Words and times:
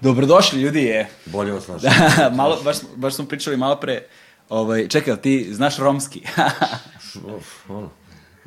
Dobrodošli 0.00 0.60
ljudi 0.60 0.82
je. 0.82 1.08
Bolje 1.26 1.52
vas 1.52 1.68
našao. 1.68 1.90
Da, 2.16 2.30
malo, 2.34 2.62
baš, 2.64 2.76
baš 2.96 3.14
smo 3.14 3.24
pričali 3.24 3.56
malo 3.56 3.76
pre, 3.76 4.06
ovaj, 4.48 4.88
čekaj, 4.88 5.16
ti 5.16 5.48
znaš 5.50 5.78
romski? 5.78 6.22
Uf, 7.36 7.70
ono. 7.70 7.90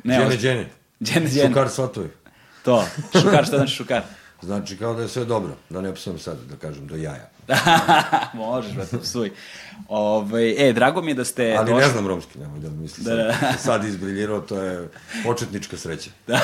Ne, 0.04 0.16
Džene, 0.18 0.36
džene. 0.36 0.68
Džene, 1.02 1.30
džene. 1.30 1.48
Šukar 1.48 1.68
svatovi. 1.68 2.08
To, 2.66 2.84
šukar, 3.22 3.44
šta 3.46 3.56
znači 3.56 3.72
šukar? 3.72 4.02
Znači 4.42 4.76
kao 4.76 4.94
da 4.94 5.02
je 5.02 5.08
sve 5.08 5.24
dobro, 5.24 5.52
da 5.70 5.80
ne 5.80 5.94
psujem 5.94 6.18
sad, 6.18 6.36
da 6.50 6.56
kažem, 6.56 6.86
do 6.86 6.96
jaja. 6.96 7.30
Možeš, 8.34 8.72
brate, 8.72 8.98
psuj. 8.98 9.30
Ovaj, 9.88 10.68
e, 10.68 10.72
drago 10.72 11.02
mi 11.02 11.10
je 11.10 11.14
da 11.14 11.24
ste 11.24 11.56
Ali 11.58 11.70
došli. 11.70 11.82
ne 11.82 11.92
znam 11.92 12.06
romski, 12.06 12.38
nemoj 12.38 12.58
da 12.60 12.68
mi 12.70 12.76
misli 12.76 13.04
Da, 13.04 13.10
sad. 13.10 13.40
da. 13.40 13.58
Sad 13.58 13.84
izbriljirao, 13.84 14.40
to 14.40 14.58
je 14.58 14.88
početnička 15.24 15.76
sreća. 15.76 16.10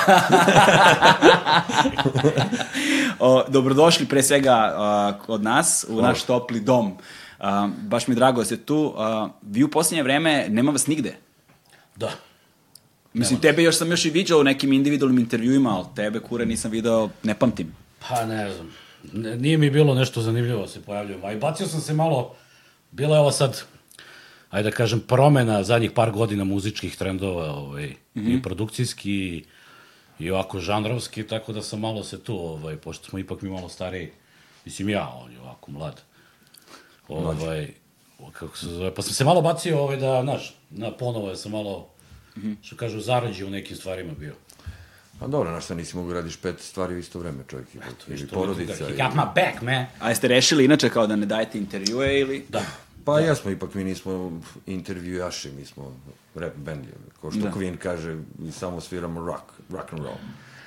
O, 3.18 3.44
dobrodošli 3.48 4.06
pre 4.06 4.22
svega 4.22 4.54
a, 4.76 5.12
kod 5.26 5.42
nas, 5.42 5.86
u 5.88 6.02
naš 6.02 6.22
topli 6.22 6.60
dom. 6.60 6.96
A, 7.38 7.68
baš 7.78 8.06
mi 8.06 8.12
je 8.12 8.16
drago 8.16 8.40
da 8.40 8.44
ste 8.44 8.56
tu. 8.56 8.94
A, 8.96 9.28
vi 9.42 9.64
u 9.64 9.70
posljednje 9.70 10.02
vreme, 10.02 10.46
nema 10.48 10.72
vas 10.72 10.86
nigde. 10.86 11.16
Da. 11.96 12.10
Mislim, 13.14 13.40
tebe 13.40 13.62
još 13.62 13.76
sam 13.76 13.90
još 13.90 14.04
i 14.04 14.10
viđao 14.10 14.40
u 14.40 14.44
nekim 14.44 14.72
individualnim 14.72 15.18
intervjuima, 15.18 15.76
ali 15.76 15.86
tebe, 15.96 16.20
kure, 16.20 16.46
nisam 16.46 16.70
video, 16.70 17.10
ne 17.22 17.34
pamtim. 17.34 17.74
Pa 18.08 18.26
ne 18.26 18.52
znam. 18.52 18.72
Nije 19.40 19.58
mi 19.58 19.70
bilo 19.70 19.94
nešto 19.94 20.22
zanimljivo 20.22 20.60
da 20.60 20.68
se 20.68 20.82
pojavljujem. 20.82 21.24
A 21.24 21.32
i 21.32 21.36
bacio 21.36 21.66
sam 21.66 21.80
se 21.80 21.94
malo, 21.94 22.34
bila 22.90 23.16
je 23.16 23.20
ova 23.20 23.32
sad, 23.32 23.62
ajde 24.50 24.70
da 24.70 24.76
kažem, 24.76 25.00
promena 25.00 25.62
zadnjih 25.62 25.90
par 25.90 26.10
godina 26.10 26.44
muzičkih 26.44 26.96
trendova, 26.96 27.54
ovaj, 27.54 27.86
mm 27.86 28.20
-hmm. 28.20 28.38
i 28.38 28.42
produkcijski, 28.42 29.12
i, 29.12 29.44
i 30.18 30.30
ovako 30.30 30.60
žanrovski, 30.60 31.26
tako 31.26 31.52
da 31.52 31.62
sam 31.62 31.80
malo 31.80 32.04
se 32.04 32.20
tu, 32.20 32.36
ovaj, 32.36 32.76
pošto 32.76 33.08
smo 33.08 33.18
ipak 33.18 33.42
mi 33.42 33.50
malo 33.50 33.68
stariji, 33.68 34.10
mislim 34.64 34.88
ja, 34.88 35.08
on 35.24 35.32
je 35.32 35.40
ovako 35.40 35.70
mlad, 35.70 36.00
ovaj, 37.08 37.68
kako 38.32 38.58
se 38.58 38.66
zove, 38.66 38.94
pa 38.94 39.02
sam 39.02 39.12
se 39.12 39.24
malo 39.24 39.42
bacio, 39.42 39.80
ovaj, 39.80 39.96
da, 39.96 40.22
znaš, 40.22 40.54
na 40.70 40.90
ponovo 40.90 41.28
ja 41.28 41.36
sam 41.36 41.52
malo, 41.52 41.91
mm 42.36 42.40
-hmm. 42.40 42.56
što 42.62 42.76
kažu, 42.76 43.00
zarađi 43.00 43.44
u 43.44 43.50
nekim 43.50 43.76
stvarima 43.76 44.12
bio. 44.18 44.34
Pa 45.22 45.26
dobro, 45.26 45.50
znaš 45.50 45.64
šta, 45.64 45.74
nisi 45.74 45.96
mogu 45.96 46.08
da 46.08 46.14
radiš 46.14 46.36
pet 46.36 46.60
stvari 46.60 46.94
u 46.94 46.98
isto 46.98 47.18
vreme, 47.18 47.44
čovjek. 47.50 47.68
Ili, 47.74 47.84
ili 48.08 48.26
porodica. 48.28 48.74
He 48.74 48.84
Ili... 48.84 48.96
got 48.96 49.14
my 49.14 49.34
back, 49.34 49.62
man. 49.62 49.86
A 50.00 50.08
jeste 50.08 50.28
rešili 50.28 50.64
inače 50.64 50.90
kao 50.90 51.06
da 51.06 51.16
ne 51.16 51.26
dajete 51.26 51.58
intervjue 51.58 52.20
ili... 52.20 52.44
Da. 52.48 52.62
Pa 53.04 53.20
jesmo, 53.20 53.50
ipak 53.50 53.74
mi 53.74 53.84
nismo 53.84 54.40
intervjujaši, 54.66 55.50
mi 55.50 55.64
smo 55.64 55.96
rap 56.34 56.56
band, 56.56 56.84
ko 57.20 57.30
što 57.30 57.40
Da. 57.40 57.50
Queen 57.50 57.76
kaže, 57.76 58.16
mi 58.38 58.52
samo 58.52 58.80
sviramo 58.80 59.26
rock, 59.26 59.44
rock 59.70 59.92
and 59.92 60.02
roll. 60.02 60.16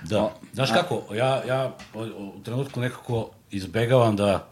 Da. 0.04 0.36
Znaš 0.54 0.72
kako, 0.72 1.16
ja, 1.16 1.44
ja 1.48 1.78
u 2.18 2.44
trenutku 2.44 2.80
nekako 2.80 3.30
izbegavam 3.52 4.16
da, 4.16 4.48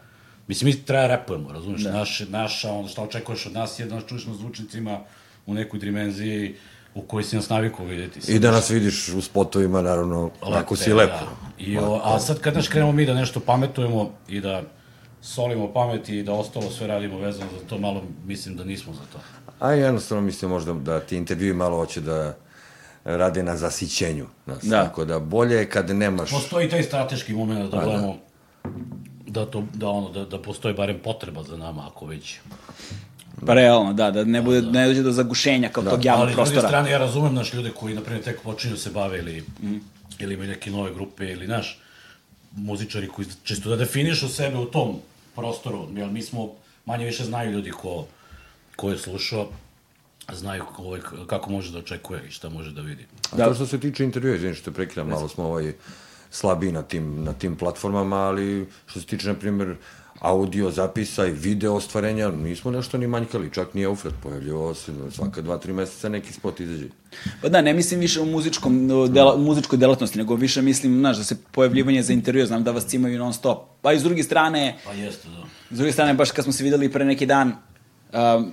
mislim, 0.47 0.67
mi 0.67 0.85
treba 0.85 1.07
repujemo, 1.07 1.51
razumiješ, 1.51 1.83
da. 1.83 1.91
naš, 1.91 2.19
naša, 2.29 2.71
ono 2.71 2.87
šta 2.87 3.03
očekuješ 3.03 3.45
od 3.45 3.53
nas 3.53 3.79
je 3.79 3.85
da 3.85 3.95
nas 3.95 4.03
čuješ 4.07 4.25
na 4.25 4.33
zvučnicima 4.33 4.99
u 5.45 5.53
nekoj 5.53 5.79
dimenziji 5.79 6.55
u 6.95 7.01
kojoj 7.01 7.23
si 7.23 7.35
nas 7.35 7.49
navikao 7.49 7.85
vidjeti. 7.85 8.31
I 8.31 8.39
da 8.39 8.51
nas 8.51 8.69
vidiš 8.69 9.09
u 9.09 9.21
spotovima, 9.21 9.81
naravno, 9.81 10.31
ako 10.41 10.75
si 10.75 10.93
lepo. 10.93 11.13
Da. 11.13 11.53
I, 11.57 11.77
o, 11.77 12.01
a 12.03 12.19
sad 12.19 12.39
kad 12.39 12.55
naš 12.55 12.67
krenemo 12.67 12.91
mi 12.91 13.05
da 13.05 13.13
nešto 13.13 13.39
pametujemo 13.39 14.11
i 14.27 14.41
da 14.41 14.61
solimo 15.21 15.73
pamet 15.73 16.09
i 16.09 16.23
da 16.23 16.33
ostalo 16.33 16.71
sve 16.71 16.87
radimo 16.87 17.17
vezano 17.17 17.49
za 17.59 17.67
to, 17.67 17.77
malo 17.77 18.03
mislim 18.25 18.57
da 18.57 18.63
nismo 18.63 18.93
za 18.93 19.01
to. 19.13 19.19
A 19.59 19.71
jednostavno 19.71 20.23
mislim 20.23 20.51
možda 20.51 20.73
da 20.73 20.99
ti 20.99 21.17
intervjui 21.17 21.53
malo 21.53 21.77
hoće 21.77 22.01
da 22.01 22.35
rade 23.03 23.43
na 23.43 23.57
zasićenju. 23.57 24.25
Nas. 24.45 24.63
Da. 24.63 24.83
Tako 24.83 25.05
da 25.05 25.19
bolje 25.19 25.55
je 25.55 25.69
kad 25.69 25.89
nemaš... 25.89 26.31
Postoji 26.31 26.69
taj 26.69 26.83
strateški 26.83 27.33
moment 27.33 27.71
da 27.71 27.77
da. 27.77 27.83
gledamo 27.85 28.17
da, 29.27 29.45
to, 29.45 29.63
da, 29.73 29.89
ono, 29.89 30.09
da, 30.09 30.25
da 30.25 30.41
postoji 30.41 30.73
barem 30.73 30.99
potreba 31.03 31.43
za 31.43 31.57
nama, 31.57 31.87
ako 31.87 32.05
već 32.05 32.39
Pa 33.45 33.53
realno, 33.53 33.93
da, 33.93 34.11
da 34.11 34.23
ne, 34.23 34.41
bude, 34.41 34.61
ne 34.61 34.87
dođe 34.87 35.03
do 35.03 35.11
zagušenja 35.11 35.69
kao 35.69 35.83
tog 35.83 36.05
javnog 36.05 36.21
Ali 36.21 36.31
s 36.31 36.35
druge 36.35 36.49
prostora. 36.49 36.67
strane, 36.67 36.91
ja 36.91 36.97
razumem 36.97 37.35
naš 37.35 37.53
ljude 37.53 37.71
koji, 37.71 37.95
na 37.95 38.01
primjer, 38.01 38.23
tek 38.23 38.41
počinju 38.41 38.73
da 38.73 38.79
se 38.79 38.89
bave 38.89 39.19
ili, 39.19 39.43
mm. 39.61 39.77
ili 40.19 40.33
imaju 40.33 40.49
neke 40.49 40.71
nove 40.71 40.93
grupe 40.93 41.31
ili, 41.31 41.47
naš, 41.47 41.79
muzičari 42.55 43.07
koji 43.07 43.27
čisto 43.43 43.69
da 43.69 43.75
definišu 43.75 44.29
sebe 44.29 44.57
u 44.57 44.65
tom 44.65 44.95
prostoru, 45.35 45.87
jer 45.95 46.09
mi 46.09 46.21
smo, 46.21 46.51
manje 46.85 47.05
više 47.05 47.23
znaju 47.23 47.51
ljudi 47.51 47.71
ko, 47.71 48.07
ko 48.75 48.89
je 48.89 48.97
slušao, 48.97 49.47
znaju 50.33 50.63
ovaj, 50.77 50.99
kako 51.27 51.51
može 51.51 51.71
da 51.71 51.79
očekuje 51.79 52.23
i 52.27 52.31
šta 52.31 52.49
može 52.49 52.71
da 52.71 52.81
vidi. 52.81 53.05
Da. 53.31 53.45
To 53.45 53.53
što 53.53 53.65
se 53.65 53.79
tiče 53.79 54.03
intervjua, 54.03 54.35
izvini 54.35 54.55
što 54.55 54.71
te 54.71 54.75
prekidam, 54.75 55.07
malo 55.07 55.27
smo 55.27 55.43
ovaj 55.43 55.73
slabi 56.31 56.71
na 56.71 56.81
tim, 56.81 57.23
na 57.23 57.33
tim 57.33 57.55
platformama, 57.55 58.17
ali 58.17 58.67
što 58.85 58.99
se 58.99 59.05
tiče, 59.05 59.27
na 59.27 59.33
primjer, 59.33 59.75
audio 60.23 60.71
zapisa 60.71 61.25
i 61.27 61.31
video 61.31 61.73
ostvarenja, 61.75 62.31
nismo 62.31 62.71
nešto 62.71 62.97
ni 62.97 63.07
manjkali, 63.07 63.49
čak 63.51 63.73
ni 63.73 63.81
Eufrat 63.81 64.13
pojavljivao 64.23 64.73
se 64.73 64.91
svaka 65.11 65.41
dva, 65.41 65.57
tri 65.57 65.73
meseca 65.73 66.09
neki 66.09 66.33
spot 66.33 66.59
izađe. 66.59 66.87
Pa 67.41 67.49
da, 67.49 67.61
ne 67.61 67.73
mislim 67.73 67.99
više 67.99 68.21
u 68.21 68.25
muzičkom, 68.25 68.91
o 68.91 69.07
dela, 69.07 69.37
muzičkoj 69.37 69.77
delatnosti, 69.77 70.17
nego 70.17 70.35
više 70.35 70.61
mislim, 70.61 70.99
znaš, 70.99 71.17
da 71.17 71.23
se 71.23 71.37
pojavljivanje 71.51 72.03
za 72.03 72.13
intervju, 72.13 72.45
znam 72.45 72.63
da 72.63 72.71
vas 72.71 72.85
cimaju 72.85 73.19
non 73.19 73.33
stop. 73.33 73.59
Pa 73.81 73.93
i 73.93 73.99
s 73.99 74.03
druge 74.03 74.23
strane, 74.23 74.77
Pa 74.85 74.91
jeste, 74.91 75.27
da. 75.29 75.43
s 75.75 75.77
druge 75.77 75.91
strane, 75.91 76.13
baš 76.13 76.31
kad 76.31 76.43
smo 76.43 76.53
se 76.53 76.63
videli 76.63 76.91
pre 76.91 77.05
neki 77.05 77.25
dan, 77.25 77.53
um, 78.13 78.51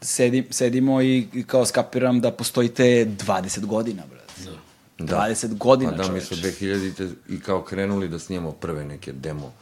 sedi, 0.00 0.46
sedimo 0.50 1.02
i, 1.02 1.26
kao 1.46 1.64
skapiram 1.66 2.20
da 2.20 2.30
postojite 2.30 2.82
20 3.06 3.66
godina, 3.66 4.02
brate. 4.10 4.58
da. 4.98 5.16
20 5.28 5.56
godina, 5.58 5.90
Pa 5.90 5.96
da, 5.96 6.02
mi 6.02 6.08
čoveče. 6.08 6.26
smo 6.26 6.36
2000-te 6.36 7.08
i 7.28 7.40
kao 7.40 7.62
krenuli 7.62 8.08
da 8.08 8.18
snimamo 8.18 8.52
prve 8.52 8.84
neke 8.84 9.12
demo 9.12 9.52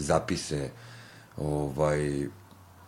zapise, 0.00 0.70
ovaj, 1.36 2.26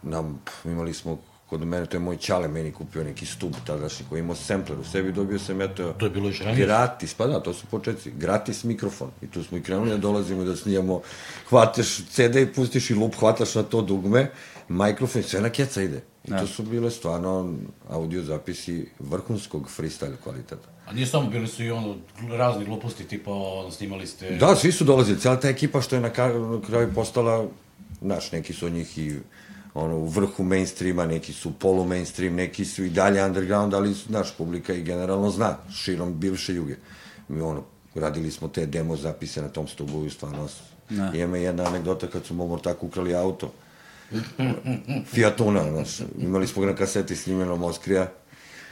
nam, 0.02 0.40
imali 0.64 0.94
smo 0.94 1.18
kod 1.52 1.66
mene, 1.66 1.86
to 1.86 1.96
je 1.96 2.00
moj 2.00 2.16
čale 2.16 2.48
meni 2.48 2.72
kupio 2.72 3.04
neki 3.04 3.26
stub 3.26 3.52
tadašnji 3.66 4.06
koji 4.08 4.18
je 4.18 4.22
imao 4.22 4.36
sampler 4.36 4.78
u 4.78 4.84
sebi, 4.84 5.12
dobio 5.12 5.38
sam 5.38 5.60
eto... 5.60 5.92
To 5.92 6.06
je 6.06 6.10
bilo 6.10 6.28
još 6.28 6.40
ranije. 6.40 6.66
Gratis, 6.66 7.14
pa 7.14 7.26
da, 7.26 7.42
to 7.42 7.52
su 7.52 7.66
početci, 7.66 8.10
gratis 8.10 8.64
mikrofon. 8.64 9.10
I 9.22 9.26
tu 9.26 9.44
smo 9.44 9.58
i 9.58 9.62
krenuli 9.62 9.90
da 9.90 9.96
dolazimo 9.96 10.44
da 10.44 10.56
snijamo, 10.56 11.00
hvataš 11.48 12.00
CD 12.08 12.36
i 12.36 12.46
pustiš 12.46 12.90
i 12.90 12.94
lup, 12.94 13.14
hvataš 13.20 13.54
na 13.54 13.62
to 13.62 13.82
dugme, 13.82 14.30
mikrofon 14.68 15.20
i 15.20 15.24
sve 15.24 15.40
na 15.40 15.50
keca 15.50 15.82
ide. 15.82 16.00
I 16.24 16.30
to 16.30 16.46
su 16.46 16.62
bile 16.62 16.90
stvarno 16.90 17.54
audio 17.88 18.22
zapisi 18.22 18.88
vrhunskog 18.98 19.68
freestyle 19.78 20.16
kvaliteta. 20.22 20.71
A 20.86 20.92
nije 20.92 21.06
samo, 21.06 21.30
bili 21.30 21.48
su 21.48 21.64
i 21.64 21.70
ono, 21.70 21.96
razni 22.30 22.64
gluposti, 22.64 23.04
tipa, 23.04 23.30
ono, 23.30 23.70
snimali 23.70 24.06
ste... 24.06 24.30
Da, 24.30 24.56
svi 24.56 24.72
su 24.72 24.84
dolazili, 24.84 25.20
cijela 25.20 25.40
ta 25.40 25.48
ekipa 25.48 25.80
što 25.80 25.96
je 25.96 26.00
na, 26.00 26.10
kraju 26.66 26.94
postala, 26.94 27.46
znaš, 28.00 28.32
neki 28.32 28.52
su 28.52 28.66
od 28.66 28.72
njih 28.72 28.98
i 28.98 29.16
ono, 29.74 29.96
u 29.96 30.06
vrhu 30.06 30.42
mainstreama, 30.42 31.06
neki 31.06 31.32
su 31.32 31.52
polu 31.52 31.84
mainstream, 31.84 32.34
neki 32.34 32.64
su 32.64 32.84
i 32.84 32.90
dalje 32.90 33.24
underground, 33.24 33.74
ali, 33.74 33.94
znaš, 33.94 34.36
publika 34.36 34.74
i 34.74 34.82
generalno 34.82 35.30
zna, 35.30 35.56
širom 35.74 36.14
bivše 36.20 36.54
juge. 36.54 36.76
Mi, 37.28 37.40
ono, 37.40 37.62
radili 37.94 38.30
smo 38.30 38.48
te 38.48 38.66
demo 38.66 38.96
zapise 38.96 39.42
na 39.42 39.48
tom 39.48 39.68
stubu 39.68 40.06
i 40.06 40.10
stvarno, 40.10 40.48
Da. 40.90 41.12
ima 41.14 41.36
jedna 41.36 41.64
anegdota 41.64 42.06
kad 42.06 42.24
su 42.24 42.34
momor 42.34 42.60
tako 42.60 42.86
ukrali 42.86 43.14
auto. 43.14 43.52
Fiat 45.12 45.40
Una, 45.40 45.70
znaš, 45.70 46.08
imali 46.18 46.46
smo 46.46 46.62
ga 46.62 46.68
na 46.68 46.76
kaseti 46.76 47.16
snimljeno 47.16 47.56
Moskrija, 47.56 48.08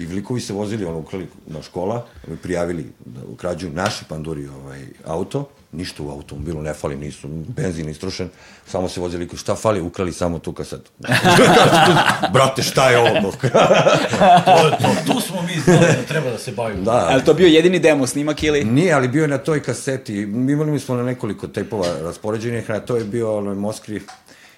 I 0.00 0.06
likovi 0.06 0.40
se 0.40 0.52
vozili, 0.52 0.84
ono, 0.84 0.98
ukrali 0.98 1.26
na 1.46 1.62
škola, 1.62 2.06
ovaj, 2.26 2.38
prijavili 2.42 2.86
da 3.04 3.20
ukrađu 3.32 3.70
naši 3.70 4.04
panduri 4.08 4.48
ovaj, 4.48 4.86
auto, 5.04 5.48
ništa 5.72 6.02
u 6.02 6.10
automobilu 6.10 6.62
ne 6.62 6.74
fali, 6.74 6.96
nisu, 6.96 7.28
benzin 7.28 7.88
istrošen, 7.88 8.28
samo 8.66 8.88
se 8.88 9.00
vozili, 9.00 9.28
šta 9.36 9.54
fali, 9.54 9.80
ukrali 9.80 10.12
samo 10.12 10.38
tu 10.38 10.52
kasetu. 10.52 10.90
Brate, 12.34 12.62
šta 12.62 12.90
je 12.90 12.98
ovo? 12.98 13.32
To, 14.44 14.66
je 14.66 14.70
to, 14.70 15.12
tu 15.12 15.20
smo 15.20 15.42
mi 15.42 15.60
znali 15.60 15.80
da 15.80 16.02
treba 16.08 16.30
da 16.30 16.38
se 16.38 16.52
bavimo. 16.52 16.82
da, 16.82 17.06
Ali 17.10 17.24
to 17.24 17.34
bio 17.34 17.46
jedini 17.46 17.78
demo 17.78 18.06
snimak 18.06 18.42
ili... 18.42 18.64
Nije, 18.64 18.92
ali 18.92 19.08
bio 19.08 19.22
je 19.22 19.28
na 19.28 19.38
toj 19.38 19.62
kaseti. 19.62 20.26
Mi 20.26 20.52
imali 20.52 20.80
smo 20.80 20.94
na 20.94 21.02
nekoliko 21.02 21.48
tejpova 21.48 21.86
raspoređenih, 22.02 22.70
a 22.70 22.80
to 22.80 22.96
je 22.96 23.04
bio 23.04 23.36
onaj 23.36 23.54
Moskri, 23.54 24.00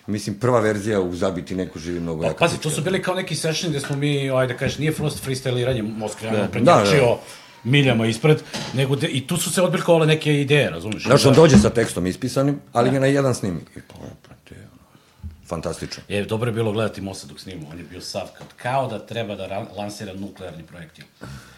mislim, 0.06 0.34
prva 0.36 0.60
verzija 0.60 1.00
u 1.00 1.14
Zabiti 1.14 1.54
neko 1.54 1.78
živi 1.78 2.00
mnogo 2.00 2.22
Pa, 2.22 2.26
jaka. 2.28 2.38
pazi, 2.38 2.58
to 2.58 2.70
su 2.70 2.82
bili 2.82 3.02
kao 3.02 3.14
neki 3.14 3.36
sessioni 3.36 3.72
gde 3.72 3.80
smo 3.80 3.96
mi, 3.96 4.30
ajde 4.30 4.52
da 4.52 4.58
kažeš, 4.58 4.78
nije 4.78 4.92
prosto 4.92 5.30
freestyliranje 5.30 5.82
Moskva, 5.96 6.30
Da, 6.30 6.38
ono, 6.38 6.48
prednjačio 6.48 7.00
da. 7.00 7.16
miljama 7.64 8.06
ispred, 8.06 8.42
nego 8.74 8.96
de, 8.96 9.06
i 9.08 9.26
tu 9.26 9.36
su 9.36 9.52
se 9.52 9.62
odblikovale 9.62 10.06
neke 10.06 10.40
ideje, 10.40 10.70
razumiješ? 10.70 11.02
Znaš, 11.02 11.26
on 11.26 11.34
dođe 11.34 11.58
sa 11.58 11.70
tekstom 11.70 12.06
ispisanim, 12.06 12.60
ali 12.72 12.90
ga 12.90 13.00
na 13.00 13.06
jedan 13.06 13.34
snimi. 13.34 13.60
I 13.76 13.80
pa, 13.80 13.94
brate, 14.24 14.54
ono, 14.54 15.30
fantastično. 15.46 16.02
Je, 16.08 16.24
dobro 16.24 16.48
je 16.48 16.54
bilo 16.54 16.72
gledati 16.72 17.00
Mosa 17.00 17.26
dok 17.26 17.40
snimu, 17.40 17.66
on 17.72 17.78
je 17.78 17.84
bio 17.84 18.00
sav 18.00 18.28
kao 18.56 18.86
da 18.86 18.98
treba 18.98 19.34
da 19.34 19.46
ra- 19.46 19.76
lansira 19.76 20.14
nuklearni 20.14 20.62
projektil. 20.62 21.04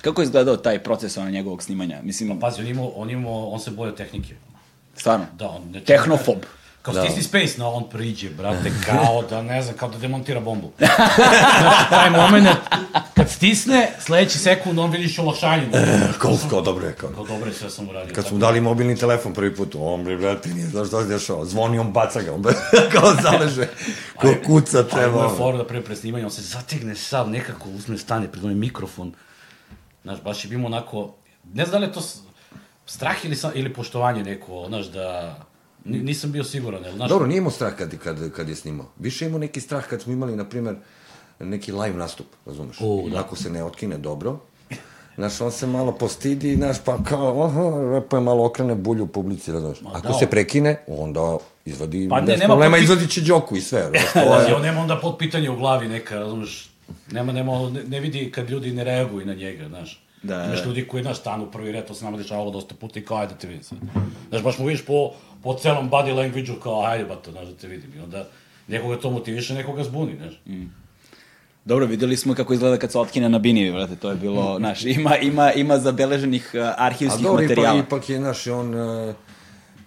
Kako 0.03 0.21
je 0.21 0.25
izgledao 0.25 0.57
taj 0.57 0.79
proces 0.79 1.17
ono 1.17 1.31
njegovog 1.31 1.63
snimanja? 1.63 2.01
Mislim, 2.03 2.41
Pazi, 2.41 2.61
on, 2.61 2.67
imao, 2.69 2.89
on, 2.89 3.11
imao, 3.11 3.49
on 3.49 3.61
se 3.61 3.71
bojao 3.71 3.95
tehnike. 3.95 4.35
Stvarno. 4.97 5.27
Da, 5.33 5.49
on 5.49 5.71
ne 5.71 5.81
Tehnofob. 5.81 6.39
Kao 6.85 6.95
Da. 6.95 7.03
stisni 7.05 7.23
space, 7.23 7.59
no 7.59 7.71
on 7.71 7.91
priđe, 7.91 8.31
brate, 8.31 8.73
kao 8.87 9.23
da, 9.31 9.43
ne 9.43 9.63
znam, 9.63 9.77
kao 9.77 9.89
da 9.89 9.99
demontira 9.99 10.41
bombu. 10.41 10.71
Taj 11.91 12.11
moment, 12.11 12.49
kad 13.15 13.31
stisne, 13.31 13.93
sledeći 14.01 14.39
sekund 14.39 14.79
on 14.79 14.91
vidiš 14.91 15.19
olakšanje. 15.19 15.67
Kao, 16.19 16.39
kao 16.51 16.61
dobro 16.61 16.87
je, 16.87 16.93
kao. 16.93 17.11
Kao 17.11 17.25
dobro 17.25 17.49
je, 17.49 17.55
sve 17.55 17.71
sam 17.71 17.89
uradio. 17.89 18.15
Kad 18.15 18.27
smo 18.27 18.39
dali 18.39 18.61
mobilni 18.61 18.97
telefon 18.97 19.35
prvi 19.35 19.57
put, 19.57 19.75
on 19.79 20.05
bre, 20.05 20.17
brate, 20.17 20.49
nije 20.49 20.67
znaš 20.67 20.89
što 20.89 21.03
se 21.03 21.09
dešava. 21.09 21.45
Zvoni, 21.45 21.79
on 21.79 21.93
baca 21.93 22.23
ga, 22.23 22.35
on 22.35 22.43
bre, 22.43 22.55
kao 22.95 23.15
zaleže, 23.23 23.69
kao 24.21 24.35
kuca 24.47 24.83
treba. 24.83 25.19
ima 25.19 25.31
je 25.31 25.37
fora 25.37 25.57
da 25.57 25.67
pre 25.67 25.83
presnimanja, 25.83 26.25
on 26.25 26.31
se 26.31 26.43
zategne 26.43 26.95
sav, 26.95 27.31
nekako 27.31 27.69
uzme 27.69 27.99
stane 27.99 28.33
pred 28.33 28.45
onaj 28.45 28.57
mikrofon. 28.57 29.13
Znaš, 30.03 30.21
baš 30.23 30.45
je 30.45 30.49
bilo 30.49 30.67
onako, 30.67 31.15
ne 31.55 31.65
znam 31.67 31.73
da 31.73 31.79
li 31.79 31.87
je 31.87 31.93
to 31.93 32.03
strah 32.87 33.25
ili, 33.25 33.37
ili 33.55 33.73
poštovanje 33.73 34.25
neko, 34.25 34.65
znaš, 34.69 34.87
da... 34.87 35.37
ni- 35.85 35.99
Nisam 35.99 36.33
bio 36.33 36.45
siguran, 36.45 36.85
jel, 36.85 36.95
znaš, 36.95 37.09
Dobro, 37.09 37.27
nije 37.27 37.39
imao 37.39 37.51
strah 37.51 37.75
kad, 37.75 37.99
kad, 37.99 38.31
kad 38.31 38.49
je 38.49 38.55
snimao. 38.57 38.87
Više 38.99 39.27
imao 39.27 39.39
neki 39.39 39.61
strah 39.61 39.85
kad 39.85 40.03
smo 40.03 40.13
imali, 40.13 40.37
na 40.37 40.45
primer, 40.45 40.77
neki 41.41 41.73
live 41.73 41.97
nastup, 41.97 42.27
razumeš? 42.47 42.77
U, 42.81 43.09
da. 43.09 43.21
Ako 43.21 43.37
se 43.37 43.51
ne 43.51 43.65
otkine 43.65 43.99
dobro, 43.99 44.39
Znaš, 45.17 45.41
on 45.41 45.53
se 45.53 45.67
malo 45.67 45.93
postidi, 45.93 46.57
znaš, 46.57 46.77
pa 46.81 46.99
kao, 47.01 47.45
aha, 47.45 47.63
pa 48.01 48.17
je 48.17 48.23
malo 48.23 48.45
okrene 48.45 48.75
bulju 48.75 49.05
u 49.05 49.09
publici, 49.09 49.53
razumeš? 49.53 49.79
Ako 49.85 50.09
da, 50.09 50.15
se 50.15 50.27
prekine, 50.27 50.81
onda 50.89 51.37
izvadi, 51.65 52.07
Pa 52.09 52.21
ne, 52.21 52.27
nema 52.29 52.47
problema, 52.47 52.77
potpis- 52.77 52.83
izvadi 52.83 53.09
će 53.09 53.21
Đoku 53.23 53.57
i 53.57 53.61
sve, 53.61 53.81
razumeš? 53.83 54.13
Pazi, 54.15 54.49
je- 54.49 54.55
on 54.55 54.63
nema 54.63 54.81
onda 54.81 54.97
pod 54.97 55.17
pitanje 55.19 55.51
u 55.51 55.57
glavi 55.57 55.89
neka, 55.89 56.15
razumeš, 56.15 56.71
nema, 57.13 57.33
nema, 57.33 57.71
ne, 57.71 57.83
ne 57.85 58.01
vidi 58.01 58.31
kad 58.31 58.51
ljudi 58.51 58.73
ne 58.73 58.85
reaguju 58.85 59.27
na 59.27 59.35
njega, 59.35 59.69
znaš. 59.69 60.04
Da, 60.25 60.45
Imaš 60.45 60.59
da. 60.63 60.67
ljudi 60.67 60.89
koji, 60.89 61.03
znaš, 61.03 61.21
stanu 61.21 61.45
u 61.45 61.51
prvi 61.51 61.73
red, 61.73 61.87
to 61.87 61.95
se 61.95 62.05
nama 62.05 62.17
dešavalo 62.17 62.51
dosta 62.51 62.75
puta 62.75 62.99
i 62.99 63.03
kao, 63.05 63.17
ajde 63.17 63.33
da 63.35 63.39
te 63.39 63.47
vidim 63.47 63.63
sad. 63.63 63.79
Znaš, 64.29 64.43
baš 64.43 64.59
mu 64.59 64.67
vidiš 64.67 64.85
po, 64.87 65.11
po 65.43 65.55
celom 65.55 65.91
body 65.91 66.15
language-u 66.15 66.61
kao, 66.61 66.85
ajde 66.87 67.05
ba 67.05 67.17
to, 67.17 67.31
znaš, 67.33 67.47
da 67.47 67.55
te 67.55 67.69
vidim. 67.69 67.91
I 67.97 68.01
onda 68.01 68.29
nekoga 68.69 68.97
to 68.97 69.11
motiviše, 69.11 69.55
nekoga 69.55 69.85
zbuni, 69.85 70.17
znaš. 70.17 70.35
Dobro, 71.65 71.87
videli 71.87 72.17
smo 72.17 72.35
kako 72.35 72.55
izgleda 72.55 72.77
kad 72.77 72.93
se 72.93 72.99
otkine 72.99 73.29
na 73.29 73.39
bini, 73.39 73.73
brate, 73.73 73.97
to 73.97 74.11
je 74.11 74.17
bilo, 74.17 74.57
znaš, 74.59 74.85
ima, 74.85 75.17
ima, 75.17 75.53
ima 75.53 75.79
zabeleženih 75.79 76.51
uh, 76.55 76.61
A 76.61 76.75
arhivskih 76.79 77.23
dobro, 77.23 77.43
materijala. 77.43 77.79
ipak, 77.79 77.87
ipak 77.87 78.09
je, 78.11 78.19
znaš, 78.19 78.47
on, 78.47 78.75
e, 78.75 79.15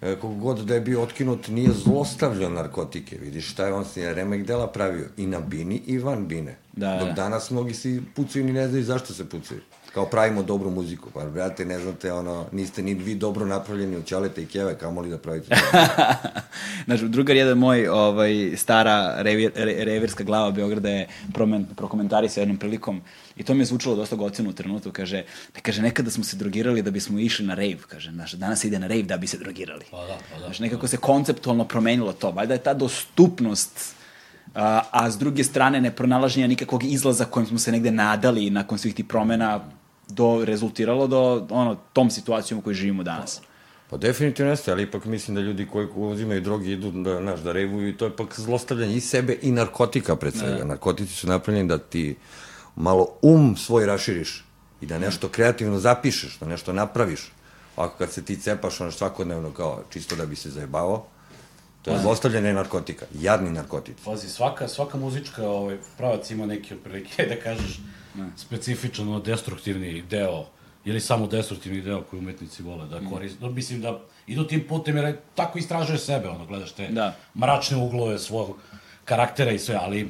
e, 0.02 0.16
koliko 0.16 0.40
god 0.40 0.58
da 0.58 0.74
je 0.74 0.80
bio 0.80 1.02
otkinut, 1.02 1.48
nije 1.48 1.70
zlostavljao 1.72 2.50
narkotike. 2.50 3.18
Vidiš 3.18 3.50
šta 3.50 3.66
je 3.66 3.72
on 3.72 3.84
si 3.84 4.14
remek 4.14 4.46
dela 4.46 4.66
pravio. 4.66 5.08
I 5.16 5.26
na 5.26 5.40
bini 5.40 5.82
i 5.86 5.98
van 5.98 6.28
bine. 6.28 6.56
Da, 6.72 6.96
Dok 6.98 7.08
da. 7.08 7.14
danas 7.14 7.50
mnogi 7.50 7.74
si 7.74 8.02
pucaju 8.16 8.44
ni 8.44 8.52
ne 8.52 8.68
znaju 8.68 8.84
zašto 8.84 9.14
se 9.14 9.28
pucaju. 9.28 9.60
Kao 9.94 10.06
pravimo 10.06 10.42
dobru 10.42 10.70
muziku. 10.70 11.10
Pa, 11.14 11.24
brate, 11.24 11.64
ne 11.64 11.78
znate, 11.78 12.12
ono, 12.12 12.46
niste 12.52 12.82
ni 12.82 12.94
vi 12.94 13.14
dobro 13.14 13.46
napravljeni 13.46 13.96
od 13.96 14.06
ćalete 14.06 14.42
i 14.42 14.46
kjeve, 14.46 14.78
kamoli 14.78 15.10
da 15.10 15.18
pravite. 15.18 15.56
Znaš, 16.86 17.00
drugar 17.00 17.36
jedan 17.36 17.58
moj, 17.58 17.88
ovaj, 17.88 18.52
stara 18.56 19.22
revir, 19.22 19.52
re, 19.54 19.84
revirska 19.84 20.24
glava 20.24 20.50
Beograda 20.50 20.88
je 20.88 21.08
promen, 21.34 21.66
prokomentarisao 21.76 22.42
jednom 22.42 22.56
prilikom 22.56 23.00
i 23.36 23.42
to 23.42 23.54
mi 23.54 23.60
je 23.60 23.64
zvučalo 23.64 23.96
dosta 23.96 24.16
goceno 24.16 24.50
u 24.50 24.52
trenutku, 24.52 24.90
kaže, 24.92 25.24
ne, 25.54 25.60
kaže, 25.62 25.82
nekada 25.82 26.10
smo 26.10 26.24
se 26.24 26.36
drogirali 26.36 26.82
da 26.82 26.90
bismo 26.90 27.18
išli 27.18 27.46
na 27.46 27.54
rave, 27.54 27.78
kaže, 27.88 28.10
znaš, 28.10 28.32
danas 28.32 28.60
se 28.60 28.68
ide 28.68 28.78
na 28.78 28.86
rave 28.86 29.02
da 29.02 29.16
bi 29.16 29.26
se 29.26 29.38
drogirali. 29.38 29.84
Pa 29.90 30.06
da, 30.06 30.18
pa 30.32 30.38
da. 30.38 30.44
Znaš, 30.44 30.58
nekako 30.58 30.88
se 30.88 30.96
konceptualno 30.96 31.64
promenilo 31.64 32.12
to, 32.12 32.30
valjda 32.30 32.54
je 32.54 32.62
ta 32.62 32.74
dostupnost 32.74 33.98
a, 34.54 34.82
a 34.90 35.10
s 35.10 35.18
druge 35.18 35.44
strane 35.44 35.80
ne 35.80 35.90
pronalaženja 35.90 36.46
nikakvog 36.46 36.84
izlaza 36.84 37.24
kojem 37.24 37.46
smo 37.46 37.58
se 37.58 37.72
negde 37.72 37.90
nadali 37.90 38.50
nakon 38.50 38.78
svih 38.78 38.94
tih 38.94 39.04
promena 39.04 39.60
do, 40.08 40.44
rezultiralo 40.44 41.06
do 41.06 41.46
ono, 41.50 41.76
tom 41.92 42.10
situacijom 42.10 42.60
u 42.60 42.62
kojoj 42.62 42.74
živimo 42.74 43.02
danas. 43.02 43.40
Pa 43.90 43.96
definitivno 43.96 44.52
jeste, 44.52 44.72
ali 44.72 44.82
ipak 44.82 45.04
mislim 45.04 45.34
da 45.34 45.40
ljudi 45.40 45.66
koji 45.66 45.88
uzimaju 45.94 46.40
droge 46.40 46.72
idu 46.72 46.90
da, 46.90 47.20
znaš, 47.20 47.40
da 47.40 47.52
revuju 47.52 47.88
i 47.88 47.96
to 47.96 48.04
je 48.04 48.16
pak 48.16 48.40
zlostavljanje 48.40 48.96
i 48.96 49.00
sebe 49.00 49.38
i 49.42 49.52
narkotika 49.52 50.16
pred 50.16 50.34
svega. 50.34 50.64
Narkotici 50.64 51.12
su 51.12 51.28
napravljeni 51.28 51.68
da 51.68 51.78
ti 51.78 52.16
malo 52.76 53.08
um 53.22 53.56
svoj 53.56 53.86
raširiš 53.86 54.44
i 54.80 54.86
da 54.86 54.98
nešto 54.98 55.28
kreativno 55.28 55.78
zapišeš, 55.78 56.38
da 56.38 56.46
nešto 56.46 56.72
napraviš. 56.72 57.32
Ovako 57.76 57.98
kad 57.98 58.12
se 58.12 58.24
ti 58.24 58.36
cepaš 58.36 58.80
ono 58.80 58.90
svakodnevno 58.90 59.50
kao 59.50 59.82
čisto 59.90 60.16
da 60.16 60.26
bi 60.26 60.36
se 60.36 60.50
zajebavao, 60.50 61.06
to 61.82 61.90
je 61.90 61.98
zlostavljanje 61.98 62.52
narkotika, 62.52 63.06
jadni 63.14 63.50
narkotici. 63.50 64.02
Pazi, 64.04 64.28
svaka, 64.28 64.68
svaka 64.68 64.98
muzička 64.98 65.48
ovaj, 65.48 65.76
pravac 65.96 66.30
ima 66.30 66.46
neki 66.46 66.74
otprilike, 66.74 67.26
da 67.34 67.36
kažeš, 67.36 67.80
specifičan, 68.36 69.08
ono, 69.08 69.20
destruktivni 69.20 70.02
deo, 70.02 70.44
ili 70.84 71.00
samo 71.00 71.26
destruktivni 71.26 71.80
deo 71.80 72.02
koji 72.02 72.20
umetnici 72.20 72.62
vole 72.62 72.86
da 72.86 73.00
koriste. 73.10 73.44
No, 73.44 73.50
mislim 73.50 73.80
da 73.80 73.98
idu 74.26 74.44
tim 74.44 74.64
putem 74.68 74.96
jer 74.96 75.16
tako 75.34 75.58
istražuje 75.58 75.98
sebe, 75.98 76.28
ono, 76.28 76.46
gledaš 76.46 76.72
te 76.72 76.88
Da. 76.88 77.14
mračne 77.34 77.76
uglove 77.76 78.18
svog 78.18 78.56
karaktera 79.04 79.50
i 79.52 79.58
sve, 79.58 79.78
ali 79.82 80.08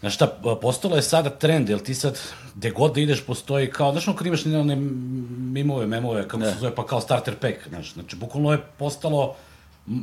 Znaš 0.00 0.14
šta, 0.14 0.26
postalo 0.62 0.96
je 0.96 1.02
sada 1.02 1.30
trend, 1.30 1.68
jel 1.68 1.78
ti 1.78 1.94
sad, 1.94 2.18
gde 2.54 2.70
god 2.70 2.94
da 2.94 3.00
ideš, 3.00 3.24
postoji 3.26 3.70
kao, 3.70 3.92
znaš 3.92 4.08
ono 4.08 4.16
kad 4.16 4.26
imaš 4.26 4.46
one 4.46 4.76
mimove, 4.76 5.86
memove, 5.86 6.22
kako 6.22 6.36
Da. 6.38 6.52
se 6.52 6.58
zove, 6.60 6.74
pa 6.74 6.86
kao 6.86 7.00
starter 7.00 7.36
pack, 7.36 7.68
znaš, 7.68 7.92
znači, 7.92 8.16
bukvalno 8.16 8.52
je 8.52 8.58
postalo 8.78 9.34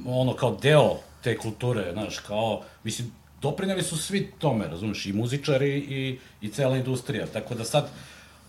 ono 0.05 0.33
kao 0.33 0.57
deo 0.61 0.97
te 1.23 1.37
kulture, 1.37 1.91
znaš, 1.93 2.19
kao, 2.19 2.61
mislim, 2.83 3.11
doprineli 3.41 3.83
su 3.83 3.97
svi 3.97 4.31
tome, 4.39 4.67
razumeš, 4.67 5.05
i 5.05 5.13
muzičari 5.13 5.77
i, 5.77 6.19
i 6.41 6.49
cela 6.49 6.77
industrija, 6.77 7.25
tako 7.27 7.55
da 7.55 7.63
sad, 7.63 7.89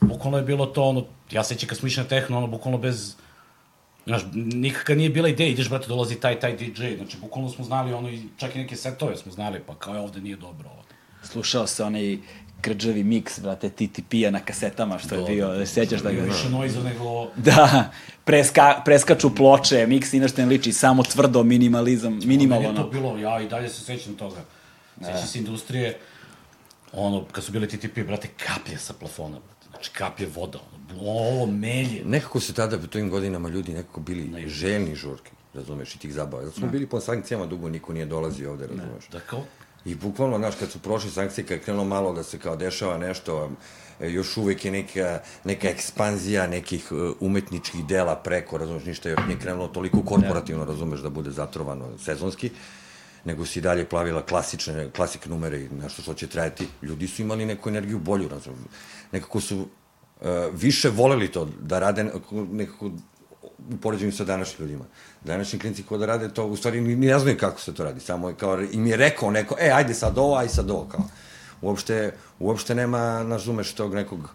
bukvalno 0.00 0.38
je 0.38 0.44
bilo 0.44 0.66
to, 0.66 0.82
ono, 0.82 1.04
ja 1.30 1.44
sećam 1.44 1.68
kad 1.68 1.78
smo 1.78 1.88
išli 1.88 2.02
na 2.02 2.08
tehno, 2.08 2.38
ono, 2.38 2.46
bukvalno 2.46 2.78
bez, 2.78 3.16
Znaš, 4.06 4.22
nikakva 4.34 4.94
nije 4.94 5.10
bila 5.10 5.28
ideja, 5.28 5.48
ideš, 5.48 5.68
brate, 5.68 5.88
dolazi 5.88 6.20
taj, 6.20 6.40
taj 6.40 6.56
DJ, 6.56 6.96
znači, 6.96 7.16
bukvalno 7.20 7.50
smo 7.50 7.64
znali, 7.64 7.92
ono, 7.92 8.10
i 8.10 8.22
čak 8.36 8.54
i 8.54 8.58
neke 8.58 8.76
setove 8.76 9.16
smo 9.16 9.32
znali, 9.32 9.60
pa 9.66 9.74
kao 9.74 9.94
je 9.94 10.00
ovde 10.00 10.20
nije 10.20 10.36
dobro, 10.36 10.68
ovo. 10.68 10.82
Slušao 11.22 11.66
se 11.66 11.84
onaj 11.84 12.18
krđavi 12.64 13.04
miks, 13.04 13.40
brate, 13.40 13.68
TTP-a 13.70 14.30
na 14.30 14.40
kasetama, 14.40 14.98
što 14.98 15.14
je 15.14 15.20
Da, 15.20 15.26
bio, 15.26 15.48
da, 15.48 15.58
da, 15.58 15.66
sećaš 15.66 16.00
da 16.00 16.12
ga... 16.12 16.22
Više 16.22 16.48
noiza 16.50 16.82
nego... 16.82 17.28
Da, 17.36 17.90
preska, 18.24 18.82
preskaču 18.84 19.34
ploče, 19.34 19.86
miks 19.86 20.12
inače 20.12 20.34
ne 20.38 20.46
liči, 20.46 20.72
samo 20.72 21.02
tvrdo, 21.02 21.42
minimalizam, 21.42 22.12
Meni 22.12 22.26
minimalno. 22.26 22.68
je 22.68 22.74
to 22.74 22.80
ono. 22.80 22.90
bilo, 22.90 23.18
ja 23.18 23.40
i 23.40 23.48
dalje 23.48 23.68
se 23.68 23.80
sećam 23.80 24.14
toga. 24.14 24.40
Sećam 25.00 25.26
se 25.26 25.38
industrije, 25.38 25.98
ono, 26.92 27.24
kad 27.32 27.44
su 27.44 27.52
bili 27.52 27.68
TTP, 27.68 27.98
brate, 28.06 28.28
kaplje 28.46 28.78
sa 28.78 28.92
plafona, 28.92 29.38
brate. 29.38 29.68
Znači, 29.70 29.90
kaplje 29.90 30.26
voda, 30.34 30.58
ono, 30.90 31.10
ovo 31.10 31.46
melje. 31.46 32.02
Nekako 32.04 32.40
su 32.40 32.54
tada 32.54 32.76
u 32.76 32.86
tim 32.86 33.10
godinama 33.10 33.48
ljudi 33.48 33.72
nekako 33.72 34.00
bili 34.00 34.48
željni 34.48 34.94
žurke, 34.94 35.30
razumeš, 35.54 35.94
i 35.94 35.98
tih 35.98 36.14
zabava. 36.14 36.42
Jer 36.42 36.52
smo 36.52 36.68
bili 36.68 36.86
po 36.86 37.00
sankcijama 37.00 37.46
dugo, 37.46 37.68
niko 37.68 37.92
nije 37.92 38.06
dolazio 38.06 38.50
ovde, 38.50 38.66
razumeš. 38.66 39.08
Da 39.12 39.20
kao, 39.20 39.44
I 39.84 39.94
bukvalno, 39.94 40.38
znaš, 40.38 40.54
kad 40.58 40.70
su 40.70 40.78
prošle 40.78 41.10
sankcije, 41.10 41.46
kad 41.46 41.58
je 41.58 41.62
krenulo 41.62 41.84
malo 41.84 42.12
da 42.12 42.22
se 42.22 42.38
kao 42.38 42.56
dešava 42.56 42.98
nešto, 42.98 43.50
e, 44.00 44.10
još 44.10 44.36
uvek 44.36 44.64
je 44.64 44.70
neka, 44.70 45.20
neka 45.44 45.68
ekspanzija 45.68 46.46
nekih 46.46 46.88
e, 46.90 46.94
umetničkih 47.20 47.86
dela 47.86 48.16
preko, 48.16 48.58
razumeš, 48.58 48.84
ništa 48.84 49.08
još 49.08 49.20
nije 49.26 49.38
krenulo 49.38 49.68
toliko 49.68 50.02
korporativno, 50.02 50.64
razumeš, 50.64 51.00
da 51.00 51.10
bude 51.10 51.30
zatrovano 51.30 51.98
sezonski, 51.98 52.50
nego 53.24 53.46
si 53.46 53.60
dalje 53.60 53.84
plavila 53.84 54.22
klasične, 54.22 54.90
klasik 54.90 55.26
numere 55.26 55.60
i 55.60 55.68
nešto 55.68 56.02
što 56.02 56.14
će 56.14 56.26
trajati. 56.26 56.68
Ljudi 56.82 57.08
su 57.08 57.22
imali 57.22 57.46
neku 57.46 57.68
energiju 57.68 57.98
bolju, 57.98 58.28
razumeš. 58.28 58.60
Nekako 59.12 59.40
su 59.40 59.66
e, 60.22 60.48
više 60.52 60.90
voleli 60.90 61.28
to 61.32 61.48
da 61.60 61.78
rade 61.78 62.04
nekako 62.32 62.90
u 63.70 63.76
poređenju 63.76 64.12
sa 64.12 64.24
današnjim 64.24 64.66
ljudima. 64.68 64.84
Današnji 65.24 65.58
klinci 65.58 65.82
ko 65.82 65.98
da 65.98 66.06
rade 66.06 66.28
to, 66.28 66.46
u 66.46 66.56
stvari 66.56 66.80
ni, 66.80 66.96
ni 66.96 67.06
ne 67.06 67.18
znaju 67.18 67.38
kako 67.38 67.60
se 67.60 67.74
to 67.74 67.84
radi, 67.84 68.00
samo 68.00 68.28
je 68.28 68.34
kao, 68.34 68.60
im 68.72 68.86
je 68.86 68.96
rekao 68.96 69.30
neko, 69.30 69.56
e, 69.60 69.70
ajde 69.70 69.94
sad 69.94 70.18
ovo, 70.18 70.36
aj 70.36 70.48
sad 70.48 70.70
ovo, 70.70 70.84
kao. 70.90 71.04
Uopšte, 71.62 72.12
uopšte 72.38 72.74
nema, 72.74 73.22
razumeš, 73.28 73.72
tog 73.72 73.94
nekog 73.94 74.34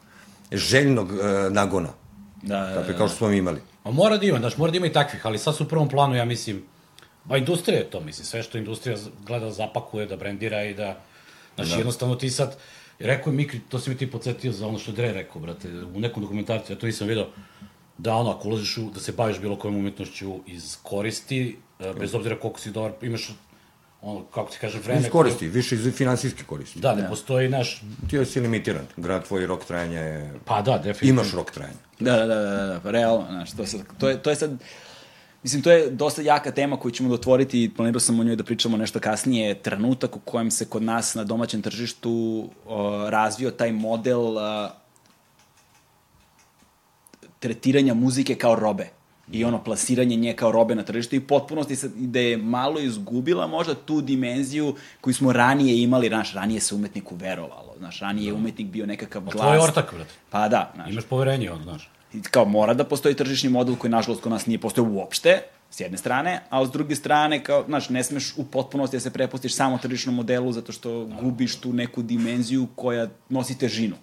željnog 0.52 1.12
e, 1.12 1.50
nagona, 1.50 1.90
Da, 2.42 2.60
da, 2.60 2.82
da. 2.84 2.98
kao 2.98 3.08
što 3.08 3.18
smo 3.18 3.28
mi 3.28 3.38
imali. 3.38 3.62
a 3.84 3.92
mora 3.92 4.18
da 4.18 4.26
ima, 4.26 4.40
znaš, 4.40 4.58
mora 4.58 4.72
da 4.72 4.78
ima 4.78 4.88
i 4.88 4.94
takvih, 4.94 5.26
ali 5.26 5.38
sad 5.38 5.56
su 5.56 5.64
u 5.64 5.68
prvom 5.68 5.90
planu, 5.90 6.16
ja 6.16 6.26
mislim, 6.26 6.64
ba 7.26 7.38
industrija 7.38 7.78
je 7.80 7.90
to, 7.90 8.00
mislim, 8.02 8.26
sve 8.26 8.44
što 8.44 8.58
industrija 8.58 8.98
gleda 9.26 9.46
da 9.46 9.52
zapakuje, 9.52 10.06
da 10.06 10.16
brendira 10.18 10.64
i 10.64 10.74
da, 10.74 10.98
znaš, 11.56 11.78
jednostavno 11.78 12.16
ti 12.16 12.30
sad, 12.30 12.56
rekao 13.00 13.32
je 13.32 13.36
Mikri, 13.38 13.60
to 13.70 13.80
si 13.80 13.90
mi 13.90 13.98
ti 13.98 14.12
podsjetio 14.12 14.52
za 14.52 14.68
ono 14.68 14.80
što 14.80 14.92
Dre 14.92 15.12
rekao, 15.14 15.42
brate, 15.42 15.68
u 15.96 16.00
nekom 16.00 16.24
dokumentarcu, 16.24 16.74
ja 16.74 16.80
to 16.80 16.86
nisam 16.86 17.08
video, 17.08 17.28
da 18.00 18.16
ono, 18.16 18.32
ako 18.32 18.48
ulaziš 18.48 18.78
u, 18.78 18.90
da 18.94 19.00
se 19.00 19.12
baviš 19.12 19.40
bilo 19.40 19.56
kojom 19.56 19.76
umetnošću 19.78 20.40
iz 20.48 20.78
koristi, 20.84 21.58
e, 21.80 21.94
bez 22.00 22.16
obzira 22.16 22.40
koliko 22.40 22.60
si 22.60 22.72
dobar, 22.72 22.92
imaš, 23.02 23.30
ono, 24.02 24.24
kako 24.24 24.52
ti 24.52 24.58
kažem, 24.62 24.82
vreme... 24.82 25.02
Iz 25.02 25.10
koristi, 25.10 25.48
više 25.48 25.76
iz 25.76 25.94
finansijske 25.96 26.44
koristi. 26.44 26.80
Da, 26.80 26.96
ne 26.96 27.10
postoji, 27.10 27.50
naš, 27.50 27.82
Ti 28.10 28.26
si 28.26 28.40
limitiran, 28.40 28.88
grad 28.98 29.28
tvoj 29.28 29.46
rok 29.46 29.66
trajanja 29.66 30.00
je... 30.00 30.34
pa 30.46 30.62
da, 30.62 30.78
definitivno. 30.78 31.22
Imaš 31.22 31.34
rok 31.34 31.52
trajanja. 31.52 31.78
Da, 32.00 32.16
da, 32.16 32.26
da, 32.26 32.36
da, 32.36 32.66
da, 32.66 32.80
pa 32.84 32.92
realno, 32.92 33.26
znaš, 33.30 33.52
to, 33.52 33.66
sad, 33.66 33.82
to, 34.00 34.10
je, 34.10 34.24
to 34.24 34.30
je 34.30 34.36
sad, 34.36 34.58
mislim, 35.44 35.62
to 35.62 35.72
je 35.72 35.90
dosta 35.90 36.22
jaka 36.22 36.52
tema 36.52 36.78
koju 36.78 36.92
ćemo 36.92 37.10
da 37.10 37.16
otvoriti 37.16 37.64
i 37.64 37.70
planirao 37.70 38.00
sam 38.00 38.20
o 38.20 38.24
njoj 38.24 38.36
da 38.36 38.44
pričamo 38.44 38.78
nešto 38.78 39.00
kasnije, 39.00 39.56
trenutak 39.56 40.16
u 40.16 40.20
kojem 40.20 40.52
se 40.52 40.66
kod 40.66 40.84
nas 40.84 41.16
na 41.16 41.24
domaćem 41.24 41.62
tržištu 41.62 42.50
o, 42.66 43.10
razvio 43.10 43.52
taj 43.52 43.72
model 43.72 44.38
a, 44.38 44.70
tretiranja 47.40 47.94
muzike 47.94 48.36
kao 48.36 48.56
robe. 48.56 48.90
i 49.32 49.44
ono 49.46 49.64
plasiranje 49.64 50.16
nje 50.16 50.34
kao 50.34 50.52
robe 50.52 50.76
na 50.76 50.84
tržištu 50.84 51.16
i 51.16 51.20
potpunosti 51.20 51.76
se, 51.76 51.90
da 51.96 52.20
je 52.20 52.38
malo 52.38 52.80
izgubila 52.80 53.48
možda 53.48 53.76
tu 53.76 54.02
dimenziju 54.02 54.76
koju 55.02 55.14
smo 55.14 55.34
ranije 55.34 55.82
imali, 55.82 56.08
znaš, 56.08 56.34
ranije 56.34 56.60
se 56.60 56.76
umetniku 56.76 57.16
verovalo, 57.16 57.76
znaš, 57.78 58.00
ranije 58.00 58.28
je 58.28 58.34
umetnik 58.34 58.68
bio 58.68 58.86
nekakav 58.86 59.22
A 59.22 59.32
glas. 59.32 59.46
tvoj 59.48 59.60
ortak, 59.60 59.94
brate. 59.94 60.14
Pa 60.30 60.48
da, 60.48 60.72
znaš. 60.76 60.92
Imaš 60.92 61.06
poverenje, 61.06 61.52
on, 61.52 61.64
znaš. 61.64 61.90
I 62.14 62.22
kao 62.22 62.46
mora 62.46 62.74
da 62.74 62.84
postoji 62.84 63.16
tržišni 63.16 63.50
model 63.50 63.76
koji 63.76 63.92
nažalost 63.92 64.22
kod 64.22 64.32
nas 64.32 64.46
nije 64.46 64.60
postojao 64.60 64.92
uopšte, 64.92 65.42
s 65.70 65.80
jedne 65.80 65.98
strane, 65.98 66.42
a 66.50 66.66
s 66.66 66.72
druge 66.72 66.96
strane, 66.96 67.44
kao, 67.44 67.64
znaš, 67.68 67.90
ne 67.90 68.04
smeš 68.04 68.34
u 68.38 68.44
potpunosti 68.46 68.96
da 68.98 69.02
se 69.02 69.14
prepustiš 69.14 69.56
samo 69.56 69.78
tržišnom 69.78 70.16
modelu 70.16 70.52
zato 70.52 70.72
što 70.72 71.06
gubiš 71.22 71.56
tu 71.56 71.74
neku 71.74 72.02
dimenziju 72.02 72.68
koja 72.76 73.08
nosi 73.30 73.58
težinu. 73.58 73.96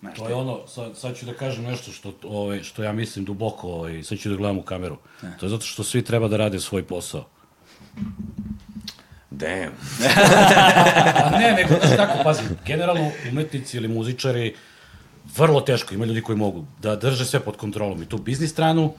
Znaš, 0.00 0.18
To 0.18 0.28
je 0.28 0.34
ono, 0.34 0.66
sad, 0.66 0.96
sad 0.96 1.16
ću 1.16 1.26
da 1.26 1.32
kažem 1.32 1.64
nešto 1.64 1.92
što, 1.92 2.12
ovaj, 2.24 2.62
što 2.62 2.82
ja 2.82 2.92
mislim 2.92 3.24
duboko, 3.24 3.68
ovaj, 3.68 4.02
sad 4.02 4.18
ću 4.18 4.28
da 4.28 4.36
gledam 4.36 4.58
u 4.58 4.62
kameru. 4.62 4.96
To 5.40 5.46
je 5.46 5.50
zato 5.50 5.66
što 5.66 5.84
svi 5.84 6.04
treba 6.04 6.28
da 6.28 6.36
rade 6.36 6.60
svoj 6.60 6.84
posao. 6.86 7.24
Damn. 9.30 9.72
Ne, 11.40 11.52
nego, 11.52 11.74
znaš 11.80 11.96
tako, 11.96 12.24
pazi, 12.24 12.42
generalno 12.66 13.10
umetnici 13.30 13.76
ili 13.76 13.88
muzičari, 13.88 14.54
vrlo 15.36 15.60
teško, 15.60 15.94
ima 15.94 16.04
ljudi 16.04 16.22
koji 16.22 16.38
mogu 16.38 16.64
da 16.82 16.96
drže 16.96 17.24
sve 17.24 17.40
pod 17.40 17.56
kontrolom, 17.56 18.02
i 18.02 18.06
tu 18.06 18.18
biznis 18.18 18.50
stranu 18.50 18.92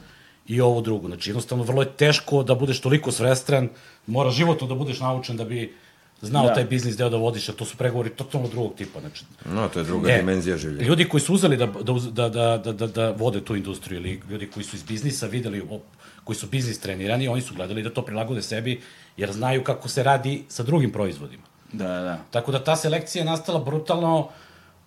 i 0.48 0.62
ovu 0.62 0.82
drugu. 0.82 1.08
Znači, 1.08 1.30
jednostavno, 1.30 1.64
vrlo 1.64 1.82
je 1.82 1.92
teško 1.92 2.44
da 2.44 2.56
budeš 2.56 2.82
toliko 2.82 3.12
svestran, 3.12 3.70
mora 4.08 4.30
životno 4.30 4.68
da 4.68 4.76
budeš 4.76 5.00
naučen 5.00 5.38
da 5.38 5.46
bi 5.46 5.76
znao 6.22 6.44
Da. 6.44 6.50
da. 6.50 6.56
taj 6.56 6.64
biznis 6.66 6.98
deo 6.98 7.10
da 7.10 7.18
vodiš, 7.18 7.50
a 7.50 7.54
to 7.54 7.66
su 7.66 7.78
pregovori 7.78 8.10
totalno 8.10 8.48
drugog 8.48 8.74
tipa. 8.76 9.00
Znači, 9.00 9.24
No, 9.46 9.68
to 9.68 9.80
je 9.80 9.86
druga 9.86 10.12
E, 10.12 10.18
dimenzija 10.18 10.58
življenja. 10.58 10.88
Ljudi 10.88 11.10
koji 11.10 11.22
su 11.22 11.34
uzeli 11.34 11.58
da, 11.58 11.66
da, 11.66 11.94
da, 11.94 12.30
da, 12.30 12.58
da, 12.58 12.74
da, 12.74 12.88
da 12.88 13.12
vode 13.12 13.42
tu 13.46 13.56
industriju 13.56 14.00
ili 14.00 14.22
ljudi 14.30 14.48
koji 14.54 14.64
su 14.64 14.76
iz 14.76 14.84
biznisa 14.84 15.28
videli, 15.28 15.62
op, 15.70 15.82
koji 16.24 16.36
su 16.36 16.48
biznis 16.48 16.80
trenirani, 16.80 17.28
oni 17.28 17.42
su 17.42 17.56
gledali 17.56 17.84
da 17.84 17.94
to 17.94 18.02
prilagode 18.06 18.42
sebi 18.42 18.82
jer 19.18 19.32
znaju 19.32 19.64
kako 19.64 19.90
se 19.90 20.04
radi 20.04 20.44
sa 20.48 20.64
drugim 20.64 20.92
proizvodima. 20.92 21.44
Da, 21.74 21.88
da. 21.88 22.20
Tako 22.32 22.52
da 22.52 22.64
ta 22.64 22.76
selekcija 22.76 23.22
je 23.22 23.26
nastala 23.26 23.60
brutalno, 23.60 24.30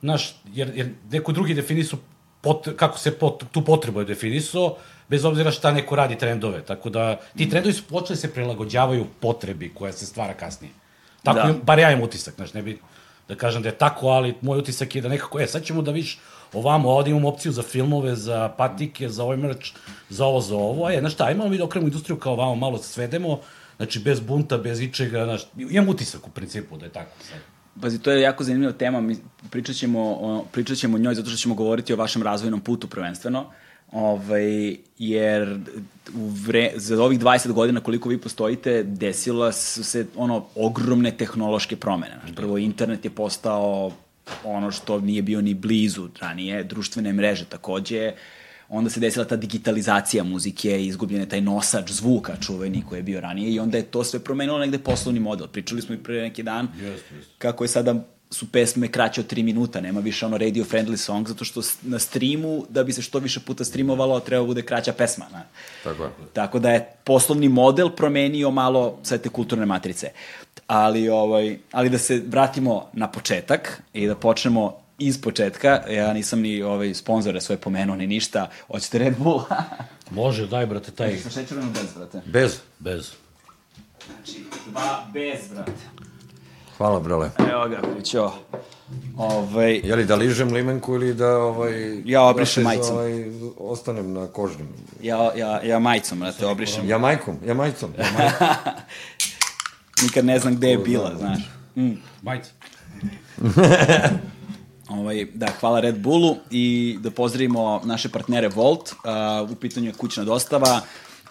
znaš, 0.00 0.34
jer, 0.54 0.72
jer 0.74 0.88
neko 1.10 1.32
drugi 1.32 1.54
definisu 1.54 1.96
pot, 2.40 2.68
kako 2.76 2.98
se 2.98 3.18
pot, 3.18 3.44
tu 3.52 3.64
potrebu 3.64 4.00
je 4.00 4.04
definisao, 4.06 4.76
bez 5.08 5.24
obzira 5.24 5.50
šta 5.50 5.72
neko 5.72 5.96
radi 5.96 6.18
trendove. 6.18 6.62
Tako 6.62 6.90
da 6.90 7.20
ti 7.36 7.48
trendovi 7.50 7.72
su 7.72 7.82
počeli 7.84 8.16
se 8.16 8.32
prilagođavaju 8.32 9.06
potrebi 9.20 9.72
koja 9.74 9.92
se 9.92 10.06
stvara 10.06 10.34
kasnije. 10.34 10.72
Tako, 11.22 11.38
Da. 11.38 11.52
da. 11.52 11.58
bar 11.62 11.78
ja 11.78 11.90
imam 11.92 12.04
utisak, 12.04 12.34
znaš, 12.34 12.54
ne 12.54 12.62
bi 12.62 12.78
da 13.28 13.34
kažem 13.34 13.62
da 13.62 13.68
je 13.68 13.78
tako, 13.78 14.08
ali 14.08 14.34
moj 14.40 14.58
utisak 14.58 14.94
je 14.94 15.02
da 15.02 15.08
nekako, 15.08 15.40
e, 15.40 15.46
sad 15.46 15.64
ćemo 15.64 15.82
da 15.82 15.90
viš 15.90 16.18
ovamo, 16.52 16.90
ovde 16.90 17.10
imamo 17.10 17.28
opciju 17.28 17.52
za 17.52 17.62
filmove, 17.62 18.16
za 18.16 18.48
patike, 18.48 19.08
za 19.08 19.24
ovaj 19.24 19.36
merch, 19.36 19.70
za 20.08 20.26
ovo, 20.26 20.40
za 20.40 20.56
ovo, 20.56 20.90
e, 20.90 21.00
znaš 21.00 21.12
šta, 21.14 21.30
imamo 21.30 21.50
mi 21.50 21.58
da 21.58 21.64
okrenemo 21.64 21.88
industriju 21.88 22.18
kao 22.18 22.32
ovamo, 22.32 22.54
malo 22.54 22.78
se 22.78 22.88
svedemo, 22.88 23.40
znači 23.76 23.98
bez 23.98 24.20
bunta, 24.20 24.58
bez 24.58 24.80
ičega, 24.80 25.24
znaš, 25.24 25.42
imam 25.56 25.88
utisak 25.88 26.26
u 26.26 26.30
principu 26.30 26.76
da 26.76 26.84
je 26.84 26.92
tako 26.92 27.10
sad. 27.30 27.38
Pazi, 27.80 27.98
to 27.98 28.10
je 28.10 28.20
jako 28.20 28.44
zanimljiva 28.44 28.72
tema, 28.72 29.00
mi 29.00 29.16
pričat 29.50 29.76
ćemo, 29.76 30.00
o, 30.00 30.44
pričat 30.52 30.78
ćemo 30.78 30.96
o 30.96 31.00
njoj 31.00 31.14
zato 31.14 31.28
što 31.28 31.36
ćemo 31.36 31.54
govoriti 31.54 31.92
o 31.92 31.96
vašem 31.96 32.22
razvojnom 32.22 32.60
putu 32.60 32.88
prvenstveno, 32.88 33.50
ovaj, 33.92 34.76
jer 34.98 35.58
u 36.14 36.28
vre, 36.28 36.72
za 36.76 37.02
ovih 37.04 37.20
20 37.20 37.52
godina 37.52 37.80
koliko 37.80 38.08
vi 38.08 38.18
postojite, 38.18 38.82
desila 38.82 39.52
su 39.52 39.84
se 39.84 40.06
ono 40.16 40.44
ogromne 40.54 41.10
tehnološke 41.10 41.76
promene. 41.76 42.14
Znaš, 42.20 42.36
prvo, 42.36 42.58
internet 42.58 43.04
je 43.04 43.10
postao 43.10 43.92
ono 44.44 44.70
što 44.70 45.00
nije 45.00 45.22
bio 45.22 45.40
ni 45.40 45.54
blizu 45.54 46.08
ranije, 46.20 46.64
društvene 46.64 47.12
mreže 47.12 47.44
takođe, 47.44 48.12
onda 48.68 48.90
se 48.90 49.00
desila 49.00 49.24
ta 49.24 49.36
digitalizacija 49.36 50.24
muzike, 50.24 50.84
izgubljen 50.84 51.20
je 51.20 51.28
taj 51.28 51.40
nosač 51.40 51.90
zvuka 51.90 52.36
čuveni 52.40 52.82
koji 52.88 52.98
je 52.98 53.02
bio 53.02 53.20
ranije 53.20 53.52
i 53.52 53.60
onda 53.60 53.78
je 53.78 53.82
to 53.82 54.04
sve 54.04 54.20
promenilo 54.20 54.58
negde 54.58 54.78
poslovni 54.78 55.20
model. 55.20 55.46
Pričali 55.46 55.82
smo 55.82 55.94
i 55.94 55.98
pre 55.98 56.22
neki 56.22 56.42
dan 56.42 56.68
Jeste, 56.80 57.14
jeste. 57.14 57.32
kako 57.38 57.64
je 57.64 57.68
sada 57.68 58.04
su 58.32 58.52
pesme 58.52 58.88
kraće 58.88 59.20
od 59.20 59.32
3 59.32 59.42
minuta, 59.42 59.80
nema 59.80 60.00
više 60.00 60.26
ono 60.26 60.38
radio 60.38 60.64
friendly 60.64 60.96
song, 60.96 61.28
zato 61.28 61.44
što 61.44 61.60
na 61.82 61.98
streamu, 61.98 62.66
da 62.68 62.84
bi 62.84 62.92
se 62.92 63.02
što 63.02 63.18
više 63.18 63.40
puta 63.40 63.64
streamovalo, 63.64 64.20
treba 64.20 64.46
bude 64.46 64.62
kraća 64.62 64.92
pesma. 64.92 65.24
Na. 65.32 65.42
Tako 65.84 66.04
je. 66.04 66.10
Tako 66.32 66.58
da 66.58 66.70
je 66.70 66.92
poslovni 67.04 67.48
model 67.48 67.90
promenio 67.90 68.50
malo 68.50 68.98
sve 69.02 69.18
te 69.18 69.28
kulturne 69.28 69.66
matrice. 69.66 70.10
Ali, 70.66 71.08
ovaj, 71.08 71.58
ali 71.72 71.90
da 71.90 71.98
se 71.98 72.22
vratimo 72.26 72.88
na 72.92 73.10
početak 73.10 73.82
i 73.92 74.06
da 74.06 74.14
počnemo 74.14 74.76
iz 74.98 75.20
početka. 75.20 75.82
Ja 75.90 76.12
nisam 76.12 76.40
ni 76.40 76.62
ovaj, 76.62 76.94
sponzore 76.94 77.40
svoje 77.40 77.58
pomenuo 77.58 77.96
ni 77.96 78.06
ništa. 78.06 78.50
Hoćete 78.66 78.98
Red 78.98 79.14
Bull? 79.18 79.40
Može, 80.10 80.46
daj, 80.46 80.66
brate, 80.66 80.90
taj, 80.90 81.16
Sa 81.16 81.30
šećerom 81.30 81.72
bez, 81.72 81.94
brate? 81.96 82.20
Bez. 82.26 82.58
bez. 82.78 83.12
Znači, 84.06 84.44
dva 84.70 85.06
bez, 85.12 85.40
brate. 85.54 85.91
Hvala, 86.76 87.00
brale. 87.00 87.30
Evo 87.38 87.68
ga, 87.68 87.80
Kućo. 87.96 88.32
Ovaj, 89.16 89.80
Je 89.84 89.96
li 89.96 90.04
da 90.04 90.14
ližem 90.14 90.52
limenku 90.52 90.94
ili 90.94 91.14
da 91.14 91.36
ovaj... 91.36 92.02
Ja 92.04 92.22
obrišem 92.22 92.62
da 92.62 92.68
majicom. 92.68 92.96
Ovaj, 92.96 93.24
ostanem 93.58 94.12
na 94.12 94.26
kožnim. 94.26 94.68
ja, 95.02 95.32
ja, 95.36 95.60
ja 95.62 95.78
majicom, 95.78 96.20
brate, 96.20 96.46
obrišem. 96.46 96.88
Ja 96.88 96.98
majkom, 96.98 97.36
ja 97.46 97.54
majicom. 97.54 97.90
Ja 97.98 98.04
majicom. 98.18 98.46
Nikad 100.02 100.24
ne 100.24 100.38
znam 100.38 100.56
gde 100.56 100.70
je 100.70 100.78
bila, 100.78 101.14
znaš. 101.18 101.38
Majice. 102.22 102.50
Ovaj, 104.88 105.26
da, 105.34 105.48
hvala 105.60 105.80
Red 105.80 105.98
Bullu 105.98 106.36
i 106.50 106.96
da 107.00 107.10
pozdravimo 107.10 107.80
naše 107.84 108.08
partnere 108.08 108.48
Volt. 108.48 108.92
Uh, 108.92 109.50
u 109.50 109.54
pitanju 109.54 109.86
je 109.86 109.92
kućna 109.92 110.24
dostava. 110.24 110.80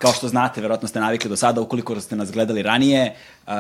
Kao 0.02 0.14
što 0.14 0.28
znate, 0.28 0.62
verovatno 0.62 0.88
ste 0.88 1.00
navikli 1.00 1.30
do 1.30 1.36
sada, 1.36 1.62
ukoliko 1.62 2.00
ste 2.02 2.16
nas 2.16 2.32
gledali 2.32 2.62
ranije, 2.62 3.16
uh, 3.48 3.54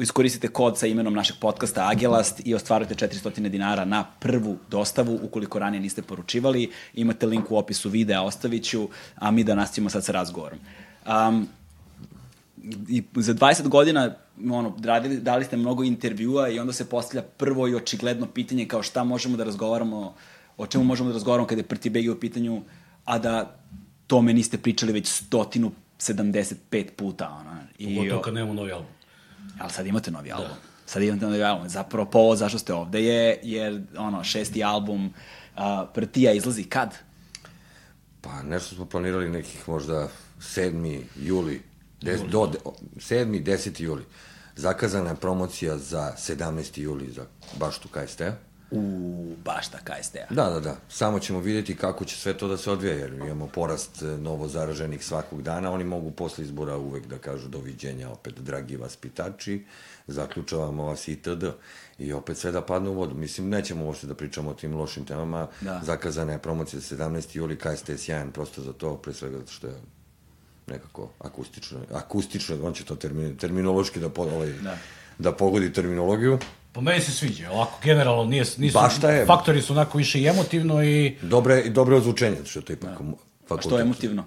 iskoristite 0.00 0.48
kod 0.48 0.78
sa 0.78 0.86
imenom 0.86 1.14
našeg 1.14 1.36
podcasta 1.40 1.88
Agelast 1.88 2.40
i 2.44 2.54
ostvarujete 2.54 2.94
400 2.94 3.48
dinara 3.48 3.84
na 3.84 4.04
prvu 4.18 4.56
dostavu, 4.70 5.18
ukoliko 5.22 5.58
ranije 5.58 5.80
niste 5.80 6.02
poručivali. 6.02 6.70
Imate 6.94 7.26
link 7.26 7.50
u 7.50 7.56
opisu 7.56 7.90
videa, 7.90 8.22
ostavit 8.22 8.64
ću, 8.64 8.88
a 9.16 9.30
mi 9.30 9.44
da 9.44 9.54
nastavimo 9.54 9.90
sad 9.90 10.04
sa 10.04 10.12
razgovorom. 10.12 10.58
Um, 11.06 11.48
i 12.88 13.02
za 13.14 13.34
20 13.34 13.68
godina 13.68 14.14
ono, 14.50 14.76
radili, 14.84 15.20
dali 15.20 15.44
ste 15.44 15.56
mnogo 15.56 15.84
intervjua 15.84 16.48
i 16.48 16.58
onda 16.58 16.72
se 16.72 16.88
postavlja 16.88 17.22
prvo 17.22 17.68
i 17.68 17.74
očigledno 17.74 18.26
pitanje 18.26 18.66
kao 18.66 18.82
šta 18.82 19.04
možemo 19.04 19.36
da 19.36 19.44
razgovaramo, 19.44 20.14
o 20.56 20.66
čemu 20.66 20.84
možemo 20.84 21.08
da 21.08 21.12
razgovaramo 21.12 21.46
kada 21.46 21.60
je 21.60 21.68
Prti 21.68 21.90
Begi 21.90 22.10
u 22.10 22.20
pitanju, 22.20 22.62
a 23.04 23.18
da 23.18 23.56
tome 24.06 24.32
niste 24.32 24.58
pričali 24.58 24.92
već 24.92 25.08
stotinu 25.08 25.72
75 25.98 26.90
puta. 26.96 27.28
Ono. 27.28 27.60
I, 27.78 27.96
Pogotovo 27.96 28.22
kad 28.22 28.34
nemamo 28.34 28.54
novi 28.54 28.72
album. 28.72 28.90
ali 29.58 29.70
sad 29.70 29.86
imate 29.86 30.10
novi 30.10 30.32
album. 30.32 30.56
Sad 30.86 31.02
imate 31.02 31.24
novi 31.24 31.44
album. 31.44 31.68
Zapravo 31.68 32.10
povod 32.10 32.38
zašto 32.38 32.58
ste 32.58 32.74
ovde 32.74 33.04
je, 33.04 33.40
jer 33.42 33.82
ono, 33.96 34.24
šesti 34.24 34.64
album 34.64 35.06
uh, 35.06 35.62
Prtija 35.94 36.32
izlazi 36.32 36.64
kad? 36.64 36.94
Pa 38.20 38.42
nešto 38.42 38.74
smo 38.74 38.86
planirali 38.86 39.28
nekih 39.28 39.68
možda 39.68 40.08
7. 40.40 41.02
juli, 41.16 41.62
des, 42.00 42.20
do, 42.30 42.46
de, 42.46 42.58
7. 42.96 43.44
10. 43.44 43.82
juli. 43.82 44.04
Zakazana 44.56 45.10
je 45.10 45.16
promocija 45.16 45.78
za 45.78 46.12
17. 46.18 46.80
juli 46.80 47.10
za 47.10 47.26
baštu 47.58 47.88
KST-a. 47.88 48.32
U 48.74 49.36
bašta 49.44 49.78
KST-a. 49.78 50.34
Da, 50.34 50.50
da, 50.50 50.60
da. 50.60 50.76
Samo 50.88 51.18
ćemo 51.18 51.40
vidjeti 51.40 51.76
kako 51.76 52.04
će 52.04 52.16
sve 52.16 52.38
to 52.38 52.48
da 52.48 52.56
se 52.56 52.70
odvija, 52.70 52.94
jer 52.94 53.12
imamo 53.12 53.46
porast 53.46 54.02
e, 54.02 54.06
novo 54.06 54.48
zaraženih 54.48 55.04
svakog 55.04 55.42
dana. 55.42 55.72
Oni 55.72 55.84
mogu 55.84 56.10
posle 56.10 56.44
izbora 56.44 56.76
uvek 56.76 57.06
da 57.06 57.18
kažu 57.18 57.48
doviđenja, 57.48 58.10
opet, 58.10 58.34
dragi 58.38 58.76
vaspitači, 58.76 59.64
zaključavamo 60.06 60.84
vas 60.84 61.08
itd. 61.08 61.44
I 61.98 62.12
opet 62.12 62.36
sve 62.38 62.52
da 62.52 62.62
padne 62.62 62.90
u 62.90 62.94
vodu. 62.94 63.14
Mislim, 63.14 63.48
nećemo 63.48 63.84
uopšte 63.84 64.06
da 64.06 64.14
pričamo 64.14 64.50
o 64.50 64.54
tim 64.54 64.74
lošim 64.76 65.04
temama. 65.04 65.46
Da. 65.60 65.80
Zakazana 65.84 66.32
je 66.32 66.38
promocija 66.38 66.80
17. 66.80 67.36
juli, 67.36 67.58
KST 67.58 67.88
je 67.88 67.98
sjajan 67.98 68.32
prosto 68.32 68.62
za 68.62 68.72
to, 68.72 68.96
pre 68.96 69.12
svega 69.12 69.38
zato 69.38 69.52
što 69.52 69.66
je 69.66 69.74
nekako 70.66 71.10
akustično, 71.18 71.80
akustično, 71.92 72.56
on 72.62 72.72
će 72.72 72.84
to 72.84 72.96
termin, 72.96 73.36
terminološki 73.36 74.00
da, 74.00 74.08
po, 74.08 74.22
ovaj, 74.22 74.52
Da. 74.52 74.62
da. 74.62 74.76
da 75.18 75.32
pogodi 75.32 75.72
terminologiju. 75.72 76.38
Po 76.74 76.80
meni 76.80 77.00
se 77.00 77.12
sviđa, 77.12 77.50
ovako, 77.50 77.78
generalno 77.82 78.24
nije, 78.24 78.44
nisu, 78.56 78.78
je? 79.08 79.26
faktori 79.26 79.62
su 79.62 79.72
onako 79.72 79.98
više 79.98 80.20
i 80.20 80.26
emotivno 80.26 80.84
i, 80.84 81.16
Dobre, 81.22 81.60
i 81.60 81.70
dobre 81.70 81.96
ozvučenje, 81.96 82.36
što 82.44 82.58
je 82.58 82.64
to 82.64 82.72
ipak 82.72 82.90
da. 82.90 83.16
A 83.48 83.60
što 83.60 83.78
je 83.78 83.82
emotivno? 83.82 84.24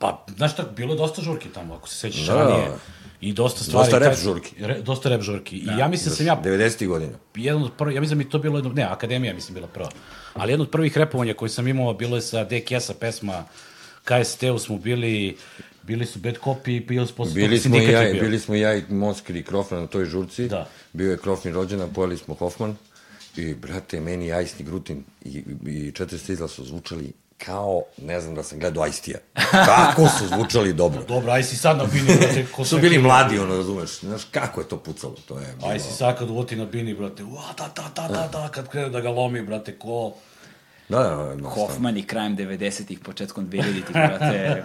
pa, 0.00 0.26
znaš 0.36 0.52
šta, 0.52 0.64
bilo 0.76 0.92
je 0.94 0.98
dosta 0.98 1.22
žurki 1.22 1.48
tamo, 1.48 1.74
ako 1.74 1.88
se 1.88 1.96
sećaš 1.96 2.26
Da. 2.26 2.34
ranije. 2.34 2.68
I 3.20 3.32
dosta 3.32 3.64
stvari. 3.64 3.84
Dosta 3.84 3.98
taj- 3.98 4.24
žurki. 4.24 4.54
Re, 4.58 4.80
dosta 4.80 5.08
rap 5.08 5.20
žurki. 5.20 5.56
I 5.56 5.66
ja 5.78 5.88
mislim 5.88 6.10
da 6.10 6.16
sam 6.16 6.26
ja 6.26 6.40
90. 6.44 6.86
godina. 6.86 7.12
jedan 7.34 7.62
od 7.62 7.72
prvih, 7.78 7.94
ja 7.94 8.00
mislim 8.00 8.18
da 8.18 8.24
mi 8.24 8.30
to 8.30 8.38
bilo 8.38 8.58
jedno, 8.58 8.72
ne, 8.72 8.82
Akademija 8.82 9.34
mislim 9.34 9.54
bila 9.54 9.66
prva, 9.66 9.88
ali 10.34 10.52
jedno 10.52 10.64
od 10.64 10.70
prvih 10.70 10.98
repovanja 10.98 11.34
koje 11.34 11.48
sam 11.48 11.68
imao 11.68 11.94
bilo 11.94 12.16
je 12.16 12.22
sa 12.22 12.44
DKS-a 12.44 12.94
pesma 12.94 13.44
KST-u 14.04 14.58
smo 14.58 14.78
bili, 14.78 15.36
bili 15.88 16.06
su 16.06 16.18
Bad 16.18 16.34
Copy 16.44 16.76
i 16.76 16.80
bili 16.80 17.06
smo 17.06 17.24
Bili 17.24 17.58
smo, 17.58 17.76
i 17.76 17.92
ja, 17.92 18.12
bili 18.12 18.38
smo 18.38 18.54
i 18.54 18.60
ja 18.60 18.74
i 18.74 18.82
Moskri 18.88 19.38
i 19.38 19.42
Krofman 19.42 19.80
na 19.80 19.86
toj 19.86 20.04
žurci. 20.04 20.48
Da. 20.48 20.68
Bio 20.92 21.10
je 21.10 21.18
Krofni 21.18 21.52
rođena, 21.52 21.86
pojeli 21.86 22.16
smo 22.16 22.34
Hoffman. 22.34 22.76
I, 23.36 23.54
brate, 23.54 24.00
meni 24.00 24.32
Ajsni 24.32 24.64
Grutin 24.64 25.04
i, 25.24 25.38
i 25.66 25.92
400 25.92 26.32
izla 26.32 26.48
su 26.48 26.64
zvučali 26.64 27.12
kao, 27.38 27.82
ne 28.02 28.20
znam 28.20 28.34
da 28.34 28.42
sam 28.42 28.58
gledao 28.58 28.86
Ice-T-a. 28.86 29.18
Kako 29.74 30.08
su 30.08 30.26
zvučali 30.26 30.72
dobro. 30.72 31.02
Dobro, 31.08 31.32
aj 31.32 31.42
si 31.42 31.56
sad 31.56 31.78
na 31.78 31.84
bini, 31.84 32.06
brate. 32.06 32.46
Ko 32.56 32.64
Su 32.64 32.78
bili 32.78 32.98
mladi, 32.98 33.38
ono, 33.38 33.56
razumeš, 33.56 34.00
znaš, 34.00 34.22
kako 34.30 34.60
je 34.60 34.68
to 34.68 34.76
pucalo, 34.76 35.14
to 35.28 35.38
je 35.38 35.54
bilo... 35.58 35.70
Aj 35.70 35.80
si 35.80 35.92
sad 35.92 36.18
kad 36.18 36.30
uvoti 36.30 36.56
na 36.56 36.64
bini, 36.64 36.94
brate, 36.94 37.24
ua, 37.24 37.52
da, 37.58 37.70
da, 37.76 37.90
da, 37.96 38.08
da, 38.08 38.28
da, 38.32 38.48
kad 38.48 38.68
krene 38.68 38.88
da 38.88 39.00
ga 39.00 39.10
lomi, 39.10 39.42
brate, 39.42 39.78
ko... 39.78 40.14
Da, 40.88 40.98
da, 40.98 41.08
jednostavno. 41.22 41.48
Hoffman 41.50 41.96
i 41.96 42.02
krajem 42.04 42.36
90-ih, 42.36 42.98
početkom 43.00 43.46
2000-ih, 43.46 43.84
brate. 43.90 44.62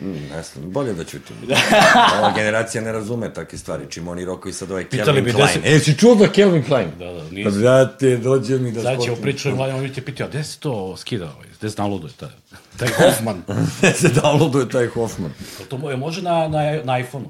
Mm, 0.00 0.06
ne 0.28 0.42
znam, 0.44 0.70
bolje 0.70 0.92
da 0.94 1.04
ćutim. 1.04 1.36
Ova 2.18 2.32
generacija 2.32 2.82
ne 2.82 2.92
razume 2.92 3.32
takve 3.32 3.58
stvari, 3.58 3.84
čim 3.88 4.08
oni 4.08 4.24
rokovi 4.24 4.52
sad 4.52 4.70
ovaj 4.70 4.84
Pitali 4.84 5.04
Calvin 5.04 5.24
bi 5.24 5.32
Klein. 5.32 5.48
deset- 5.48 5.66
E, 5.66 5.80
si 5.80 5.94
čuo 5.94 6.14
da 6.14 6.26
Calvin 6.28 6.64
Klein? 6.64 6.88
Da, 6.98 7.04
da, 7.06 7.18
Pa, 7.20 7.30
nisam. 7.30 7.60
brate, 7.60 8.16
dođe 8.16 8.58
mi 8.58 8.72
da 8.72 8.82
Sad 8.82 8.92
ćemo 8.92 9.02
skočim. 9.04 9.22
pričati, 9.22 9.54
mladim, 9.54 9.76
vidite, 9.76 10.02
pitao, 10.02 10.28
gde 10.28 10.44
se 10.44 10.58
to 10.58 10.96
skida, 10.96 11.24
ovaj, 11.26 11.46
gde 11.58 11.70
se 11.70 11.76
downloaduje 11.76 12.12
taj, 12.12 12.28
taj 12.76 12.88
Hoffman? 13.00 13.42
Gde 13.78 13.92
se 13.92 14.08
downloaduje 14.10 14.70
taj 14.70 14.86
Hoffman? 14.86 15.32
To 15.68 15.76
mo- 15.78 15.96
može 15.96 16.22
na, 16.22 16.48
na, 16.48 16.58
na 16.84 16.98
iPhone-u? 16.98 17.28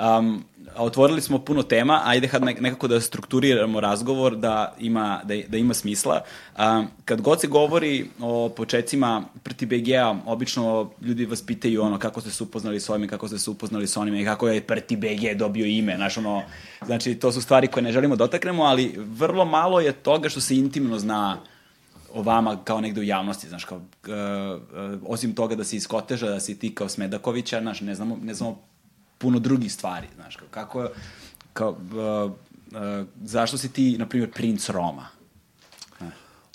Um, 0.00 0.44
otvorili 0.76 1.20
smo 1.20 1.38
puno 1.38 1.62
tema, 1.62 2.00
ajde 2.04 2.28
nek- 2.28 2.60
nekako 2.60 2.88
da 2.88 3.00
strukturiramo 3.00 3.80
razgovor 3.80 4.36
da 4.36 4.74
ima, 4.78 5.20
da, 5.24 5.34
da 5.48 5.56
ima 5.56 5.74
smisla. 5.74 6.20
Um, 6.58 6.88
kad 7.04 7.20
god 7.20 7.40
se 7.40 7.46
govori 7.46 8.06
o 8.20 8.48
početcima 8.48 9.24
Prti 9.42 9.66
BG-a, 9.66 10.16
obično 10.26 10.90
ljudi 11.00 11.26
vas 11.26 11.46
pitaju 11.46 11.82
ono 11.82 11.98
kako 11.98 12.20
ste 12.20 12.30
se 12.30 12.42
upoznali 12.42 12.80
s 12.80 12.90
ovim, 12.90 13.08
kako 13.08 13.28
ste 13.28 13.38
se 13.38 13.50
upoznali 13.50 13.86
s 13.86 13.96
onima 13.96 14.20
i 14.20 14.24
kako 14.24 14.48
je 14.48 14.60
Prti 14.60 14.96
BG 14.96 15.36
dobio 15.36 15.66
ime, 15.66 15.96
znaš 15.96 16.18
ono, 16.18 16.42
znači 16.86 17.14
to 17.14 17.32
su 17.32 17.42
stvari 17.42 17.66
koje 17.66 17.82
ne 17.82 17.92
želimo 17.92 18.16
dotaknemo, 18.16 18.62
ali 18.62 18.94
vrlo 18.96 19.44
malo 19.44 19.80
je 19.80 19.92
toga 19.92 20.28
što 20.28 20.40
se 20.40 20.56
intimno 20.56 20.98
zna 20.98 21.38
o 22.14 22.22
vama 22.22 22.64
kao 22.64 22.80
negde 22.80 23.00
u 23.00 23.04
javnosti, 23.04 23.48
znaš, 23.48 23.64
kao, 23.64 23.78
uh, 23.78 23.82
uh, 24.12 25.00
osim 25.06 25.34
toga 25.34 25.54
da 25.54 25.64
si 25.64 25.76
iz 25.76 25.86
Koteža, 25.86 26.28
da 26.28 26.40
si 26.40 26.58
ti 26.58 26.74
kao 26.74 26.88
Smedakovića, 26.88 27.60
znaš, 27.60 27.80
ne 27.80 27.94
znamo, 27.94 28.18
ne 28.22 28.34
znamo 28.34 28.73
puno 29.24 29.38
drugih 29.38 29.72
stvari, 29.72 30.06
znaš, 30.14 30.36
kao, 30.36 30.48
kako 30.50 30.88
kao, 31.52 31.70
uh, 31.70 31.76
uh, 32.72 33.06
zašto 33.24 33.58
si 33.58 33.72
ti, 33.72 33.96
na 33.98 34.06
primjer, 34.06 34.32
princ 34.32 34.68
Roma? 34.68 35.06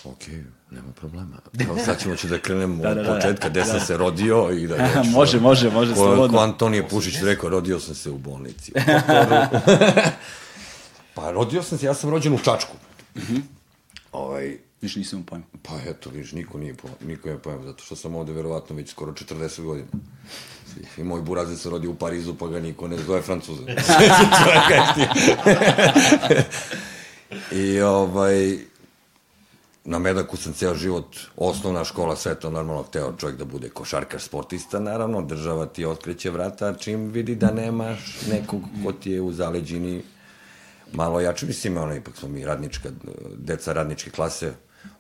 Okej, 0.04 0.44
nema 0.72 0.92
problema. 0.92 1.38
Evo 1.66 1.78
sad 1.86 2.00
ćemo 2.02 2.16
ću 2.16 2.28
da 2.28 2.40
krenemo 2.40 2.84
Da, 2.84 2.90
od 2.90 2.98
da, 2.98 3.04
da, 3.04 3.14
početka 3.16 3.50
gde 3.50 3.66
sam 3.66 3.80
se 3.80 3.98
rodio 3.98 4.50
i 4.52 4.68
da... 4.68 4.76
već, 4.96 5.08
Može, 5.12 5.40
može, 5.40 5.72
može, 5.72 5.94
ko, 5.94 6.00
slobodno. 6.00 6.38
ko 6.38 6.44
Antonije 6.44 6.88
Pušić 6.88 7.16
rekao, 7.24 7.50
rodio 7.50 7.80
sam 7.80 7.96
se 7.96 8.10
u 8.10 8.18
bolnici. 8.18 8.72
U 8.76 8.76
pa 11.16 11.32
rodio 11.32 11.64
sam 11.64 11.78
se, 11.78 11.86
ja 11.86 11.94
sam 11.94 12.10
rođen 12.10 12.34
u 12.34 12.40
Čačku. 12.40 12.76
ovaj, 14.12 14.58
Više 14.82 15.00
nisam 15.00 15.24
pojma. 15.24 15.46
Pa 15.64 15.74
eto, 15.88 16.10
viš, 16.10 16.32
niko 16.32 16.58
nije 16.58 16.74
po, 16.74 16.88
niko 17.06 17.30
je 17.30 17.38
pojem, 17.38 17.64
zato 17.64 17.84
što 17.84 17.96
sam 17.96 18.16
ovde 18.16 18.34
verovatno 18.34 18.76
već 18.76 18.90
skoro 18.92 19.12
40 19.12 19.62
godina. 19.62 19.88
I 20.98 21.04
moj 21.04 21.22
burazer 21.22 21.58
se 21.58 21.70
rodio 21.70 21.92
u 21.92 21.96
Parizu, 21.96 22.36
pa 22.36 22.48
ga 22.48 22.60
niko 22.60 22.88
ne 22.88 22.98
zove 22.98 23.22
Francuza. 23.22 23.62
I 27.52 27.82
ovaj, 27.82 28.58
na 29.86 30.00
Medaku 30.00 30.38
sam 30.38 30.54
ceo 30.54 30.76
život, 30.76 31.18
osnovna 31.38 31.84
škola, 31.84 32.16
sve 32.16 32.36
to 32.36 32.50
normalno 32.50 32.84
hteo 32.84 33.14
čovjek 33.18 33.38
da 33.38 33.46
bude 33.46 33.70
košarkaš, 33.70 34.24
sportista, 34.24 34.80
naravno, 34.80 35.22
država 35.22 35.66
ti 35.66 35.86
otkreće 35.86 36.30
vrata 36.30 36.74
čim 36.74 37.10
vidi 37.12 37.36
da 37.36 37.52
nemaš 37.52 38.18
nekog 38.32 38.62
ko 38.84 38.92
ti 38.92 39.12
je 39.12 39.22
u 39.22 39.32
zaleđini 39.32 40.04
malo 40.94 41.22
jače. 41.22 41.46
Mislim, 41.46 41.78
ono, 41.78 41.96
ipak 41.96 42.18
smo 42.18 42.30
mi 42.30 42.46
radnička, 42.46 42.90
deca 43.38 43.74
radničke 43.74 44.10
klase, 44.10 44.54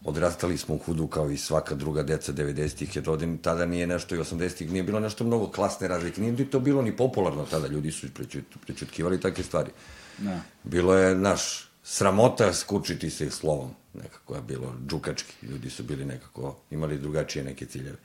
odrastali 0.04 0.58
smo 0.58 0.76
u 0.76 0.78
hudu 0.78 1.08
kao 1.08 1.30
i 1.30 1.38
svaka 1.38 1.76
druga 1.76 2.04
deca 2.04 2.34
90-ih 2.34 2.96
je 2.96 3.02
rodin, 3.02 3.38
tada 3.38 3.66
nije 3.66 3.88
nešto 3.88 4.16
i 4.16 4.20
80-ih, 4.20 4.72
nije 4.72 4.84
bilo 4.84 5.00
nešto 5.00 5.24
mnogo 5.24 5.48
klasne 5.48 5.88
razlike, 5.88 6.22
nije 6.22 6.34
ni 6.34 6.46
to 6.46 6.60
bilo 6.60 6.82
ni 6.82 6.98
popularno 6.98 7.46
tada, 7.46 7.68
ljudi 7.68 7.92
su 7.92 8.08
prećut, 8.14 8.44
prećutkivali 8.66 9.22
takve 9.22 9.44
stvari. 9.44 9.72
Da. 10.18 10.40
Bilo 10.64 10.96
je, 10.96 11.16
naš, 11.16 11.70
sramota 11.84 12.54
skučiti 12.54 13.10
se 13.10 13.32
slovom, 13.32 13.70
nekako 13.94 14.36
je 14.36 14.42
bilo 14.42 14.76
džukački, 14.88 15.46
ljudi 15.46 15.70
su 15.70 15.84
bili 15.84 16.06
nekako, 16.06 16.56
imali 16.72 16.98
drugačije 16.98 17.44
neke 17.44 17.66
ciljeve. 17.66 17.98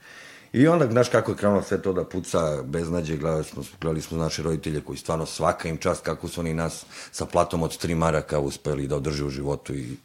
I 0.53 0.67
onda, 0.67 0.87
znaš 0.91 1.09
kako 1.09 1.31
je 1.31 1.37
krenulo 1.37 1.63
sve 1.63 1.81
to 1.81 1.93
da 1.93 2.03
puca 2.05 2.63
beznađe, 2.63 3.17
gledali 3.17 3.43
smo, 3.43 3.63
gledali 3.81 4.01
smo 4.01 4.17
naše 4.17 4.43
roditelje 4.43 4.81
koji 4.81 4.97
stvarno 4.97 5.25
svaka 5.25 5.69
im 5.69 5.77
čast 5.77 6.05
kako 6.05 6.27
su 6.27 6.39
oni 6.41 6.53
nas 6.53 6.85
sa 7.11 7.25
platom 7.25 7.63
od 7.63 7.77
tri 7.77 7.95
maraka 7.95 8.39
uspeli 8.39 8.87
da 8.87 8.95
održe 8.95 9.25
u 9.25 9.29
životu 9.29 9.75
i 9.75 9.97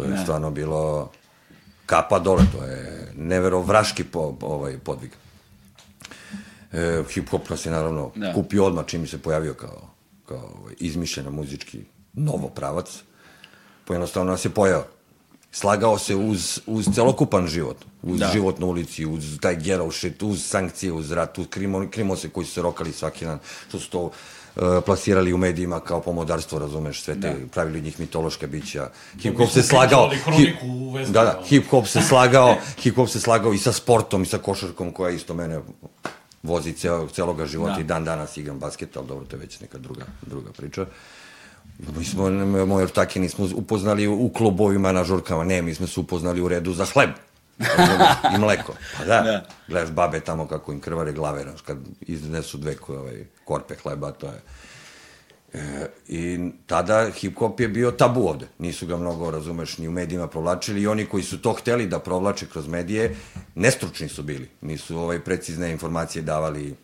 to 0.00 0.04
je 0.06 0.10
Ne. 0.10 0.22
stvarno 0.22 0.50
bilo 0.50 1.10
kapa 1.86 2.18
dole, 2.18 2.42
to 2.52 2.64
je 2.64 3.12
neverovraški 3.16 4.04
po, 4.04 4.36
ovaj 4.40 4.78
podvig. 4.78 5.10
E, 6.72 7.02
hip-hop 7.14 7.50
nas 7.50 7.66
je 7.66 7.72
naravno 7.72 8.10
Da. 8.14 8.26
da. 8.26 8.32
kupio 8.34 8.64
odmah 8.66 8.86
čim 8.86 9.06
se 9.06 9.18
pojavio 9.18 9.54
kao, 9.54 9.90
kao 10.26 10.50
ovaj, 10.60 10.74
izmišljena 10.78 11.30
muzički 11.30 11.80
novo 12.12 12.48
pravac. 12.48 13.02
Pojednostavno 13.84 14.30
nas 14.30 14.44
je 14.44 14.50
pojao. 14.50 14.84
Slagao 15.52 15.98
se 15.98 16.16
uz, 16.16 16.60
uz 16.66 16.88
celokupan 16.94 17.46
život. 17.46 17.76
Uz 18.02 18.18
Da. 18.18 18.30
život 18.32 18.58
na 18.58 18.66
ulici, 18.66 19.06
uz 19.06 19.38
taj 19.40 19.56
ghetto 19.56 19.90
shit, 19.90 20.22
uz 20.22 20.42
sankcije, 20.46 20.92
uz 20.92 21.10
rat, 21.12 21.38
uz 21.38 21.46
krimo, 21.50 21.88
krimose 21.90 22.28
koji 22.28 22.46
su 22.46 22.52
se 22.52 22.62
rokali 22.62 22.92
svaki 22.92 23.24
dan, 23.24 23.38
što 23.68 23.78
su 23.78 23.90
to 23.90 24.10
plasirali 24.86 25.32
u 25.32 25.38
medijima 25.38 25.80
kao 25.80 26.00
pomodarstvo, 26.00 26.58
razumeš, 26.58 27.02
sve 27.02 27.14
te, 27.14 27.20
da. 27.20 27.34
pravili 27.52 27.78
od 27.78 27.84
njih 27.84 28.00
mitološka 28.00 28.46
bića. 28.46 28.90
Hip 29.20 29.36
hop 29.36 29.50
se 29.50 29.62
smo 29.62 29.68
slagao. 29.70 30.08
pričali 30.08 30.36
kroniku 30.36 30.66
u 30.66 30.90
Vesni, 30.90 31.12
da, 31.12 31.24
da, 31.24 31.36
ono. 31.38 31.46
hip 31.46 31.70
hop 31.70 31.86
se 31.86 32.00
slagao, 32.08 32.56
hip 32.78 32.96
hop 32.96 33.08
se 33.08 33.20
slagao 33.20 33.52
i 33.52 33.58
sa 33.58 33.72
sportom 33.72 34.22
i 34.22 34.26
sa 34.26 34.38
košarkom 34.38 34.92
koja 34.92 35.10
isto 35.10 35.34
mene 35.34 35.60
vozi 36.42 36.72
ceo, 36.72 37.08
celoga 37.08 37.46
života 37.46 37.70
Da. 37.72 37.76
da. 37.76 37.80
i 37.80 37.84
dan 37.84 38.04
danas 38.04 38.36
igram 38.36 38.58
basket, 38.58 38.96
ali 38.96 39.06
dobro, 39.06 39.24
to 39.26 39.36
je 39.36 39.40
već 39.40 39.60
neka 39.60 39.78
druga, 39.78 40.04
druga 40.26 40.50
priča. 40.52 40.86
Mi 41.96 42.04
smo, 42.04 42.30
moje 42.66 42.82
ortake 42.84 43.20
nismo 43.20 43.48
upoznali 43.54 44.06
u 44.08 44.28
klubovima 44.28 44.92
na 44.92 45.04
žurkama, 45.04 45.44
ne, 45.44 45.62
mi 45.62 45.74
smo 45.74 45.86
se 45.86 46.00
upoznali 46.00 46.40
u 46.40 46.48
redu 46.48 46.72
za 46.72 46.84
hleb. 46.84 47.10
I 48.34 48.38
mleko. 48.44 48.74
Pa 48.98 49.04
da, 49.04 49.22
Da. 49.22 49.22
da. 49.22 49.46
gledaš 49.68 49.90
babe 49.90 50.20
tamo 50.20 50.48
kako 50.48 50.72
im 50.72 50.80
krvare 50.80 51.12
glave, 51.12 51.42
znaš, 51.42 51.60
kad 51.60 51.78
iznesu 52.00 52.58
dve 52.58 52.76
ovaj, 52.88 53.24
korpe 53.44 53.74
hleba, 53.82 54.12
to 54.12 54.26
je... 54.26 54.40
E, 55.52 55.86
I 56.08 56.50
tada 56.66 57.10
hip-hop 57.10 57.60
je 57.60 57.68
bio 57.68 57.90
tabu 57.90 58.28
ovde. 58.28 58.46
Nisu 58.58 58.86
ga 58.86 58.96
mnogo, 58.96 59.30
razumeš, 59.30 59.78
ni 59.78 59.88
u 59.88 59.90
medijima 59.90 60.26
provlačili 60.26 60.82
i 60.82 60.86
oni 60.86 61.06
koji 61.06 61.22
su 61.22 61.42
to 61.42 61.52
hteli 61.52 61.86
da 61.86 61.98
provlače 61.98 62.46
kroz 62.46 62.68
medije, 62.68 63.16
nestručni 63.54 64.08
su 64.08 64.22
bili. 64.22 64.50
Nisu 64.60 64.98
ovaj, 64.98 65.20
precizne 65.20 65.70
informacije 65.70 66.22
davali 66.22 66.76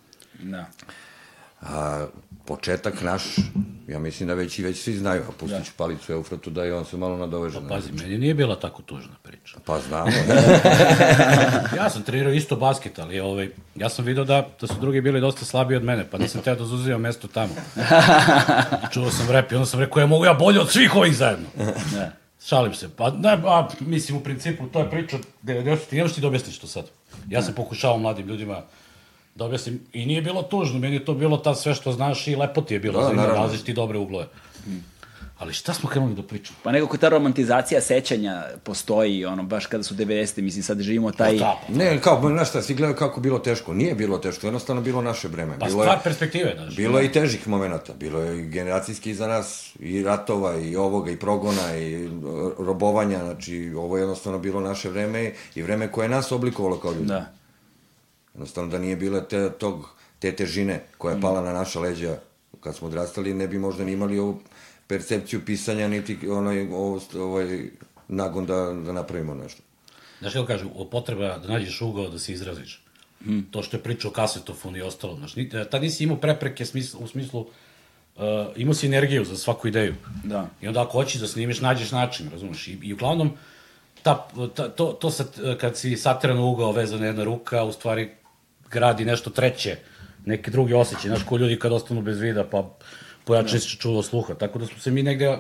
Da. 0.42 0.66
A, 1.60 2.06
početak 2.46 3.02
naš, 3.02 3.22
ja 3.88 3.98
mislim 3.98 4.26
da 4.26 4.35
već 4.35 4.59
i 4.59 4.62
već 4.62 4.78
svi 4.78 4.94
znaju, 4.94 5.22
a 5.22 5.32
pustit 5.32 5.64
ću 5.64 5.72
palicu 5.76 6.12
Eufratu 6.12 6.50
da 6.50 6.64
i 6.64 6.70
on 6.70 6.85
se 6.85 6.96
malo 6.96 7.16
nadoveže. 7.16 7.61
na- 7.61 7.68
Pazi, 7.68 7.92
meni 7.92 8.18
nije 8.18 8.35
bila 8.35 8.56
tako 8.56 8.82
tužna 8.82 9.14
priča. 9.22 9.59
Pa 9.64 9.80
znamo, 9.80 10.11
Ja 11.76 11.90
sam 11.90 12.02
trenirao 12.02 12.32
isto 12.32 12.56
basket, 12.56 12.98
ali 12.98 13.20
ovaj, 13.20 13.50
ja 13.74 13.88
sam 13.88 14.04
video 14.04 14.24
da, 14.24 14.48
da 14.61 14.66
su 14.66 14.74
drugi 14.80 15.00
bili 15.00 15.20
dosta 15.20 15.44
slabiji 15.44 15.76
od 15.76 15.85
mene, 15.85 16.06
pa 16.11 16.18
nisam 16.18 16.40
teo 16.40 16.54
da 16.54 16.64
zauzimam 16.64 17.00
mesto 17.00 17.28
tamo. 17.28 17.54
Čuo 18.92 19.11
sam 19.11 19.30
rap 19.30 19.52
i 19.52 19.54
onda 19.54 19.66
sam 19.66 19.80
rekao, 19.80 20.00
ja 20.00 20.06
mogu 20.06 20.24
ja 20.24 20.35
bolje 20.35 20.61
od 20.61 20.70
svih 20.70 20.94
ovih 20.96 21.16
zajedno. 21.16 21.46
Da. 21.92 22.11
Šalim 22.46 22.74
se. 22.74 22.88
Pa, 22.88 23.11
ne, 23.11 23.38
a, 23.44 23.68
mislim, 23.80 24.18
u 24.18 24.22
principu, 24.22 24.66
to 24.66 24.78
je 24.80 24.90
priča 24.90 25.16
90. 25.42 25.78
Ne 25.92 26.02
možeš 26.02 26.14
ti 26.14 26.20
da 26.20 26.26
objasniš 26.26 26.59
to 26.59 26.66
sad. 26.66 26.85
Ja 27.28 27.42
sam 27.42 27.54
pokušao 27.54 27.98
mladim 27.98 28.26
ljudima 28.26 28.62
da 29.37 29.44
objasnim. 29.44 29.81
I 29.92 30.07
nije 30.07 30.22
bilo 30.22 30.42
tužno, 30.42 30.79
meni 30.79 30.96
je 30.96 31.05
to 31.05 31.14
bilo 31.14 31.37
ta 31.37 31.55
sve 31.55 31.75
što 31.75 31.92
znaš 31.92 32.27
i 32.27 32.37
lepo 32.37 32.61
ti 32.61 32.75
je 32.75 32.81
bilo. 32.81 33.01
Da, 33.01 33.14
Da, 33.14 33.27
nalaziš 33.27 33.62
ti 33.62 33.72
dobre 33.72 33.99
uglove. 33.99 34.27
Ali 35.38 35.53
šta 35.53 35.75
smo 35.75 35.88
krenuli 35.90 36.14
da 36.14 36.22
pričamo? 36.22 36.59
Pa 36.62 36.72
nekako 36.72 36.96
ta 36.96 37.09
romantizacija 37.09 37.81
sećanja 37.81 38.44
postoji, 38.64 39.25
ono, 39.25 39.42
baš 39.42 39.66
kada 39.66 39.83
su 39.83 39.94
90. 39.94 40.42
mislim, 40.42 40.62
sad 40.62 40.81
živimo 40.81 41.12
taj... 41.12 41.38
Pa 41.38 41.59
Ne, 41.68 42.01
kao, 42.01 42.20
znaš 42.29 42.49
šta, 42.49 42.62
svi 42.62 42.75
gledaju 42.75 42.96
kako 42.96 43.20
bilo 43.20 43.38
teško. 43.38 43.75
Nije 43.75 43.94
bilo 43.94 44.18
teško, 44.18 44.46
jednostavno 44.46 44.83
bilo 44.83 45.03
naše 45.03 45.29
vreme. 45.29 45.59
Pa 45.59 45.66
bilo 45.66 45.83
stvar 45.83 45.99
je, 45.99 46.03
perspektive, 46.05 46.55
znaš. 46.57 46.77
bilo 46.77 46.99
je 46.99 47.07
i 47.07 47.12
težih 47.12 47.49
momenta. 47.49 47.92
Bilo 47.94 48.20
je 48.20 48.40
i 48.40 48.49
generacijski 48.49 49.14
za 49.14 49.27
nas, 49.27 49.77
i 49.79 50.03
ratova, 50.03 50.57
i 50.57 50.77
ovoga, 50.77 51.11
i 51.11 51.16
progona, 51.16 51.77
i 51.77 52.05
e, 52.05 52.09
robovanja. 52.59 53.18
Znači, 53.18 53.72
ovo 53.77 53.96
je 53.96 54.01
jednostavno 54.01 54.38
bilo 54.38 54.61
naše 54.61 54.88
vreme 54.88 55.33
i 55.55 55.62
vreme 55.62 55.92
koje 55.92 56.05
je 56.05 56.09
nas 56.09 56.33
oblikovalo 56.33 56.79
kao 56.81 56.92
ljudi. 56.92 57.07
Da. 57.07 57.36
Jednostavno 58.37 58.70
da 58.70 58.79
nije 58.79 58.96
bila 58.96 59.20
te, 59.20 59.51
tog, 59.59 59.88
te 60.18 60.33
težine 60.37 60.83
koja 60.99 61.14
je 61.14 61.20
pala 61.20 61.40
na 61.40 61.53
naša 61.53 61.81
leđa 61.81 62.18
kad 62.61 62.77
smo 62.77 62.88
odrastali, 62.88 63.35
ne 63.35 63.49
bi 63.49 63.59
možda 63.59 63.85
ni 63.85 63.92
imali 63.92 64.18
ovu 64.18 64.40
percepciju 64.87 65.44
pisanja, 65.44 65.88
niti 65.88 66.29
onaj, 66.29 66.68
ovo, 66.72 67.01
ovaj 67.14 67.68
nagon 68.09 68.46
da, 68.46 68.72
da 68.87 68.92
napravimo 68.92 69.35
nešto. 69.35 69.62
Znaš 70.20 70.33
kako 70.33 70.46
kažu, 70.46 70.68
o 70.75 70.85
potreba 70.85 71.38
da 71.38 71.49
nađeš 71.49 71.81
ugao 71.81 72.09
da 72.09 72.18
se 72.18 72.33
izraziš. 72.33 72.83
Hmm. 73.25 73.46
To 73.51 73.62
što 73.62 73.77
je 73.77 73.83
pričao 73.83 74.11
o 74.11 74.14
kasetofonu 74.14 74.77
i 74.77 74.83
ostalo. 74.83 75.16
Znaš, 75.16 75.37
ni- 75.37 75.51
tad 75.70 75.83
nisi 75.83 76.05
imao 76.05 76.16
prepreke 76.16 76.66
smisl, 76.66 76.96
u 77.01 77.07
smislu, 77.07 77.40
uh, 77.40 78.22
imao 78.57 78.75
si 78.75 78.87
energiju 78.87 79.25
za 79.25 79.37
svaku 79.37 79.68
ideju. 79.68 79.94
Da. 80.25 80.49
I 80.61 80.68
onda 80.68 80.83
ako 80.83 80.92
hoćeš 80.92 81.20
da 81.20 81.27
snimiš, 81.27 81.61
nađeš 81.61 81.92
način, 81.92 82.31
razumeš? 82.33 82.68
I, 82.68 82.79
i 82.83 82.92
uglavnom, 82.92 83.31
ta, 84.03 84.29
ta, 84.55 84.68
to, 84.68 84.87
to 84.87 85.11
sad, 85.11 85.59
kad 85.61 85.79
si 85.79 85.96
sateran 85.96 86.38
u 86.38 86.51
ugao 86.51 86.72
vezana 86.72 87.07
jedna 87.07 87.25
ruka, 87.25 87.64
u 87.64 87.72
stvari 87.72 88.11
gradi 88.70 89.05
nešto 89.05 89.31
treće, 89.31 89.76
neki 90.24 90.50
drugi 90.50 90.74
osjećaj, 90.74 91.09
znaš, 91.09 91.22
ko 91.22 91.37
ljudi 91.37 91.59
kad 91.59 91.72
ostanu 91.72 92.02
bez 92.02 92.20
vida, 92.20 92.44
pa 92.44 92.70
pojačaju 93.24 93.61
se 93.61 93.68
čulo 93.68 94.02
sluha. 94.02 94.35
Tako 94.35 94.59
da 94.59 94.66
smo 94.66 94.79
se 94.79 94.90
mi 94.90 95.02
negde 95.02 95.38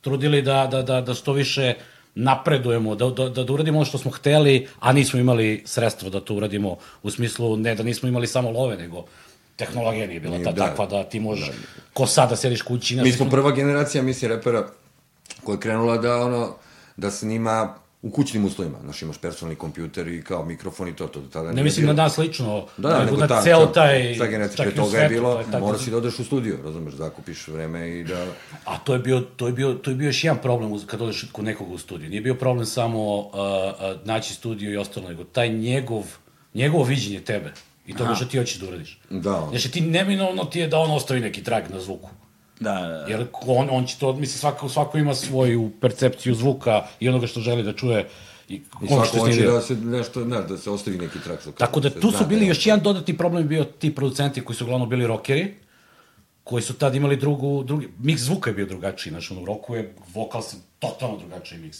trudili 0.00 0.42
da, 0.42 0.66
da, 0.70 0.82
da, 0.82 1.00
da 1.00 1.14
što 1.14 1.32
više 1.32 1.74
napredujemo, 2.14 2.94
da, 2.94 3.10
da, 3.10 3.28
da, 3.28 3.44
da 3.44 3.52
uradimo 3.52 3.78
ono 3.78 3.84
što 3.84 3.98
smo 3.98 4.10
hteli, 4.10 4.68
a 4.80 4.92
nismo 4.92 5.20
imali 5.20 5.62
sredstva 5.66 6.10
da 6.10 6.20
to 6.20 6.34
uradimo, 6.34 6.76
u 7.02 7.10
smislu 7.10 7.56
ne 7.56 7.74
da 7.74 7.82
nismo 7.82 8.08
imali 8.08 8.26
samo 8.26 8.50
love, 8.50 8.76
nego 8.76 9.04
tehnologija 9.56 10.06
nije 10.06 10.20
bila 10.20 10.38
ta, 10.44 10.52
Da. 10.52 10.66
takva 10.66 10.86
da 10.86 11.04
ti 11.04 11.20
možeš, 11.20 11.50
ko 11.92 12.06
sada 12.06 12.36
sediš 12.36 12.62
kući, 12.62 12.94
znaš, 12.94 13.04
Mi 13.04 13.12
smo 13.12 13.30
prva 13.30 13.50
generacija, 13.50 14.02
mislim, 14.02 14.30
repera 14.30 14.68
koja 15.44 15.54
je 15.54 15.60
krenula 15.60 15.98
da, 15.98 16.16
ono, 16.16 16.54
da 16.96 17.10
snima 17.10 17.74
u 18.02 18.10
kućnim 18.10 18.44
uslovima. 18.44 18.78
Znaš, 18.82 19.02
imaš 19.02 19.18
personalni 19.18 19.56
kompjuter 19.56 20.08
i 20.08 20.22
kao 20.22 20.44
mikrofon 20.44 20.88
i 20.88 20.96
to, 20.96 21.06
to 21.06 21.20
do 21.20 21.28
tada 21.28 21.52
Ne 21.52 21.62
mislim 21.62 21.86
bilo. 21.86 21.96
na 21.96 22.02
nas 22.02 22.18
lično, 22.18 22.66
Da, 22.76 22.88
da, 22.88 23.04
nego 23.04 23.16
na 23.16 23.28
ta, 23.28 23.42
ceo 23.42 23.66
ta- 23.66 23.72
taj... 23.72 24.18
Ta 24.18 24.26
generacija 24.26 24.56
čak 24.56 24.66
pre 24.66 24.82
toga 24.82 24.98
je 24.98 25.08
svetu, 25.08 25.14
bilo, 25.14 25.44
to 25.50 25.56
je 25.56 25.60
moraš 25.60 25.86
i 25.86 25.90
da 25.90 25.96
odeš 25.96 26.18
u 26.18 26.24
studio, 26.24 26.58
razumeš, 26.64 26.94
da 26.94 27.10
kupiš 27.10 27.48
vreme 27.48 27.90
i 27.98 28.04
da... 28.04 28.26
A 28.64 28.78
to 28.78 28.92
je 28.92 28.98
bio, 28.98 29.20
to 29.20 29.46
je 29.46 29.52
bio, 29.52 29.74
to 29.74 29.90
je 29.90 29.96
bio 29.96 30.06
još 30.06 30.24
jedan 30.24 30.38
problem 30.42 30.86
kad 30.86 31.02
odeš 31.02 31.26
kod 31.32 31.44
nekog 31.44 31.72
u 31.72 31.78
studiju. 31.78 32.10
Nije 32.10 32.20
bio 32.20 32.34
problem 32.34 32.66
samo 32.66 33.16
uh, 33.18 33.24
uh, 33.24 34.06
naći 34.06 34.34
studio 34.34 34.72
i 34.72 34.76
ostalo, 34.76 35.08
nego 35.08 35.24
taj 35.24 35.48
njegov, 35.48 36.04
njegovo 36.54 36.84
viđenje 36.84 37.20
tebe 37.20 37.52
i 37.86 37.96
toga 37.96 38.14
što 38.14 38.24
ti 38.24 38.38
hoćeš 38.38 38.58
da 38.58 38.68
uradiš. 38.68 39.00
Da. 39.10 39.46
Znači 39.50 39.70
ti 39.70 39.80
neminovno 39.80 40.44
ti 40.44 40.60
je 40.60 40.68
da 40.68 40.78
on 40.78 40.90
ostavi 40.90 41.20
neki 41.20 41.44
trag 41.44 41.62
na 41.70 41.80
zvuku. 41.80 42.10
Da, 42.60 42.72
da, 42.72 42.88
da. 42.88 43.06
Jer 43.08 43.26
on, 43.46 43.68
on 43.70 43.86
će 43.86 43.98
to, 43.98 44.12
mislim, 44.12 44.38
svako, 44.38 44.68
svako 44.68 44.98
ima 44.98 45.14
svoju 45.14 45.70
percepciju 45.80 46.34
zvuka 46.34 46.82
i 47.00 47.08
onoga 47.08 47.26
što 47.26 47.40
želi 47.40 47.62
da 47.62 47.72
čuje 47.72 48.08
i, 48.48 48.54
I 48.54 48.88
svako 48.88 49.18
hoće 49.18 49.42
da 49.42 49.60
se 49.60 49.76
nešto, 49.76 50.24
znaš, 50.24 50.46
da 50.48 50.58
se 50.58 50.70
ostavi 50.70 50.98
neki 50.98 51.18
trak. 51.24 51.40
Tako 51.58 51.80
da 51.80 51.90
tu 51.90 52.10
su 52.10 52.26
bili 52.26 52.42
je 52.44 52.48
još 52.48 52.66
jedan 52.66 52.80
dodatni 52.82 53.16
problem 53.16 53.48
bio 53.48 53.64
ti 53.64 53.94
producenti 53.94 54.40
koji 54.40 54.56
su 54.56 54.64
uglavnom 54.64 54.88
bili 54.88 55.06
rokeri, 55.06 55.54
koji 56.44 56.62
su 56.62 56.74
tad 56.74 56.94
imali 56.94 57.16
drugu, 57.16 57.62
drugi, 57.62 57.88
miks 57.98 58.22
zvuka 58.22 58.50
je 58.50 58.54
bio 58.54 58.66
drugačiji, 58.66 59.10
znači 59.10 59.32
ono, 59.32 59.42
u 59.42 59.44
roku 59.44 59.74
je 59.74 59.94
vokal 60.14 60.42
se 60.42 60.56
totalno 60.78 61.16
drugačiji 61.18 61.58
miks. 61.58 61.78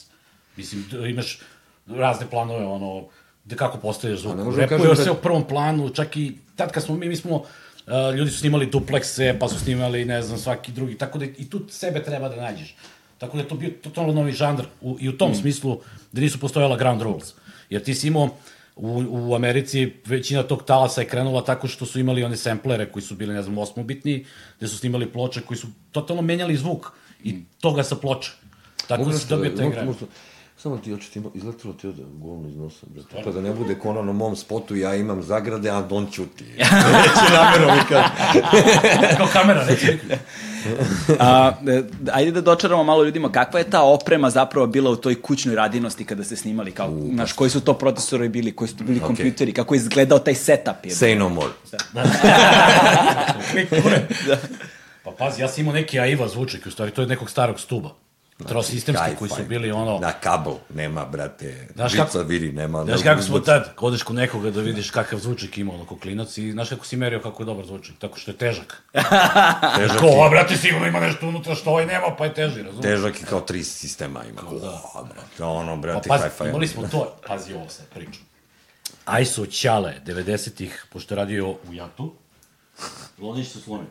Mislim, 0.56 0.84
imaš 1.08 1.40
razne 1.86 2.26
planove, 2.30 2.66
ono, 2.66 3.04
da 3.44 3.56
kako 3.56 3.78
postavljaš 3.78 4.20
zvuk. 4.20 4.36
ne 4.36 4.44
možemo 4.44 4.62
Repuje 4.62 4.78
kažem 4.78 4.96
se 4.96 5.04
da- 5.04 5.12
u 5.12 5.22
prvom 5.22 5.44
planu, 5.48 5.90
čak 5.90 6.16
i 6.16 6.32
tad 6.56 6.72
kad 6.72 6.82
smo 6.82 6.96
mi, 6.96 7.08
mi 7.08 7.16
smo, 7.16 7.44
uh, 7.88 8.14
ljudi 8.16 8.30
su 8.30 8.38
snimali 8.38 8.66
duplekse, 8.66 9.36
pa 9.40 9.48
su 9.48 9.58
snimali, 9.58 10.04
ne 10.04 10.22
znam, 10.22 10.38
svaki 10.38 10.72
drugi, 10.72 10.98
tako 10.98 11.18
da 11.18 11.24
i 11.24 11.50
tu 11.50 11.60
sebe 11.70 12.02
treba 12.04 12.28
da 12.28 12.36
nađeš. 12.36 12.76
Tako 13.18 13.36
da 13.36 13.42
je 13.42 13.48
to 13.48 13.54
bio 13.54 13.70
totalno 13.82 14.12
novi 14.12 14.32
žanr 14.32 14.62
u, 14.80 14.96
i 15.00 15.08
u 15.08 15.18
tom 15.18 15.34
smislu 15.34 15.80
da 16.12 16.20
nisu 16.20 16.40
postojala 16.40 16.76
ground 16.76 17.02
rules. 17.02 17.34
Jer 17.70 17.82
ti 17.84 17.94
si 17.94 18.06
imao 18.08 18.28
u, 18.76 19.04
u 19.10 19.34
Americi 19.34 19.92
većina 20.06 20.42
tog 20.42 20.64
talasa 20.64 21.00
je 21.00 21.08
krenula 21.08 21.44
tako 21.44 21.68
što 21.68 21.86
su 21.86 22.00
imali 22.00 22.24
one 22.24 22.36
samplere 22.36 22.86
koji 22.86 23.02
su 23.02 23.14
bili, 23.14 23.34
ne 23.34 23.42
znam, 23.42 23.58
osmobitni, 23.58 24.26
gde 24.58 24.68
su 24.68 24.78
snimali 24.78 25.12
ploče 25.12 25.40
koji 25.40 25.58
su 25.58 25.66
totalno 25.92 26.22
menjali 26.22 26.56
zvuk 26.56 26.92
i 27.24 27.34
toga 27.60 27.82
sa 27.82 27.96
ploče. 27.96 28.30
Tako 28.88 29.04
da 29.04 29.12
si 29.12 29.16
nešto, 29.18 29.36
dobio 29.36 29.50
taj 29.50 29.66
mogu- 29.66 29.74
grad. 29.74 30.08
Samo 30.62 30.78
ti 30.78 30.92
oči 30.92 31.10
ti 31.12 31.18
ima, 31.18 31.28
izletilo 31.34 31.72
ti 31.72 31.86
ovde 31.86 32.02
govno 32.14 32.48
iz 32.48 32.56
nosa, 32.56 32.86
brate. 32.86 33.22
Pa 33.24 33.30
da 33.30 33.40
ne 33.40 33.52
bude 33.52 33.78
kao 33.82 33.90
ono 33.90 34.02
na 34.02 34.12
mom 34.12 34.36
spotu, 34.36 34.76
ja 34.76 34.94
imam 34.94 35.22
zagrade, 35.22 35.70
a 35.70 35.82
Don 35.82 36.06
ćuti. 36.10 36.44
Neće 36.94 37.32
namerom 37.32 37.78
i 37.78 37.88
kad... 37.88 38.04
Kao 39.16 39.26
kamera, 39.32 39.64
reći. 39.68 39.98
A, 41.18 41.52
e, 41.68 41.82
ajde 42.12 42.30
da 42.30 42.40
dočaramo 42.40 42.84
malo 42.84 43.04
ljudima 43.04 43.32
kakva 43.32 43.58
je 43.58 43.70
ta 43.70 43.82
oprema 43.82 44.30
zapravo 44.30 44.66
bila 44.66 44.90
u 44.90 44.96
toj 44.96 45.22
kućnoj 45.22 45.54
radinosti 45.54 46.04
kada 46.04 46.24
ste 46.24 46.36
snimali, 46.36 46.72
kao, 46.72 46.90
znaš, 47.14 47.32
koji 47.32 47.50
su 47.50 47.60
to 47.60 47.74
procesori 47.74 48.28
bili, 48.28 48.56
koji 48.56 48.68
su 48.68 48.76
to 48.76 48.84
bili 48.84 49.00
kompjuteri, 49.00 49.52
kako 49.52 49.74
je 49.74 49.78
izgledao 49.78 50.18
taj 50.18 50.34
setup. 50.34 50.84
Je. 50.84 50.90
Say 50.90 51.18
no 51.18 51.28
more. 51.28 51.52
Klik, 53.50 53.68
kure. 53.68 54.08
Pa 55.04 55.10
pazi, 55.10 55.42
ja 55.42 55.48
sam 55.48 55.60
imao 55.60 55.74
neki 55.74 56.00
AIVA 56.00 56.28
zvučnik, 56.28 56.66
u 56.66 56.70
stvari 56.70 56.90
to 56.90 57.00
je 57.00 57.06
nekog 57.06 57.30
starog 57.30 57.60
stuba. 57.60 58.07
Trosistemski 58.38 59.16
koji 59.18 59.28
su 59.28 59.42
bili 59.48 59.70
ono... 59.70 59.98
Na 59.98 60.12
kabel, 60.12 60.54
nema, 60.74 61.04
brate. 61.04 61.68
Znaš 61.74 61.94
kako- 61.94 62.18
vidi, 62.18 62.52
nema. 62.52 62.84
Znaš 62.84 63.02
kako 63.02 63.22
smo 63.22 63.40
tad, 63.40 63.74
odeš 63.78 64.02
kod 64.02 64.16
nekoga 64.16 64.50
da 64.50 64.60
vidiš 64.60 64.90
kakav 64.90 65.18
zvučnik 65.18 65.58
ima 65.58 65.74
ono 65.74 65.84
ko 65.84 65.98
klinac 65.98 66.38
i 66.38 66.52
znaš 66.52 66.68
kako 66.68 66.86
si 66.86 66.96
merio 66.96 67.20
kako 67.20 67.42
je 67.42 67.46
dobar 67.46 67.66
zvučnik, 67.66 67.98
tako 67.98 68.18
što 68.18 68.30
je 68.30 68.36
težak. 68.36 68.82
Težak, 69.76 69.98
Ko, 70.00 70.24
a 70.26 70.30
brate, 70.30 70.56
sigurno 70.56 70.86
ima 70.86 71.00
nešto 71.00 71.28
unutra 71.28 71.54
što 71.54 71.70
ovaj 71.70 71.86
nema, 71.86 72.14
pa 72.18 72.24
je 72.24 72.34
teži, 72.34 72.62
razumiješ? 72.62 72.82
težak 72.82 73.20
i 73.20 73.24
kao 73.24 73.40
tri 73.40 73.64
sistema 73.64 74.24
ima. 74.24 74.40
O, 74.94 75.04
brate, 75.04 75.44
ono, 75.44 75.74
Pa 75.74 75.80
brate, 75.80 76.08
pazi, 76.08 76.24
hi-fi. 76.24 76.48
imali 76.48 76.68
smo 76.68 76.88
to, 76.88 77.16
pazi 77.26 77.54
ovo 77.54 77.68
sad 77.68 77.86
priču. 77.86 78.20
Ajso 79.04 79.46
Ćale, 79.46 79.94
90-ih, 80.06 80.86
pošto 80.92 81.14
je 81.14 81.16
radio 81.16 81.50
u 81.50 81.72
Jatu, 81.72 82.12
Lonić 83.18 83.48
se 83.48 83.60
slomio. 83.60 83.86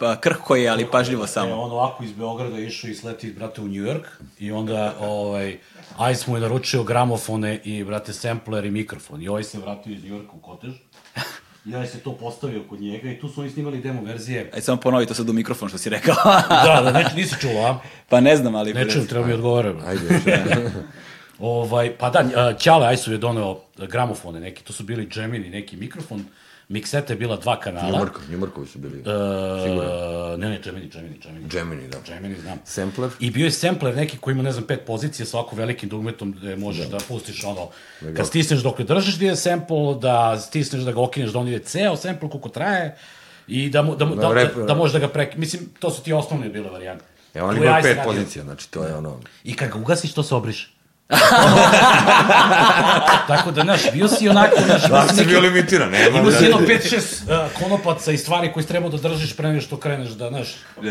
Pa, 0.00 0.16
Krhko 0.20 0.56
je, 0.56 0.68
ali 0.68 0.86
pažljivo 0.92 1.24
E, 1.24 1.26
samo. 1.26 1.54
on 1.54 1.70
ovako 1.72 2.04
iz 2.04 2.12
Beograda 2.12 2.58
išao 2.58 2.90
i 2.90 2.94
sleti, 2.94 3.32
brate, 3.32 3.60
u 3.60 3.64
New 3.64 3.82
York 3.84 4.04
i 4.38 4.52
onda, 4.52 4.94
ovaj, 5.00 5.58
Ajs 5.98 6.26
mu 6.26 6.36
je 6.36 6.40
naručio 6.40 6.82
gramofone 6.82 7.60
i, 7.64 7.84
brate, 7.84 8.12
sampler 8.12 8.64
i 8.64 8.70
mikrofon. 8.70 9.22
I 9.22 9.28
ovaj 9.28 9.42
se 9.44 9.58
vratio 9.58 9.92
iz 9.92 10.04
New 10.04 10.12
Yorka 10.12 10.32
u 10.32 10.38
kotež. 10.40 10.72
I 11.66 11.74
ovaj 11.74 11.86
se 11.86 11.98
to 12.00 12.12
postavio 12.12 12.62
kod 12.68 12.80
njega 12.80 13.10
i 13.10 13.18
tu 13.20 13.28
su 13.28 13.40
oni 13.40 13.50
snimali 13.50 13.80
demo 13.80 14.02
verzije. 14.02 14.40
Ajde 14.52 14.60
samo 14.60 14.80
ponovi 14.80 15.06
to 15.06 15.14
sad 15.14 15.28
u 15.28 15.32
mikrofon 15.32 15.68
što 15.68 15.78
si 15.78 15.90
rekao. 15.90 16.14
Da, 16.48 16.80
da, 16.84 16.92
ne, 16.92 17.04
nisi 17.16 17.36
čuo, 17.40 17.66
a? 17.66 17.78
pa 18.08 18.20
ne 18.20 18.36
znam, 18.36 18.54
ali... 18.54 18.74
Ne 18.74 18.90
čujem, 18.90 19.06
treba 19.06 19.26
mi 19.26 19.32
odgovara. 19.32 19.72
bro. 19.72 19.82
Ajde, 19.86 20.02
još. 20.14 20.22
Ovaj, 21.38 21.96
pa 21.98 22.10
da, 22.10 22.54
Ćale 22.58 22.86
Ajsov 22.86 23.12
je 23.12 23.18
doneo 23.18 23.60
gramofone 23.76 24.40
neki, 24.40 24.64
to 24.64 24.72
su 24.72 24.84
bili 24.84 25.06
Gemini, 25.06 25.50
neki 25.50 25.76
mikrofon, 25.76 26.24
mikseta 26.70 27.12
je 27.12 27.16
bila 27.16 27.36
dva 27.36 27.60
kanala. 27.60 27.90
Njumrkovi, 27.90 28.26
Njumrkovi 28.30 28.66
su 28.66 28.78
bili. 28.78 28.98
E, 28.98 30.36
ne, 30.36 30.48
ne, 30.48 30.60
Gemini, 30.64 30.88
Gemini, 30.88 31.18
Gemini. 31.18 31.48
Gemini, 31.48 31.88
da. 31.88 31.98
Gemini, 32.06 32.40
znam. 32.40 32.58
Sampler. 32.64 33.10
I 33.20 33.30
bio 33.30 33.44
je 33.44 33.50
sampler 33.50 33.96
neki 33.96 34.18
koji 34.18 34.34
ima, 34.34 34.42
ne 34.42 34.52
znam, 34.52 34.64
pet 34.64 34.80
pozicija 34.86 35.26
sa 35.26 35.38
ovako 35.38 35.56
velikim 35.56 35.88
dugmetom 35.88 36.32
gde 36.32 36.56
možeš 36.56 36.86
da, 36.86 36.98
pustiš 37.08 37.44
ono, 37.44 37.68
kad 38.16 38.26
stisneš 38.26 38.60
dok 38.60 38.80
držiš 38.80 39.14
da 39.14 39.26
je 39.26 39.36
sample, 39.36 39.94
da 40.00 40.38
stisneš 40.40 40.82
da 40.82 40.92
ga 40.92 41.00
okineš 41.00 41.30
da 41.30 41.38
on 41.38 41.48
ide 41.48 41.58
ceo 41.58 41.96
sample 41.96 42.30
koliko 42.30 42.48
traje 42.48 42.96
i 43.48 43.70
da, 43.70 43.82
mu, 43.82 43.96
da, 43.96 44.04
da, 44.04 44.14
da, 44.14 44.28
rep- 44.28 44.66
da, 44.66 44.74
možeš 44.74 44.92
da 44.92 44.98
ga 44.98 45.08
prek... 45.08 45.36
Mislim, 45.36 45.68
to 45.78 45.90
su 45.90 46.02
ti 46.02 46.12
osnovne 46.12 46.48
bile 46.48 46.70
varijante. 46.70 47.04
Evo, 47.34 47.48
on 47.48 47.56
ima 47.56 47.78
pet 47.82 47.98
pozicija, 48.04 48.44
znači 48.44 48.70
to 48.70 48.84
je 48.84 48.94
ono... 48.96 49.20
I 49.44 49.56
kad 49.56 49.70
ga 49.70 49.78
ugasiš, 49.78 50.14
to 50.14 50.22
se 50.22 50.34
obriše. 50.34 50.70
Tako 53.28 53.50
da, 53.50 53.62
znaš, 53.62 53.80
bio 53.92 54.08
si 54.08 54.28
onako, 54.28 54.56
znaš, 54.66 54.84
imao 54.88 55.02
Da 55.02 55.08
si 55.08 55.16
neki, 55.16 55.28
bio 55.28 55.40
limitiran, 55.40 55.90
nema. 55.90 56.18
imao 56.18 56.32
si 56.32 56.44
jedno 56.44 56.58
5-6 56.58 56.96
uh, 56.96 57.02
konopaca 57.62 58.12
i 58.12 58.18
stvari 58.18 58.52
koje 58.52 58.62
si 58.62 58.68
trebao 58.68 58.90
da 58.90 59.08
držiš 59.08 59.36
pre 59.36 59.48
nego 59.48 59.60
što 59.60 59.76
kreneš 59.76 60.10
da, 60.10 60.28
znaš, 60.28 60.48
Da. 60.82 60.90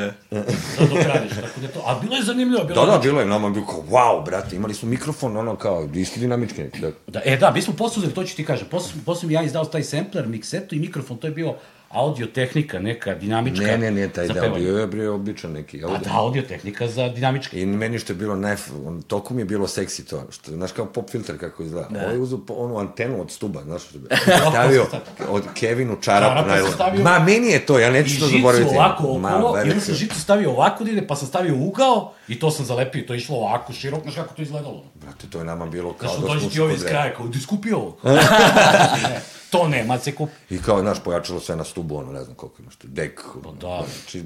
da 0.79 0.89
dok 0.89 1.03
radiš. 1.05 1.31
Tako 1.31 1.59
da 1.61 1.67
to, 1.67 1.83
a 1.85 1.99
bilo 1.99 2.15
je 2.15 2.23
zanimljivo, 2.23 2.63
bilo 2.63 2.85
Da, 2.85 2.91
da, 2.91 2.97
bilo 2.97 3.19
je, 3.19 3.25
nama 3.25 3.49
bio 3.49 3.65
kao, 3.65 3.83
wow, 3.89 4.25
brate, 4.25 4.55
imali 4.55 4.73
smo 4.73 4.89
mikrofon, 4.89 5.37
ono, 5.37 5.55
kao, 5.55 5.87
isti 5.95 6.19
dinamički 6.19 6.63
da. 6.81 6.91
Da, 7.07 7.21
e 7.25 7.37
da, 7.37 7.51
mi 7.51 7.61
smo 7.61 7.73
posuzeli, 7.73 8.13
to 8.13 8.23
ću 8.23 8.35
ti 8.35 8.45
kažem, 8.45 8.67
posle, 8.71 8.91
posle 9.05 9.31
ja 9.31 9.41
izdao 9.43 9.65
taj 9.65 9.83
sampler, 9.83 10.27
miksetu 10.27 10.75
i 10.75 10.79
mikrofon, 10.79 11.17
to 11.17 11.27
je 11.27 11.31
bio 11.31 11.55
audio 11.91 12.27
tehnika, 12.27 12.79
neka 12.79 13.15
dinamička. 13.15 13.65
Ne, 13.65 13.77
ne, 13.77 13.91
ne, 13.91 14.07
taj 14.09 14.27
za 14.27 14.33
da, 14.33 14.41
pevanje. 14.41 14.59
bio 14.61 14.77
je, 14.77 14.87
bio 14.87 15.15
običan 15.15 15.51
neki. 15.51 15.83
A 15.83 15.87
Audio. 15.87 15.99
da, 16.03 16.11
audio 16.13 16.41
tehnika 16.41 16.87
za 16.87 17.07
dinamičke. 17.09 17.61
I 17.61 17.65
meni 17.65 17.99
što 17.99 18.13
je 18.13 18.17
bilo 18.17 18.35
naj... 18.35 18.55
On, 18.85 19.01
toliko 19.01 19.33
mi 19.33 19.41
je 19.41 19.45
bilo 19.45 19.67
seksi 19.67 20.05
to, 20.05 20.23
što, 20.29 20.51
znaš 20.51 20.71
kao 20.71 20.85
pop 20.85 21.09
filter 21.09 21.39
kako 21.39 21.63
izgleda. 21.63 21.87
Da. 21.89 21.99
Ovo 21.99 22.11
je 22.11 22.19
uzeo 22.19 22.37
po- 22.39 22.53
onu 22.53 22.77
antenu 22.77 23.21
od 23.21 23.31
stuba, 23.31 23.63
znaš 23.63 23.81
što 23.83 23.97
je 23.97 24.17
stavio 24.51 24.85
od 25.29 25.43
Kevinu 25.53 25.95
čarap 25.95 26.29
Čarape 26.29 26.49
najlon. 26.49 26.67
sam 26.67 26.75
stavio- 26.75 27.03
Ma, 27.03 27.19
meni 27.19 27.47
je 27.47 27.65
to, 27.65 27.79
ja 27.79 27.89
I 27.89 27.91
neću 27.91 28.19
to 28.19 28.25
žicu 28.25 28.37
zaboraviti. 28.37 28.69
ovako 28.69 29.17
Ma, 29.17 29.29
i 29.29 29.33
onda 29.63 29.81
sam 29.81 29.95
žicu 29.95 30.21
stavio 30.21 30.51
ovako 30.51 30.83
da 30.83 30.91
ide, 30.91 31.07
pa 31.07 31.15
sam 31.15 31.27
stavio 31.27 31.55
ugao 31.57 32.13
i 32.27 32.39
to 32.39 32.51
sam 32.51 32.65
zalepio, 32.65 33.03
to 33.03 33.13
je 33.13 33.17
išlo 33.17 33.37
ovako 33.37 33.73
širok, 33.73 34.01
znaš 34.03 34.15
kako 34.15 34.33
to 34.33 34.41
izgledalo. 34.41 34.83
Brate, 34.95 35.27
to 35.27 35.37
je 35.37 35.45
nama 35.45 35.65
bilo 35.65 35.93
kao 35.93 36.09
Znaš, 36.09 36.21
da 36.21 36.27
dođe 36.27 36.39
smo 36.39 36.49
ti 36.49 36.61
ovi 36.61 36.73
iz 36.73 36.83
kraja, 36.83 37.13
kao, 37.13 37.27
di 37.27 37.39
skupi 37.39 37.71
ovo? 37.73 37.97
to 39.49 39.67
nema, 39.67 39.99
se 39.99 40.15
kupi. 40.15 40.55
I 40.55 40.61
kao, 40.61 40.81
znaš, 40.81 41.03
pojačalo 41.03 41.39
sve 41.39 41.55
na 41.55 41.63
stubu, 41.63 41.97
ono, 41.97 42.11
ne 42.11 42.23
znam 42.23 42.35
koliko 42.35 42.61
imaš 42.61 42.73
dek. 42.83 43.21
Pa 43.43 43.51
da. 43.51 43.83
Znači, 43.97 44.23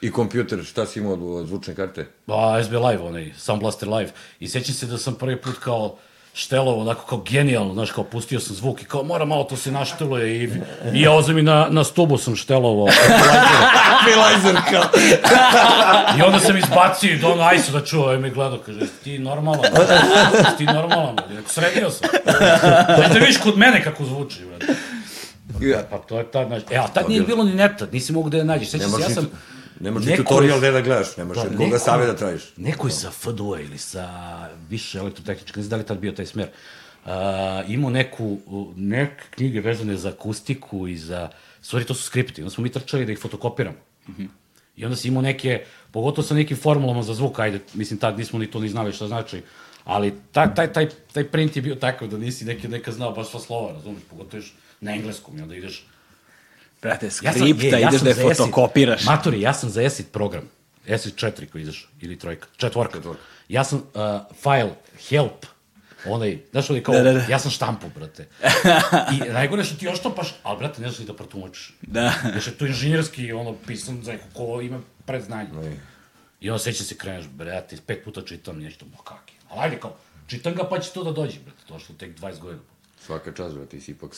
I 0.00 0.10
kompjuter, 0.10 0.64
šta 0.64 0.86
si 0.86 0.98
imao 0.98 1.12
od, 1.12 1.46
zvučne 1.46 1.74
karte? 1.74 2.06
Pa, 2.26 2.62
SB 2.64 2.72
Live, 2.72 2.98
onaj, 2.98 3.32
Sound 3.38 3.60
Blaster 3.62 3.88
Live. 3.88 4.12
I 4.40 4.48
sećam 4.48 4.74
se 4.74 4.86
da 4.86 4.98
sam 4.98 5.14
prvi 5.14 5.42
put 5.42 5.58
kao 5.58 5.96
štelovo, 6.36 6.80
onako 6.80 7.06
kao 7.06 7.18
genijalno, 7.18 7.74
znaš, 7.74 7.90
kao 7.90 8.04
pustio 8.04 8.40
sam 8.40 8.56
zvuk 8.56 8.82
i 8.82 8.84
kao 8.84 9.02
mora 9.02 9.24
malo 9.24 9.44
to 9.44 9.56
se 9.56 9.72
našteluje 9.72 10.44
i, 10.44 10.50
i 10.94 11.00
ja 11.00 11.12
ozem 11.12 11.38
i 11.38 11.42
na, 11.42 11.66
na 11.70 11.84
stubu 11.84 12.18
sam 12.18 12.36
štelovo. 12.36 12.88
Equalizer, 14.04 14.56
kao. 14.70 14.82
I 16.18 16.22
onda 16.22 16.38
sam 16.40 16.56
izbacio 16.56 17.12
i 17.12 17.18
dono 17.18 17.42
Ajsu 17.42 17.72
da 17.72 17.84
čuo, 17.84 18.12
i 18.12 18.18
mi 18.18 18.30
gledao, 18.30 18.58
kaže, 18.58 18.80
"Jesi 18.80 18.92
ti 19.04 19.18
normalan, 19.18 19.64
Jesi 20.38 20.56
ti 20.58 20.64
normalan, 20.64 21.16
Rekao, 21.28 21.48
sredio 21.48 21.90
sam. 21.90 22.08
Znači 22.96 23.12
da 23.12 23.18
vidiš 23.18 23.38
kod 23.38 23.58
mene 23.58 23.84
kako 23.84 24.04
zvuči, 24.04 24.40
brate. 24.44 24.74
Pa 25.90 25.98
to 25.98 26.18
je 26.18 26.30
tad, 26.30 26.46
znaš, 26.46 26.62
e, 26.70 26.76
a 26.76 26.88
tad 26.88 27.08
nije 27.08 27.22
bilo 27.22 27.44
ni 27.44 27.54
neta, 27.54 27.86
nisi 27.92 28.12
mogu 28.12 28.30
da 28.30 28.36
je 28.36 28.44
nađeš. 28.44 28.70
Sećam 28.70 28.90
se, 28.90 29.02
ja 29.02 29.10
sam. 29.10 29.28
Nemaš 29.80 30.04
Neko 30.04 30.22
tutorial 30.22 30.58
gde 30.58 30.70
da 30.70 30.80
gledaš, 30.80 31.16
nemaš 31.16 31.36
od 31.36 31.56
koga 31.56 31.78
save 31.78 32.06
da 32.06 32.16
tražiš. 32.16 32.42
Neko 32.56 32.86
je 32.86 32.92
sa 32.92 33.10
FDU 33.10 33.56
ili 33.60 33.78
sa 33.78 34.08
više 34.70 34.98
elektrotehničke, 34.98 35.60
ne 35.60 35.62
znam 35.62 35.70
da 35.70 35.76
li 35.76 35.86
tad 35.86 35.98
bio 35.98 36.12
taj 36.12 36.26
smer, 36.26 36.48
uh, 37.04 37.10
imao 37.68 37.90
neku, 37.90 38.38
neke 38.76 39.24
knjige 39.30 39.60
vezane 39.60 39.96
za 39.96 40.08
akustiku 40.08 40.88
i 40.88 40.96
za, 40.96 41.28
stvari 41.62 41.84
to 41.84 41.94
su 41.94 42.02
skripti, 42.02 42.42
onda 42.42 42.50
smo 42.50 42.62
mi 42.62 42.72
trčali 42.72 43.06
da 43.06 43.12
ih 43.12 43.18
fotokopiramo. 43.18 43.76
I 44.76 44.84
onda 44.84 44.96
si 44.96 45.08
imao 45.08 45.22
neke, 45.22 45.64
pogotovo 45.90 46.26
sa 46.26 46.34
nekim 46.34 46.56
formulama 46.56 47.02
za 47.02 47.14
zvuk, 47.14 47.38
ajde, 47.38 47.60
mislim, 47.74 47.98
tad 47.98 48.18
nismo 48.18 48.38
ni 48.38 48.50
to 48.50 48.60
ni 48.60 48.68
znali 48.68 48.92
šta 48.92 49.06
znači, 49.06 49.42
ali 49.84 50.14
ta, 50.32 50.54
taj, 50.54 50.72
taj, 50.72 50.88
taj 51.12 51.24
print 51.24 51.56
je 51.56 51.62
bio 51.62 51.74
takav 51.74 52.08
da 52.08 52.18
nisi 52.18 52.44
neke, 52.44 52.68
neka 52.68 52.92
znao 52.92 53.12
baš 53.12 53.30
sva 53.30 53.40
slova, 53.40 53.72
razumiješ, 53.72 54.04
pogotovo 54.10 54.38
još 54.38 54.54
na 54.80 54.94
engleskom 54.94 55.38
i 55.38 55.42
onda 55.42 55.54
ideš 55.54 55.86
Brate, 56.84 57.06
Ja 57.06 57.10
sam- 57.10 57.32
skripta, 57.32 57.66
je, 57.66 57.82
ja 57.82 57.88
ideš 57.88 58.00
da 58.00 58.08
je 58.08 58.14
fotokopiraš. 58.14 59.04
Maturi, 59.04 59.40
ja 59.40 59.54
sam 59.54 59.70
za 59.70 59.82
Acid 59.82 60.06
program. 60.12 60.48
Acid 60.88 61.14
4 61.14 61.46
koji 61.46 61.62
ideš, 61.62 61.88
ili 62.00 62.18
trojka, 62.18 62.46
četvorka. 62.56 62.98
Ja 63.48 63.64
sam 63.64 63.78
uh, 63.78 63.84
file 64.34 64.70
help, 65.08 65.46
onaj, 66.06 66.38
znaš 66.50 66.70
onaj 66.70 66.82
kao, 66.82 66.94
Da, 66.94 67.02
da, 67.02 67.12
da. 67.12 67.24
ja 67.28 67.38
sam 67.38 67.50
štampu, 67.50 67.86
brate. 67.94 68.26
I 69.14 69.32
najgore 69.32 69.64
što 69.64 69.76
ti 69.76 69.88
oštampaš, 69.88 70.34
ali 70.42 70.58
brate, 70.58 70.82
ne 70.82 70.88
znaš 70.88 70.98
ni 70.98 71.06
da 71.06 71.14
protumačiš. 71.14 71.74
Da. 71.82 72.12
Znaš, 72.22 72.46
je 72.46 72.52
to 72.52 72.66
inženjerski, 72.66 73.32
ono, 73.32 73.54
pisan 73.56 74.02
za 74.02 74.12
neko 74.12 74.24
ko 74.34 74.60
ima 74.60 74.80
predznanje. 75.06 75.48
I 76.40 76.50
onda 76.50 76.58
seća 76.58 76.84
se 76.84 76.96
kreneš, 76.96 77.26
brate, 77.26 77.76
pet 77.86 78.04
puta 78.04 78.22
čitam 78.22 78.58
nešto, 78.58 78.86
ma 78.86 78.96
kak 79.04 79.28
je. 79.28 79.38
Ali 79.50 79.60
ajde 79.60 79.76
kao, 79.80 79.96
čitam 80.26 80.54
ga 80.54 80.64
pa 80.64 80.78
će 80.78 80.90
to 80.90 81.04
da 81.04 81.12
dođe, 81.12 81.38
brate, 81.40 81.58
to 81.68 81.78
što 81.78 81.92
tek 81.92 82.18
20 82.18 82.38
godina. 82.38 82.62
Svaka 83.00 83.32
čast, 83.32 83.54
brate, 83.54 83.70
ti 83.70 83.80
si 83.80 83.90
ipak, 83.90 84.10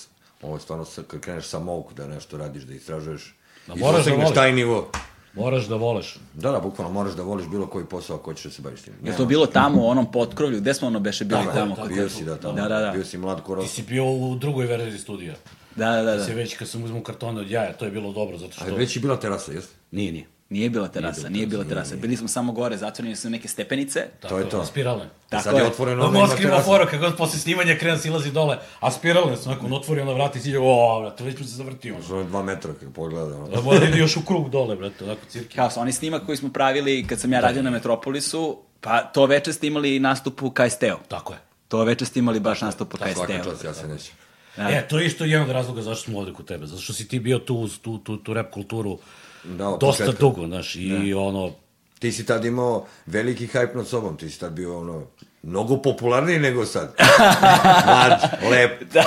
ovo 0.42 0.56
je 0.56 0.60
stvarno, 0.60 0.84
sa- 0.84 1.02
kad 1.02 1.20
kreneš 1.20 1.44
sa 1.46 1.58
mouk 1.58 1.92
da 1.92 2.06
nešto 2.06 2.36
radiš, 2.36 2.62
da 2.62 2.74
istražuješ, 2.74 3.34
Da 3.66 3.74
i 3.74 3.78
moraš 3.78 3.92
da 3.94 3.98
dosegneš 4.00 4.24
voliš. 4.24 4.34
taj 4.34 4.52
nivo. 4.52 4.90
Moraš 5.34 5.64
da 5.64 5.74
voleš. 5.76 6.16
Da, 6.34 6.50
da, 6.50 6.60
bukvalno 6.60 6.92
moraš 6.92 7.12
da 7.12 7.22
voliš 7.22 7.46
bilo 7.46 7.66
koji 7.66 7.84
posao 7.86 8.16
ako 8.16 8.24
hoćeš 8.24 8.44
da 8.44 8.50
se 8.50 8.62
baviš 8.62 8.80
tim. 8.80 8.94
Je 9.02 9.16
to 9.16 9.24
bilo 9.26 9.46
tamo 9.46 9.82
u 9.82 9.88
onom 9.88 10.12
potkrovlju? 10.12 10.60
Gde 10.60 10.74
smo 10.74 10.88
ono 10.88 11.00
beše 11.00 11.24
bili 11.24 11.40
je, 11.40 11.52
tamo? 11.54 11.74
kod- 11.76 11.88
Bio 11.88 12.08
si, 12.08 12.24
da, 12.24 12.36
tamo. 12.36 12.54
Da, 12.54 12.62
da, 12.62 12.78
da. 12.78 12.90
Bio 12.90 13.04
si 13.04 13.18
mlad 13.18 13.36
Ti 13.36 13.42
koros. 13.42 13.70
si 13.70 13.82
bio 13.82 14.04
u 14.06 14.36
drugoj 14.36 14.66
verziji 14.66 14.98
studija. 14.98 15.34
Da, 15.76 15.90
da, 15.92 16.02
da. 16.04 16.24
Se 16.24 16.30
da. 16.30 16.36
već 16.36 16.56
kad 16.56 16.68
sam 16.68 16.84
uzmao 16.84 17.02
kartone 17.02 17.40
od 17.40 17.50
jaja, 17.50 17.72
to 17.72 17.84
je 17.84 17.90
bilo 17.90 18.12
dobro, 18.12 18.38
zato 18.38 18.52
A 18.52 18.64
što... 18.64 18.74
već 18.74 18.96
je 18.96 19.00
bila 19.00 19.16
terasa, 19.16 19.52
jeste? 19.52 19.74
Nije, 19.90 20.12
nije. 20.12 20.26
Nije 20.48 20.70
bila 20.70 20.88
terasa, 20.88 21.28
nije 21.28 21.46
bila 21.46 21.64
terasa. 21.64 21.96
Bili 21.96 22.16
smo 22.16 22.28
samo 22.28 22.52
gore, 22.52 22.76
zatvoreni 22.76 23.16
su 23.16 23.30
neke 23.30 23.48
stepenice. 23.48 24.06
Tako, 24.20 24.38
je 24.38 24.48
to. 24.48 24.64
Spiralne. 24.64 25.04
Tako 25.28 25.42
Sad 25.42 25.54
je 25.54 25.60
je. 25.60 25.66
otvoreno, 25.66 25.96
No, 25.98 26.06
onda 26.06 26.18
ima 26.18 26.28
terasa. 26.28 26.62
fora, 26.62 26.86
kad 26.86 27.00
god 27.00 27.16
posle 27.16 27.38
snimanja 27.38 27.76
krena 27.76 27.98
silazi 27.98 28.32
dole, 28.32 28.58
a 28.80 28.90
spiralne 28.90 29.36
su, 29.36 29.48
nakon 29.48 29.72
otvori 29.72 30.00
ona 30.00 30.12
vrata 30.12 30.38
i 30.38 30.42
siđe, 30.42 30.58
o, 30.60 31.00
brate, 31.00 31.24
već 31.24 31.38
mi 31.38 31.44
se 31.44 31.50
zavrtio. 31.52 31.96
Zove 32.02 32.24
dva 32.24 32.42
metra 32.42 32.72
kako 32.72 32.92
pogleda. 32.92 33.46
Da 33.46 33.60
mora 33.60 33.78
da 33.78 33.86
ide 33.86 33.98
još 33.98 34.16
u 34.16 34.22
krug 34.22 34.50
dole, 34.50 34.76
brate, 34.76 35.04
onako 35.04 35.20
cirki. 35.28 35.56
Kao, 35.56 35.70
onaj 35.76 35.92
snimak 35.92 36.26
koji 36.26 36.36
smo 36.36 36.48
pravili 36.48 37.06
kad 37.06 37.20
sam 37.20 37.32
ja 37.32 37.40
radio 37.40 37.62
na 37.62 37.70
Metropolisu, 37.70 38.58
pa 38.80 39.00
to 39.02 39.26
veče 39.26 39.52
ste 39.52 39.66
imali 39.66 39.98
nastup 39.98 40.42
u 40.42 40.50
KST-u. 40.50 40.98
Tako 41.08 41.32
je. 41.32 41.38
To 41.68 41.84
veče 41.84 42.04
ste 42.04 42.18
imali 42.18 42.40
baš 42.40 42.60
nastup 42.60 42.94
u 42.94 42.96
Svaka 42.96 43.12
KST-u. 43.12 43.44
čast, 43.44 43.64
ja 43.64 43.74
se 43.74 43.88
nećem. 43.88 44.14
Da. 44.56 44.62
E, 44.62 44.88
to 44.88 44.98
je 44.98 45.06
isto 45.06 45.24
jedan 45.24 45.44
od 45.44 45.52
razloga 45.52 45.82
zašto 45.82 46.04
smo 46.04 46.18
ovde 46.18 46.32
kod 46.32 46.46
tebe, 46.46 46.66
zato 46.66 46.82
što 46.82 46.92
si 46.92 47.08
ti 47.08 47.18
bio 47.20 47.38
tu 47.38 47.68
tu, 47.82 47.98
tu, 47.98 48.16
tu 48.16 48.34
rap 48.34 48.50
kulturu 48.50 48.98
Da, 49.44 49.76
dosta 49.80 50.04
početka. 50.04 50.20
dugo, 50.20 50.46
znaš, 50.46 50.76
i 50.76 51.14
ono, 51.14 51.52
Ti 51.98 52.12
si 52.12 52.26
tad 52.26 52.44
imao 52.44 52.86
veliki 53.06 53.46
hype 53.46 53.76
nad 53.76 53.88
sobom, 53.88 54.16
ti 54.16 54.30
si 54.30 54.40
tad 54.40 54.52
bio 54.52 54.80
ono, 54.80 55.02
mnogo 55.42 55.76
popularniji 55.76 56.38
nego 56.38 56.66
sad. 56.66 56.94
Mlad, 57.86 58.20
lep, 58.50 58.92
Da. 58.92 59.04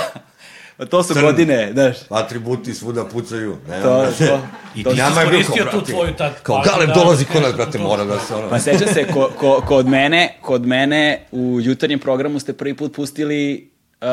Pa 0.76 0.86
to 0.86 1.02
su 1.02 1.14
Crn. 1.14 1.24
godine, 1.24 1.70
znaš. 1.72 1.96
atributi 2.08 2.74
svuda 2.74 3.04
pucaju. 3.04 3.56
Ne, 3.68 3.82
To, 3.82 3.98
brate. 4.00 4.26
to. 4.26 4.40
i 4.76 4.82
to 4.82 4.90
ti 4.90 4.96
si 4.96 5.02
Nama 5.02 5.20
je 5.20 5.26
bio 5.26 5.40
kao, 5.46 5.56
tu 5.56 5.62
brate, 5.62 5.92
tvoju 5.92 6.14
tad... 6.14 6.42
Kao 6.42 6.62
Galeb 6.64 6.88
da 6.88 6.94
dolazi 6.94 7.24
kod 7.24 7.42
nas, 7.42 7.54
brate, 7.54 7.78
to. 7.78 7.84
mora 7.84 8.04
da 8.04 8.18
se 8.18 8.34
ono... 8.34 8.50
Pa 8.50 8.58
seća 8.58 8.86
se, 8.86 9.06
ko, 9.12 9.30
ko, 9.38 9.62
kod 9.66 9.86
mene, 9.86 10.38
kod 10.42 10.66
mene 10.66 11.26
u 11.32 11.58
jutarnjem 11.60 11.98
programu 11.98 12.38
ste 12.40 12.52
prvi 12.52 12.76
put 12.76 12.96
pustili 12.96 13.69
uh, 14.00 14.06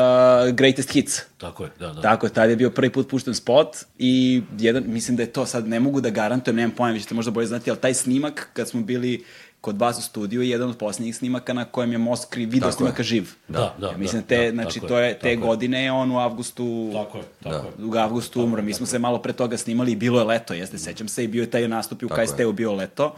Greatest 0.54 0.90
Hits. 0.90 1.20
Tako 1.38 1.64
je, 1.64 1.70
da, 1.78 1.92
da. 1.92 2.00
Tako 2.00 2.26
je, 2.26 2.32
tad 2.32 2.50
je 2.50 2.56
bio 2.56 2.70
prvi 2.70 2.90
put 2.90 3.08
pušten 3.08 3.34
spot 3.34 3.76
i 3.98 4.42
jedan, 4.58 4.84
mislim 4.86 5.16
da 5.16 5.22
je 5.22 5.32
to 5.32 5.46
sad, 5.46 5.68
ne 5.68 5.80
mogu 5.80 6.00
da 6.00 6.10
garantujem, 6.10 6.56
nemam 6.56 6.70
pojma, 6.76 6.92
vi 6.92 7.00
ćete 7.00 7.14
možda 7.14 7.30
bolje 7.30 7.46
znati, 7.46 7.70
ali 7.70 7.78
taj 7.78 7.94
snimak 7.94 8.48
kad 8.52 8.68
smo 8.68 8.80
bili 8.80 9.24
kod 9.60 9.78
vas 9.78 9.98
u 9.98 10.02
studiju 10.02 10.42
je 10.42 10.50
jedan 10.50 10.70
od 10.70 10.78
posljednjih 10.78 11.16
snimaka 11.16 11.52
na 11.52 11.64
kojem 11.64 11.92
je 11.92 11.98
Moskri 11.98 12.46
video 12.46 12.60
Tako 12.60 12.68
je. 12.68 12.72
snimaka 12.72 13.02
živ. 13.02 13.30
Da, 13.48 13.74
da, 13.78 13.86
Ja 13.86 13.96
mislim, 13.96 14.22
da, 14.22 14.28
te, 14.28 14.44
da, 14.44 14.62
znači, 14.62 14.80
to 14.80 14.98
je, 14.98 15.08
je, 15.08 15.18
te 15.18 15.30
je. 15.30 15.36
godine 15.36 15.84
je 15.84 15.92
on 15.92 16.10
u 16.10 16.18
avgustu, 16.18 16.90
Tako 16.94 17.18
je, 17.18 17.24
tako 17.42 17.66
je. 17.66 17.86
u 17.86 17.96
avgustu 17.96 18.42
umro. 18.42 18.62
Mi 18.62 18.74
smo 18.74 18.86
se 18.86 18.98
malo 18.98 19.18
pre 19.18 19.32
toga 19.32 19.56
snimali 19.56 19.92
i 19.92 19.96
bilo 19.96 20.18
je 20.18 20.24
leto, 20.24 20.54
jeste, 20.54 20.78
sećam 20.78 21.08
se, 21.08 21.24
i 21.24 21.28
bio 21.28 21.40
je 21.40 21.50
taj 21.50 21.68
nastup 21.68 22.02
i 22.02 22.06
u 22.06 22.08
je. 22.18 22.26
KST-u 22.26 22.52
bio 22.52 22.72
leto. 22.74 23.14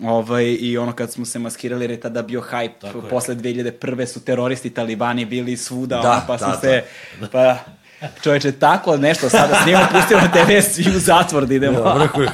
Ovaj, 0.00 0.56
I 0.60 0.78
ono 0.78 0.92
kad 0.92 1.12
smo 1.12 1.24
se 1.24 1.38
maskirali, 1.38 1.84
jer 1.84 1.90
je 1.90 2.00
tada 2.00 2.22
bio 2.22 2.40
hype, 2.52 2.78
Tako 2.80 2.98
je. 2.98 3.08
posle 3.08 3.34
2001. 3.34 4.06
su 4.06 4.24
teroristi 4.24 4.70
talibani 4.70 5.24
bili 5.24 5.56
svuda, 5.56 6.00
Da, 6.02 6.10
ono, 6.10 6.22
pa 6.26 6.32
da, 6.32 6.38
smo 6.38 6.48
da. 6.48 6.60
se, 6.60 6.82
pa, 7.32 7.56
čoveče, 8.22 8.52
tako 8.52 8.96
nešto 8.96 9.28
sada 9.28 9.60
snimamo, 9.62 9.86
pustimo 9.92 10.20
tebe 10.32 10.62
svi 10.62 10.96
u 10.96 10.98
zatvor 10.98 11.46
da 11.46 11.54
idemo. 11.54 11.78
Ja, 11.78 12.08
je, 12.22 12.28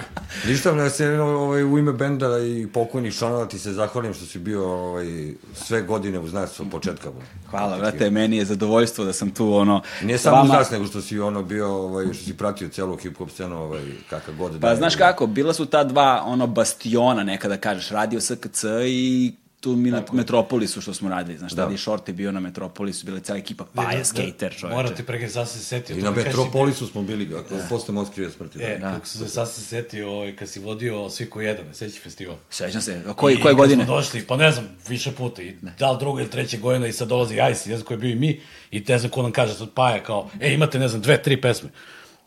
ništa, 0.47 0.73
da 0.73 0.91
se 0.91 1.21
ovaj, 1.21 1.65
u 1.65 1.79
ime 1.79 1.93
benda 1.93 2.39
i 2.39 2.67
pokojnih 2.73 3.15
članova 3.15 3.47
ti 3.47 3.59
se 3.59 3.73
zahvalim 3.73 4.15
što 4.15 4.25
si 4.27 4.39
bio 4.39 4.69
ovaj, 4.69 5.07
sve 5.55 5.83
godine 5.83 6.19
uz 6.19 6.33
nas 6.33 6.61
od 6.61 6.67
početka. 6.71 7.09
Hvala, 7.51 7.79
brate, 7.79 8.11
meni 8.11 8.37
je 8.37 8.45
zadovoljstvo 8.45 9.05
da 9.05 9.13
sam 9.13 9.31
tu, 9.31 9.55
ono, 9.55 9.83
Nije 10.03 10.19
sa 10.19 10.23
samo 10.23 10.43
uz 10.43 10.49
vama. 10.49 10.59
nas, 10.59 10.71
nego 10.71 10.87
što 10.87 11.01
si 11.01 11.21
ono 11.21 11.43
bio, 11.43 11.69
ovaj, 11.75 12.07
što 12.13 12.25
si 12.25 12.37
pratio 12.37 12.69
celu 12.69 12.97
hip-hop 12.97 13.31
scenu, 13.31 13.63
ovaj, 13.63 13.83
kakav 14.11 14.35
god 14.35 14.53
da 14.53 14.61
Pa 14.61 14.69
je. 14.71 14.77
znaš 14.77 14.97
kako, 14.97 15.27
bila 15.27 15.53
su 15.53 15.67
ta 15.67 15.85
dva 15.85 16.23
ono 16.27 16.47
bastiona 16.47 17.23
nekada 17.25 17.57
kažeš, 17.57 17.89
radio 17.89 18.21
SKC 18.21 18.65
i 18.87 19.35
tu 19.65 19.77
mi 19.77 19.91
na 19.91 20.03
Metropolisu 20.13 20.81
što 20.81 20.95
smo 20.95 21.09
radili, 21.09 21.39
znaš, 21.39 21.55
tada 21.55 21.75
i 21.75 21.79
Short 21.79 22.09
je 22.09 22.15
bio 22.15 22.33
na 22.33 22.41
Metropolisu, 22.41 23.07
bila 23.07 23.19
je 23.19 23.23
cijela 23.23 23.39
ekipa 23.39 23.65
Paja, 23.75 24.05
skater, 24.05 24.55
čoveče. 24.59 24.77
Moram 24.77 24.95
ti 24.97 25.03
prekaj, 25.03 25.29
sad 25.29 25.49
se 25.49 25.59
setio. 25.59 25.97
I 25.97 26.01
to 26.01 26.05
na 26.05 26.11
Metropolisu 26.11 26.87
smo 26.87 27.03
bili, 27.03 27.35
ako, 27.35 27.55
posle 27.69 27.95
Moskve 27.95 28.31
smrti. 28.31 28.59
E, 28.63 28.79
da. 28.79 28.93
kako 28.93 29.07
sam 29.07 29.27
se 29.27 29.29
sad 29.29 29.51
se 29.51 29.61
setio, 29.61 30.11
ovaj, 30.11 30.37
kad 30.37 30.49
si 30.49 30.61
vodio 30.61 31.11
Svi 31.11 31.31
ko 31.31 31.41
jedan, 31.41 31.65
seći 31.73 32.01
festival. 32.01 32.37
Sećam 32.51 32.81
se, 32.81 33.03
a 33.07 33.15
koji, 33.15 33.35
I 33.35 33.41
koje 33.41 33.53
kad 33.53 33.57
godine? 33.57 33.85
smo 33.85 33.95
došli, 33.95 34.27
pa 34.27 34.37
ne 34.37 34.53
znam, 34.53 34.69
više 34.89 35.13
puta, 35.13 35.43
i 35.43 35.57
da 35.79 35.91
li 35.91 35.99
druga 35.99 36.21
ili 36.21 36.31
treće 36.31 36.59
godina 36.59 36.87
i 36.87 36.93
sad 36.93 37.09
dolazi 37.09 37.35
Ice, 37.53 37.71
ne 37.71 37.77
znam 37.77 37.87
ko 37.87 37.95
je 37.95 37.99
bio 37.99 38.11
i 38.11 38.17
mi, 38.17 38.41
i 38.71 38.85
ne 38.89 38.99
znam 38.99 39.11
ko 39.11 39.23
nam 39.23 39.33
kaže 39.33 39.55
sad 39.55 39.71
Paja 39.75 40.03
kao, 40.03 40.31
e, 40.41 40.55
imate, 40.55 40.79
ne 40.79 40.89
znam, 40.89 41.03
dve, 41.03 41.23
tri 41.23 41.41
pesme. 41.41 41.71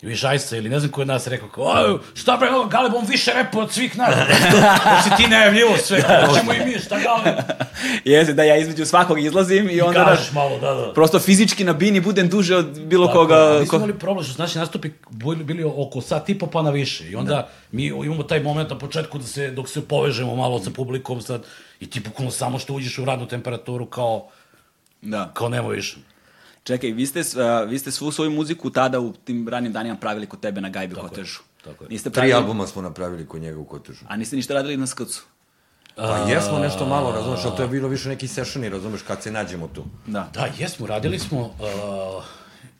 I 0.02 0.06
viš 0.06 0.22
Ice 0.36 0.58
ili 0.58 0.70
ne 0.70 0.80
znam 0.80 0.92
ko 0.92 1.02
je 1.02 1.06
nas 1.06 1.28
rekao 1.28 1.50
kao, 1.50 1.64
"Oj, 1.66 1.98
šta 2.14 2.38
bre, 2.38 2.50
ovo, 2.50 2.66
Galeb, 2.66 2.94
on 2.94 3.06
više 3.06 3.32
repa 3.34 3.60
od 3.60 3.72
svih 3.72 3.98
nas. 3.98 4.16
Da 4.52 5.02
si 5.04 5.24
ti 5.24 5.30
najavljivo 5.30 5.78
sve, 5.78 6.02
hoćemo 6.28 6.54
i 6.54 6.66
mi, 6.66 6.80
šta 6.80 6.96
Galeb? 7.00 7.36
Jeste, 8.06 8.34
da 8.34 8.44
ja 8.44 8.56
između 8.58 8.86
svakog 8.86 9.20
izlazim 9.20 9.70
i 9.70 9.82
onda, 9.82 10.06
kažeš 10.06 10.20
znaš, 10.22 10.34
malo, 10.34 10.60
da, 10.60 10.74
da. 10.76 10.94
prosto 10.94 11.20
fizički 11.20 11.64
na 11.64 11.74
bini 11.74 12.00
budem 12.02 12.30
duže 12.30 12.56
od 12.56 12.80
bilo 12.82 13.08
Tako, 13.08 13.20
koga. 13.20 13.58
mi 13.60 13.68
smo 13.68 13.78
imali 13.78 13.94
problem 13.94 14.24
što 14.24 14.34
su 14.34 14.42
naši 14.42 14.58
nastupi 14.58 14.90
bili, 15.10 15.44
bili 15.44 15.64
oko 15.68 16.02
sat 16.02 16.30
i 16.30 16.40
po 16.40 16.48
pa 16.48 16.62
na 16.62 16.70
više. 16.70 17.10
I 17.10 17.16
onda 17.16 17.50
mi 17.72 17.86
imamo 17.86 18.24
taj 18.24 18.40
moment 18.40 18.70
na 18.70 18.78
početku 18.78 19.18
da 19.18 19.26
se, 19.26 19.52
dok 19.52 19.70
se 19.70 19.88
povežemo 19.88 20.36
malo 20.36 20.60
sa 20.60 20.70
publikom 20.70 21.22
sad, 21.22 21.44
i 21.80 21.90
ti 21.90 22.00
bukvalno 22.00 22.32
samo 22.32 22.60
što 22.60 22.74
uđeš 22.74 22.98
u 22.98 23.06
radnu 23.06 23.28
temperaturu 23.28 23.86
kao, 23.86 24.28
Da. 25.02 25.32
kao 25.34 25.50
nema 25.50 25.68
više. 25.68 25.98
Čekaj, 26.68 26.92
vi 26.92 27.06
ste, 27.06 27.24
a, 27.42 27.64
vi 27.64 27.80
ste 27.80 27.92
svu 27.92 28.12
svoju 28.12 28.32
muziku 28.32 28.70
tada 28.70 29.00
u 29.00 29.14
tim 29.14 29.48
ranim 29.50 29.74
danima 29.74 29.96
pravili 29.96 30.28
kod 30.28 30.40
tebe 30.40 30.62
na 30.62 30.70
Gajbi 30.70 30.96
Tako 30.96 31.06
je, 31.06 31.10
Kotežu. 31.10 31.40
tako 31.64 31.84
je. 31.84 31.90
Niste 31.90 32.10
Tri 32.10 32.14
pravili, 32.14 32.34
albuma 32.34 32.68
smo 32.68 32.82
napravili 32.82 33.26
kod 33.26 33.42
njega 33.42 33.60
u 33.60 33.66
Kotežu. 33.66 34.06
a 34.08 34.18
niste 34.18 34.36
ništa 34.36 34.54
radili 34.54 34.78
na 34.78 34.88
Skacu. 34.88 35.24
Pa 35.96 36.18
jesmo 36.18 36.60
nešto 36.60 36.86
malo, 36.86 37.12
razumeš, 37.12 37.40
ali 37.46 37.56
to 37.56 37.62
je 37.62 37.68
bilo 37.68 37.88
više 37.88 38.10
neki 38.10 38.28
sessioni, 38.28 38.70
razumeš, 38.70 39.02
kad 39.02 39.24
se 39.24 39.32
nađemo 39.32 39.68
tu. 39.68 39.84
Da. 40.08 40.30
Da, 40.34 40.48
jesmo, 40.58 40.88
radili 40.88 41.20
smo, 41.20 41.40
uh, 41.42 42.24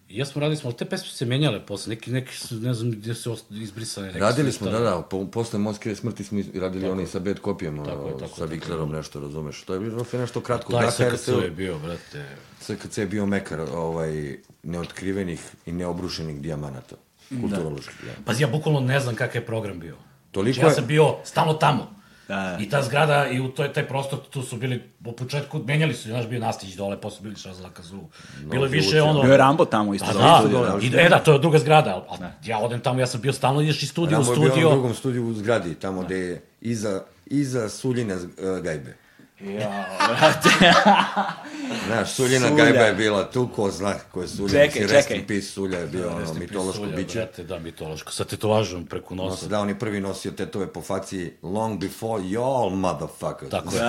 jesmo, 0.10 0.42
radili 0.42 0.58
smo, 0.58 0.68
ali 0.68 0.78
te 0.78 0.86
pesme 0.86 1.08
su 1.08 1.16
se 1.16 1.26
menjale 1.26 1.66
posle, 1.66 1.90
neki, 1.90 2.12
neki 2.12 2.38
su, 2.38 2.56
ne 2.56 2.74
znam 2.74 2.92
gdje 2.92 3.14
su 3.14 3.32
ost- 3.32 3.52
izbrisane. 3.52 4.08
neki 4.08 4.20
Radili 4.20 4.52
smo, 4.52 4.70
da, 4.70 4.80
da, 4.80 5.02
po, 5.02 5.26
posle 5.28 5.60
Moskve 5.60 5.96
smrti 5.96 6.24
smo 6.24 6.40
iz- 6.40 6.56
radili 6.56 6.90
oni 6.90 7.08
sa 7.08 7.20
bad 7.20 7.40
kopijama, 7.40 7.84
Tako 7.86 8.12
tako 8.12 8.36
sa 8.36 8.46
Viklerom 8.46 8.92
nešto, 8.92 9.20
razumeš. 9.20 9.62
To 9.62 9.74
je 9.74 9.80
bilo 9.80 10.06
nešto 10.14 10.42
kratko. 10.42 10.72
Taj 10.74 10.86
Da, 10.86 10.92
SKC 10.92 11.28
je 11.28 11.52
bio, 11.52 11.80
brate. 11.80 12.26
SKC 12.62 12.98
je 12.98 13.08
bio 13.08 13.26
mekar 13.26 13.62
ovaj, 13.62 14.38
neotkrivenih 14.64 15.42
i 15.66 15.72
neobrušenih 15.72 16.42
dijamanata. 16.42 16.96
Kulturoloških, 17.32 17.96
da. 18.06 18.12
Pazi, 18.26 18.44
ja 18.44 18.48
bukvalno 18.48 18.80
ne 18.80 19.00
znam 19.00 19.16
kakav 19.16 19.36
je 19.36 19.46
program 19.46 19.80
bio. 19.80 19.96
Toliko 20.32 20.56
znači, 20.56 20.68
ja 20.68 20.74
sam 20.74 20.88
bio 20.88 21.16
stalno 21.24 21.54
tamo. 21.54 21.98
Da, 22.28 22.36
da. 22.36 22.58
I 22.60 22.70
ta 22.70 22.82
zgrada 22.82 23.28
i 23.28 23.40
u 23.40 23.50
toj, 23.50 23.74
taj 23.74 23.88
prostor, 23.88 24.20
tu 24.30 24.42
su 24.42 24.58
bili, 24.58 24.84
u 25.06 25.12
početku, 25.12 25.60
menjali 25.60 25.94
su, 25.94 26.10
znaš, 26.10 26.28
bio 26.28 26.40
Nastić 26.40 26.76
dole, 26.76 27.02
posle 27.02 27.24
bili 27.24 27.36
Šazla 27.36 27.70
Kazu. 27.70 28.00
Bilo 28.44 28.66
je 28.66 28.70
više 28.70 29.02
ono... 29.02 29.22
Bio 29.22 29.32
je 29.32 29.38
Rambo 29.38 29.66
tamo 29.66 29.94
isto. 29.94 30.08
Pa 30.08 30.14
da, 30.14 30.38
studio, 30.40 30.80
i, 30.82 31.06
e, 31.06 31.10
da, 31.10 31.20
to 31.20 31.34
je 31.34 31.40
druga 31.40 31.60
zgrada, 31.60 32.06
ali 32.10 32.26
ja 32.46 32.60
odem 32.60 32.80
tamo, 32.80 33.00
ja 33.00 33.08
sam 33.08 33.22
bio 33.22 33.34
stalno, 33.34 33.62
ideš 33.62 33.84
iz 33.84 33.90
studija 33.90 34.20
u 34.20 34.22
Ramo 34.22 34.34
je 34.34 34.40
bio 34.40 34.48
u 34.48 34.52
studio. 34.52 34.70
drugom 34.70 34.94
studiju 34.94 35.28
u 35.28 35.34
zgradi, 35.34 35.76
tamo 35.76 36.02
gde 36.02 36.18
je 36.18 36.42
iza, 36.62 37.02
iza 37.26 37.70
Suljine 37.70 38.16
uh, 38.16 38.22
gajbe. 38.64 38.96
Ja, 39.40 39.86
brate. 40.08 40.50
Znaš, 41.88 42.12
Suljina 42.12 42.48
Sulja. 42.48 42.64
gajba 42.64 42.80
je 42.80 42.94
bila 42.94 43.32
tu, 43.32 43.48
ko 43.48 43.72
zna 43.72 43.94
ko 44.12 44.22
je 44.22 44.28
Sulja. 44.28 44.50
Čekaj, 44.52 44.88
čekaj. 44.90 45.28
peace 45.28 45.42
Sulja 45.44 45.80
je 45.80 45.88
bio 45.88 46.10
ono 46.10 46.20
Jeste 46.20 46.40
mitološko 46.40 46.82
pisulja, 46.82 46.96
biće. 46.98 47.14
brate, 47.16 47.44
Da, 47.44 47.60
mitološko. 47.60 48.12
Sa 48.12 48.24
tetovažom 48.26 48.86
preko 48.86 49.16
nosa. 49.16 49.30
Nosi, 49.30 49.48
da, 49.48 49.60
on 49.60 49.70
je 49.70 49.80
prvi 49.80 50.00
nosio 50.00 50.32
tetove 50.32 50.68
po 50.68 50.82
faci 50.82 51.32
long 51.44 51.80
before 51.80 52.24
y'all 52.24 52.70
motherfuckers. 52.72 53.52
Tako 53.52 53.76
je. 53.76 53.82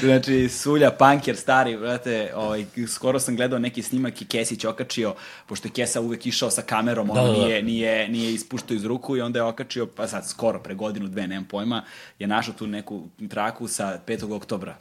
znači, 0.02 0.48
Sulja, 0.48 0.90
punker, 0.90 1.36
stari, 1.36 1.76
brate, 1.76 2.32
ovaj, 2.36 2.64
skoro 2.88 3.18
sam 3.20 3.36
gledao 3.36 3.58
neki 3.58 3.82
snimak 3.82 4.22
i 4.22 4.26
Kesić 4.26 4.64
okačio, 4.64 5.14
pošto 5.46 5.68
je 5.68 5.72
Kesa 5.72 6.00
uvek 6.00 6.26
išao 6.26 6.50
sa 6.50 6.62
kamerom, 6.62 7.10
ono 7.10 7.22
Da, 7.22 7.28
da, 7.28 7.34
da. 7.34 7.38
nije, 7.38 7.62
nije, 7.62 8.08
nije 8.08 8.34
ispuštao 8.34 8.74
iz 8.74 8.84
ruku 8.84 9.16
i 9.16 9.20
onda 9.20 9.38
je 9.38 9.42
okačio, 9.42 9.86
pa 9.86 10.08
sad 10.08 10.28
skoro, 10.28 10.58
pre 10.58 10.74
godinu, 10.74 11.08
dve, 11.08 11.26
nemam 11.26 11.44
pojma, 11.44 11.84
je 12.18 12.26
našao 12.26 12.54
tu 12.54 12.66
neku 12.66 13.02
traku 13.30 13.68
sa 13.68 13.98
5. 14.06 14.32
oktobra. 14.32 14.76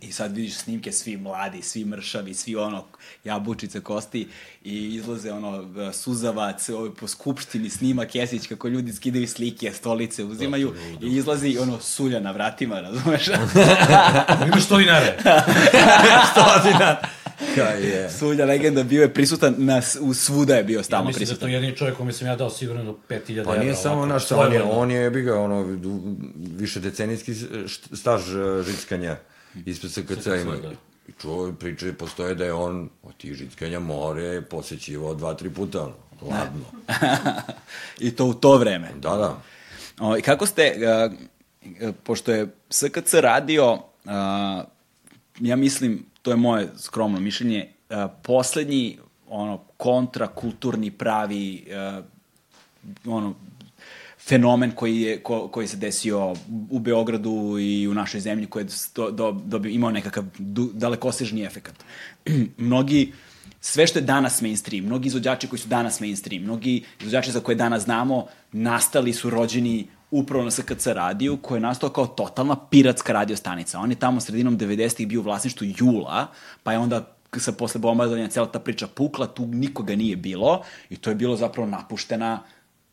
I 0.00 0.12
sad 0.12 0.36
vidiš 0.36 0.54
snimke, 0.54 0.92
svi 0.92 1.16
mladi, 1.16 1.62
svi 1.62 1.84
mršavi, 1.84 2.34
svi 2.34 2.56
ono, 2.56 2.84
jabučice, 3.24 3.80
kosti 3.80 4.28
i 4.64 4.94
izlaze 4.94 5.32
ono, 5.32 5.64
suzavac, 5.92 6.68
ovaj, 6.68 6.90
po 7.00 7.08
skupštini 7.08 7.70
snima 7.70 8.04
Kesić 8.04 8.46
kako 8.46 8.68
ljudi 8.68 8.92
skidaju 8.92 9.28
slike, 9.28 9.72
stolice 9.72 10.24
uzimaju 10.24 10.74
i 11.02 11.16
izlazi 11.16 11.58
ono 11.58 11.80
sulja 11.80 12.20
na 12.20 12.30
vratima, 12.30 12.80
razumeš? 12.80 13.28
Imaš 14.46 14.68
to 14.68 14.78
dinare. 14.78 15.18
Kaj 17.54 17.82
je. 17.82 18.10
sulja 18.10 18.44
legenda 18.44 18.82
bio 18.82 19.02
je 19.02 19.14
prisutan 19.14 19.54
na, 19.58 19.82
u 20.00 20.14
svuda 20.14 20.54
je 20.54 20.64
bio 20.64 20.78
Ja 20.78 20.82
stalno 20.82 21.06
mislim 21.06 21.18
da 21.18 21.22
je 21.22 21.26
to 21.26 21.30
prisutan. 21.30 21.50
jedini 21.50 21.76
čovjek 21.76 21.96
kome 21.96 22.12
sam 22.12 22.26
ja 22.26 22.36
dao 22.36 22.50
sigurno 22.50 22.84
do 22.84 22.98
5000 23.08 23.38
evra. 23.38 23.44
Pa 23.44 23.56
nije 23.56 23.74
samo 23.74 24.06
naš, 24.06 24.32
on 24.32 24.52
je, 24.52 24.62
on 24.62 24.90
je, 24.90 25.10
bi 25.10 25.22
ga, 25.22 25.40
ono, 25.40 25.78
više 26.56 26.80
decenijski 26.80 27.34
staž 27.92 28.22
e, 28.36 28.62
žickanja 28.62 29.16
ispred 29.66 29.92
SKC 29.92 30.26
ima. 30.26 30.56
da. 30.56 30.70
I 31.08 31.12
čuo, 31.20 31.52
priče 31.52 31.92
postoje 31.92 32.34
da 32.34 32.44
je 32.44 32.52
on 32.52 32.88
od 33.02 33.16
tih 33.16 33.34
žickanja 33.34 33.80
more 33.80 34.42
posećivao 34.42 35.14
dva, 35.14 35.34
tri 35.34 35.50
puta, 35.50 35.82
ono, 35.82 35.94
ladno. 36.30 36.64
I 38.06 38.10
to 38.10 38.26
u 38.26 38.34
to 38.34 38.56
vreme. 38.56 38.92
Da, 39.00 39.16
da. 39.16 39.42
O, 40.00 40.16
I 40.16 40.22
kako 40.22 40.46
ste, 40.46 40.76
uh, 40.78 41.94
pošto 42.02 42.32
je 42.32 42.54
SKC 42.70 43.14
radio, 43.14 43.72
uh, 43.74 44.12
ja 45.40 45.56
mislim, 45.56 46.06
to 46.22 46.30
je 46.30 46.36
moje 46.36 46.68
skromno 46.78 47.20
mišljenje, 47.20 47.72
uh, 47.90 47.96
poslednji 48.22 48.98
ono 49.28 49.58
kontrakulturni 49.76 50.90
pravi 50.90 51.66
uh, 51.98 52.04
ono 53.06 53.34
fenomen 54.28 54.70
koji 54.70 55.00
je 55.00 55.22
ko, 55.22 55.48
koji 55.48 55.66
se 55.68 55.76
desio 55.76 56.34
u 56.70 56.78
Beogradu 56.78 57.56
i 57.60 57.88
u 57.88 57.94
našoj 57.94 58.20
zemlji 58.20 58.46
koji 58.46 58.62
je 58.62 58.68
do, 58.94 59.10
do, 59.10 59.32
do, 59.32 59.68
imao 59.68 59.90
nekakav 59.90 60.24
du, 60.38 60.70
dalekosežni 60.72 61.44
efekat. 61.44 61.74
Mnogi 62.56 63.12
sve 63.60 63.86
što 63.86 63.98
je 63.98 64.02
danas 64.02 64.42
mainstream, 64.42 64.84
mnogi 64.84 65.06
izvođači 65.06 65.48
koji 65.48 65.58
su 65.58 65.68
danas 65.68 66.00
mainstream, 66.00 66.42
mnogi 66.42 66.84
izvođači 67.00 67.30
za 67.30 67.40
koje 67.40 67.54
danas 67.54 67.82
znamo, 67.82 68.26
nastali 68.52 69.12
su 69.12 69.30
rođeni 69.30 69.88
upravo 70.10 70.44
na 70.44 70.50
SKC 70.50 70.86
radiju, 70.86 71.36
koji 71.36 71.56
je 71.56 71.60
nastao 71.60 71.90
kao 71.90 72.06
totalna 72.06 72.56
piratska 72.70 73.12
radio 73.12 73.36
stanica. 73.36 73.78
On 73.78 73.90
je 73.90 73.96
tamo 73.96 74.20
sredinom 74.20 74.58
90-ih 74.58 75.08
bio 75.08 75.20
u 75.20 75.22
vlasništvu 75.22 75.66
Jula, 75.78 76.26
pa 76.62 76.72
je 76.72 76.78
onda 76.78 77.16
sa 77.36 77.52
posle 77.52 77.80
bombardovanja 77.80 78.28
cela 78.28 78.46
ta 78.52 78.58
priča 78.58 78.86
pukla, 78.86 79.26
tu 79.26 79.46
nikoga 79.46 79.96
nije 79.96 80.16
bilo 80.16 80.62
i 80.90 80.96
to 80.96 81.10
je 81.10 81.16
bilo 81.16 81.36
zapravo 81.36 81.68
napuštena 81.68 82.42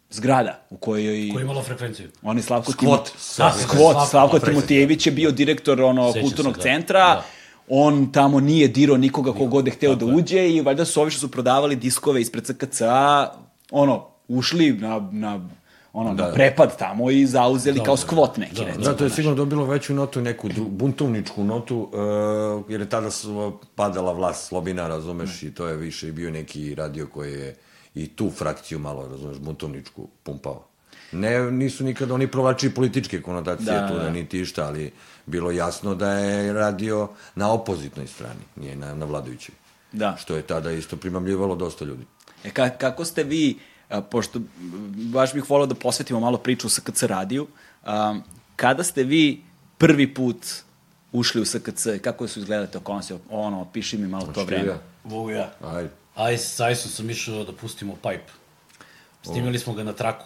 zgrada 0.09 0.65
u 0.69 0.77
kojoj... 0.77 1.29
Koji 1.29 1.41
je 1.41 1.43
imalo 1.43 1.63
frekvenciju. 1.63 2.07
On 2.23 2.37
je 2.37 2.43
Slavko 2.43 2.71
Skvot. 2.71 3.05
Timo- 3.05 3.19
Slavko- 3.19 3.59
Skvot, 3.59 3.95
Slavko- 3.95 4.07
Slavko 4.07 4.39
Timotijević 4.39 5.05
je 5.05 5.11
bio 5.11 5.31
direktor 5.31 5.81
ono, 5.81 6.07
Sećam 6.07 6.21
kulturnog 6.21 6.53
se, 6.53 6.59
da. 6.59 6.63
centra, 6.63 6.99
Da. 7.05 7.23
on 7.69 8.11
tamo 8.11 8.39
nije 8.39 8.67
dirao 8.67 8.97
nikoga 8.97 9.33
ko 9.33 9.45
god 9.45 9.67
je 9.67 9.73
hteo 9.73 9.95
da 9.95 10.05
je. 10.05 10.13
uđe 10.13 10.49
i 10.49 10.61
valjda 10.61 10.85
su 10.85 11.01
ovi 11.01 11.11
što 11.11 11.19
su 11.19 11.31
prodavali 11.31 11.75
diskove 11.75 12.21
ispred 12.21 12.43
CKC-a, 12.45 13.31
ono, 13.71 14.05
ušli 14.27 14.73
na, 14.73 15.09
na, 15.11 15.47
ono, 15.93 16.13
na 16.13 16.31
prepad 16.31 16.77
tamo 16.77 17.11
i 17.11 17.25
zauzeli 17.25 17.79
kao 17.79 17.97
skvot 17.97 18.37
neki, 18.37 18.55
Da, 18.55 18.63
recimo. 18.63 18.83
Da, 18.83 18.95
to 18.95 19.03
je 19.03 19.09
sigurno 19.09 19.35
dobilo 19.35 19.65
veću 19.65 19.93
notu, 19.93 20.21
neku 20.21 20.49
buntovničku 20.59 21.43
notu, 21.43 21.77
uh, 21.77 22.71
jer 22.71 22.81
je 22.81 22.89
tada 22.89 23.11
su 23.11 23.53
padala 23.75 24.13
vlast 24.13 24.47
Slobina, 24.47 24.87
razumeš, 24.87 25.43
i 25.43 25.53
to 25.53 25.67
je 25.67 25.77
više 25.77 26.11
bio 26.11 26.31
neki 26.31 26.75
radio 26.75 27.07
koji 27.07 27.33
je 27.33 27.55
i 28.03 28.07
tu 28.07 28.31
frakciju 28.31 28.79
malo, 28.79 29.07
razumeš, 29.07 29.37
buntovničku 29.37 30.07
pumpao. 30.23 30.65
Ne, 31.11 31.51
nisu 31.51 31.83
nikada 31.83 32.13
oni 32.13 32.27
provlačili 32.27 32.73
političke 32.73 33.21
konotacije 33.21 33.73
Da, 33.73 33.87
tu, 33.87 33.93
da. 33.93 34.03
da. 34.03 34.09
niti 34.09 34.39
išta, 34.39 34.65
ali 34.65 34.91
bilo 35.25 35.51
jasno 35.51 35.95
da 35.95 36.11
je 36.11 36.53
radio 36.53 37.09
na 37.35 37.51
opozitnoj 37.51 38.07
strani, 38.07 38.45
nije 38.55 38.75
na, 38.75 38.95
na 38.95 39.05
vladajućoj. 39.05 39.55
Da. 39.91 40.15
Što 40.19 40.35
je 40.35 40.41
tada 40.41 40.71
isto 40.71 40.97
primamljivalo 40.97 41.55
dosta 41.55 41.85
ljudi. 41.85 42.05
E, 42.43 42.51
ka, 42.51 42.69
kako 42.69 43.05
ste 43.05 43.23
vi, 43.23 43.59
a, 43.89 44.01
pošto 44.01 44.39
baš 45.13 45.33
bih 45.33 45.49
volao 45.49 45.67
da 45.67 45.75
posvetimo 45.75 46.19
malo 46.19 46.37
priču 46.37 46.69
sa 46.69 46.81
KC 46.81 47.03
radiju, 47.03 47.47
a, 47.83 48.19
kada 48.55 48.83
ste 48.83 49.03
vi 49.03 49.41
prvi 49.77 50.13
put 50.13 50.45
ušli 51.11 51.41
u 51.41 51.45
SKC, 51.45 51.87
kako 52.01 52.27
su 52.27 52.39
izgledali 52.39 52.71
te 52.71 52.77
okolnosti, 52.77 53.13
ono, 53.29 53.65
piši 53.73 53.97
mi 53.97 54.07
malo 54.07 54.27
to 54.27 54.43
vreme. 54.43 54.67
ja? 54.67 54.77
Mogu 55.03 55.29
ja. 55.29 55.51
Ajde. 55.63 55.98
Aj, 56.19 56.37
s 56.37 56.59
Ajsom 56.59 56.91
sam 56.91 57.09
išao 57.09 57.43
da 57.43 57.53
pustimo 57.55 57.95
pipe. 57.95 58.33
Snimili 59.23 59.59
smo 59.59 59.73
ga 59.73 59.83
na 59.83 59.93
traku. 59.93 60.25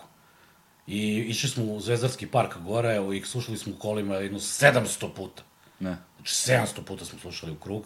I 0.88 1.18
išli 1.30 1.50
smo 1.50 1.64
u 1.66 1.80
Zvezdarski 1.80 2.28
park 2.28 2.58
gore 2.58 3.00
i 3.16 3.22
slušali 3.26 3.58
smo 3.58 3.74
u 3.74 3.80
kolima 3.80 4.16
jedno 4.16 4.40
700 4.40 5.14
puta. 5.16 5.44
Ne. 5.80 5.98
Znači 6.16 6.34
700 6.34 6.84
puta 6.86 7.06
smo 7.06 7.20
slušali 7.20 7.52
u 7.52 7.56
krug 7.56 7.86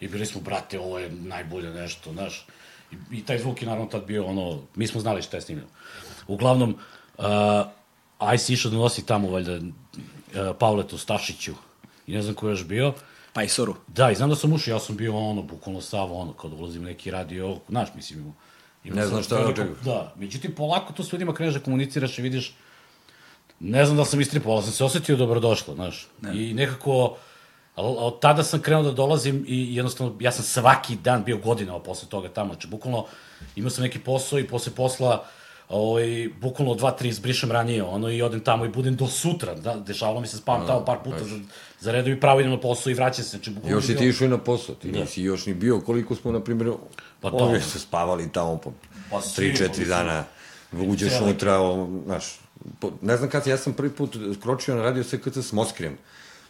i 0.00 0.08
bili 0.08 0.26
smo, 0.26 0.40
brate, 0.40 0.80
ovo 0.80 0.98
je 0.98 1.10
najbolje 1.10 1.70
nešto, 1.70 2.12
znaš. 2.12 2.46
I, 2.92 3.18
I 3.18 3.24
taj 3.24 3.38
zvuk 3.38 3.62
je 3.62 3.68
naravno 3.68 3.90
tad 3.90 4.06
bio 4.06 4.26
ono, 4.26 4.62
mi 4.74 4.86
smo 4.86 5.00
znali 5.00 5.22
šta 5.22 5.36
je 5.36 5.40
snimljeno. 5.40 5.68
Uglavnom, 6.26 6.78
uh, 7.18 7.24
Ajs 8.18 8.48
išao 8.48 8.70
da 8.70 8.76
nosi 8.76 9.06
tamo, 9.06 9.30
valjda, 9.30 9.56
uh, 9.56 9.62
Pavletu 10.58 10.98
Stašiću 10.98 11.54
i 12.06 12.12
ne 12.12 12.22
znam 12.22 12.34
ko 12.34 12.48
je 12.48 12.52
još 12.52 12.64
bio. 12.64 12.94
Pajsoru. 13.32 13.74
Da, 13.86 14.10
i 14.10 14.14
znam 14.14 14.30
da 14.30 14.36
sam 14.36 14.52
ušao, 14.52 14.72
ja 14.72 14.78
sam 14.80 14.96
bio 14.96 15.16
ono, 15.18 15.42
bukvalno 15.42 15.80
sav 15.80 16.12
ono, 16.12 16.32
kao 16.32 16.50
da 16.50 16.56
ulazim 16.56 16.82
u 16.82 16.86
neki 16.86 17.10
radio, 17.10 17.56
znaš, 17.68 17.88
mislim, 17.94 18.18
imao. 18.20 18.32
imao 18.84 18.96
Ne 19.00 19.06
znam 19.06 19.22
šta 19.22 19.34
da 19.34 19.40
veliko- 19.40 19.60
očekuješ. 19.62 19.84
Da, 19.84 20.12
međutim, 20.16 20.54
polako 20.54 20.92
to 20.92 21.04
s 21.04 21.12
ljudima 21.12 21.34
kreneš 21.34 21.54
da 21.54 21.60
komuniciraš 21.60 22.18
i 22.18 22.22
vidiš, 22.22 22.54
ne 23.60 23.84
znam 23.84 23.96
da 23.96 24.04
sam 24.04 24.20
istripao, 24.20 24.52
ali 24.52 24.62
sam 24.62 24.72
se 24.72 24.84
osetio 24.84 25.16
dobrodošlo, 25.16 25.74
znaš. 25.74 26.08
Ne. 26.22 26.36
I 26.36 26.54
nekako, 26.54 27.16
od 27.76 28.20
tada 28.20 28.42
sam 28.42 28.60
krenuo 28.60 28.82
da 28.82 28.92
dolazim 28.92 29.44
i 29.48 29.76
jednostavno, 29.76 30.14
ja 30.20 30.32
sam 30.32 30.44
svaki 30.44 30.96
dan 30.96 31.24
bio 31.24 31.36
godinama 31.38 31.80
posle 31.80 32.08
toga 32.08 32.28
tamo, 32.28 32.52
znači, 32.52 32.68
bukvalno, 32.68 33.04
imao 33.56 33.70
sam 33.70 33.82
neki 33.84 33.98
posao 33.98 34.38
i 34.38 34.46
posle 34.46 34.72
posla, 34.72 35.24
ovaj, 35.68 36.28
bukvalno 36.40 36.74
dva, 36.74 36.90
tri 36.90 37.08
izbrišem 37.08 37.52
ranije, 37.52 37.82
ono, 37.82 38.10
i 38.10 38.22
odem 38.22 38.40
tamo 38.40 38.64
i 38.64 38.68
budem 38.68 38.96
do 38.96 39.06
sutra, 39.06 39.54
da, 39.54 39.76
dešavalo 39.76 40.20
mi 40.20 40.26
se 40.26 40.36
spavam 40.36 40.66
tamo 40.66 40.84
par 40.84 40.98
puta 41.04 41.24
za, 41.24 41.38
za 41.80 41.92
redu 41.92 42.10
i 42.10 42.20
pravo 42.20 42.40
idem 42.40 42.52
na 42.52 42.60
posao 42.60 42.90
i 42.90 42.94
vraćam 42.94 43.24
se, 43.24 43.30
znači, 43.30 43.50
bukvalno 43.50 43.76
Još 43.76 43.84
si 43.84 43.92
bio- 43.92 43.98
ti 43.98 44.06
išao 44.08 44.24
i 44.24 44.28
na 44.28 44.38
posao, 44.38 44.74
ti 44.74 44.92
nisi 44.92 45.22
još 45.22 45.46
ni 45.46 45.54
bio, 45.54 45.80
koliko 45.80 46.14
smo, 46.14 46.32
na 46.32 46.40
primjer, 46.40 46.72
Pa 47.20 47.30
pa 47.30 47.36
da. 47.38 47.60
su 47.60 47.80
spavali 47.80 48.32
tamo 48.32 48.56
po 48.56 48.72
Pa 49.10 49.16
3-4 49.16 49.68
mislim. 49.68 49.88
dana, 49.88 50.24
uđeš 50.72 51.12
unutra, 51.20 51.58
znaš, 52.04 52.38
po, 52.80 52.92
ne 53.02 53.16
znam 53.16 53.30
kad, 53.30 53.46
ja 53.46 53.56
sam 53.56 53.72
prvi 53.72 53.90
put 53.90 54.16
kročio 54.42 54.74
na 54.74 54.82
radio 54.82 55.04
SKC 55.04 55.36
s 55.36 55.52
Moskrijem, 55.52 55.98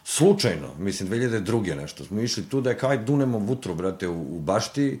slučajno, 0.03 0.67
mislim, 0.77 1.09
2002. 1.09 1.75
nešto, 1.75 2.05
smo 2.05 2.21
išli 2.21 2.43
tu 2.49 2.61
da 2.61 2.69
je 2.69 2.77
kao 2.77 2.89
aj 2.89 2.97
dunemo 2.97 3.37
vutro, 3.37 3.75
brate, 3.75 4.07
u, 4.07 4.35
u 4.35 4.39
bašti, 4.39 4.99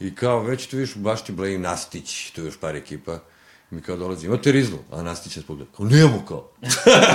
i 0.00 0.14
kao 0.14 0.40
već 0.40 0.66
tu 0.66 0.76
viš 0.76 0.96
u 0.96 0.98
bašti 0.98 1.32
bleji 1.32 1.58
Nastić, 1.58 2.30
tu 2.30 2.40
je 2.40 2.44
još 2.44 2.56
par 2.60 2.76
ekipa, 2.76 3.18
mi 3.70 3.80
kao 3.80 3.96
dolazi, 3.96 4.26
imate 4.26 4.52
rizlu, 4.52 4.78
a 4.92 5.02
Nastić 5.02 5.36
je 5.36 5.42
spogleda, 5.42 5.70
kao, 5.76 5.86
nemamo 5.86 6.24
kao, 6.28 6.48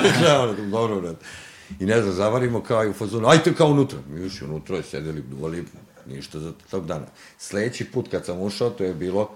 dobro, 0.72 1.02
brate. 1.02 1.26
I 1.80 1.86
ne 1.86 2.02
znam, 2.02 2.14
zavarimo 2.14 2.64
kao 2.64 2.86
i 2.86 2.90
u 2.90 2.94
fazonu, 2.94 3.28
ajte 3.28 3.54
kao 3.54 3.68
unutra. 3.68 4.00
Mi 4.10 4.26
ušli 4.26 4.48
unutra 4.48 4.78
i 4.78 4.84
sedeli, 4.84 5.22
duvali, 5.22 5.66
ništa 6.08 6.40
za 6.40 6.52
tog 6.72 6.86
dana. 6.86 7.06
Sledeći 7.38 7.86
put 7.86 8.12
kad 8.12 8.26
sam 8.26 8.42
ušao, 8.42 8.70
to 8.70 8.84
je 8.84 8.94
bilo 8.94 9.30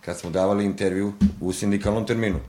kad 0.00 0.18
smo 0.18 0.30
davali 0.30 0.64
intervju 0.64 1.12
u 1.40 1.52
sindikalnom 1.52 2.06
terminu. 2.06 2.40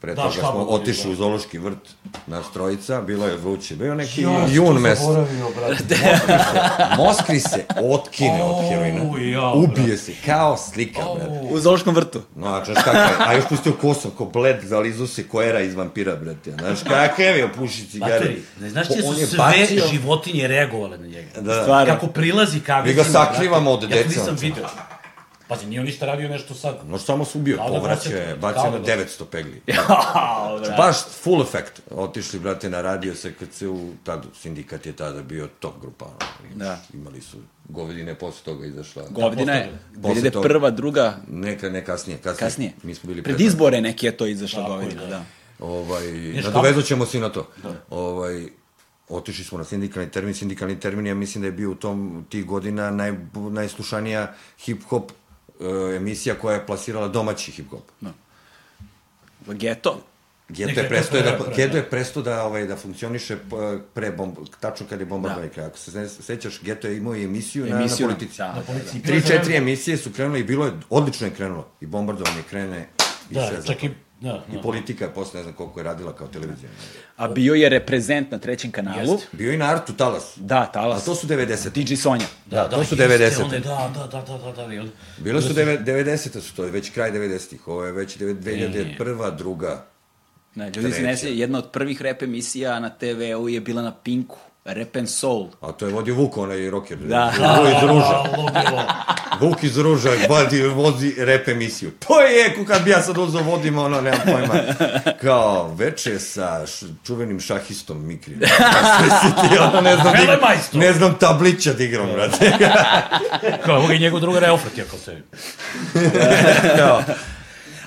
Pre 0.00 0.14
Da, 0.14 0.22
toga 0.22 0.34
smo 0.34 0.60
otišli 0.60 1.04
da. 1.04 1.10
u 1.10 1.14
zoološki 1.14 1.58
vrt 1.58 1.88
na 2.26 2.42
strojica, 2.42 3.00
bilo 3.00 3.26
je 3.26 3.36
vruće, 3.36 3.76
bio 3.76 3.94
neki 3.94 4.22
Ja 4.22 4.46
jun 4.48 4.76
mesec. 4.76 5.04
Moskri 6.98 7.40
se 7.40 7.64
otkine 7.84 8.42
od 8.42 8.68
heroina. 8.68 8.98
ja, 9.32 9.52
Ubije 9.52 9.96
se, 9.96 10.12
kao 10.26 10.56
slika, 10.58 11.00
brate. 11.16 11.40
U 11.44 11.58
Zološkom 11.58 11.94
vrtu. 11.94 12.22
No, 12.36 12.46
a 12.48 12.64
znaš 12.64 12.76
kakav 12.76 12.94
je, 12.94 13.16
a 13.20 13.34
još 13.34 13.44
pustio 13.48 13.72
kosom, 13.72 14.10
ko 14.10 14.24
bled, 14.26 14.56
zalizu 14.62 15.06
se 15.06 15.22
koera 15.24 15.60
iz 15.60 15.74
vampira, 15.74 16.16
brate. 16.16 16.50
Znaš 16.52 16.78
kakav 16.80 17.24
je, 17.36 17.52
puši 17.52 17.86
cigare. 17.86 18.12
Bateri, 18.12 18.42
ne 18.60 18.70
znaš 18.70 18.88
ti 18.88 18.94
da 18.96 19.02
su 19.04 19.14
sve 19.16 19.38
bacio- 19.38 19.90
životinje 19.90 20.48
reagovale 20.48 20.98
na 20.98 21.06
njega. 21.06 21.40
Da. 21.40 21.62
Stvarno. 21.62 21.94
Kako 21.94 22.06
prilazi 22.06 22.60
kavicima. 22.60 23.02
Mi 23.02 23.04
ga 23.04 23.18
sakrivamo 23.18 23.70
od 23.70 23.82
Ja 23.82 23.88
to 23.88 23.94
dece, 23.94 24.08
nisam 24.08 24.22
ono. 24.24 24.36
video. 24.38 24.64
Pazi, 25.50 25.66
nije 25.66 25.80
on 25.80 25.86
ništa 25.86 26.06
radio 26.06 26.28
nešto 26.28 26.54
sad. 26.54 26.76
No 26.86 26.98
samo 26.98 27.24
su 27.24 27.38
bio, 27.38 27.56
Kao 27.56 27.70
da 27.70 27.78
povraćao 27.78 28.12
je, 28.12 28.36
bacio 28.36 28.70
na 28.70 28.78
da 28.78 28.84
900 28.84 29.24
pegli. 29.30 29.62
Jao, 29.66 30.58
brate. 30.58 30.74
Baš 30.76 30.96
full 31.22 31.42
efekt. 31.42 31.80
Otišli, 31.90 32.38
brate, 32.38 32.70
na 32.70 32.82
radio 32.82 33.14
SKC 33.14 33.62
u 33.62 33.90
tad, 34.04 34.26
sindikat 34.40 34.86
je 34.86 34.92
tada 34.92 35.22
bio 35.22 35.48
top 35.60 35.80
grupa. 35.80 36.04
ono. 36.04 36.16
Da. 36.54 36.78
Imali 36.94 37.20
su 37.20 37.36
govedine, 37.68 38.14
posle 38.14 38.44
toga 38.44 38.66
izašla. 38.66 39.02
Govedina 39.10 39.52
je 39.52 39.78
Posle 40.02 40.30
toga. 40.30 40.48
2001. 40.48 40.70
druga, 40.70 41.16
Neka, 41.28 41.68
ne 41.68 41.84
kasnije, 41.84 42.18
kasnije. 42.18 42.48
kasnije. 42.48 42.72
Mi 42.82 42.94
smo 42.94 43.08
bili 43.08 43.22
Pred 43.22 43.40
izbore 43.40 43.80
neki 43.80 44.06
je 44.06 44.16
to 44.16 44.26
izašla 44.26 44.62
je, 44.62 44.68
Govedina, 44.68 45.02
da. 45.02 45.08
da. 45.08 45.24
Ovaj, 45.58 46.12
nadovezat 46.44 46.84
ćemo 46.84 47.06
se 47.06 47.18
i 47.18 47.20
na 47.20 47.28
to. 47.28 47.48
Ovaj, 47.90 48.46
otišli 49.08 49.44
smo 49.44 49.58
na 49.58 49.64
sindikalni 49.64 50.10
termin. 50.10 50.34
Sindikalni 50.34 50.80
termin, 50.80 51.06
ja 51.06 51.14
mislim 51.14 51.42
da 51.42 51.48
je 51.48 51.52
bio 51.52 51.70
u 51.70 51.74
tom 51.74 52.26
tih 52.28 52.46
godina 52.46 52.90
naj, 52.90 53.12
najslušanija 53.50 54.34
hip-hop 54.66 55.02
e, 55.60 55.96
emisija 55.96 56.34
koja 56.34 56.54
je 56.54 56.66
plasirala 56.66 57.08
domaći 57.08 57.52
hip-hop. 57.52 58.12
Geto. 59.48 60.00
Geto 60.48 60.68
Neka 60.68 60.80
je 60.80 60.88
presto 60.88 61.16
to 61.16 61.22
da, 61.22 61.30
pre- 61.30 61.44
pre- 61.44 61.56
Geto 61.56 61.76
je 61.76 61.90
presto 61.90 62.22
da, 62.22 62.44
ovaj, 62.44 62.66
da 62.66 62.76
funkcioniše 62.76 63.36
pre 63.94 64.10
bomb, 64.10 64.34
tačno 64.60 64.86
kad 64.86 65.00
je 65.00 65.06
bombardovanje 65.06 65.50
Da. 65.56 65.66
Ako 65.66 65.78
se 65.78 66.00
ne 66.00 66.08
sećaš, 66.08 66.60
Geto 66.62 66.88
je 66.88 66.96
imao 66.96 67.16
i 67.16 67.24
emisiju, 67.24 67.66
Emisiju 67.66 67.76
na, 68.06 68.08
na- 68.08 68.12
na 68.12 68.16
politici. 68.16 68.38
da. 68.38 68.54
Na 68.54 68.60
policiji. 68.62 69.02
Tri, 69.02 69.22
četiri 69.22 69.56
emisije 69.56 69.96
su 69.96 70.10
krenule 70.12 70.40
i 70.40 70.44
bilo 70.44 70.66
je, 70.66 70.72
odlično 70.90 71.26
je 71.26 71.34
krenulo. 71.34 71.68
I 71.80 71.86
bombardovanje 71.86 72.42
krene 72.50 72.88
i 73.30 73.34
Da, 73.34 73.46
sve 73.48 73.66
čak 73.66 73.84
i... 73.84 73.90
zapravo. 74.22 74.38
Da, 74.40 74.44
I 74.48 74.56
da. 74.56 74.62
politika 74.62 75.04
je 75.04 75.10
posle, 75.10 75.38
ne 75.38 75.42
znam 75.42 75.54
koliko 75.54 75.80
je 75.80 75.84
radila 75.84 76.12
kao 76.12 76.26
televizija. 76.28 76.70
A 77.16 77.28
bio 77.28 77.54
je 77.54 77.68
reprezent 77.68 78.30
na 78.30 78.38
trećem 78.38 78.70
kanalu. 78.70 79.12
Jeste. 79.12 79.26
Bio 79.32 79.52
i 79.52 79.56
na 79.56 79.64
Artu 79.66 79.92
Talas. 79.92 80.32
Da, 80.36 80.58
A 80.60 80.66
Talas. 80.66 81.04
to 81.04 81.14
su 81.14 81.26
90. 81.26 81.70
DJ 81.74 81.94
Sonja. 81.94 82.26
Da, 82.46 82.64
to 82.64 82.76
su 82.76 82.94
jeste, 82.94 83.08
90. 83.08 83.44
one, 83.44 83.58
Da, 83.58 83.90
da, 83.94 84.06
da, 84.08 84.22
da, 84.22 84.52
da, 84.52 84.66
da. 84.66 84.84
Bile 85.18 85.42
su 85.42 85.52
deve- 85.52 85.78
90. 85.78 86.40
su 86.40 86.54
to, 86.54 86.62
već 86.64 86.90
kraj 86.90 87.12
90-ih. 87.12 87.68
Ovo 87.68 87.84
je 87.84 87.92
već 87.92 88.16
deve- 88.16 88.34
2001. 88.34 89.30
druga. 89.30 89.84
Ne, 90.54 90.66
ljudi 90.66 90.92
se 90.92 91.02
ne 91.02 91.16
jedna 91.22 91.58
od 91.58 91.70
prvih 91.70 92.02
rap 92.02 92.22
emisija 92.22 92.80
na 92.80 92.90
TV-u 92.90 93.48
je 93.48 93.60
bila 93.60 93.82
na 93.82 93.94
Pinku. 93.94 94.38
Rap 94.64 94.96
and 94.96 95.08
Soul. 95.08 95.48
A 95.60 95.72
to 95.72 95.86
je 95.86 95.92
vodio 95.92 96.14
Vuk, 96.14 96.36
onaj 96.36 96.70
rocker. 96.70 96.96
Da. 96.98 97.32
Vuk 97.38 97.68
iz 97.68 97.82
Ruža. 97.88 98.14
A, 98.14 98.24
ludilo. 98.36 98.82
Vuk 99.40 99.62
iz 99.64 99.78
Ruža 99.78 100.10
vodi, 100.28 100.62
vozi 100.62 101.14
rap 101.18 101.48
emisiju. 101.48 101.90
To 101.90 102.20
je, 102.20 102.54
kad 102.66 102.82
bi 102.84 102.90
ja 102.90 103.02
sad 103.02 103.18
uzao 103.18 103.42
vodim, 103.42 103.78
ono, 103.78 104.00
nemam 104.00 104.20
pojma. 104.24 104.54
Kao, 105.20 105.74
veče 105.74 106.18
sa 106.18 106.66
š, 106.66 106.86
čuvenim 107.06 107.40
šahistom 107.40 108.04
si 109.22 109.30
ti, 109.48 109.58
ono, 109.58 109.80
ne 109.80 109.96
znam, 109.96 110.12
Velemajstor. 110.12 110.80
ne 110.80 110.92
znam 110.92 111.14
tablića 111.20 111.72
da 111.72 111.84
igram, 111.84 112.06
brate. 112.12 112.52
Kao, 113.64 113.92
i 113.92 113.98
njegov 113.98 114.20
drugar 114.20 114.44
Eufrat, 114.44 114.78
jako 114.78 114.96
se... 114.96 115.22
Kao, 116.76 117.02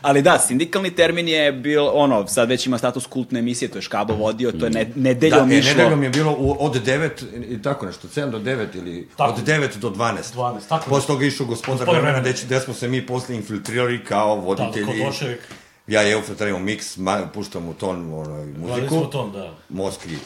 Ali 0.03 0.21
da, 0.21 0.39
sindikalni 0.39 0.95
termin 0.95 1.27
je 1.27 1.51
bil, 1.51 1.87
ono, 1.93 2.27
sad 2.27 2.49
već 2.49 2.67
ima 2.67 2.77
status 2.77 3.05
kultne 3.05 3.39
emisije, 3.39 3.69
to 3.69 3.77
je 3.77 3.81
Škabo 3.81 4.13
vodio, 4.13 4.51
to 4.51 4.65
je 4.65 4.71
ne, 4.71 4.87
nedeljom 4.95 5.49
da, 5.49 5.55
e, 5.55 5.57
išlo. 5.57 5.73
nedeljom 5.77 6.03
je 6.03 6.09
bilo 6.09 6.35
u, 6.39 6.57
od 6.59 6.85
9 6.85 7.09
i 7.49 7.61
tako 7.61 7.85
nešto, 7.85 8.07
7 8.07 8.29
do 8.29 8.39
9 8.39 8.65
ili 8.73 9.07
Tako. 9.17 9.33
od 9.33 9.47
9 9.47 9.77
do 9.77 9.89
12. 9.89 10.35
12, 10.35 10.59
tako 10.69 10.89
Posle 10.89 11.07
toga 11.07 11.25
išao 11.25 11.45
gospodar 11.45 11.89
vremena, 11.89 12.19
gde, 12.19 12.33
gde 12.45 12.59
smo 12.59 12.73
se 12.73 12.87
mi 12.87 13.05
posle 13.05 13.35
infiltrirali 13.35 14.03
kao 14.03 14.35
Da, 14.35 14.41
voditelji. 14.41 14.85
kod 14.85 14.95
Voševik. 15.05 15.39
Ja 15.87 16.03
i 16.03 16.11
Eufrat 16.11 16.39
radimo 16.39 16.59
miks, 16.59 16.97
ma, 16.97 17.29
puštamo 17.33 17.73
ton, 17.73 18.13
onaj, 18.13 18.45
muziku. 18.45 18.67
Radili 18.69 18.89
smo 18.89 19.05
ton, 19.05 19.31
da. 19.31 19.53
Moskvi 19.69 20.17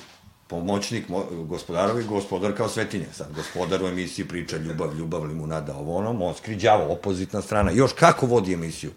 pomoćnik 0.48 1.10
mo, 1.10 1.24
gospodarovi, 1.32 2.04
gospodar 2.04 2.58
kao 2.58 2.70
svetinje. 2.70 3.06
Sad, 3.14 3.28
gospodar 3.36 3.84
u 3.84 3.88
emisiji 3.88 4.26
priča 4.26 4.58
ljubav, 4.58 4.96
ljubav, 4.98 5.24
limunada, 5.24 5.76
ovo 5.76 5.98
ono, 5.98 6.14
Moskvi 6.14 6.56
đavo, 6.56 6.94
opozitna 6.94 7.42
strana. 7.42 7.72
Još 7.72 7.94
kako 7.94 8.26
vodi 8.26 8.54
emisiju? 8.54 8.92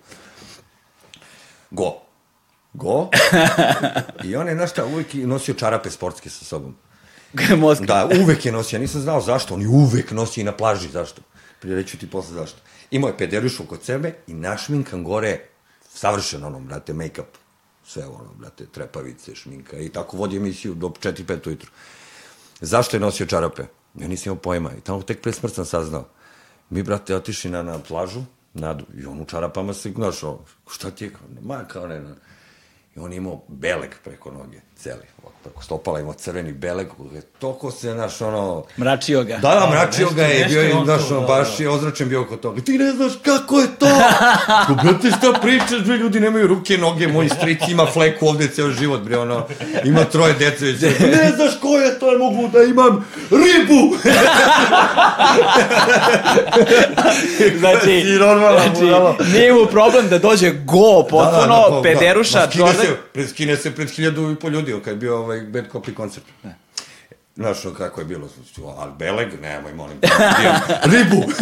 Go. 1.70 1.92
Go. 2.72 3.08
I 4.24 4.36
on 4.36 4.48
je, 4.48 4.54
znaš 4.54 4.70
šta, 4.70 4.84
uvijek 4.84 5.14
je 5.14 5.26
nosio 5.26 5.54
čarape 5.54 5.90
sportske 5.90 6.30
sa 6.30 6.44
sobom. 6.44 6.76
Moskva. 7.56 7.86
Da, 7.86 8.08
uvek 8.22 8.46
je 8.46 8.52
nosio, 8.52 8.76
ja 8.76 8.80
nisam 8.80 9.00
znao 9.00 9.20
zašto, 9.20 9.54
on 9.54 9.62
je 9.62 9.68
uvek 9.68 10.10
nosio 10.10 10.40
i 10.40 10.44
na 10.44 10.52
plaži, 10.52 10.88
zašto? 10.88 11.22
Prireću 11.60 11.98
ti 11.98 12.10
posle 12.10 12.34
zašto. 12.34 12.58
Imao 12.90 13.08
je 13.08 13.18
pederišu 13.18 13.66
kod 13.66 13.84
sebe 13.84 14.14
i 14.26 14.34
našminkan 14.34 15.04
gore, 15.04 15.40
savršeno 15.88 16.46
ono, 16.46 16.60
brate, 16.60 16.92
make-up. 16.92 17.38
Sve 17.86 18.06
ono, 18.06 18.30
brate, 18.38 18.66
trepavice, 18.66 19.34
šminka 19.34 19.76
i 19.78 19.88
tako 19.88 20.16
vodi 20.16 20.36
emisiju 20.36 20.74
do 20.74 20.88
4-5 20.88 21.48
ujutru. 21.48 21.70
Zašto 22.60 22.96
je 22.96 23.00
nosio 23.00 23.26
čarape? 23.26 23.62
Ja 23.94 24.08
nisam 24.08 24.30
imao 24.30 24.42
pojma 24.42 24.70
i 24.78 24.80
tamo 24.80 25.02
tek 25.02 25.20
pre 25.20 25.32
smrt 25.32 25.54
sam 25.54 25.64
saznao. 25.64 26.08
Mi, 26.70 26.82
brate, 26.82 27.16
otišli 27.16 27.50
na, 27.50 27.62
na 27.62 27.78
plažu, 27.78 28.22
na, 28.54 28.78
i 28.96 29.06
on 29.06 29.20
u 29.20 29.24
čarapama 29.24 29.72
se, 29.74 29.92
znaš, 29.92 30.20
šta 30.70 30.90
ti 30.90 31.04
je, 31.04 31.10
kao, 31.10 31.28
ma, 31.42 31.64
kao 31.64 31.88
ne, 31.88 32.00
ne. 32.00 32.14
I 32.96 32.98
on 32.98 33.12
je 33.12 33.16
imao 33.16 33.42
beleg 33.48 33.90
preko 34.04 34.30
noge, 34.30 34.60
celi, 34.82 35.02
ovako, 35.22 35.38
preko 35.42 35.62
stopala 35.62 36.00
imao 36.00 36.12
crveni 36.14 36.52
beleg, 36.52 36.86
toliko 37.38 37.70
se, 37.70 37.92
znaš, 37.92 38.20
ono... 38.20 38.64
Mračio 38.78 39.24
ga. 39.24 39.36
Da, 39.36 39.48
da, 39.50 39.68
mračio 39.70 40.00
nešto- 40.04 40.14
ga 40.14 40.22
je, 40.22 40.38
nešto 40.38 40.48
bio 40.50 40.62
je 40.62 40.84
znaš, 40.84 41.10
ono, 41.10 41.20
da, 41.20 41.26
baš 41.26 41.56
da. 41.58 41.62
je 41.64 41.70
ozračen 41.70 42.08
bio 42.08 42.22
oko 42.22 42.36
toga. 42.36 42.60
Ti 42.62 42.78
ne 42.78 42.92
znaš 42.92 43.12
kako 43.24 43.58
je 43.60 43.66
to? 43.78 43.86
Ko, 44.66 44.74
brate, 44.74 45.08
šta 45.10 45.32
pričaš, 45.42 45.84
bre, 45.84 45.96
ljudi 45.96 46.20
nemaju 46.20 46.46
ruke, 46.46 46.78
noge, 46.78 47.08
moj 47.08 47.28
stric 47.28 47.58
ima 47.68 47.86
fleku 47.86 48.26
ovde 48.26 48.48
ceo 48.48 48.70
život, 48.70 49.00
bre, 49.00 49.18
ono, 49.18 49.46
ima 49.84 50.04
troje 50.04 50.32
dece, 50.34 50.64
već, 50.64 50.80
ne 51.00 51.32
znaš 51.36 51.60
ko 51.62 51.68
je 51.78 51.98
to, 51.98 52.10
ne 52.10 52.18
mogu 52.18 52.48
da 52.48 52.62
imam 52.62 53.06
ribu. 53.30 53.96
Znači, 57.58 58.04
normalno, 58.20 58.58
znači 58.60 59.32
nije 59.32 59.52
mu 59.52 59.66
problem 59.66 60.08
da 60.08 60.18
dođe 60.18 60.50
go, 60.50 61.02
potpuno, 61.10 61.68
Da, 61.70 61.76
da, 61.76 61.80
pederuša, 61.82 62.38
ma, 62.40 62.46
skine 62.50 62.64
Jordan. 62.66 62.86
se, 63.14 63.28
skine 63.28 63.56
se 63.56 63.70
pred 63.74 63.90
hiljadu 63.90 64.30
i 64.32 64.36
po 64.36 64.48
ljudi, 64.48 64.69
kad 64.78 64.92
je 64.92 64.96
bio 64.96 65.18
ovaj 65.18 65.40
Bad 65.40 65.64
Copy 65.72 65.94
koncert. 65.94 66.24
Znaš, 67.36 67.66
ono 67.66 67.74
kako 67.74 68.00
je 68.00 68.04
bilo, 68.04 68.28
ali 68.76 68.92
Beleg, 68.98 69.40
nemoj, 69.40 69.74
molim, 69.74 69.98
ribu! 70.92 71.24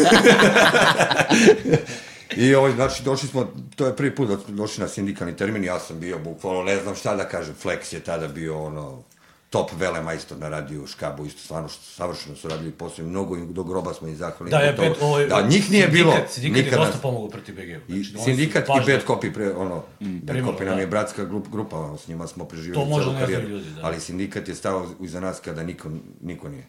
I 2.36 2.54
ovaj, 2.54 2.72
znači, 2.72 3.02
došli 3.02 3.28
smo, 3.28 3.52
to 3.76 3.86
je 3.86 3.96
prvi 3.96 4.14
put 4.14 4.28
da 4.28 4.36
došli 4.48 4.82
na 4.82 4.88
sindikalni 4.88 5.36
termin, 5.36 5.64
ja 5.64 5.78
sam 5.78 6.00
bio, 6.00 6.18
bukvalno, 6.18 6.62
ne 6.62 6.76
znam 6.76 6.94
šta 6.94 7.16
da 7.16 7.28
kažem, 7.28 7.54
Flex 7.62 7.94
je 7.94 8.00
tada 8.00 8.28
bio, 8.28 8.64
ono, 8.64 9.02
top 9.50 9.70
velemajstor 9.72 10.38
na 10.38 10.48
radiju 10.48 10.86
Škabu, 10.86 11.26
isto 11.26 11.40
stvarno 11.40 11.68
što 11.68 11.82
savršeno 11.82 12.36
su 12.36 12.48
radili 12.48 12.70
posle, 12.72 13.04
mnogo 13.04 13.36
im 13.36 13.52
do 13.52 13.64
groba 13.64 13.94
smo 13.94 14.08
im 14.08 14.16
zahvalni. 14.16 14.50
Da, 14.50 14.58
je 14.58 14.76
To- 14.76 14.82
pet, 14.82 14.96
ovaj, 15.00 15.26
da, 15.26 15.42
njih 15.42 15.70
nije 15.70 15.88
bilo, 15.88 16.12
Sindikat 16.28 16.56
je 16.56 16.62
nikad 16.62 16.78
dosta 16.78 16.92
nas- 16.92 17.02
pomogao 17.02 17.28
protiv 17.28 17.54
BG. 17.54 17.68
I 17.88 18.02
Znači, 18.02 18.04
su 18.04 18.24
sindikat 18.24 18.64
i 18.64 18.86
Bad 18.86 19.04
Copy, 19.06 19.34
pre, 19.34 19.50
ono, 19.50 19.74
Bad 20.00 20.26
primilo, 20.26 20.52
Copy 20.52 20.60
nam 20.60 20.74
da. 20.74 20.80
je 20.80 20.86
bratska 20.86 21.24
grup, 21.24 21.48
grupa, 21.48 21.76
ono, 21.78 21.98
s 21.98 22.08
njima 22.08 22.26
smo 22.26 22.44
preživjeli 22.44 22.74
To 22.76 22.86
možda 22.86 23.04
celu 23.06 23.20
karijeru. 23.20 23.48
ljudi, 23.48 23.70
da. 23.70 23.80
Ali 23.82 24.00
sindikat 24.00 24.48
je 24.48 24.54
stao 24.54 24.86
iza 25.00 25.20
nas 25.20 25.40
kada 25.40 25.62
niko, 25.62 25.90
niko 26.20 26.48
nije. 26.48 26.66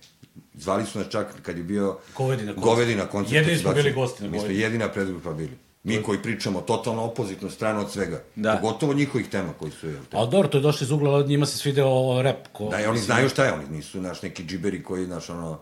Zvali 0.53 0.85
su 0.85 0.99
nas 0.99 1.07
čak 1.09 1.41
kad 1.41 1.57
je 1.57 1.63
bio 1.63 1.97
Govedi 2.17 2.43
na 2.43 2.53
koncertu. 2.53 2.61
Govedi 2.65 2.95
na 2.95 3.05
koncertu. 3.05 3.35
Jedini 3.35 3.57
smo 3.57 3.73
bili 3.73 3.91
gosti 3.93 4.23
na 4.23 4.29
Mi 4.29 4.39
smo 4.39 4.49
jedina 4.49 4.87
predgrupa 4.87 5.31
bili. 5.31 5.57
Mi 5.83 6.03
koji 6.03 6.21
pričamo 6.21 6.61
totalno 6.61 7.03
opozitnu 7.03 7.49
stranu 7.49 7.81
od 7.81 7.91
svega. 7.91 8.21
Da. 8.35 8.53
Pogotovo 8.53 8.93
njihovih 8.93 9.27
tema 9.27 9.53
koji 9.53 9.71
su, 9.71 9.87
jel 9.87 10.01
te? 10.01 10.17
Ali 10.17 10.29
dobro, 10.29 10.47
to 10.47 10.57
je 10.57 10.61
došlo 10.61 10.85
iz 10.85 10.91
ugla, 10.91 11.23
njima 11.23 11.45
se 11.45 11.57
svideo 11.57 11.87
rap. 12.21 12.47
Ko, 12.53 12.69
Da, 12.69 12.81
i 12.81 12.85
oni 12.85 12.99
znaju 12.99 13.29
šta 13.29 13.45
je, 13.45 13.53
oni 13.53 13.63
nisu, 13.69 14.01
naš, 14.01 14.21
neki 14.21 14.43
džiberi 14.43 14.83
koji, 14.83 15.07
naš, 15.07 15.29
ono, 15.29 15.59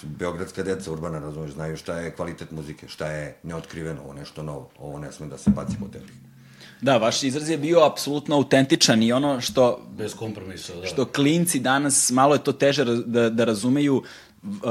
su 0.00 0.06
beogradska 0.08 0.62
deca, 0.62 0.92
urbana, 0.92 1.18
razumeš, 1.18 1.50
znaju 1.50 1.76
šta 1.76 1.94
je 1.94 2.10
kvalitet 2.10 2.50
muzike, 2.50 2.88
šta 2.88 3.06
je 3.06 3.36
neotkriveno, 3.42 4.02
ovo 4.02 4.12
nešto 4.12 4.42
novo, 4.42 4.70
ovo 4.78 4.98
ne 4.98 5.12
sme 5.12 5.26
da 5.26 5.38
se 5.38 5.50
baci 5.50 5.76
po 5.80 5.88
tepih. 5.88 6.14
Da, 6.80 6.96
vaš 6.96 7.22
izraz 7.22 7.48
je 7.48 7.58
bio 7.58 7.80
apsolutno 7.82 8.36
autentičan 8.36 9.02
i 9.02 9.12
ono 9.12 9.40
što 9.40 9.86
Bez 9.90 10.14
kompromisa, 10.14 10.74
da. 10.74 10.86
što 10.86 11.04
klinci 11.06 11.60
danas, 11.60 12.10
malo 12.10 12.34
je 12.34 12.44
to 12.44 12.52
teže 12.52 12.84
da, 12.84 13.30
da 13.30 13.44
razumeju, 13.44 14.02
v- 14.25 14.25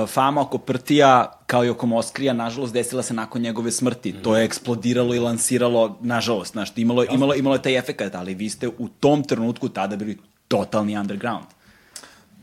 fama 0.08 0.42
oko 0.42 0.58
Prtija, 0.58 1.32
kao 1.48 1.66
i 1.66 1.70
oko 1.70 1.86
Moskrija, 1.86 2.34
nažalost, 2.34 2.74
desila 2.74 3.04
se 3.04 3.14
nakon 3.14 3.42
njegove 3.42 3.72
smrti. 3.72 4.12
To 4.14 4.38
je 4.38 4.46
eksplodiralo 4.46 5.16
i 5.16 5.20
lansiralo, 5.20 5.98
nažalost, 6.02 6.52
znaš, 6.52 6.70
imalo, 6.76 7.04
imalo, 7.06 7.36
imalo 7.36 7.56
je 7.56 7.62
taj 7.62 7.78
efekat, 7.78 8.16
ali 8.16 8.34
vi 8.36 8.50
ste 8.50 8.68
u 8.68 8.88
tom 8.90 9.24
trenutku 9.24 9.70
tada 9.70 9.96
bili 9.96 10.18
totalni 10.48 10.98
underground. 10.98 11.46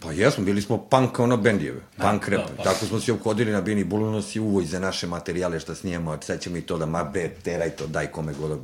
Pa 0.00 0.12
jesmo, 0.12 0.44
bili 0.44 0.62
smo 0.62 0.78
punk 0.78 1.18
ono 1.18 1.36
bendijeve, 1.36 1.80
punk 1.96 2.28
rap. 2.28 2.40
da, 2.40 2.56
pa. 2.56 2.62
Tako 2.62 2.86
smo 2.86 3.00
se 3.00 3.12
ukodili 3.12 3.52
na 3.52 3.60
Bini 3.60 3.84
Bulu 3.84 4.10
nosi 4.10 4.40
uvoj 4.40 4.64
za 4.64 4.80
naše 4.80 5.06
materijale 5.06 5.60
što 5.60 5.74
snijemo, 5.74 6.18
sad 6.20 6.40
ćemo 6.40 6.56
i 6.56 6.60
to 6.60 6.78
da 6.78 6.86
ma 6.86 7.04
be, 7.04 7.28
teraj 7.42 7.70
to, 7.70 7.86
daj 7.86 8.06
kome 8.06 8.32
god. 8.34 8.50
da- 8.50 8.56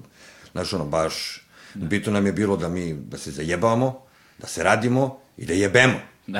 Znaš, 0.52 0.72
ono, 0.72 0.84
baš, 0.84 1.42
bitno 1.74 2.12
nam 2.12 2.26
je 2.26 2.32
bilo 2.32 2.56
da 2.56 2.68
mi, 2.68 2.92
da 2.92 3.18
se 3.18 3.30
zajebamo, 3.30 4.00
da 4.38 4.46
se 4.46 4.62
radimo 4.62 5.18
i 5.36 5.46
da 5.46 5.52
jebemo. 5.52 5.94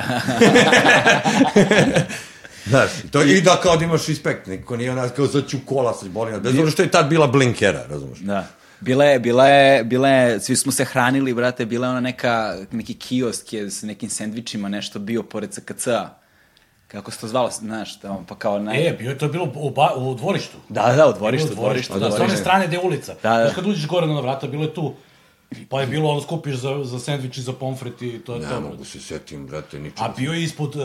Znaš, 2.65 2.89
to, 3.11 3.21
i 3.21 3.41
da 3.41 3.59
kao 3.63 3.77
da 3.77 3.85
imaš 3.85 4.07
respekt, 4.07 4.47
niko 4.47 4.77
nije 4.77 4.91
onak 4.91 5.15
kao 5.15 5.27
sad 5.27 5.47
ću 5.47 5.57
kola 5.65 5.93
sa 5.93 6.05
bolina, 6.09 6.39
bez 6.39 6.49
obzira 6.49 6.71
što 6.71 6.81
je 6.81 6.91
tad 6.91 7.07
bila 7.07 7.27
blinkera, 7.27 7.85
razumeš? 7.89 8.19
Da. 8.19 8.45
Bila 8.79 9.05
je, 9.05 9.19
bila 9.19 9.47
je, 9.47 9.83
bila 9.83 10.09
je, 10.09 10.39
svi 10.39 10.55
smo 10.55 10.71
se 10.71 10.85
hranili, 10.85 11.33
brate, 11.33 11.65
bila 11.65 11.87
je 11.87 11.91
ona 11.91 11.99
neka, 11.99 12.55
neki 12.71 12.93
kiosk 12.93 13.53
je 13.53 13.69
s 13.71 13.83
nekim 13.83 14.09
sendvičima 14.09 14.69
nešto 14.69 14.99
bio 14.99 15.23
pored 15.23 15.53
SKC-a. 15.53 16.09
kako 16.87 17.11
se 17.11 17.19
to 17.19 17.27
zvalo, 17.27 17.49
znaš, 17.51 17.99
tamo, 17.99 18.25
pa 18.27 18.35
kao 18.35 18.59
naj... 18.59 18.87
E, 18.87 18.95
bio 18.99 19.09
je 19.09 19.17
to 19.17 19.27
bilo 19.27 19.51
u, 19.55 19.69
ba, 19.69 19.93
u 19.95 20.15
dvorištu. 20.15 20.57
Da, 20.69 20.93
da, 20.97 21.07
u 21.07 21.13
dvorištu, 21.13 21.51
u 21.51 21.55
dvorištu, 21.55 21.93
Da, 21.93 21.99
s 21.99 22.03
one 22.05 22.15
dvorištu. 22.15 22.39
strane 22.39 22.67
gde 22.67 22.75
je 22.75 22.81
ulica. 22.81 23.13
Da, 23.23 23.29
da. 23.29 23.43
Znaš, 23.43 23.55
kad 23.55 23.65
uđeš 23.65 23.87
gore 23.87 24.07
na 24.07 24.13
ona 24.13 24.21
vrata, 24.21 24.47
bilo 24.47 24.63
je 24.63 24.73
tu. 24.73 24.93
Pa 25.69 25.81
je 25.81 25.87
bilo, 25.87 26.09
ono, 26.09 26.21
skupiš 26.21 26.55
za, 26.55 26.83
za 26.83 26.99
sandvič 26.99 27.37
i 27.37 27.41
za 27.41 27.53
pomfret 27.53 28.01
i 28.01 28.19
to 28.19 28.33
je 28.33 28.39
Ne 28.39 28.49
to. 28.49 28.61
mogu 28.61 28.85
se 28.85 28.99
setim, 28.99 29.47
brate, 29.47 29.79
ničeg. 29.79 29.97
A 29.99 30.13
bio 30.17 30.33
je 30.33 30.43
ispod 30.43 30.75
uh, 30.75 30.83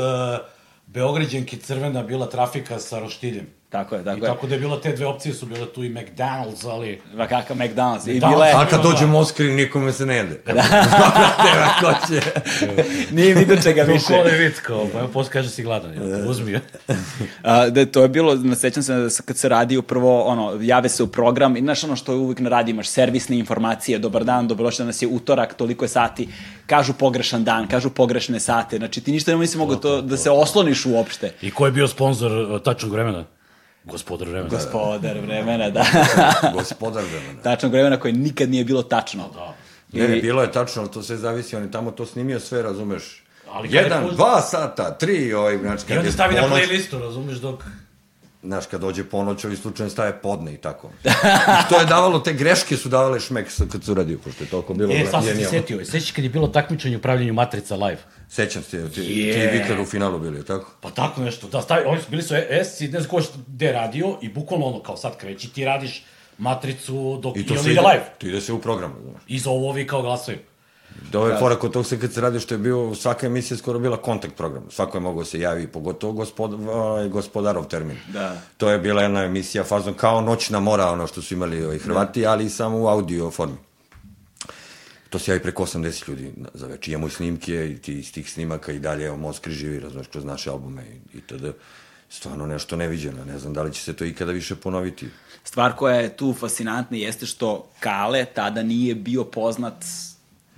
Beograđanke 0.87 1.57
crvena 1.57 2.03
bila 2.03 2.27
trafika 2.27 2.79
sa 2.79 2.99
roštiljem. 2.99 3.47
Tako 3.75 3.95
je, 3.95 4.01
I 4.01 4.05
tako 4.05 4.17
je. 4.17 4.27
tako 4.27 4.47
da 4.47 4.55
je 4.55 4.61
bila 4.61 4.81
te 4.81 4.93
dve 4.93 5.07
opcije 5.07 5.35
su 5.35 5.47
bile 5.47 5.67
tu 5.67 5.85
i 5.85 5.89
McDonald's, 5.89 6.67
ali... 6.67 7.01
Va 7.17 7.27
kakav 7.27 7.57
McDonald's. 7.57 8.09
I 8.09 8.21
bila 8.21 8.47
je, 8.47 8.55
A 8.55 8.67
kad 8.67 8.83
Da. 8.83 8.89
dođe 8.91 9.07
Moskri, 9.07 9.53
nikome 9.53 9.93
se 9.93 10.07
ne 10.07 10.17
jede. 10.17 10.41
Da. 10.47 10.53
brate, 10.53 11.51
ako 11.59 12.07
će. 12.09 12.21
nije 13.17 13.35
ni 13.35 13.47
do 13.47 13.57
čega 13.57 13.83
više. 13.83 14.07
ko 14.07 14.25
ne 14.25 14.39
vid, 14.39 14.53
kao, 14.55 14.87
pa 14.93 14.99
evo 14.99 15.09
posle 15.09 15.33
kaže 15.33 15.51
si 15.51 15.63
gladan, 15.63 15.93
jel? 15.93 16.31
uzmi 16.31 16.53
je. 16.53 16.61
A, 17.43 17.69
da 17.69 17.87
to 17.87 18.03
je 18.03 18.09
bilo, 18.09 18.35
nasećam 18.35 18.83
se 18.83 18.95
da 18.95 19.11
se- 19.11 19.23
kad 19.23 19.37
se 19.37 19.49
radi 19.49 19.83
prvo, 19.83 20.23
ono, 20.23 20.59
jave 20.61 20.89
se 20.89 21.03
u 21.03 21.07
program 21.07 21.57
i 21.57 21.61
znaš 21.61 21.85
ono 21.85 21.97
što 21.97 22.13
je 22.13 22.19
uvijek 22.19 22.39
na 22.41 22.51
radi, 22.51 22.71
imaš 22.71 22.89
servisne 22.89 23.39
informacije, 23.39 23.99
dobar 23.99 24.25
dan, 24.25 24.49
dobrodošli, 24.49 24.83
danas 24.83 25.03
je 25.03 25.09
utorak, 25.09 25.55
toliko 25.55 25.85
je 25.85 25.89
sati, 25.89 26.29
kažu 26.67 26.93
pogrešan 26.93 27.45
dan, 27.45 27.67
kažu 27.69 27.91
pogrešne 27.91 28.41
sate, 28.41 28.77
znači 28.77 29.01
ti 29.01 29.13
ništa 29.13 29.37
nisi 29.37 29.59
mogao 29.59 29.77
to, 29.77 30.03
da 30.03 30.17
se 30.17 30.31
osloniš 30.31 30.87
uopšte. 30.87 31.33
I 31.43 31.51
ko 31.51 31.67
je 31.67 31.73
bio 31.73 31.89
sponsor 31.89 32.33
uh, 32.33 32.61
tačnog 32.61 32.93
vremena? 32.93 33.25
Gospodar 33.85 34.29
vremena. 34.29 34.49
Gospodar 34.49 35.19
vremena, 35.19 35.71
da. 35.71 35.85
Gospodar 36.55 37.05
vremena. 37.05 37.43
Tačnog 37.43 37.73
vremena 37.73 38.01
koje 38.01 38.13
nikad 38.13 38.51
nije 38.51 38.65
bilo 38.65 38.83
tačno. 38.83 39.29
Da. 39.35 39.55
Ne, 39.93 40.09
ne, 40.09 40.19
I- 40.19 40.23
bilo 40.23 40.43
je 40.43 40.53
tačno, 40.53 40.83
ali 40.83 40.91
to 40.91 41.03
sve 41.03 41.17
zavisi, 41.17 41.57
on 41.57 41.63
je 41.63 41.71
tamo 41.71 41.91
to 41.91 42.07
snimio 42.07 42.41
sve, 42.41 42.63
razumeš? 42.63 43.23
Ali 43.53 43.69
je 43.69 43.83
Jedan, 43.83 44.05
pust- 44.05 44.15
dva 44.15 44.41
sata, 44.43 44.91
tri, 44.91 45.35
ovaj, 45.35 45.59
znači, 45.59 45.85
I 45.85 45.89
kad 45.89 45.97
onda 45.97 46.09
je 46.09 46.13
stavi 46.13 46.35
na 46.35 46.43
playlistu, 46.43 47.01
razumeš, 47.01 47.37
dok... 47.37 47.65
znaš, 48.45 48.67
kad 48.67 48.81
dođe 48.81 49.05
ponoć, 49.05 49.45
ovi 49.45 49.57
slučajno 49.57 49.91
stave 49.91 50.21
podne 50.23 50.55
i 50.55 50.57
tako. 50.57 50.91
I 51.61 51.69
to 51.69 51.81
je 51.81 51.87
davalo, 51.87 52.19
te 52.19 52.33
greške 52.33 52.77
su 52.77 52.89
davale 52.89 53.21
šmek 53.21 53.49
kad 53.73 53.85
se 53.85 53.93
uradio, 53.93 54.19
pošto 54.25 54.45
je 54.45 54.51
toliko 54.51 54.75
bilo 54.75 54.93
E, 54.93 55.07
sad 55.11 55.25
sam 55.25 55.37
se 55.37 55.45
setio, 55.45 55.85
sećaš 55.85 56.11
kad 56.11 56.25
je 56.25 56.31
bilo 56.31 56.49
takmičenje 56.49 56.97
u 56.97 57.01
pravljenju 57.01 57.33
Matrica 57.33 57.77
live? 57.77 57.99
Sećam 58.29 58.63
se, 58.63 58.91
ti, 58.91 59.01
Je. 59.01 59.35
ti 59.35 59.41
i 59.41 59.59
Vikler 59.59 59.81
u 59.81 59.85
finalu 59.85 60.19
bili, 60.19 60.39
je 60.39 60.45
tako? 60.45 60.71
Pa 60.81 60.91
tako 60.91 61.21
nešto, 61.21 61.49
da 61.49 61.63
stavi, 61.63 61.83
oni 61.87 62.01
su 62.01 62.11
bili 62.11 62.23
su 62.23 62.35
S 62.51 62.81
i 62.81 62.89
ne 62.89 63.01
znam 63.01 63.11
ko 63.11 63.21
što 63.23 63.39
gde 63.47 63.67
je 63.67 63.73
radio 63.73 64.19
i 64.23 64.29
bukvalno 64.29 64.67
ono, 64.67 64.83
kao 64.83 64.97
sad 64.97 65.17
kreći, 65.17 65.53
ti 65.53 65.65
radiš 65.65 66.05
Matricu 66.39 67.21
dok 67.23 67.37
i, 67.37 67.41
I 67.41 67.47
on 67.51 67.65
se 67.65 67.71
ide 67.71 67.81
live. 67.81 68.05
To 68.19 68.27
ide 68.27 68.41
se 68.41 68.53
u 68.53 68.61
program, 68.61 68.95
znaš. 69.03 69.23
I 69.27 69.39
zovu 69.39 69.69
ovi 69.69 69.87
kao 69.87 70.03
glasaju. 70.03 70.39
Da 71.13 71.19
ovo 71.19 71.29
je 71.29 71.39
fora 71.39 71.57
kod 71.57 71.73
tog 71.73 71.87
se 71.87 72.01
kad 72.01 72.13
se 72.13 72.21
radi 72.21 72.41
što 72.41 72.55
je 72.55 72.59
bio, 72.59 72.95
svaka 72.95 73.27
emisija 73.27 73.57
skoro 73.57 73.79
bila 73.79 73.97
kontakt 73.97 74.37
program. 74.37 74.63
Svako 74.71 74.97
je 74.97 75.03
mogao 75.03 75.23
da 75.23 75.29
se 75.29 75.41
javi, 75.41 75.67
pogotovo 75.67 76.13
gospod, 76.13 76.53
ovaj, 76.69 77.09
gospodarov 77.09 77.65
termin. 77.65 77.97
Da. 78.09 78.41
To 78.57 78.71
je 78.71 78.79
bila 78.79 79.03
jedna 79.03 79.25
emisija 79.25 79.65
fazon 79.65 79.95
kao 79.95 80.21
noćna 80.21 80.61
mora, 80.61 80.91
ono 80.91 81.07
što 81.07 81.23
su 81.23 81.35
imali 81.35 81.65
ovaj, 81.65 81.79
Hrvati, 81.79 82.27
ali 82.27 82.51
samo 82.51 82.79
u 82.79 82.89
audio 82.89 83.31
formi. 83.31 83.57
To 85.11 85.19
se 85.19 85.31
javi 85.31 85.43
preko 85.43 85.65
80 85.65 86.09
ljudi 86.09 86.33
za 86.55 86.67
večer. 86.67 86.95
Imamo 86.95 87.07
i 87.07 87.11
snimke 87.11 87.71
i 87.71 87.79
ti, 87.79 87.99
iz 87.99 88.13
tih 88.13 88.31
snimaka 88.31 88.73
i 88.73 88.79
dalje, 88.79 89.07
evo, 89.07 89.17
Moskri 89.17 89.53
živi, 89.53 89.81
razumeš, 89.81 90.07
kroz 90.07 90.25
naše 90.25 90.51
albume 90.51 90.83
i, 90.83 91.19
i 91.19 91.21
tada. 91.21 91.53
Stvarno 92.09 92.47
nešto 92.47 92.77
neviđeno. 92.77 93.25
Ne 93.25 93.39
znam 93.39 93.53
da 93.53 93.63
li 93.63 93.73
će 93.73 93.83
se 93.83 93.93
to 93.93 94.05
ikada 94.05 94.33
više 94.33 94.57
ponoviti. 94.57 95.09
Stvar 95.45 95.73
koja 95.77 95.97
je 95.97 96.17
tu 96.17 96.35
fascinantna 96.35 96.97
jeste 96.97 97.27
što 97.27 97.69
Kale 97.81 98.25
tada 98.25 98.63
nije 98.63 98.95
bio 98.95 99.25
poznat 99.25 99.85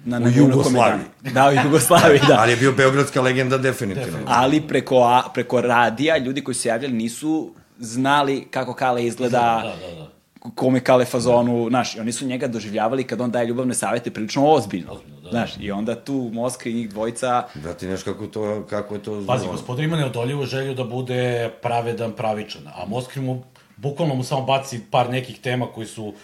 na, 0.06 0.18
na 0.18 0.26
U 0.26 0.30
Jugoslaviji. 0.30 1.04
Da, 1.34 1.48
u 1.48 1.66
Jugoslaviji, 1.66 2.20
da. 2.28 2.36
Ali 2.38 2.52
je 2.52 2.56
bio 2.56 2.72
beogradska 2.72 3.22
legenda 3.22 3.58
definitivno. 3.58 4.18
Ali 4.26 4.60
preko, 4.60 5.02
a, 5.02 5.22
preko 5.34 5.60
radija, 5.60 6.18
ljudi 6.18 6.44
koji 6.44 6.54
su 6.54 6.60
se 6.60 6.68
javljali 6.68 6.94
nisu 6.94 7.54
znali 7.78 8.46
kako 8.50 8.74
Kale 8.74 9.06
izgleda, 9.06 9.62
Da, 9.64 9.86
da, 9.86 9.94
da. 9.94 10.50
kome 10.54 10.80
Kale 10.80 11.04
fazonu, 11.04 11.66
znaš, 11.68 11.96
i 11.96 12.00
oni 12.00 12.12
su 12.12 12.26
njega 12.26 12.46
doživljavali 12.46 13.04
kad 13.04 13.20
on 13.20 13.30
daje 13.30 13.46
ljubavne 13.46 13.74
savete 13.74 14.10
prilično 14.10 14.46
ozbiljno. 14.46 14.92
Ozbiljno, 14.92 15.20
da. 15.20 15.30
Znaš, 15.30 15.50
i 15.60 15.70
onda 15.70 15.94
tu 15.94 16.30
Moskva 16.32 16.70
i 16.70 16.74
njih 16.74 16.90
dvojica, 16.90 17.42
Brate, 17.54 17.86
znaš 17.86 18.02
kako, 18.02 18.26
to, 18.26 18.66
kako 18.70 18.94
je 18.94 19.02
to... 19.02 19.24
Pazi, 19.26 19.46
gospodin 19.46 19.84
ima 19.84 19.96
neodoljivu 19.96 20.44
želju 20.46 20.74
da 20.74 20.84
bude 20.84 21.50
pravedan, 21.62 22.12
pravičan, 22.12 22.62
a 22.66 22.86
Moskri 22.86 23.22
mu, 23.22 23.42
bukvalno 23.76 24.14
mu 24.14 24.22
samo 24.22 24.42
baci 24.42 24.80
par 24.90 25.10
nekih 25.10 25.40
tema 25.40 25.66
koji 25.74 25.86
su, 25.86 26.14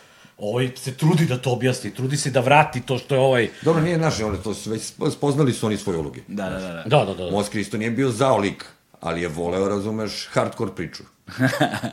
ovaj 0.42 0.70
se 0.76 0.94
trudi 0.94 1.26
da 1.26 1.38
to 1.38 1.52
objasni, 1.52 1.94
trudi 1.94 2.16
se 2.16 2.30
da 2.30 2.40
vrati 2.40 2.80
to 2.80 2.98
što 2.98 3.14
je 3.14 3.20
ovaj... 3.20 3.48
Dobro, 3.62 3.82
nije 3.82 3.98
naše, 3.98 4.24
one 4.24 4.38
to 4.42 4.54
su 4.54 4.70
već 4.70 4.82
spo- 4.82 5.10
spoznali 5.10 5.52
su 5.52 5.66
oni 5.66 5.76
svoje 5.76 5.98
uloge. 5.98 6.20
da, 6.28 6.50
da, 6.50 6.58
da, 6.58 6.72
da. 6.72 6.82
Da, 6.86 7.04
da, 7.04 7.14
da. 7.14 7.24
da. 7.24 7.30
Moskri 7.30 7.60
isto 7.60 7.76
nije 7.76 7.90
bio 7.90 8.10
zao 8.10 8.38
lik, 8.38 8.64
ali 9.00 9.22
je 9.22 9.28
voleo, 9.28 9.68
razumeš, 9.68 10.28
hardcore 10.32 10.72
priču. 10.76 11.02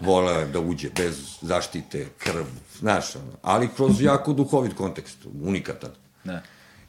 voleo 0.02 0.40
je 0.40 0.46
da 0.48 0.60
uđe 0.60 0.90
bez 0.98 1.38
zaštite, 1.42 2.08
krv, 2.18 2.44
znaš, 2.80 3.16
ono, 3.16 3.32
ali 3.42 3.70
kroz 3.76 4.02
jako 4.02 4.34
duhovit 4.34 4.74
kontekst, 4.74 5.18
unikatan. 5.44 5.92
da. 6.24 6.42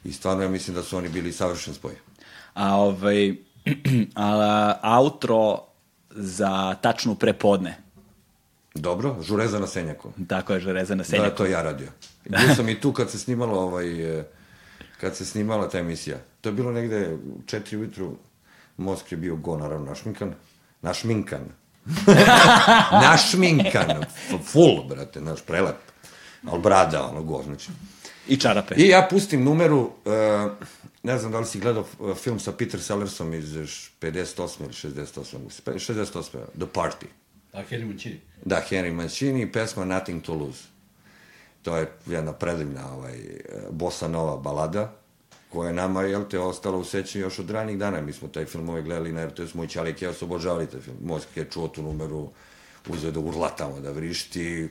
I 0.03 0.13
stvarno 0.13 0.43
ja 0.43 0.49
mislim 0.49 0.75
da 0.75 0.83
su 0.83 0.97
oni 0.97 1.09
bili 1.09 1.33
savršen 1.33 1.73
spoj. 1.73 1.93
A 2.53 2.75
ovaj, 2.75 3.35
a, 4.15 4.79
outro 4.99 5.59
za 6.09 6.75
tačnu 6.81 7.15
prepodne. 7.15 7.77
Dobro, 8.73 9.15
žureza 9.21 9.59
na 9.59 9.67
senjaku. 9.67 10.11
Tako 10.27 10.53
je, 10.53 10.59
Žereza 10.59 10.95
na 10.95 11.03
Da, 11.03 11.09
Senjaku. 11.09 11.37
to 11.37 11.45
ja 11.45 11.61
radio. 11.61 11.87
Bio 12.25 12.55
sam 12.55 12.69
i 12.69 12.79
tu 12.79 12.93
kad 12.93 13.09
se 13.09 13.19
snimalo 13.19 13.59
ovaj, 13.59 14.19
e, 14.19 14.23
kad 15.01 15.15
se 15.15 15.25
snimala 15.25 15.69
ta 15.69 15.79
emisija. 15.79 16.17
To 16.41 16.49
je 16.49 16.53
bilo 16.53 16.71
negde 16.71 17.13
u 17.13 17.41
četiri 17.45 17.77
ujutru, 17.77 18.15
Moskva 18.77 19.15
je 19.15 19.17
bio 19.17 19.35
go, 19.35 19.57
naravno, 19.57 19.85
našminkan. 19.85 20.33
Našminkan. 20.81 21.41
našminkan. 23.07 24.05
Full, 24.51 24.83
brate, 24.89 25.21
naš 25.21 25.41
prelep. 25.41 25.75
Al 26.47 26.59
brada, 26.59 27.09
ono, 27.09 27.23
go, 27.23 27.43
znači. 27.43 27.71
I 28.27 28.37
čarape. 28.37 28.75
I 28.77 28.87
ja 28.87 29.07
pustim 29.09 29.43
numeru, 29.43 29.79
uh, 29.79 29.91
ne 31.03 31.17
znam 31.17 31.31
da 31.31 31.39
li 31.39 31.45
si 31.45 31.59
gledao 31.59 31.85
uh, 31.99 32.17
film 32.17 32.39
sa 32.39 32.51
Peter 32.51 32.81
Sellersom 32.81 33.33
iz 33.33 33.49
58. 34.01 34.63
ili 34.63 34.73
68. 34.73 35.37
68. 35.65 36.21
The 36.57 36.65
Party. 36.73 37.05
Da, 37.53 37.63
Henry 37.69 37.85
Mancini. 37.85 38.19
Da, 38.45 38.61
Henry 38.69 38.93
Mancini 38.93 39.41
i 39.41 39.51
pesma 39.51 39.85
Nothing 39.85 40.23
to 40.23 40.33
Lose. 40.33 40.63
To 41.61 41.77
je 41.77 41.91
jedna 42.05 42.33
predivna 42.33 42.93
ovaj, 42.93 43.17
bossa 43.69 44.07
nova 44.07 44.37
balada, 44.37 44.93
koja 45.49 45.67
je 45.67 45.73
nama, 45.73 46.01
jel 46.01 46.23
te, 46.29 46.39
ostala 46.39 46.77
u 46.77 46.83
sećanju 46.83 47.23
još 47.23 47.39
od 47.39 47.49
ranih 47.49 47.77
dana. 47.77 48.01
Mi 48.01 48.13
smo 48.13 48.27
taj 48.27 48.45
film 48.45 48.69
ovaj 48.69 48.81
gledali 48.81 49.11
na 49.11 49.25
RTS, 49.25 49.53
moj 49.53 49.67
čalik 49.67 50.01
i 50.01 50.05
ja 50.05 50.13
su 50.13 50.25
obožavali 50.25 50.67
taj 50.67 50.81
film. 50.81 50.97
Mosk 51.03 51.27
je 51.35 51.47
čuo 51.51 51.67
tu 51.67 51.83
numeru, 51.83 52.29
uzeo 52.87 53.11
da 53.11 53.19
urla 53.19 53.49
tamo, 53.49 53.79
da 53.79 53.91
vrišti, 53.91 54.69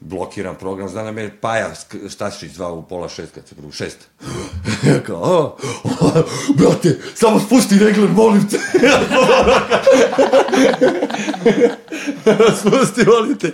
blokiran 0.00 0.56
program. 0.56 0.88
Zna 0.88 1.02
da 1.02 1.12
me 1.12 1.40
Paja 1.40 1.74
Stašić 2.08 2.52
zvao 2.52 2.76
u 2.76 2.82
pola 2.82 3.08
šest, 3.08 3.34
kad 3.34 3.48
se 3.48 3.54
prvo 3.54 3.72
šest. 3.72 4.08
Kao, 5.06 5.20
o, 5.22 5.56
o, 5.84 6.22
brate, 6.56 6.98
samo 7.14 7.40
spusti 7.40 7.78
regler, 7.78 8.10
molim 8.10 8.48
te. 8.48 8.58
Spusti, 12.60 13.04
molim 13.06 13.38
te. 13.38 13.52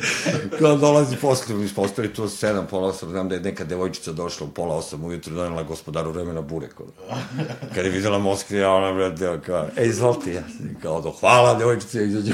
Kao 0.59 0.77
dolazi 0.77 1.17
posle, 1.17 1.55
ostali 1.77 2.15
tu 2.15 2.29
sedam, 2.29 2.67
pola 2.67 2.89
osam, 2.89 3.11
znam 3.11 3.29
da 3.29 3.35
je 3.35 3.41
neka 3.41 3.65
devojčica 3.65 4.13
došla 4.13 4.47
u 4.47 4.51
pola 4.51 4.77
osam 4.77 5.05
ujutru, 5.05 5.35
donela 5.35 5.63
gospodaru 5.63 6.11
vremena 6.11 6.41
bure. 6.41 6.69
Kao. 6.69 6.87
Kad 7.75 7.85
je 7.85 7.91
videla 7.91 8.19
Moskva, 8.19 8.69
ona 8.69 8.93
brate, 8.93 9.41
kao, 9.47 9.67
ej, 9.77 9.89
izvolite, 9.89 10.35
ja 10.35 10.43
sam 10.43 10.77
kao, 10.83 11.01
do, 11.01 11.11
hvala, 11.11 11.55
devojčice, 11.55 12.05
izađu. 12.05 12.33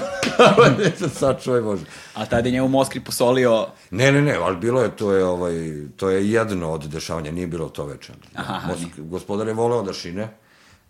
Sad 1.18 1.42
čuje, 1.42 1.60
može. 1.60 1.84
A 2.14 2.26
tada 2.26 2.48
je 2.48 2.52
njemu 2.52 2.68
Moskri 2.68 3.00
posolio 3.00 3.66
Ne, 3.90 4.12
ne, 4.12 4.22
ne, 4.22 4.34
ali 4.34 4.56
bilo 4.56 4.82
je, 4.82 4.96
to 4.96 5.12
je, 5.12 5.24
ovaj, 5.24 5.54
to 5.96 6.10
je 6.10 6.30
jedno 6.30 6.70
od 6.70 6.84
dešavanja, 6.84 7.30
nije 7.30 7.46
bilo 7.46 7.68
to 7.68 7.84
večer. 7.84 8.14
Aha, 8.34 8.68
Mosk, 8.68 8.88
gospodar 8.98 9.48
je 9.48 9.54
voleo 9.54 9.82
da 9.82 9.92
šine, 9.92 10.28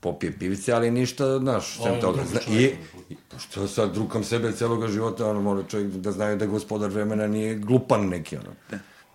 popije 0.05 0.33
pivice, 0.39 0.73
ali 0.73 0.91
ništa, 0.91 1.39
znaš, 1.39 1.77
sem 1.83 1.95
je 1.95 2.01
toga. 2.01 2.25
Zna. 2.31 2.41
I, 2.49 2.65
i 3.11 3.17
što 3.39 3.69
sad 3.69 3.95
drukam 3.95 4.25
sebe 4.25 4.53
celoga 4.53 4.89
života, 4.89 5.31
ono, 5.31 5.41
mora 5.43 5.63
čovjek 5.69 5.93
da 5.93 6.13
znaju 6.13 6.37
da 6.37 6.47
gospodar 6.47 6.91
vremena 6.91 7.27
nije 7.27 7.55
glupan 7.59 8.09
neki, 8.09 8.37
ono. 8.37 8.53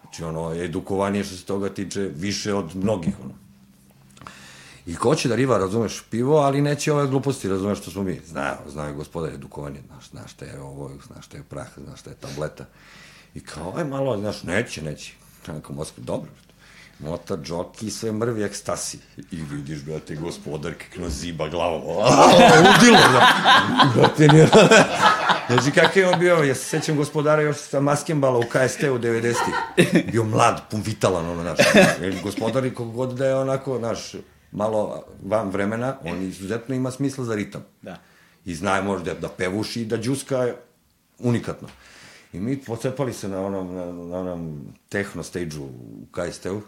Znači, 0.01 0.23
ono, 0.23 0.53
je 0.53 0.65
edukovanije 0.65 1.23
što 1.23 1.35
se 1.35 1.45
toga 1.45 1.69
tiče 1.69 2.09
više 2.15 2.53
od 2.53 2.75
mnogih, 2.75 3.13
ono. 3.23 3.33
I 4.85 4.95
ko 4.95 5.15
će 5.15 5.29
da 5.29 5.35
riva, 5.35 5.57
razumeš, 5.57 6.01
pivo, 6.09 6.37
ali 6.37 6.61
neće 6.61 6.93
ove 6.93 7.07
gluposti, 7.07 7.49
razumeš 7.49 7.81
što 7.81 7.91
smo 7.91 8.03
mi. 8.03 8.19
Znaju, 8.25 8.57
znaju 8.71 8.95
gospodar 8.95 9.33
edukovanje, 9.33 9.81
znaš, 9.87 10.09
znaš 10.09 10.31
šta 10.31 10.45
je 10.45 10.61
ovo, 10.61 10.91
znaš 11.07 11.25
šta 11.25 11.37
je 11.37 11.43
prah, 11.43 11.67
znaš 11.77 11.99
šta 11.99 12.09
je 12.09 12.15
tableta. 12.15 12.65
I 13.35 13.39
kao, 13.39 13.73
aj 13.77 13.85
malo, 13.85 14.17
znaš, 14.17 14.43
neće, 14.43 14.81
neće. 14.81 15.13
Tako, 15.45 15.73
Moskva, 15.73 16.03
dobro. 16.03 16.31
Mota, 16.99 17.37
džoki, 17.37 17.91
sve 17.91 18.11
mrvi 18.11 18.43
ekstasi. 18.43 18.99
I 19.31 19.41
vidiš, 19.51 19.83
brate, 19.83 20.15
gospodarke 20.15 20.85
kroz 20.93 21.13
ziba 21.13 21.47
glavom. 21.49 21.81
Udilo, 22.71 22.97
da. 22.97 23.33
Brate, 23.95 24.27
nije... 24.27 24.49
Znači, 25.49 25.71
kakav 25.71 25.97
je 25.97 26.09
on 26.09 26.19
bio, 26.19 26.35
ja 26.35 26.55
se 26.55 26.63
sećam 26.63 26.97
gospodara 26.97 27.41
još 27.41 27.57
sa 27.57 27.79
maskembala 27.79 28.39
u 28.39 28.41
KST 28.41 28.83
u 28.83 28.99
90-ih. 28.99 30.05
Bio 30.11 30.23
mlad, 30.23 30.61
pun 30.71 30.81
vitalan, 30.85 31.29
ono, 31.29 31.41
znaš. 31.41 31.57
Gospodar 32.23 32.65
i 32.65 32.73
kogod 32.73 33.13
da 33.13 33.25
je 33.25 33.35
onako, 33.35 33.77
znaš, 33.77 34.15
malo 34.51 35.03
van 35.23 35.49
vremena, 35.49 35.97
on 36.03 36.21
izuzetno 36.21 36.75
ima 36.75 36.91
smisla 36.91 37.25
za 37.25 37.35
ritam. 37.35 37.65
Da. 37.81 37.97
i 38.45 38.55
zna 38.55 38.81
možda 38.81 39.13
da 39.13 39.29
pevuši 39.29 39.81
i 39.81 39.85
da 39.85 39.97
džuska 39.97 40.53
unikatno. 41.19 41.67
I 42.33 42.39
mi 42.39 42.57
pocepali 42.57 43.13
se 43.13 43.27
na 43.27 43.41
onom, 43.41 43.75
na, 43.75 43.85
na 43.85 44.19
onom 44.19 44.61
tehno 44.89 45.23
stage-u 45.23 45.63
u 45.63 46.05
KST-u 46.11 46.61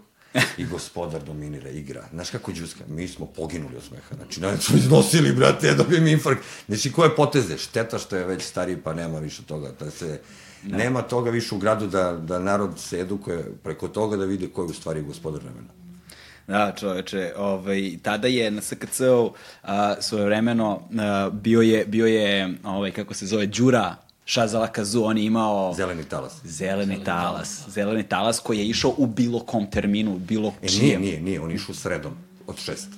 i 0.58 0.66
gospodar 0.66 1.24
dominira, 1.24 1.70
igra. 1.70 2.06
Znaš 2.14 2.30
kako 2.30 2.52
džuska? 2.52 2.84
Mi 2.88 3.08
smo 3.08 3.26
poginuli 3.26 3.76
od 3.78 3.84
smeha. 3.84 4.16
Znači, 4.16 4.42
nas 4.42 4.64
smo 4.64 4.78
iznosili, 4.78 5.34
brate, 5.34 5.68
ja 5.68 5.74
dobijem 5.74 6.08
infarkt. 6.08 6.44
Znači, 6.68 6.92
koje 6.92 7.16
poteze? 7.16 7.58
Šteta 7.58 7.98
što 7.98 8.16
je 8.16 8.26
već 8.26 8.44
stariji, 8.44 8.78
pa 8.78 8.94
nema 8.94 9.20
više 9.20 9.44
toga. 9.44 9.72
Da 9.80 9.92
se, 9.92 10.22
ne. 10.64 10.78
nema 10.78 11.02
toga 11.02 11.30
više 11.30 11.56
u 11.56 11.58
gradu 11.58 11.88
da, 11.88 12.14
da 12.14 12.40
narod 12.40 12.80
se 12.80 13.00
edukuje 13.00 13.52
preko 13.64 13.88
toga 13.88 14.18
da 14.18 14.26
vide 14.26 14.48
ko 14.48 14.62
je 14.62 14.66
u 14.66 14.74
stvari 14.74 15.02
gospodar 15.02 15.42
vremena. 15.42 15.70
Da, 16.48 16.74
čoveče, 16.80 17.34
ovaj, 17.38 17.98
tada 18.02 18.28
je 18.28 18.52
na 18.52 18.62
SKC-u 18.62 19.34
svoje 20.00 20.26
vremeno 20.26 20.82
a, 21.00 21.30
bio 21.34 21.62
je, 21.62 21.86
bio 21.86 22.06
je 22.06 22.54
ovaj, 22.64 22.92
kako 22.92 23.14
se 23.14 23.26
zove, 23.26 23.46
Đura 23.46 23.96
Šazala 24.32 24.68
Kazu, 24.68 25.04
on 25.04 25.18
je 25.18 25.26
imao... 25.26 25.74
Zeleni 25.74 26.04
talas. 26.04 26.34
Zeleni, 26.44 26.86
zeleni 26.86 27.04
talas. 27.06 27.58
talas. 27.60 27.74
Zeleni 27.74 28.04
talas 28.04 28.40
koji 28.40 28.58
je 28.58 28.66
išao 28.66 28.94
u 28.98 29.06
bilo 29.06 29.40
kom 29.40 29.72
terminu, 29.72 30.18
bilo 30.18 30.54
e, 30.62 30.68
čijem. 30.68 31.02
Nije, 31.02 31.12
nije, 31.12 31.22
nije, 31.22 31.42
on 31.42 31.52
išao 31.52 31.76
sredom, 31.76 32.14
od 32.48 32.58
šest. 32.58 32.90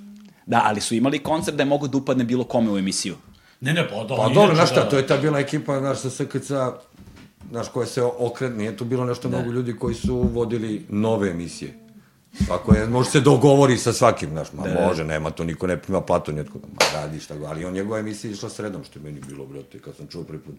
Da, 0.45 0.61
ali 0.65 0.81
su 0.81 0.95
imali 0.95 1.19
koncert 1.19 1.57
da 1.57 1.63
je 1.63 1.67
mogu 1.69 1.88
da 1.88 1.97
upadne 1.97 2.23
bilo 2.23 2.43
kome 2.43 2.71
u 2.71 2.77
emisiju. 2.77 3.15
Ne, 3.61 3.73
ne, 3.73 3.89
pa 3.89 4.03
da. 4.03 4.15
Pa 4.15 4.29
dobro, 4.29 4.55
znaš 4.55 4.71
šta, 4.71 4.84
da... 4.84 4.89
to 4.89 4.97
je 4.97 5.07
ta 5.07 5.17
bila 5.17 5.39
ekipa, 5.39 5.79
znaš, 5.79 5.99
sa 5.99 6.09
SKC, 6.09 6.51
znaš, 7.49 7.67
koja 7.73 7.86
se 7.86 8.01
okret, 8.01 8.57
nije 8.57 8.77
tu 8.77 8.86
bilo 8.86 9.05
nešto 9.05 9.29
ne. 9.29 9.38
mnogo 9.38 9.51
ljudi 9.51 9.75
koji 9.75 9.95
su 9.95 10.29
vodili 10.34 10.86
nove 10.89 11.29
emisije. 11.29 11.73
Ako 12.49 12.75
je, 12.75 12.88
može 12.88 13.09
se 13.09 13.19
dogovori 13.19 13.77
sa 13.77 13.93
svakim, 13.93 14.29
znaš, 14.29 14.53
ma 14.53 14.67
da. 14.67 14.88
može, 14.88 15.03
nema 15.03 15.31
to, 15.31 15.43
niko 15.43 15.67
ne 15.67 15.77
prima 15.77 16.01
platu, 16.01 16.31
njetko, 16.31 16.59
ma 16.73 17.01
radi 17.01 17.19
šta 17.19 17.36
go, 17.36 17.45
ali 17.45 17.65
on 17.65 17.73
njegova 17.73 17.99
emisija 17.99 18.31
išla 18.31 18.49
sredom, 18.49 18.84
što 18.84 18.99
je 18.99 19.03
meni 19.03 19.21
bilo, 19.27 19.45
brate, 19.45 19.79
kad 19.79 19.95
sam 19.95 20.07
čuo 20.07 20.23
prvi 20.23 20.39
put. 20.39 20.55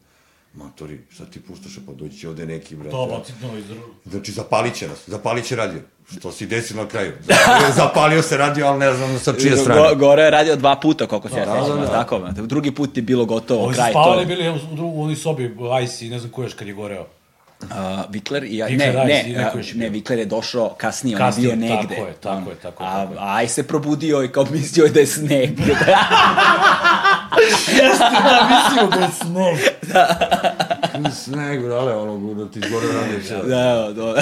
Matori, 0.55 0.99
šta 1.11 1.25
ti 1.25 1.41
puštaš, 1.41 1.73
pa 1.87 1.93
doći 1.93 2.19
će 2.19 2.29
ovde 2.29 2.47
neki, 2.47 2.77
brate. 2.77 2.91
To, 2.91 3.07
bacit 3.07 3.35
novi 3.43 3.61
iz 3.61 3.65
Znači, 4.05 4.33
zapalit 4.33 4.75
će 4.75 4.89
nas, 4.89 4.99
zapalit 5.07 5.45
će 5.45 5.57
radio. 5.57 5.81
Što 6.19 6.33
si 6.33 6.47
desi 6.47 6.75
na 6.75 6.89
kraju. 6.89 7.13
Zapalio 7.77 8.23
se 8.23 8.37
radio, 8.37 8.67
ali 8.67 8.79
ne 8.79 8.95
znam 8.95 9.19
sa 9.19 9.33
čije 9.33 9.57
strane. 9.57 9.81
Go, 9.81 9.95
gore 9.95 10.23
je 10.23 10.31
radio 10.31 10.57
dva 10.57 10.77
puta, 10.77 11.07
koliko 11.07 11.29
se 11.29 11.39
ja 11.39 11.47
da, 11.47 11.75
da, 11.75 11.81
da, 11.81 11.87
tako. 11.87 12.21
Drugi 12.37 12.71
put 12.71 12.97
je 12.97 13.03
bilo 13.03 13.25
gotovo, 13.25 13.65
Ovi 13.65 13.75
kraj. 13.75 13.85
Ovi 13.85 13.93
spavali 13.93 14.27
bili 14.27 14.49
u, 14.49 14.55
u, 14.85 15.03
u, 15.03 15.03
u 15.03 15.15
sobi, 15.15 15.57
Ice 15.85 16.07
i 16.07 16.11
ne 16.11 16.19
znam 16.19 16.33
ko 16.33 16.43
još 16.43 16.55
kad 16.55 16.69
je 16.69 16.75
goreo. 16.75 17.07
Uh, 17.71 18.05
Vikler 18.11 18.45
i 18.45 18.57
ja, 18.57 18.67
Vikler, 18.67 18.95
ne, 18.95 19.05
ne, 19.05 19.53
ne, 19.55 19.63
ne, 19.75 19.89
Vikler 19.89 20.19
je 20.19 20.25
došao 20.25 20.75
kasnije, 20.79 21.19
kasnije 21.19 21.53
on 21.53 21.63
je 21.63 21.69
bio 21.69 21.77
negde. 21.77 21.95
Tako 21.95 22.07
je, 22.07 22.15
tako 22.21 22.51
je, 22.51 22.57
tako 22.57 22.83
je. 22.83 22.89
A, 22.89 23.09
a 23.19 23.37
Aj 23.37 23.49
se 23.49 23.67
probudio 23.67 24.23
i 24.23 24.29
kao 24.29 24.47
mislio 24.51 24.89
da 24.89 25.01
je 25.01 25.07
sneg. 25.07 25.51
Jeste 27.83 28.05
da 28.25 28.49
mislio 28.51 28.89
da 28.89 29.05
je 29.05 29.11
sneg. 29.11 29.59
da. 29.93 31.11
sneg, 31.11 31.63
brale, 31.63 31.97
ono, 31.97 32.35
da 32.35 32.51
ti 32.51 32.59
izgore 32.59 32.87
radi. 32.87 33.49
Da, 33.49 33.93
da. 33.93 34.21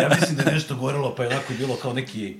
ja 0.00 0.08
mislim 0.08 0.36
da 0.36 0.42
je 0.42 0.54
nešto 0.54 0.76
gorelo, 0.76 1.14
pa 1.14 1.22
je 1.22 1.28
onako 1.28 1.52
bilo 1.58 1.76
kao 1.76 1.92
neki 1.92 2.36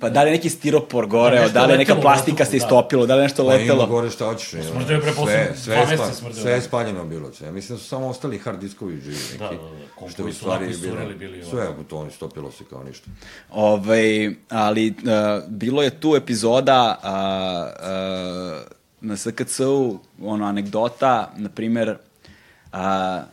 Pa 0.00 0.08
da 0.10 0.22
li 0.22 0.30
neki 0.30 0.50
stiropor 0.50 1.06
goreo, 1.06 1.48
da, 1.48 1.48
da 1.48 1.66
li 1.66 1.78
neka 1.78 1.94
plastika 1.94 2.44
se 2.44 2.50
da. 2.50 2.56
istopilo, 2.56 3.06
da 3.06 3.14
li 3.14 3.22
nešto 3.22 3.44
letelo. 3.44 3.78
Pa 3.78 3.84
ima 3.84 3.92
gore 3.92 4.10
šta 4.10 4.24
hoćeš. 4.24 4.48
Smrde 4.48 4.94
je 4.94 5.00
pre 5.00 5.12
sve, 5.12 5.52
sve, 5.56 5.96
spa, 5.96 6.32
sve 6.32 6.52
je 6.52 6.62
spaljeno 6.62 7.04
bilo. 7.04 7.32
Sve. 7.32 7.52
Mislim 7.52 7.78
da 7.78 7.82
su 7.82 7.88
samo 7.88 8.06
ostali 8.08 8.38
hard 8.38 8.60
diskovi 8.60 9.00
živi 9.00 9.16
neki. 9.16 9.38
Da, 9.38 9.48
da, 9.48 9.54
da. 9.54 9.86
Kompovi 9.94 10.32
su 10.32 10.38
stvari 10.38 10.66
bili, 10.66 11.14
bili. 11.14 11.44
Sve 11.44 11.66
to 11.88 11.98
oni 11.98 12.10
stopilo 12.10 12.50
se 12.50 12.64
kao 12.70 12.84
ništa. 12.84 13.10
Ove, 13.50 13.72
ovaj, 13.72 14.34
ali 14.48 14.90
uh, 14.90 15.48
bilo 15.48 15.82
je 15.82 16.00
tu 16.00 16.16
epizoda 16.16 16.98
uh, 17.02 17.08
uh, 17.10 18.76
na 19.00 19.16
SKC-u, 19.16 19.98
ono, 20.22 20.46
anegdota, 20.46 21.32
na 21.36 21.48
primer, 21.48 21.88
uh, 21.88 22.78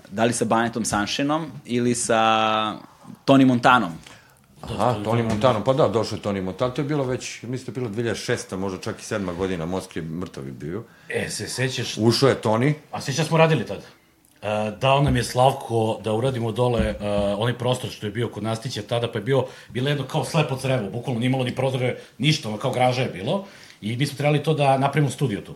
da 0.09 0.23
li 0.25 0.33
sa 0.33 0.45
Banetom 0.45 0.85
Sanšinom 0.85 1.51
ili 1.65 1.95
sa 1.95 2.19
Tony 3.25 3.45
Montanom. 3.45 3.91
Aha, 4.69 4.95
Toni 5.03 5.23
Montano, 5.23 5.63
pa 5.63 5.73
da, 5.73 5.87
došao 5.87 6.15
je 6.15 6.21
Toni 6.21 6.41
Montano, 6.41 6.71
to 6.71 6.81
je 6.81 6.85
bilo 6.85 7.03
već, 7.03 7.41
mislim 7.41 7.73
da 7.73 7.81
je 7.81 7.89
bilo 7.89 8.13
2006. 8.13 8.57
možda 8.57 8.79
čak 8.79 8.99
i 8.99 9.03
7. 9.03 9.35
godina, 9.35 9.65
Moskvi 9.65 10.01
je 10.01 10.05
mrtav 10.05 10.43
bio. 10.43 10.83
E, 11.09 11.29
se 11.29 11.47
sećaš... 11.47 11.97
Ušao 11.97 12.29
je 12.29 12.35
Toni. 12.35 12.73
A 12.91 13.01
sećaš 13.01 13.27
smo 13.27 13.37
radili 13.37 13.65
tad? 13.65 13.77
Uh, 13.77 14.79
dao 14.79 15.01
nam 15.01 15.15
je 15.15 15.23
Slavko 15.23 15.99
da 16.03 16.13
uradimo 16.13 16.51
dole 16.51 16.89
uh, 16.89 16.95
onaj 17.37 17.57
prostor 17.57 17.89
što 17.89 18.07
je 18.07 18.11
bio 18.11 18.27
kod 18.27 18.43
Nastića 18.43 18.81
tada, 18.81 19.11
pa 19.11 19.19
je 19.19 19.23
bio, 19.23 19.45
bilo 19.69 19.89
jedno 19.89 20.03
kao 20.03 20.25
slepo 20.25 20.57
crevo, 20.57 20.89
bukvalno 20.89 21.19
nije 21.19 21.27
imalo 21.27 21.43
ni 21.43 21.55
prozore, 21.55 21.97
ništa, 22.17 22.49
ono 22.49 22.57
kao 22.57 22.71
graža 22.71 23.01
je 23.01 23.09
bilo. 23.09 23.45
I 23.81 23.97
mi 23.97 24.05
smo 24.05 24.17
trebali 24.17 24.43
to 24.43 24.53
da 24.53 24.77
napravimo 24.77 25.09
studio 25.09 25.41
tu. 25.41 25.55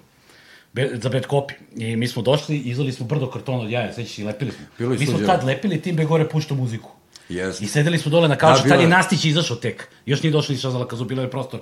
Be, 0.74 0.90
za 0.94 1.10
bad 1.10 1.28
copy. 1.28 1.54
I 1.76 1.96
mi 1.96 2.08
smo 2.08 2.22
došli, 2.22 2.58
izvali 2.58 2.92
smo 2.92 3.06
brdo 3.06 3.30
kartona 3.30 3.60
od 3.60 3.70
jaja, 3.70 3.94
sećaš 3.94 4.20
i 4.20 4.24
lepili 4.24 4.52
smo. 4.52 4.66
Bilo 4.78 4.90
mi 4.90 5.06
smo 5.06 5.20
tad 5.20 5.44
lepili, 5.44 5.82
tim 5.82 5.96
be 5.96 6.06
gore 6.06 6.30
pušta 6.30 6.54
muziku. 6.54 6.97
Yes. 7.30 7.64
I 7.64 7.68
sedeli 7.68 7.98
smo 7.98 8.12
dole 8.12 8.28
na 8.28 8.36
kauču, 8.36 8.64
da, 8.64 8.70
tad 8.70 8.82
je 8.82 8.88
Nastić 8.88 9.26
izašao 9.26 9.58
tek. 9.58 9.88
Još 10.06 10.24
nije 10.24 10.32
došao 10.32 10.54
ni 10.54 10.60
Šazala 10.60 10.88
Kazu, 10.88 11.06
bilo 11.06 11.22
je 11.22 11.32
prostor 11.32 11.60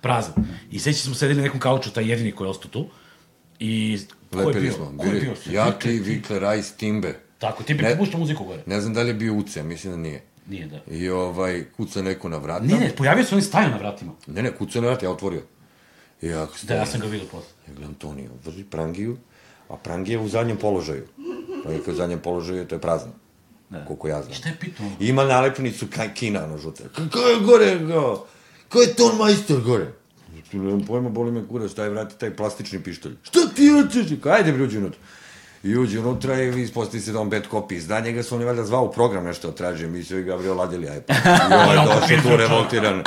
prazan. 0.00 0.34
I 0.70 0.78
seći 0.78 0.98
smo 0.98 1.14
sedeli 1.14 1.36
na 1.36 1.42
nekom 1.42 1.60
kauču, 1.60 1.90
taj 1.90 2.10
jedini 2.10 2.32
koji 2.32 2.46
je 2.46 2.50
ostao 2.50 2.70
tu. 2.70 2.86
I 3.58 3.98
Lepili 4.32 4.70
smo. 4.72 4.92
Bili, 5.02 5.20
bio? 5.20 5.34
Ja, 5.50 5.70
ti, 5.70 5.88
Vikler, 5.88 6.58
Ice, 6.58 6.72
Timbe. 6.76 7.14
Tako, 7.38 7.62
ti 7.62 7.74
bi 7.74 7.84
puštao 7.98 8.20
muziku 8.20 8.44
gore. 8.44 8.62
Ne 8.66 8.80
znam 8.80 8.94
da 8.94 9.02
li 9.02 9.08
je 9.08 9.14
bio 9.14 9.34
Uce, 9.34 9.62
mislim 9.62 9.92
da 9.92 9.98
nije. 9.98 10.22
Nije, 10.48 10.66
da. 10.66 10.80
I 10.90 11.08
ovaj, 11.08 11.64
kuca 11.76 12.02
neko 12.02 12.28
na 12.28 12.36
vrata. 12.36 12.64
Ne, 12.64 12.74
ne, 12.74 12.92
pojavio 12.96 13.24
se 13.24 13.34
on 13.34 13.42
stajao 13.42 13.70
na 13.70 13.76
vratima. 13.76 14.12
Ne, 14.26 14.42
ne, 14.42 14.56
kuca 14.56 14.80
na 14.80 14.86
vrata, 14.86 15.06
ja 15.06 15.10
otvorio. 15.10 15.42
I 16.22 16.26
ja, 16.26 16.46
da, 16.62 16.74
ja 16.74 16.86
sam 16.86 17.00
ga 17.00 17.06
vidio 17.06 17.28
posle. 17.30 17.50
Ja 17.68 17.74
gledam 17.74 17.94
Tonio, 17.94 18.30
drži 18.44 18.64
prangiju, 18.64 19.16
a 19.68 19.76
prangija 19.76 20.20
u 20.20 20.28
zadnjem 20.28 20.56
položaju. 20.56 21.06
Prangija 21.62 21.92
u 21.92 21.94
zadnjem 21.94 22.18
položaju, 22.18 22.66
to 22.66 22.74
je 22.74 22.80
prazno. 22.80 23.12
Da. 23.70 23.84
Koliko 23.84 24.08
ja 24.08 24.22
znam. 24.22 24.34
Šta 24.34 24.48
je 24.48 24.56
pitao? 24.60 24.86
Ima 25.00 25.24
nalepnicu 25.24 25.86
Kina 26.14 26.46
na 26.46 26.58
žute. 26.58 26.84
Ko 27.12 27.18
je 27.18 27.40
gore, 27.40 27.78
go? 27.78 28.26
Ko 28.68 28.80
je 28.80 28.94
ton 28.94 29.16
majstor 29.18 29.60
gore? 29.60 29.92
Tu 30.50 30.58
nemam 30.58 30.86
pojma, 30.86 31.08
boli 31.08 31.32
me 31.32 31.48
kurac, 31.48 31.72
daj 31.74 31.88
vrati 31.88 32.18
taj 32.18 32.36
plastični 32.36 32.82
pištolj. 32.82 33.16
Šta 33.22 33.40
ti 33.56 33.68
hoćeš? 33.68 34.06
Ajde, 34.24 34.52
bre, 34.52 34.62
uđi 34.62 34.78
unutra. 34.78 35.00
I 35.62 35.76
uđi 35.76 35.98
unutra 35.98 36.42
i 36.42 36.62
ispostavi 36.62 37.00
se 37.02 37.12
da 37.12 37.20
on 37.20 37.30
bad 37.30 37.42
copy. 37.50 37.74
Izda 37.74 38.00
njega 38.00 38.22
su 38.22 38.34
oni 38.34 38.44
valjda 38.44 38.64
zvao 38.64 38.84
u 38.84 38.92
program 38.92 39.24
nešto 39.24 39.50
traže, 39.52 39.86
mi 39.86 40.04
su 40.04 40.18
i 40.18 40.22
Gabriel 40.22 40.56
ladili, 40.56 40.88
aj 40.88 41.00
pa. 41.00 41.14
I 41.50 41.54
ovaj 41.54 41.76
došao 41.76 42.22
tu 42.22 42.36
revoltiran. 42.36 43.02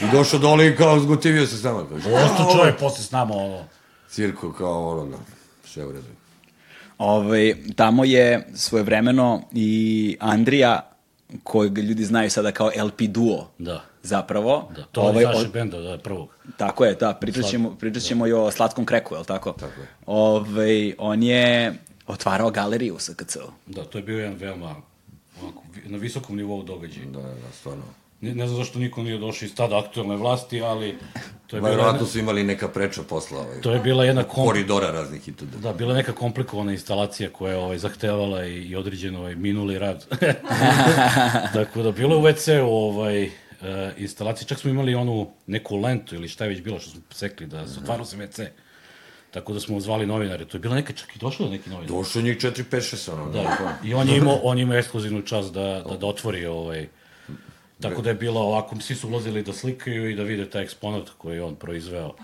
I 0.00 0.04
došao 0.12 0.38
dole 0.38 0.68
i 0.68 0.76
kao 0.76 1.00
zgotivio 1.00 1.46
se 1.46 1.56
s 1.56 1.62
nama. 1.62 1.80
Osto 1.80 2.56
čovjek 2.56 2.78
posle 2.78 3.04
s 3.04 3.10
nama, 3.10 3.34
ono. 3.34 3.64
Cirko 4.10 4.52
kao 4.52 4.90
ono, 4.90 5.06
da, 5.06 5.16
sve 5.64 5.86
u 5.86 5.92
redu. 5.92 6.17
Ovaj, 6.98 7.54
tamo 7.76 8.04
je 8.04 8.46
svojevremeno 8.54 9.42
i 9.52 10.16
Andrija, 10.20 10.90
kojeg 11.42 11.78
ljudi 11.78 12.04
znaju 12.04 12.30
sada 12.30 12.52
kao 12.52 12.70
LP 12.84 13.00
Duo. 13.00 13.50
Da. 13.58 13.84
Zapravo. 14.02 14.70
Da, 14.76 14.82
to 14.82 15.00
ovaj, 15.00 15.22
je 15.22 15.28
naše 15.28 15.48
benda, 15.48 15.80
da, 15.80 15.98
prvog. 15.98 16.28
Tako 16.56 16.84
je, 16.84 16.94
da, 16.94 17.14
pričat 17.14 17.44
ćemo, 17.44 17.76
pričat 17.80 18.02
ćemo 18.02 18.24
da. 18.24 18.28
i 18.28 18.32
o 18.32 18.50
Slatkom 18.50 18.84
kreku, 18.84 19.14
je 19.14 19.18
li 19.18 19.26
tako? 19.26 19.52
Tako 19.52 19.80
je. 19.80 19.86
Ovaj, 20.06 20.94
on 20.98 21.22
je 21.22 21.74
otvarao 22.06 22.50
galeriju 22.50 22.96
sa 22.98 23.14
KC-u. 23.14 23.50
Da, 23.66 23.84
to 23.84 23.98
je 23.98 24.02
bio 24.02 24.18
jedan 24.18 24.34
veoma 24.34 24.76
onako, 25.42 25.62
na 25.84 25.98
visokom 25.98 26.36
nivou 26.36 26.62
događaj. 26.62 27.04
Da, 27.04 27.20
da, 27.20 27.52
stvarno. 27.52 27.84
Ne, 28.20 28.34
ne 28.34 28.46
znam 28.46 28.56
zašto 28.56 28.78
niko 28.78 29.02
nije 29.02 29.18
došao 29.18 29.46
iz 29.46 29.54
tada 29.54 29.78
aktualne 29.78 30.16
vlasti, 30.16 30.62
ali 30.62 30.98
to 31.46 31.56
je 31.56 31.62
Vjerojatno 31.62 31.92
jedna... 31.92 32.06
su 32.06 32.18
imali 32.18 32.44
neka 32.44 32.68
preča 32.68 33.02
posla. 33.02 33.38
Ovaj, 33.38 33.60
to 33.60 33.72
je 33.72 33.80
bila 33.80 34.04
jedna 34.04 34.22
kom... 34.22 34.46
koridora 34.46 34.90
raznih 34.90 35.28
i 35.28 35.32
tuda. 35.32 35.58
Da, 35.58 35.72
bila 35.72 35.94
neka 35.94 36.12
komplikovana 36.12 36.72
instalacija 36.72 37.30
koja 37.30 37.52
je 37.52 37.58
ovaj, 37.58 37.78
zahtevala 37.78 38.44
i, 38.44 38.54
i 38.54 38.76
određen 38.76 39.16
ovaj, 39.16 39.34
minuli 39.34 39.78
rad. 39.78 40.06
Tako 41.54 41.82
da, 41.82 41.92
bilo 41.92 42.14
je 42.14 42.18
u 42.18 42.22
WC-u 42.22 42.66
ovaj, 42.66 43.24
uh, 43.24 43.30
instalacija, 43.96 44.48
čak 44.48 44.58
smo 44.58 44.70
imali 44.70 44.94
onu 44.94 45.30
neku 45.46 45.76
lentu 45.76 46.14
ili 46.14 46.28
šta 46.28 46.44
je 46.44 46.50
već 46.50 46.62
bilo 46.62 46.78
što 46.78 46.90
smo 46.90 47.00
sekli, 47.10 47.46
da 47.46 47.68
se 47.68 47.80
otvarao 47.80 48.04
se 48.04 48.16
WC. 48.16 48.48
Tako 49.30 49.52
da 49.52 49.60
smo 49.60 49.80
zvali 49.80 50.06
novinare. 50.06 50.44
To 50.44 50.56
je 50.56 50.60
bila 50.60 50.74
neka, 50.74 50.92
čak 50.92 51.16
i 51.16 51.18
došlo 51.18 51.46
je 51.46 51.52
neki 51.52 51.70
novinar. 51.70 51.88
Došlo 51.88 52.22
njih 52.22 52.36
4, 52.36 52.62
5, 52.70 52.76
6, 52.76 53.12
ono. 53.12 53.30
Da, 53.30 53.42
da. 53.42 53.78
I 53.84 53.94
on 53.94 54.08
je 54.08 54.16
imao, 54.16 54.40
on 54.48 54.58
je 54.58 54.62
imao 54.62 54.78
ekskluzivnu 54.78 55.22
čast 55.22 55.52
da, 55.52 55.84
da, 55.88 55.96
da 55.96 56.06
otvori 56.06 56.46
ovaj, 56.46 56.88
Tako 57.80 58.02
da 58.02 58.10
je 58.10 58.14
bilo 58.14 58.40
ovako, 58.40 58.76
svi 58.80 58.94
su 58.94 59.08
ulazili 59.08 59.42
da 59.42 59.52
slikaju 59.52 60.10
i 60.10 60.14
da 60.14 60.22
vide 60.22 60.50
taj 60.50 60.62
eksponat 60.62 61.08
koji 61.18 61.36
je 61.36 61.42
on 61.42 61.56
proizveo 61.56 62.14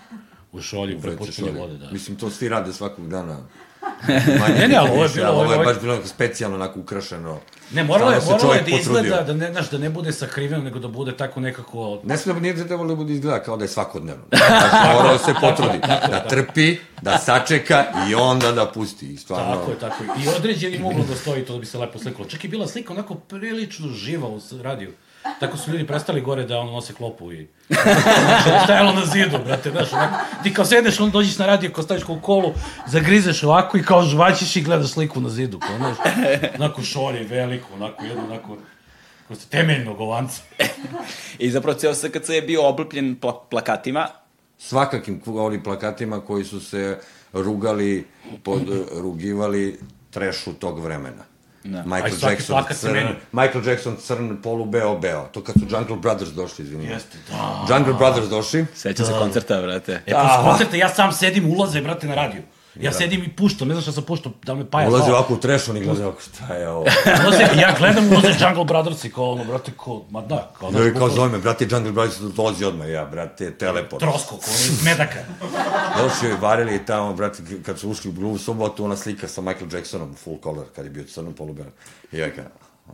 u 0.51 0.61
šolji 0.61 1.01
prepuštenje 1.01 1.51
vode. 1.51 1.77
Da. 1.77 1.91
Mislim, 1.91 2.17
to 2.17 2.29
svi 2.29 2.49
rade 2.49 2.73
svakog 2.73 3.09
dana. 3.09 3.37
Manje, 4.39 4.59
ne, 4.59 4.67
ne, 4.67 4.75
ali 4.75 4.89
ovo 4.89 5.03
je 5.03 5.09
bilo... 5.15 5.29
Ovo 5.29 5.53
je 5.53 5.65
baš 5.65 5.79
bilo 5.81 6.05
specijalno 6.05 6.55
onako 6.55 6.79
ukrašeno. 6.79 7.39
Ne, 7.71 7.83
moralo 7.83 8.11
je, 8.11 8.19
moralo 8.31 8.53
je 8.53 8.61
da 8.61 8.77
izgleda, 8.77 9.21
da 9.21 9.33
ne, 9.33 9.51
znaš, 9.51 9.69
da 9.69 9.77
ne 9.77 9.89
bude 9.89 10.11
sakriveno, 10.11 10.63
nego 10.63 10.79
da 10.79 10.87
bude 10.87 11.17
tako 11.17 11.39
nekako... 11.39 12.01
Ne 12.03 12.15
nije 12.41 12.53
da 12.53 12.67
trebalo 12.67 12.89
da 12.89 12.95
bude 12.95 13.13
izgleda 13.13 13.43
kao 13.43 13.57
da 13.57 13.63
je 13.63 13.67
svakodnevno. 13.67 14.23
Znači, 14.29 14.95
morao 14.95 15.17
se 15.17 15.33
potrudi, 15.41 15.79
da 16.11 16.25
trpi, 16.29 16.77
da 17.01 17.17
sačeka 17.17 17.85
i 18.09 18.15
onda 18.15 18.51
da 18.51 18.65
pusti. 18.65 19.13
I 19.13 19.17
stvarno... 19.17 19.55
Tako 19.55 19.71
je, 19.71 19.79
tako 19.79 20.03
je. 20.03 20.09
I 20.25 20.27
određeni 20.37 20.79
moglo 20.79 21.03
da 21.09 21.15
stoji 21.15 21.45
to 21.45 21.53
da 21.53 21.59
bi 21.59 21.65
se 21.65 21.77
lepo 21.77 21.99
slikalo. 21.99 22.27
Čak 22.27 22.43
i 22.43 22.47
bila 22.47 22.67
slika 22.67 22.93
onako 22.93 23.15
prilično 23.15 23.87
živa 23.87 24.27
u 24.27 24.39
radiju 24.61 24.93
tako 25.39 25.57
su 25.57 25.71
ljudi 25.71 25.87
prestali 25.87 26.21
gore 26.21 26.45
da 26.45 26.59
ono 26.59 26.71
nose 26.71 26.93
klopu 26.93 27.31
i... 27.31 27.47
Znači, 27.69 28.63
stajalo 28.63 28.93
na 28.93 29.05
zidu, 29.05 29.37
brate, 29.45 29.71
znaš, 29.71 29.93
onako, 29.93 30.15
ti 30.43 30.53
kao 30.53 30.65
sedneš, 30.65 30.99
onda 30.99 31.11
dođeš 31.11 31.37
na 31.37 31.45
radio, 31.45 31.71
kao 31.71 31.83
staviš 31.83 32.03
kao 32.03 32.19
kolu, 32.21 32.53
zagrizeš 32.87 33.43
ovako 33.43 33.77
i 33.77 33.83
kao 33.83 34.03
žvaćiš 34.03 34.55
i 34.55 34.61
gledaš 34.61 34.91
sliku 34.91 35.21
na 35.21 35.29
zidu, 35.29 35.59
kao, 35.59 35.77
znaš, 35.77 35.97
onako 36.55 36.81
šolje, 36.81 37.23
veliko, 37.23 37.67
onako, 37.73 38.03
jedno, 38.03 38.23
onako, 38.23 38.57
kao 39.27 39.35
ste 39.35 39.49
temeljnog 39.49 40.01
ovanca. 40.01 40.41
I 41.39 41.51
zapravo 41.51 41.77
ceo 41.77 41.93
SKC 41.93 42.29
je 42.29 42.41
bio 42.41 42.67
oblepljen 42.67 43.15
pla 43.15 43.33
plakatima. 43.49 44.07
Svakakim 44.57 45.21
ovim 45.25 45.63
plakatima 45.63 46.21
koji 46.21 46.43
su 46.43 46.59
se 46.59 46.99
rugali, 47.33 48.07
podrugivali 48.43 49.79
trešu 50.11 50.53
tog 50.53 50.79
vremena. 50.79 51.34
Da. 51.65 51.83
Michael 51.85 52.13
Aj, 52.13 52.29
Jackson 52.29 52.63
crn. 52.81 53.07
Michael 53.31 53.67
Jackson 53.67 53.95
crn, 54.07 54.37
polu 54.43 54.65
beo, 54.65 54.97
beo. 54.97 55.27
To 55.31 55.43
kad 55.43 55.55
su 55.59 55.65
Jungle 55.69 55.95
Brothers 55.95 56.29
došli, 56.31 56.65
izvini. 56.65 56.85
Jeste, 56.85 57.17
da. 57.29 57.65
Jungle 57.75 57.93
Brothers 57.93 58.27
došli, 58.29 58.65
Sećam 58.75 59.05
se 59.05 59.11
koncerta, 59.11 59.61
brate. 59.61 60.01
E, 60.05 60.11
posle 60.11 60.43
koncerta 60.43 60.77
ja 60.77 60.89
sam 60.89 61.11
sedim, 61.11 61.51
ulaze, 61.51 61.81
brate, 61.81 62.07
na 62.07 62.15
radio. 62.15 62.41
Ja 62.79 62.91
sedim 62.91 63.23
i 63.23 63.35
puštam, 63.35 63.67
ne 63.67 63.73
znam 63.73 63.81
šta 63.81 63.91
sam 63.91 64.03
puštao, 64.03 64.31
da 64.43 64.53
li 64.53 64.59
me 64.59 64.69
paja 64.69 64.89
ulazi 64.89 65.11
ovako 65.11 65.33
u 65.33 65.37
trešu, 65.37 65.71
oni 65.71 65.79
gledaju 65.79 66.05
ovako, 66.07 66.21
šta 66.21 66.53
je 66.53 66.69
ovo? 66.69 66.85
Ulaze, 67.27 67.43
ja 67.61 67.75
gledam, 67.77 68.07
ulaze 68.11 68.45
Jungle 68.45 68.65
Brothers 68.65 69.03
i 69.03 69.11
kao 69.11 69.31
ono, 69.31 69.43
brate, 69.43 69.71
kao, 69.83 70.05
ma 70.09 70.21
da, 70.21 70.51
kao, 70.59 70.67
Ja, 70.69 70.71
znaš, 70.71 70.93
kao 70.97 71.09
zove 71.09 71.29
me, 71.29 71.37
brate, 71.37 71.67
Jungle 71.71 71.91
Brothers 71.91 72.17
dolazi 72.19 72.65
odmah, 72.65 72.89
ja, 72.89 73.05
brate, 73.05 73.57
teleport. 73.57 73.99
trosko, 73.99 74.37
kao 74.37 74.53
ono 74.53 74.77
medaka. 74.83 75.19
Došli 75.97 76.29
i 76.29 76.41
varili 76.41 76.75
i 76.75 76.85
tamo, 76.85 77.13
brate, 77.13 77.43
kad 77.65 77.79
su 77.79 77.89
ušli 77.89 78.09
u 78.09 78.13
Blue 78.13 78.37
subotu, 78.37 78.85
ona 78.85 78.97
slika 78.97 79.27
sa 79.27 79.41
Michael 79.41 79.73
Jacksonom 79.73 80.15
full 80.23 80.37
color, 80.43 80.65
kad 80.75 80.85
je 80.85 80.91
bio 80.91 81.03
crno 81.03 81.31
polubeno. 81.31 81.69
I 82.11 82.17
ja 82.17 82.31
kao, 82.35 82.43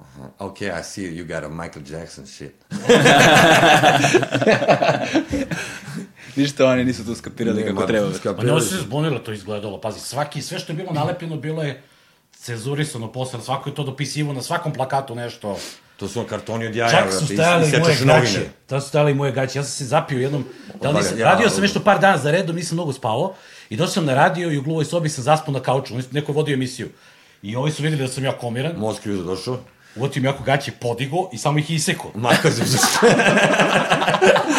aha, 0.01 0.29
okay, 0.39 0.79
I 0.79 0.83
see 0.83 1.03
you 1.03 1.25
got 1.27 1.43
a 1.43 1.49
Michael 1.49 1.85
Jackson 1.89 2.27
shit. 2.27 2.55
Ništa 6.35 6.65
oni 6.65 6.85
nisu 6.85 7.05
tu 7.05 7.15
skapirali 7.15 7.63
kako 7.63 7.75
Ma, 7.75 7.87
treba. 7.87 8.07
Pa 8.07 8.13
skapirali 8.13 8.55
ne 8.55 8.61
su. 8.61 8.69
se 8.69 8.77
zbunilo 8.77 9.19
to 9.19 9.31
izgledalo, 9.31 9.81
pazi, 9.81 9.99
svaki, 9.99 10.41
sve 10.41 10.59
što 10.59 10.71
je 10.71 10.77
bilo 10.77 10.91
nalepljeno, 10.93 11.35
bilo 11.37 11.63
je 11.63 11.81
cenzurisano 12.33 13.11
posle, 13.11 13.41
svako 13.41 13.69
je 13.69 13.75
to 13.75 13.83
dopisivo 13.83 14.33
na 14.33 14.41
svakom 14.41 14.73
plakatu 14.73 15.15
nešto. 15.15 15.57
To 15.97 16.07
su 16.07 16.19
on 16.19 16.25
kartoni 16.25 16.65
od 16.65 16.75
jaja, 16.75 16.91
Čak 16.91 17.13
su 17.13 17.23
i- 17.23 17.35
stajale 17.35 17.67
i 17.67 17.71
moje 17.71 17.83
sečeš 17.85 17.99
gaće. 17.99 18.13
novine. 18.13 18.49
Da 18.69 18.81
su 18.81 18.87
stajale 18.87 19.11
i 19.11 19.15
moje 19.15 19.31
gaće. 19.31 19.59
Ja 19.59 19.63
sam 19.63 19.71
se 19.71 19.85
zapio 19.85 20.19
jednom, 20.19 20.45
da 20.81 20.89
li 20.89 20.95
nisam, 20.95 21.19
Ja, 21.19 21.25
radio 21.25 21.49
sam 21.49 21.61
nešto 21.61 21.79
par 21.79 21.99
dana 21.99 22.17
za 22.17 22.31
redom, 22.31 22.55
nisam 22.55 22.75
mnogo 22.75 22.93
spavao. 22.93 23.33
I 23.69 23.75
došao 23.75 23.91
sam 23.91 24.05
na 24.05 24.13
radio 24.15 24.51
i 24.51 24.57
u 24.57 24.63
gluvoj 24.63 24.85
sobi 24.85 25.09
sam 25.09 25.23
zaspao 25.23 25.53
na 25.53 25.59
kauču. 25.59 25.93
Neko 26.11 26.31
je 26.31 26.35
vodio 26.35 26.53
emisiju. 26.53 26.89
I 27.43 27.55
ovi 27.55 27.71
su 27.71 27.83
videli 27.83 28.01
da 28.01 28.07
sam 28.07 28.23
ja 28.23 28.31
komiran. 28.33 28.75
Moskvi 28.77 29.11
je 29.11 29.23
došao, 29.23 29.59
Uvatio 29.95 30.21
mi 30.21 30.27
jako 30.27 30.43
gaće, 30.43 30.71
podigo 30.71 31.29
i 31.33 31.37
samo 31.37 31.59
ih 31.59 31.71
isekao. 31.71 32.11
makar 32.15 32.51
se 32.51 32.63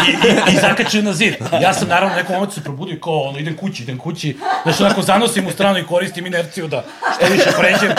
I, 0.09 0.11
i, 0.11 0.55
i 0.55 0.61
zakačio 0.61 1.03
na 1.03 1.13
zid. 1.13 1.35
Ja 1.63 1.75
sam 1.75 1.89
naravno 1.89 2.15
u 2.15 2.17
nekom 2.17 2.35
momentu 2.35 2.55
se 2.55 2.63
probudio 2.63 3.01
kao 3.01 3.21
ono, 3.21 3.39
idem 3.39 3.57
kući, 3.57 3.83
idem 3.83 3.99
kući. 3.99 4.39
Znaš, 4.63 4.81
onako 4.81 5.03
zanosim 5.03 5.47
u 5.47 5.51
stranu 5.51 5.79
i 5.79 5.87
koristim 5.87 6.27
inerciju 6.27 6.69
da 6.69 6.85
što 7.17 7.33
više 7.33 7.51
pređem. 7.59 7.93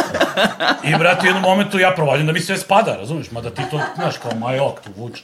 I, 0.83 0.95
brate, 0.95 1.21
u 1.23 1.25
jednom 1.25 1.41
momentu 1.43 1.79
ja 1.79 1.91
provaljam 1.95 2.25
da 2.25 2.31
mi 2.33 2.39
sve 2.39 2.57
spada, 2.57 2.95
razumiješ? 2.95 3.31
Mada 3.31 3.49
ti 3.49 3.61
to, 3.71 3.79
znaš, 3.95 4.15
kao 4.17 4.31
majok, 4.39 4.79
tu 4.81 4.89
vuč. 4.97 5.19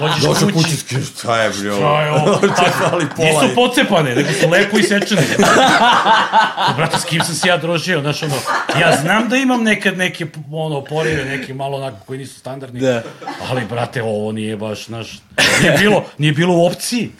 Dođeš 0.00 0.20
Došao 0.22 0.48
kući. 0.48 0.64
kući, 0.86 1.04
šta 1.18 1.42
je, 1.42 1.50
bre, 1.50 1.72
ovo? 1.72 1.80
Šta 1.80 2.02
je 2.02 2.12
ovo? 2.12 2.40
fali 2.90 3.06
pola 3.16 3.42
Nisu 3.42 3.54
pocepane, 3.54 4.14
nego 4.14 4.28
su 4.32 4.48
lepo 4.50 4.78
isečene. 4.78 5.22
Brate, 6.76 6.98
s 6.98 7.04
kim 7.04 7.20
sam 7.24 7.34
se 7.34 7.48
ja 7.48 7.56
družio, 7.56 8.00
znaš, 8.00 8.22
ono, 8.22 8.34
ja 8.80 8.96
znam 8.96 9.28
da 9.28 9.36
imam 9.36 9.62
nekad 9.62 9.98
neke, 9.98 10.26
ono, 10.52 10.84
porive, 10.84 11.24
neke 11.24 11.54
malo 11.54 11.76
onako 11.76 11.96
koji 12.06 12.18
nisu 12.18 12.38
standardni, 12.38 12.80
Da. 12.80 13.02
ali, 13.50 13.64
brate, 13.64 14.02
ovo 14.02 14.32
nije 14.32 14.56
baš, 14.56 14.86
znaš, 14.86 15.18
nije 15.62 15.72
bilo, 15.78 16.04
nije 16.18 16.32
bilo 16.32 16.54
u 16.54 16.66
opciji. 16.66 17.10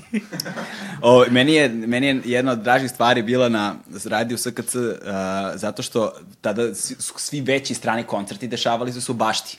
O, 1.03 1.25
meni, 1.31 1.55
je, 1.55 1.69
meni 1.69 2.07
je 2.07 2.21
jedna 2.25 2.53
od 2.53 2.59
dražih 2.59 2.91
stvari 2.91 3.23
bila 3.23 3.49
na 3.49 3.75
radiju 4.05 4.39
SKC, 4.39 4.75
uh, 4.75 4.83
zato 5.55 5.83
što 5.83 6.13
tada 6.41 6.75
svi, 6.75 7.41
veći 7.41 7.75
strani 7.75 8.03
koncerti 8.03 8.49
dešavali 8.49 8.93
su 8.93 9.01
se 9.01 9.13
u 9.13 9.15
bašti. 9.15 9.59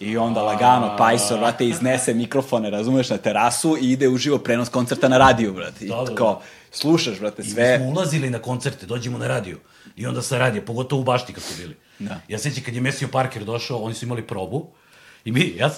I 0.00 0.16
onda 0.16 0.42
lagano 0.42 0.96
Pajsor, 0.96 1.38
brate, 1.38 1.68
iznese 1.68 2.14
mikrofone, 2.14 2.70
razumeš, 2.70 3.10
na 3.10 3.16
terasu 3.16 3.76
i 3.80 3.92
ide 3.92 4.08
uživo 4.08 4.38
prenos 4.38 4.68
koncerta 4.68 5.08
na 5.08 5.18
radiju, 5.18 5.52
brate. 5.52 5.84
I 5.84 5.88
Da, 5.88 5.96
da, 5.96 6.04
da. 6.04 6.14
kao, 6.14 6.42
slušaš, 6.70 7.20
brate, 7.20 7.42
I 7.42 7.50
sve... 7.50 7.78
smo 7.78 7.86
ulazili 7.86 8.30
na 8.30 8.38
koncerte, 8.38 8.86
dođemo 8.86 9.18
na 9.18 9.28
radio. 9.28 9.58
I 9.96 10.06
onda 10.06 10.22
sa 10.22 10.38
radija, 10.38 10.62
pogotovo 10.62 11.00
u 11.00 11.04
bašti 11.04 11.32
kad 11.32 11.42
su 11.42 11.54
bili. 11.58 11.76
Da. 11.98 12.20
Ja 12.28 12.38
sećam 12.38 12.64
kad 12.64 12.74
je 12.74 12.80
Mesio 12.80 13.08
Parker 13.08 13.44
došao, 13.44 13.82
oni 13.82 13.94
su 13.94 14.04
imali 14.04 14.26
probu. 14.26 14.66
I 15.24 15.32
mi, 15.32 15.54
ja, 15.56 15.70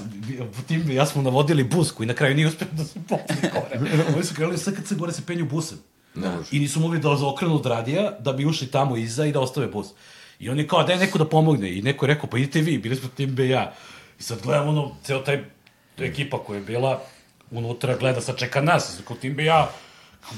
tim, 0.66 0.90
ja 0.90 1.06
smo 1.06 1.22
navodili 1.22 1.64
bus 1.64 1.92
koji 1.92 2.06
na 2.06 2.14
kraju 2.14 2.34
nije 2.34 2.48
uspio 2.48 2.66
da 2.72 2.84
se 2.84 2.98
popne 3.08 3.50
gore. 3.52 4.04
Oni 4.14 4.24
su 4.24 4.34
krenuli 4.34 4.58
sve 4.58 4.74
kad 4.74 4.86
se 4.86 4.94
gore 4.94 5.12
se 5.12 5.22
penju 5.26 5.44
busem. 5.44 5.78
I 6.50 6.60
nisu 6.60 6.80
mogli 6.80 6.98
da 6.98 7.10
okrenu 7.10 7.54
od 7.54 7.66
radija 7.66 8.10
da 8.20 8.32
bi 8.32 8.46
ušli 8.46 8.66
tamo 8.66 8.96
iza 8.96 9.26
i 9.26 9.32
da 9.32 9.40
ostave 9.40 9.66
bus. 9.66 9.86
I 10.38 10.50
on 10.50 10.58
je 10.58 10.68
kao, 10.68 10.82
daj 10.82 10.96
neko 10.96 11.18
da 11.18 11.28
pomogne. 11.28 11.78
I 11.78 11.82
neko 11.82 12.04
je 12.06 12.14
rekao, 12.14 12.30
pa 12.30 12.38
idite 12.38 12.60
vi, 12.60 12.78
bili 12.78 12.96
smo 12.96 13.08
tim 13.08 13.34
be 13.34 13.48
ja. 13.48 13.72
I 14.18 14.22
sad 14.22 14.42
gledam 14.42 14.68
ono, 14.68 14.92
ceo 15.02 15.18
taj 15.18 15.44
ekipa 15.98 16.38
koja 16.38 16.58
je 16.58 16.64
bila 16.64 17.02
unutra 17.50 17.96
gleda, 17.96 18.20
sad 18.20 18.36
čeka 18.36 18.60
nas. 18.60 18.88
I 18.88 18.92
sad 18.92 19.04
kao 19.04 19.16
tim 19.16 19.34
be 19.34 19.44
ja, 19.44 19.70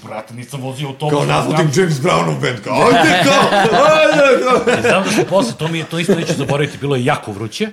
brate, 0.04 0.34
nisam 0.34 0.60
vozio 0.60 0.88
autobus. 0.88 1.12
Kao 1.12 1.24
ne 1.24 1.32
navodim 1.32 1.70
James 1.76 2.00
Brownov 2.00 2.40
band, 2.40 2.60
kao, 2.64 2.74
ajde, 2.86 3.24
kao, 3.24 3.48
ajde, 3.84 4.44
kao. 4.44 4.78
I 4.78 4.82
znam 4.82 5.04
da 5.04 5.10
smo 5.10 5.24
posle, 5.24 5.52
to 5.58 5.68
mi 5.68 5.78
je, 5.78 5.84
to 5.84 5.98
isto 5.98 6.14
neću 6.14 6.32
zaboraviti, 6.32 6.78
bilo 6.78 6.96
je 6.96 7.04
jako 7.04 7.32
vruće. 7.32 7.68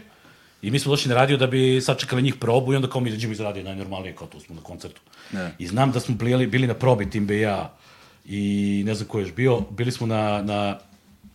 I 0.65 0.71
mi 0.71 0.79
smo 0.79 0.89
došli 0.89 1.09
na 1.09 1.15
radio 1.15 1.37
da 1.37 1.47
bi 1.47 1.81
sačekali 1.81 2.21
njih 2.21 2.35
probu 2.35 2.73
i 2.73 2.75
onda 2.75 2.89
kao 2.89 3.01
mi 3.01 3.09
izađemo 3.09 3.33
iz 3.33 3.39
radija 3.39 3.63
najnormalnije, 3.63 4.15
kao 4.15 4.27
tu 4.27 4.39
smo 4.39 4.55
na 4.55 4.61
koncertu. 4.61 5.01
Ne. 5.31 5.55
I 5.59 5.67
znam 5.67 5.91
da 5.91 5.99
smo 5.99 6.15
bili, 6.15 6.47
bili 6.47 6.67
na 6.67 6.73
probi 6.73 7.09
Timbe 7.09 7.37
i 7.37 7.41
ja 7.41 7.77
i 8.25 8.83
ne 8.85 8.95
znam 8.95 9.07
ko 9.07 9.19
je 9.19 9.23
još 9.23 9.33
bio, 9.33 9.59
bili 9.69 9.91
smo 9.91 10.07
na, 10.07 10.41
na 10.41 10.79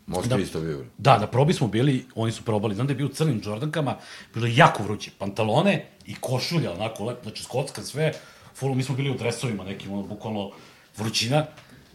Moskva 0.06 0.38
isto 0.38 0.60
bio. 0.60 0.84
Da, 0.98 1.18
na 1.18 1.26
probi 1.26 1.54
smo 1.54 1.68
bili, 1.68 2.06
oni 2.14 2.32
su 2.32 2.42
probali, 2.42 2.74
znam 2.74 2.86
da 2.86 2.90
je 2.90 2.96
bio 2.96 3.06
u 3.06 3.14
crnim 3.14 3.40
džordankama, 3.40 3.96
bilo 4.34 4.46
je 4.46 4.56
jako 4.56 4.82
vruće, 4.82 5.10
pantalone 5.18 5.86
i 6.06 6.14
košulja, 6.14 6.72
onako, 6.72 7.04
lep, 7.04 7.22
znači 7.22 7.42
skocka 7.42 7.82
sve, 7.82 8.12
full, 8.54 8.74
mi 8.74 8.82
smo 8.82 8.96
bili 8.96 9.10
u 9.10 9.14
dresovima 9.14 9.64
nekim, 9.64 9.92
ono, 9.92 10.02
bukvalno 10.02 10.50
vrućina, 10.96 11.46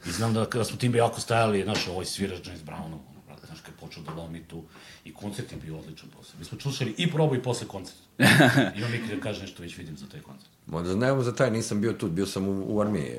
i 0.06 0.12
znam 0.12 0.34
da 0.34 0.46
kada 0.46 0.64
smo 0.64 0.78
timbe 0.78 0.98
jako 0.98 1.22
stajali, 1.22 1.64
znaš, 1.64 1.88
ovaj 1.88 2.06
svirač 2.06 2.48
James 2.48 2.62
Brownov, 2.62 2.86
ono, 2.86 3.22
brate, 3.28 3.48
znaš, 3.48 3.60
kad 3.60 3.74
je 3.74 3.80
počeo 3.80 4.04
da 4.04 4.14
lomi 4.14 4.44
tu, 4.44 4.64
i 5.06 5.14
koncert 5.14 5.52
je 5.52 5.58
bio 5.58 5.78
odličan 5.78 6.10
posle. 6.18 6.34
Mi 6.40 6.46
smo 6.46 6.60
slušali 6.60 6.94
i 6.98 7.12
probu 7.12 7.36
i 7.36 7.42
posle 7.44 7.68
koncert. 7.68 7.98
I 8.78 8.84
on 8.84 8.92
mi 8.92 9.20
kaže 9.20 9.42
nešto 9.42 9.64
već 9.64 9.78
vidim 9.78 9.98
za 9.98 10.06
taj 10.08 10.22
koncert. 10.22 10.50
Možda 10.68 10.94
znamo 10.94 11.24
za 11.24 11.36
taj, 11.36 11.52
nisam 11.52 11.82
bio 11.82 11.94
tu, 11.94 12.08
bio 12.08 12.26
sam 12.26 12.48
u, 12.48 12.66
u 12.68 12.82
armiji. 12.82 13.12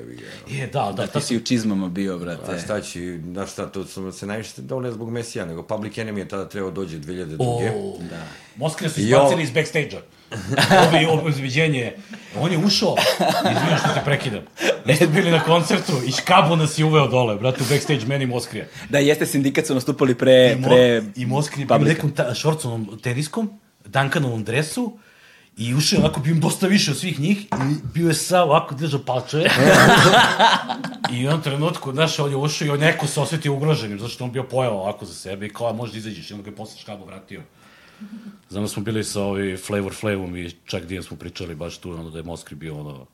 Je, 0.49 0.67
da, 0.67 0.93
da, 0.95 1.07
Ti 1.07 1.13
ta 1.13 1.21
si 1.21 1.37
u 1.37 1.43
čizmama 1.43 1.89
bio, 1.89 2.15
A 2.15 2.17
brate. 2.17 2.59
šta 2.63 2.81
će, 2.81 3.19
znaš 3.31 3.51
šta, 3.51 3.65
to 3.65 3.85
sam 3.85 4.11
se 4.11 4.25
najviše 4.25 4.61
dao 4.61 4.79
ne 4.79 4.91
zbog 4.91 5.09
Mesija, 5.09 5.45
nego 5.45 5.63
Public 5.63 5.93
Enemy 5.93 6.17
je 6.17 6.27
tada 6.27 6.49
trebao 6.49 6.71
dođe 6.71 6.99
2002. 6.99 7.37
O, 7.39 7.97
da. 8.09 8.27
Moskvina 8.55 8.93
su 8.93 8.99
izbacili 8.99 9.43
iz 9.43 9.51
backstage-a. 9.51 10.01
Ovi 10.87 11.05
obezbeđenje. 11.05 11.93
On 12.39 12.51
je 12.51 12.57
ušao, 12.57 12.95
izvinjam 13.51 13.79
što 13.79 13.93
te 13.93 14.01
prekidam. 14.05 14.41
Mi 14.85 14.95
smo 14.95 15.07
bili 15.07 15.31
na 15.31 15.43
koncertu 15.43 15.93
i 16.07 16.11
škabu 16.11 16.55
nas 16.55 16.79
je 16.79 16.85
uveo 16.85 17.07
dole, 17.07 17.35
brate, 17.35 17.63
u 17.63 17.65
backstage, 17.69 18.05
meni 18.05 18.25
Moskrija. 18.25 18.65
Da, 18.89 18.99
jeste 18.99 19.25
sindikat 19.25 19.65
su 19.65 19.73
nastupali 19.73 20.15
pre... 20.15 20.51
I, 20.51 20.61
mo, 20.61 20.67
pre 20.67 21.03
i 21.15 21.25
Moskrija 21.25 21.65
bio 21.65 21.75
u 21.75 21.79
Publica. 21.79 21.93
nekom 21.93 22.11
ta, 22.11 22.33
šorcovom 22.33 22.99
teniskom, 23.03 23.59
Duncanovom 23.85 24.43
dresu, 24.43 24.97
I 25.57 25.73
ušao 25.73 25.97
je 25.97 26.03
onako, 26.03 26.19
bio 26.19 26.31
im 26.31 26.39
dosta 26.39 26.67
više 26.67 26.91
od 26.91 26.97
svih 26.97 27.19
njih, 27.19 27.37
i 27.37 27.75
bio 27.93 28.07
je 28.07 28.13
sav 28.13 28.49
ovako 28.49 28.75
držao 28.75 28.99
palčeve. 29.05 29.43
I 31.11 31.15
u 31.15 31.21
jednom 31.21 31.41
trenutku, 31.41 31.91
znaš, 31.91 32.19
on 32.19 32.29
je 32.29 32.37
ušao 32.37 32.65
i 32.65 32.69
on 32.69 32.79
neko 32.79 33.07
se 33.07 33.19
osjetio 33.19 33.53
ugroženim, 33.53 33.99
zato 33.99 34.11
što 34.11 34.23
on 34.23 34.31
bio 34.31 34.43
pojao 34.43 34.77
ovako 34.77 35.05
za 35.05 35.13
sebe 35.13 35.45
i 35.45 35.49
kao, 35.49 35.73
možda 35.73 35.97
izađeš, 35.97 36.29
i 36.29 36.33
onda 36.33 36.43
ga 36.43 36.49
je 36.49 36.55
posle 36.55 36.79
škabu 36.81 37.05
vratio. 37.05 37.41
Znam 38.49 38.63
da 38.63 38.67
smo 38.67 38.83
bili 38.83 39.03
sa 39.03 39.21
ovi 39.21 39.57
Flavor 39.57 39.93
Flavom 39.93 40.37
i 40.37 40.51
čak 40.65 40.85
Dijan 40.85 41.03
smo 41.03 41.17
pričali 41.17 41.55
baš 41.55 41.77
tu, 41.77 41.91
ono 41.91 42.09
da 42.09 42.17
je 42.17 42.23
Moskri 42.23 42.55
bio 42.55 42.79
ono... 42.79 43.05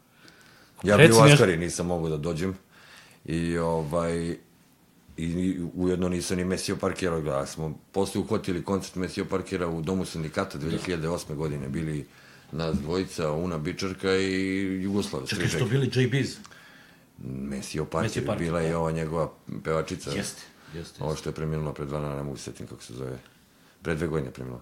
Ja 0.83 0.97
bio 0.97 1.17
u. 1.17 1.21
Askari, 1.21 1.57
nisam 1.57 1.87
mogao 1.87 2.09
da 2.09 2.17
dođem. 2.17 2.55
I 3.25 3.57
ovaj 3.57 4.35
i 5.17 5.59
ujedno 5.75 6.09
nisam 6.09 6.37
ni 6.37 6.45
Mesio 6.45 6.75
Parkera 6.75 7.19
gledao. 7.19 7.45
Smo 7.45 7.79
posle 7.91 8.21
uhvatili 8.21 8.63
koncert 8.63 8.95
Mesio 8.95 9.25
Parkera 9.25 9.67
u 9.67 9.81
Domu 9.81 10.05
sindikata 10.05 10.59
2008. 10.59 11.35
godine. 11.35 11.69
Bili 11.69 12.05
nas 12.51 12.75
dvojica, 12.75 13.31
Una 13.31 13.57
Bičarka 13.57 14.15
i 14.15 14.83
Jugoslav 14.83 15.27
Čekaj, 15.27 15.47
što 15.47 15.65
bili 15.65 15.91
J-Biz? 15.93 16.37
Mesio 17.23 17.85
Parker, 17.85 18.09
Mesio 18.09 18.23
Parker, 18.25 18.45
bila 18.45 18.61
je 18.61 18.71
da. 18.71 18.79
ova 18.79 18.91
njegova 18.91 19.31
pevačica. 19.63 20.11
Jeste, 20.11 20.41
jeste. 20.73 21.03
Ovo 21.03 21.15
što 21.15 21.29
je 21.29 21.33
preminula 21.33 21.73
pre 21.73 21.85
dva 21.85 21.99
dana, 21.99 22.15
ne 22.15 22.23
mogu 22.23 22.37
se 22.37 22.43
setim 22.43 22.67
kako 22.67 22.83
se 22.83 22.93
zove. 22.93 23.17
Pre 23.81 23.95
dve 23.95 24.07
godine 24.07 24.31
preminula. 24.31 24.61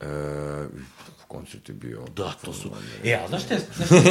E, 0.00 0.04
koncert 1.28 1.68
je 1.68 1.74
bio... 1.74 2.04
Da, 2.16 2.32
to 2.44 2.52
su... 2.52 2.70
E, 3.04 3.14
a 3.14 3.28
znaš 3.28 3.42
šta 3.42 3.54
je 3.54 3.60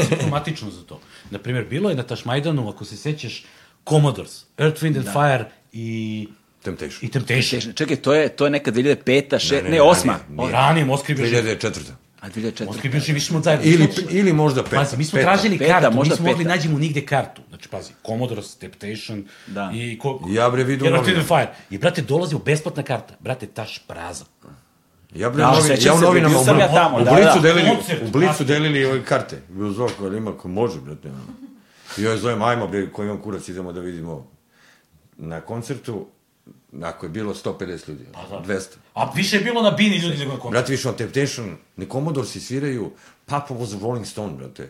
simptomatično 0.03 0.71
za 0.71 0.83
to? 0.83 0.99
Naprimjer, 1.31 1.65
bilo 1.65 1.89
je 1.89 1.95
na 1.95 2.03
Tašmajdanu, 2.03 2.69
ako 2.69 2.85
se 2.85 2.97
sećaš, 2.97 3.45
Commodores, 3.89 4.45
Earth, 4.57 4.83
Wind 4.83 4.97
and 4.97 5.07
Fire 5.07 5.45
i... 5.73 6.27
Temptation. 6.61 6.99
I 7.01 7.09
Temptation. 7.09 7.73
Čekaj, 7.75 7.95
to 7.95 8.13
je, 8.13 8.29
to 8.29 8.45
je 8.45 8.51
neka 8.51 8.71
2005-a, 8.71 9.39
še... 9.39 9.55
Ne, 9.55 9.61
Ne, 9.61 9.63
ne, 9.63 9.75
ne, 9.75 9.81
osma. 9.81 10.13
ranije, 10.13 10.37
nije. 10.37 10.51
Ranije 10.51 10.85
Moskri 10.85 11.15
bio 11.15 11.25
živ. 11.25 11.37
2004. 11.37 11.79
A 12.21 12.29
2004. 12.29 12.65
Moskva 12.65 12.81
je 12.83 12.89
bivši, 12.89 13.13
mi 13.13 13.19
smo 13.19 13.41
zajedno. 13.41 13.65
Ili, 13.65 13.87
ili 14.09 14.33
možda 14.33 14.63
peta. 14.63 14.75
Pazi, 14.75 14.97
mi 14.97 15.05
smo 15.05 15.17
peta. 15.17 15.27
tražili 15.27 15.57
Peta, 15.57 15.73
kartu, 15.73 15.95
možda 15.95 16.13
nismo 16.13 16.27
mogli 16.27 16.45
nađemo 16.45 16.79
nigde 16.79 17.05
kartu. 17.05 17.41
Znači, 17.49 17.69
pazi, 17.69 17.91
Commodore, 18.05 18.41
Temptation 18.59 19.23
Da. 19.47 19.71
i... 19.73 19.99
Ko, 19.99 20.27
Ja, 20.29 20.49
bre, 20.49 20.61
Earth, 20.61 20.71
Wind 20.73 20.91
novine. 20.91 21.17
and 21.17 21.27
Fire. 21.27 21.47
I, 21.69 21.77
brate, 21.77 22.01
dolazi 22.01 22.35
u 22.35 22.39
besplatna 22.39 22.83
karta. 22.83 23.13
Brate, 23.19 23.47
taš 23.47 23.79
prazan. 23.87 24.27
Ja, 25.15 25.29
bre, 25.29 25.43
Da, 25.43 25.61
sećam 25.61 25.91
ja 25.91 25.93
u 25.93 26.01
novinama, 26.01 26.39
u, 26.39 26.59
ja 26.59 26.73
tamo, 26.73 26.97
u 26.97 27.03
da, 27.03 27.11
Blicu 27.11 27.35
da. 27.35 27.39
delili, 27.41 27.69
Koncert, 27.75 28.01
u 28.07 28.11
Blicu 28.11 28.43
delili 28.43 28.85
ove 28.85 29.05
karte. 29.05 29.41
Bio 29.49 29.71
zov, 29.71 29.89
koji 29.97 30.17
ima, 30.17 30.37
ko 30.37 30.47
može, 30.47 30.79
brate. 30.81 31.09
I 31.97 32.03
ja 32.03 32.11
je 32.11 32.17
zovem, 32.17 32.41
ajmo, 32.41 32.67
bre, 32.67 32.91
koji 32.91 33.05
imam 33.05 33.21
kurac, 33.21 33.47
idemo 33.47 33.73
da 33.73 33.81
vidimo 33.81 34.27
na 35.17 35.41
koncertu, 35.41 36.05
ako 36.81 37.05
je 37.05 37.09
bilo 37.09 37.33
150 37.33 37.89
ljudi, 37.89 38.05
da. 38.29 38.43
200. 38.53 38.65
A 38.93 39.11
više 39.15 39.37
je 39.37 39.43
bilo 39.43 39.61
na 39.61 39.71
bini 39.71 39.97
ljudi 39.97 40.17
nego 40.17 40.31
na 40.31 40.39
koncertu. 40.39 40.51
Brate, 40.51 40.71
više 40.71 40.89
on 40.89 40.95
Temptation, 40.95 41.57
ni 41.77 41.85
Commodore 41.85 42.27
si 42.27 42.39
sviraju, 42.39 42.91
Papa 43.25 43.53
was 43.53 43.75
a 43.75 43.79
Rolling 43.81 44.05
Stone, 44.05 44.33
brate. 44.33 44.69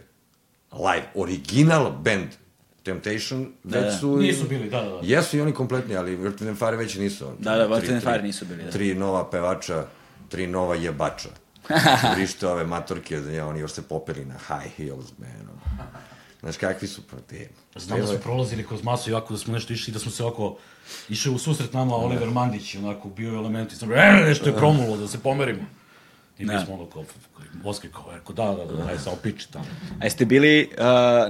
Live, 0.72 1.06
original 1.16 1.92
band. 1.92 2.28
Temptation, 2.84 3.52
već 3.64 3.84
da. 3.84 3.92
su... 3.92 4.18
Nisu 4.18 4.48
bili, 4.50 4.70
da, 4.70 4.82
da, 4.82 4.90
da. 4.90 5.00
Jesu 5.04 5.38
i 5.38 5.42
oni 5.42 5.54
kompletni, 5.54 5.96
ali 5.96 6.16
and 6.26 6.58
Fire 6.58 6.78
već 6.78 6.96
nisu. 6.96 7.26
Da, 7.40 7.56
da, 7.56 7.82
tri- 7.82 8.00
Fire 8.00 8.22
nisu 8.22 8.46
bili, 8.46 8.64
da. 8.64 8.72
Tri 8.72 8.96
nova 8.96 9.30
pevača, 9.30 9.86
tri 10.30 10.48
nova 10.48 10.76
jebača. 10.76 11.30
Vrište 12.16 12.48
ove 12.54 12.64
matorke, 12.64 13.20
da 13.20 13.32
ja, 13.32 13.48
oni 13.48 13.60
još 13.60 13.72
se 13.72 13.82
popeli 13.82 14.26
na 14.26 14.36
high 14.48 14.76
heels, 14.78 15.06
man. 15.18 15.50
Znaš 16.40 16.58
kakvi 16.58 16.88
su, 16.88 17.02
pa 17.12 17.18
te... 17.18 17.50
Znam 17.76 18.00
da 18.00 18.08
su 18.08 18.20
prolazili 18.20 18.68
kroz 18.68 18.84
masu 18.84 19.10
i 19.10 19.14
ovako 19.14 19.34
da 19.34 19.40
smo 19.40 19.54
nešto 19.54 19.74
išli, 19.74 19.94
da 19.94 20.00
smo 20.00 20.12
se 20.12 20.24
ovako 20.24 20.58
išli 21.10 21.32
u 21.32 21.38
susret 21.38 21.74
nama 21.74 21.96
Oliver 21.96 22.30
Mandić, 22.30 22.76
onako 22.76 23.10
bio 23.10 23.34
element 23.34 23.72
i 23.72 23.76
sam, 23.76 23.92
e, 23.94 24.24
nešto 24.28 24.50
je 24.50 24.56
promulo, 24.56 24.98
da 24.98 25.08
se 25.08 25.20
pomerimo. 25.20 25.62
I 26.40 26.46
mi 26.46 26.54
Da. 26.54 26.66
smo 26.66 26.74
ono 26.74 26.86
kao, 26.86 27.06
Moskvi 27.64 27.90
kao, 27.92 28.06
rekao, 28.12 28.36
da, 28.36 28.66
da, 28.66 28.74
da, 28.74 28.88
ajde, 28.88 29.00
samo 29.00 29.16
piči 29.24 29.52
tamo. 29.52 29.66
A 30.02 30.04
jeste 30.06 30.26
bili 30.26 30.70
uh, 30.72 30.78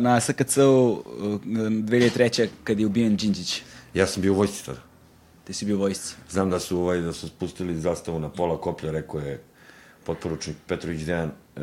na 0.02 0.20
SKC-u 0.22 0.91
uh, 0.91 1.41
2003. 1.41 2.47
kad 2.64 2.80
je 2.80 2.86
ubijen 2.86 3.16
Đinđić? 3.16 3.62
Ja 3.93 4.08
sam 4.08 4.22
bio 4.22 4.34
u 4.34 4.36
vojsci 4.36 4.66
tada. 4.66 4.80
Ti 5.50 5.54
si 5.54 5.66
bio 5.66 5.78
vojsci. 5.78 6.16
Znam 6.30 6.50
da 6.50 6.60
su, 6.60 6.80
ovaj, 6.80 7.00
da 7.02 7.14
su 7.14 7.28
spustili 7.28 7.82
zastavu 7.82 8.20
na 8.20 8.30
pola 8.30 8.62
koplja, 8.62 8.91
rekao 8.91 9.20
je 9.20 9.43
potporučnik 10.04 10.58
Petrović 10.68 11.02
Dejan, 11.02 11.30
e, 11.56 11.62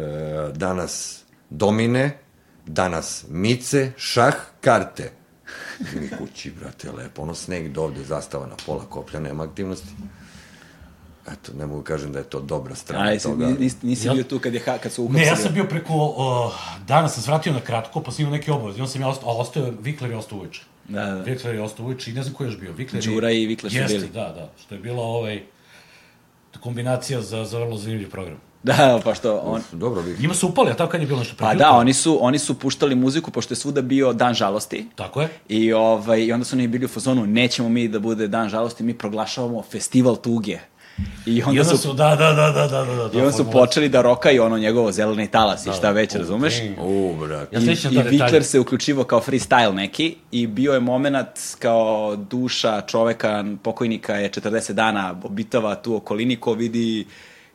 danas 0.55 1.22
domine, 1.51 2.18
danas 2.66 3.24
mice, 3.28 3.93
šah, 3.97 4.34
karte. 4.61 5.12
Mi 5.95 6.11
kući, 6.18 6.51
brate, 6.51 6.93
lepo, 6.93 7.22
ono 7.22 7.34
sneg 7.34 7.68
dovde, 7.72 8.05
zastava 8.05 8.47
na 8.47 8.57
pola 8.66 8.84
koplja, 8.84 9.20
nema 9.20 9.45
aktivnosti. 9.45 9.89
Eto, 11.32 11.53
ne 11.59 11.66
mogu 11.66 11.82
kažem 11.82 12.12
da 12.12 12.18
je 12.18 12.24
to 12.24 12.41
dobra 12.41 12.74
strana 12.74 13.05
A, 13.05 13.11
jesi, 13.11 13.28
toga. 13.28 13.47
nisi, 13.59 13.76
nisi 13.82 14.07
Ja- 14.07 14.14
bio 14.14 14.24
tu 14.24 14.39
kad, 14.39 14.55
je, 14.55 14.61
kad 14.61 14.93
su 14.93 15.03
uhapsili? 15.05 15.20
Ne, 15.24 15.26
ja 15.26 15.37
sam 15.37 15.55
bio 15.55 15.64
preko, 15.64 15.95
uh, 15.95 16.53
danas 16.87 17.14
sam 17.14 17.22
svratio 17.22 17.53
na 17.53 17.61
kratko, 17.61 18.03
pa 18.03 18.11
sam 18.12 18.22
imao 18.22 18.37
neke 18.37 18.53
obaveze. 18.53 18.78
I 18.78 18.82
onda 18.82 18.93
sam 18.93 19.01
ja 19.01 19.09
ostao, 19.09 19.28
a 19.28 19.32
ostao 19.32 19.62
je, 19.64 19.72
Vikler 19.80 20.11
je 20.11 20.16
ostao 20.16 20.39
uveče. 20.39 20.62
Da, 20.89 21.05
da. 21.05 21.22
Vikler 21.22 21.55
je 21.55 21.62
ostao 21.62 21.87
uveče 21.87 22.11
i 22.11 22.14
ne 22.14 22.22
znam 22.22 22.34
ko 22.34 22.45
je 22.45 22.49
još 22.49 22.59
bio. 22.59 22.72
Vikler 22.72 23.05
Đura 23.05 23.30
i 23.30 23.47
Vikler 23.47 23.72
su 23.72 23.78
Jeste, 23.78 23.99
bili. 23.99 24.09
da, 24.09 24.32
da. 24.32 24.51
Što 24.62 24.74
je 24.74 24.80
bila 24.80 25.03
ovaj, 25.03 25.43
kombinacija 26.61 27.20
za, 27.20 27.45
za 27.45 27.59
vrlo 27.59 27.76
zanimljiv 27.76 28.11
program. 28.11 28.37
Da, 28.62 29.01
pa 29.05 29.14
što 29.14 29.37
on... 29.39 29.62
Dobro, 29.72 30.01
vi. 30.01 30.16
Njima 30.20 30.34
su 30.34 30.49
upali, 30.49 30.70
a 30.70 30.74
tako 30.74 30.91
kad 30.91 31.01
je 31.01 31.07
bilo 31.07 31.18
nešto 31.18 31.34
Pa 31.39 31.45
prekjuče? 31.45 31.64
da, 31.64 31.70
oni 31.70 31.93
su, 31.93 32.18
oni 32.20 32.39
su 32.39 32.59
puštali 32.59 32.95
muziku, 32.95 33.30
pošto 33.30 33.53
je 33.53 33.57
svuda 33.57 33.82
bio 33.82 34.12
dan 34.12 34.34
žalosti. 34.34 34.87
Tako 34.95 35.20
je. 35.20 35.28
I, 35.49 35.72
ovaj, 35.72 36.20
I 36.20 36.32
onda 36.32 36.45
su 36.45 36.57
oni 36.57 36.68
bili 36.68 36.84
u 36.84 36.89
fazonu, 36.89 37.26
nećemo 37.26 37.68
mi 37.68 37.89
da 37.89 37.99
bude 37.99 38.28
dan 38.28 38.49
žalosti, 38.49 38.82
mi 38.84 38.95
proglašavamo 38.99 39.62
festival 39.62 40.16
tuge. 40.16 40.59
I 41.26 41.42
onda, 41.42 41.57
I 41.57 41.61
onda 41.61 41.64
su, 41.66 41.78
su, 41.78 41.92
da, 41.92 42.09
da, 42.11 42.32
da, 42.32 42.51
da, 42.51 42.66
da, 42.68 42.84
da, 42.84 43.09
da. 43.09 43.11
i 43.12 43.20
onda 43.20 43.32
su 43.32 43.51
počeli 43.53 43.88
da 43.88 44.03
rokaju 44.03 44.42
ono 44.42 44.59
njegovo 44.59 44.92
zeleni 44.92 45.28
talas 45.28 45.66
i 45.66 45.70
šta 45.72 45.90
već, 45.90 46.14
o, 46.14 46.18
razumeš? 46.18 46.59
damn. 46.59 46.74
O, 46.80 47.14
brate. 47.16 47.57
Ja 47.57 47.61
I, 47.62 47.76
i. 47.86 48.03
Vikler 48.03 48.44
se 48.44 48.61
uključivo 48.61 49.05
kao 49.05 49.20
freestyle 49.20 49.72
neki 49.72 50.16
i 50.32 50.47
bio 50.47 50.72
je 50.72 50.80
moment 50.80 51.26
kao 51.59 52.16
duša 52.20 52.80
čoveka, 52.80 53.44
pokojnika 53.62 54.14
je 54.14 54.30
40 54.30 54.72
dana 54.72 55.14
obitava 55.24 55.74
tu 55.74 55.97
okolini 55.97 56.36
ko 56.36 56.53
vidi 56.53 57.07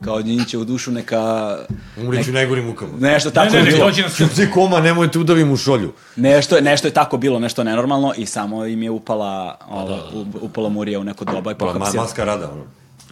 kao 0.02 0.22
njiniće 0.22 0.58
u 0.58 0.64
dušu 0.64 0.92
neka... 0.92 1.58
Umriću 1.98 2.32
najgorim 2.32 2.66
mukama. 2.66 2.92
Nešto 3.00 3.30
Ne, 3.30 3.34
tako 3.34 3.54
ne, 3.54 3.60
je 3.60 3.64
ne, 3.64 3.72
bilo. 3.72 3.86
na 3.88 4.10
sud. 4.10 4.28
Srce 4.30 4.52
koma, 4.52 4.80
nemojte 4.80 5.20
udavim 5.20 5.52
u 5.52 5.58
šolju. 5.58 5.94
Nešto, 6.16 6.56
je- 6.56 6.62
nešto 6.62 6.88
je 6.88 6.94
tako 6.94 7.18
bilo, 7.18 7.40
nešto 7.40 7.64
nenormalno 7.64 8.14
i 8.18 8.26
samo 8.26 8.66
im 8.66 8.84
je 8.84 8.90
upala, 8.90 9.58
o, 9.70 9.84
da, 9.84 9.96
da. 9.96 10.02
u- 10.14 10.46
upala 10.46 10.70
murija 10.70 11.00
u 11.00 11.04
neko 11.04 11.26
doba 11.26 11.52
i 11.52 11.56
Pa, 11.56 11.74
ma, 11.74 11.88
maska 11.96 12.24
rada, 12.26 12.52
ono. 12.52 12.64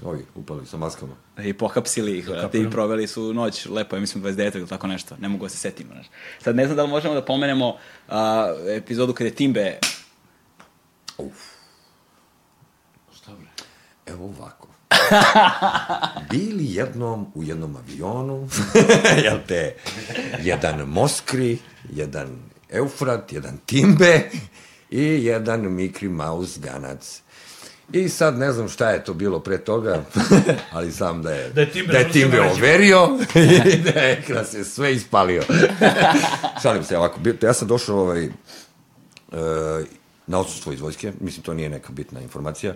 Ovi, 0.04 0.26
upali 0.36 0.66
sa 0.66 0.78
maskama. 0.78 1.14
i 1.44 1.54
pohapsili 1.54 2.18
ih, 2.18 2.30
vrate, 2.30 2.60
i 2.60 2.70
proveli 2.70 3.08
su 3.08 3.34
noć, 3.34 3.66
lepo 3.66 3.96
je, 3.96 4.00
mislim 4.00 4.24
29. 4.24 4.58
ili 4.58 4.68
tako 4.68 4.88
nešto, 4.88 5.16
ne 5.20 5.30
mogu 5.30 5.46
da 5.46 5.50
se 5.50 5.58
setimo. 5.58 5.94
Znaš. 5.94 6.08
Sad 6.40 6.56
ne 6.56 6.66
znam 6.66 6.78
da 6.78 6.84
li 6.84 6.90
možemo 6.90 7.14
da 7.14 7.26
pomenemo 7.26 7.78
a, 8.08 8.54
epizodu 8.68 9.14
kada 9.14 9.28
je 9.28 9.36
Timbe 9.36 9.80
Šta 13.14 13.32
bre? 13.36 13.50
Evo 14.06 14.26
ovako. 14.26 14.68
Bili 16.32 16.66
jednom 16.74 17.32
u 17.36 17.44
jednom 17.44 17.76
avionu, 17.76 18.48
jel 19.24 19.38
te, 19.48 19.76
jedan 20.42 20.88
Moskri, 20.88 21.58
jedan 21.90 22.40
Eufrat, 22.70 23.34
jedan 23.34 23.58
Timbe 23.66 24.30
i 24.90 25.04
jedan 25.04 25.74
Mikri 25.74 26.10
Mouse 26.10 26.60
Ganac. 26.60 27.22
I 27.94 28.10
sad 28.10 28.38
ne 28.38 28.52
znam 28.52 28.70
šta 28.70 28.90
je 28.90 29.04
to 29.04 29.14
bilo 29.14 29.40
pre 29.40 29.58
toga, 29.58 30.04
ali 30.72 30.92
sam 30.92 31.22
da 31.24 31.32
je, 31.32 31.50
Da 31.50 31.62
je 31.62 31.72
Timbe 31.72 31.94
da 31.94 32.00
je 32.00 32.12
Timbe 32.12 32.42
overio 32.42 33.10
i 33.74 33.78
da 33.78 34.00
je 34.00 34.12
ekran 34.12 34.46
se 34.46 34.64
sve 34.64 34.94
ispalio. 34.94 35.44
Šalim 36.62 36.84
se 36.84 36.98
ovako, 36.98 37.20
ja 37.42 37.54
sam 37.54 37.68
došao 37.68 38.00
ovaj, 38.00 38.24
e, 38.26 38.30
na 40.28 40.40
odsustvo 40.40 40.74
iz 40.74 40.82
vojske, 40.82 41.14
mislim 41.20 41.44
to 41.44 41.54
nije 41.54 41.70
neka 41.70 41.92
bitna 41.92 42.22
informacija. 42.22 42.74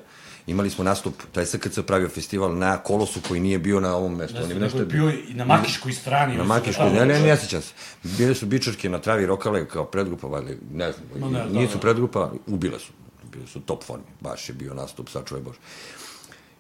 Imali 0.48 0.70
smo 0.70 0.84
nastup, 0.84 1.14
taj 1.32 1.46
SKC 1.46 1.80
pravio 1.88 2.10
festival 2.10 2.58
na 2.58 2.78
kolosu 2.78 3.20
koji 3.28 3.40
nije 3.42 3.60
bio 3.60 3.80
na 3.80 3.96
ovom 3.96 4.16
mestu. 4.16 4.38
Ne 4.38 4.44
On 4.44 4.50
je 4.50 4.54
znam, 4.56 4.64
nešto 4.64 4.80
je 4.80 4.86
bio 4.86 5.10
i 5.30 5.34
na 5.34 5.46
Makiškoj 5.46 5.94
strani. 5.94 6.38
na 6.38 6.44
Makiškoj, 6.44 6.90
ne, 6.90 7.06
ne, 7.06 7.20
ne 7.20 7.38
sjećam 7.38 7.62
se. 7.62 7.74
Bile 8.04 8.36
su 8.36 8.46
bičarke 8.46 8.90
na 8.90 9.00
travi 9.00 9.26
rokale 9.26 9.66
kao 9.68 9.86
predgrupa, 9.86 10.28
valjda, 10.28 10.52
ne 10.74 10.92
znam, 10.92 11.06
Ma 11.20 11.30
ne, 11.30 11.40
da, 11.40 11.60
nisu 11.60 11.74
da. 11.74 11.80
predgrupa, 11.80 12.32
ubile 12.48 12.80
su. 12.80 12.92
Bili 13.32 13.48
su 13.48 13.60
top 13.62 13.84
formi, 13.84 14.06
baš 14.22 14.50
je 14.50 14.56
bio 14.56 14.74
nastup, 14.74 15.10
sačuvaj 15.10 15.44
Bože. 15.44 15.60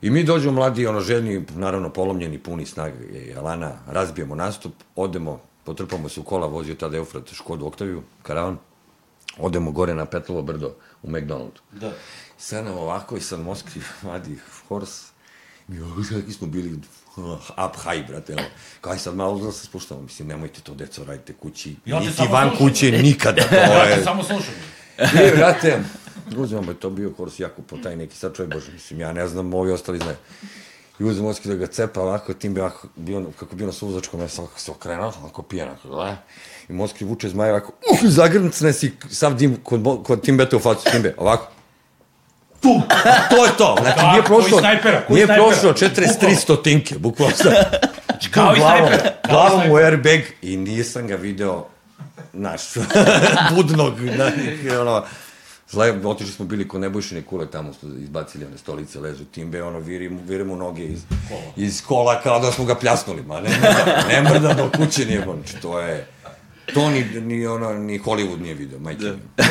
I 0.01 0.09
mi 0.09 0.24
dođemo 0.24 0.51
mladi, 0.53 0.88
ono 0.88 0.99
željni, 0.99 1.45
naravno 1.55 1.89
polomljeni, 1.89 2.39
puni 2.39 2.66
snage 2.66 3.05
i 3.05 3.36
Alana, 3.36 3.72
razbijemo 3.88 4.36
nastup, 4.36 4.74
odemo, 4.95 5.41
potrpamo 5.64 6.09
se 6.09 6.20
u 6.20 6.24
kola, 6.24 6.47
vozio 6.47 6.76
tada 6.76 6.97
Eufrat 6.97 7.34
Škodu 7.34 7.66
Oktaviju, 7.66 8.01
karavan, 8.24 8.57
odemo 9.38 9.72
gore 9.72 9.95
na 9.95 10.05
Petlovo 10.05 10.41
brdo 10.41 10.76
u 11.03 11.09
McDonaldu. 11.11 11.61
Da. 11.72 11.91
Sad 12.38 12.66
nam 12.66 12.78
ovako 12.78 13.18
i 13.18 13.22
sad 13.22 13.39
Moskvi 13.39 13.82
vadi 14.01 14.39
horse. 14.68 15.03
Mi 15.68 15.80
ovako 15.80 16.01
kakvi 16.09 16.34
smo 16.34 16.47
bili 16.47 16.80
uh, 17.16 17.24
up 17.66 17.76
high, 17.84 18.07
brate. 18.07 18.34
Evo. 18.34 18.41
Kao 18.82 18.91
aj 18.93 18.99
sad 18.99 19.16
malo 19.16 19.39
da 19.39 19.51
se 19.51 19.66
spuštamo. 19.66 20.01
Mislim, 20.01 20.28
nemojte 20.28 20.61
to, 20.61 20.74
deco, 20.74 21.03
radite 21.03 21.34
kući. 21.34 21.76
Ja 21.86 21.99
Niti 21.99 22.28
van 22.32 22.49
slušam. 22.49 22.68
kuće, 22.68 22.91
nikada. 22.91 23.43
To 23.49 23.55
Ja 23.55 23.86
te 23.86 23.91
je... 23.91 24.03
samo 24.03 24.24
slušam. 24.24 24.53
I, 24.99 25.36
brate, 25.38 25.80
uzmemo, 26.38 26.72
je 26.72 26.80
to 26.80 26.90
bio 26.90 27.12
horse 27.18 27.44
jako 27.44 27.62
po 27.62 27.78
taj 27.78 27.96
neki, 27.96 28.16
sad 28.16 28.36
čovjek 28.36 28.54
Bože, 28.54 28.72
mislim, 28.72 29.00
ja 29.00 29.14
ne 29.14 29.28
znam, 29.28 29.54
ovi 29.54 29.72
ostali 29.72 29.98
znaju. 29.98 30.18
I 31.00 31.04
uzem 31.04 31.24
Moskvi 31.24 31.52
da 31.52 31.56
ga 31.56 31.68
cepa 31.68 32.02
ovako, 32.02 32.34
tim 32.34 32.54
bi 32.54 32.62
ovako, 32.62 32.88
bio, 32.96 33.26
kako 33.40 33.56
bio 33.56 33.68
na 33.68 33.74
suvozačkom, 33.74 34.20
ja 34.20 34.28
sam 34.28 34.44
ovako 34.44 34.60
se 34.60 34.72
okrenuo, 34.72 35.14
onako 35.22 35.42
pijan, 35.42 35.68
onako, 35.68 35.88
gle. 35.88 36.18
I 36.70 36.74
Moskvi 36.74 37.06
vuče 37.06 37.30
zmaja 37.30 37.52
ovako, 37.52 37.74
uh, 37.92 38.00
zagrncne 38.04 38.74
si, 38.74 38.92
sav 39.10 39.34
dim 39.34 39.58
kod, 39.64 40.04
kod 40.04 40.22
Timbeta 40.22 40.58
u 40.58 40.60
facu, 40.60 40.92
Timbe, 40.92 41.16
ovako. 41.18 41.48
Tu, 42.62 42.82
to 43.30 43.46
je 43.46 43.52
to. 43.58 43.78
Znači, 43.82 44.06
nije 44.12 44.24
prošlo, 44.24 44.60
snajpera? 44.60 45.06
Nije 45.10 45.26
snajpera? 45.26 45.48
prošlo 45.48 45.74
43 45.74 46.36
stotinke, 46.36 46.98
bukvalno 46.98 47.36
sam. 47.36 47.52
Znači, 48.06 48.32
kao 48.32 48.56
i 48.56 48.60
glavom, 48.60 48.88
snajper. 48.88 49.02
Kao 49.02 49.12
i 49.24 49.30
glavom 49.30 49.72
u 49.72 49.76
airbag 49.76 50.20
i 50.42 50.58
nisam 50.58 51.08
ga 51.08 51.16
video, 51.16 51.66
naš, 52.34 52.62
budnog, 53.56 54.00
na, 54.00 54.32
ono, 54.82 55.04
Zle, 55.74 55.94
otišli 56.04 56.34
smo 56.34 56.46
bili 56.46 56.68
kod 56.68 56.82
Nebojšine 56.82 57.22
kule, 57.22 57.52
tamo 57.52 57.74
smo 57.74 57.90
izbacili 58.00 58.46
one 58.46 58.58
stolice, 58.58 59.00
ležu 59.00 59.26
timbe, 59.26 59.64
ono, 59.64 59.80
virimo, 59.80 60.20
virimo 60.28 60.56
noge 60.56 60.86
iz, 60.86 61.02
iz 61.56 61.82
kola 61.86 62.22
kao 62.22 62.40
da 62.40 62.52
smo 62.52 62.66
ga 62.66 62.76
pljasnuli, 62.76 63.24
ma 63.24 63.42
ne 63.42 63.50
mrda, 63.50 64.04
ne 64.08 64.22
mrda 64.22 64.54
do 64.54 64.70
kuće 64.78 65.06
nije, 65.06 65.24
znači, 65.24 65.62
to 65.62 65.80
je, 65.80 66.08
to 66.74 66.90
ni, 66.90 67.04
ni, 67.22 67.48
ono, 67.48 67.74
ni 67.74 68.00
Hollywood 68.00 68.42
nije 68.42 68.54
video, 68.54 68.80
majke 68.80 69.04
mi. 69.04 69.46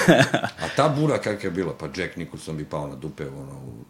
A 0.62 0.68
ta 0.77 0.89
bura 0.89 1.18
kakva 1.18 1.45
je 1.45 1.51
bila, 1.51 1.75
pa 1.79 1.87
Jack 1.97 2.16
Nicholson 2.16 2.57
bi 2.57 2.64
pao 2.64 2.87
na 2.87 2.97
dupe, 2.97 3.27
ono, 3.27 3.53
u, 3.53 3.85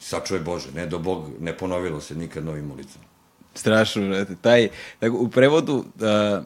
sačuvaj 0.00 0.42
Bože, 0.42 0.72
ne 0.74 0.86
do 0.86 0.98
Bog, 0.98 1.30
ne 1.40 1.56
ponovilo 1.56 2.00
se 2.00 2.14
nikad 2.14 2.44
novim 2.44 2.70
ulicama. 2.70 3.04
Strašno, 3.54 4.08
brate. 4.08 4.36
Taj, 4.40 4.68
tako, 4.98 5.16
u 5.16 5.28
prevodu 5.28 5.74
uh, 5.74 5.84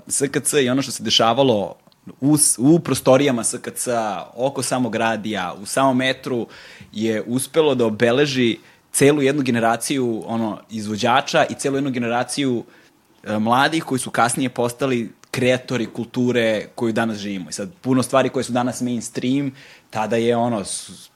SKC 0.08 0.52
i 0.52 0.68
ono 0.68 0.82
što 0.82 0.92
se 0.92 1.02
dešavalo 1.02 1.74
u, 2.20 2.36
u 2.58 2.78
prostorijama 2.78 3.44
SKC, 3.44 3.88
oko 4.34 4.62
samog 4.62 4.94
radija, 4.94 5.54
u 5.62 5.66
samom 5.66 5.96
metru, 5.96 6.46
je 6.92 7.22
uspelo 7.26 7.74
da 7.74 7.86
obeleži 7.86 8.58
celu 8.92 9.22
jednu 9.22 9.42
generaciju 9.42 10.22
ono, 10.26 10.60
izvođača 10.70 11.44
i 11.50 11.54
celu 11.54 11.76
jednu 11.76 11.90
generaciju 11.90 12.64
e, 13.22 13.38
mladih 13.38 13.84
koji 13.84 13.98
su 13.98 14.10
kasnije 14.10 14.48
postali 14.48 15.12
kreatori 15.34 15.86
kulture 15.86 16.66
koju 16.74 16.92
danas 16.92 17.18
živimo. 17.18 17.50
I 17.50 17.52
sad, 17.52 17.70
puno 17.80 18.02
stvari 18.02 18.28
koje 18.28 18.44
su 18.44 18.52
danas 18.52 18.80
mainstream, 18.80 19.52
tada 19.90 20.16
je 20.16 20.36
ono, 20.36 20.62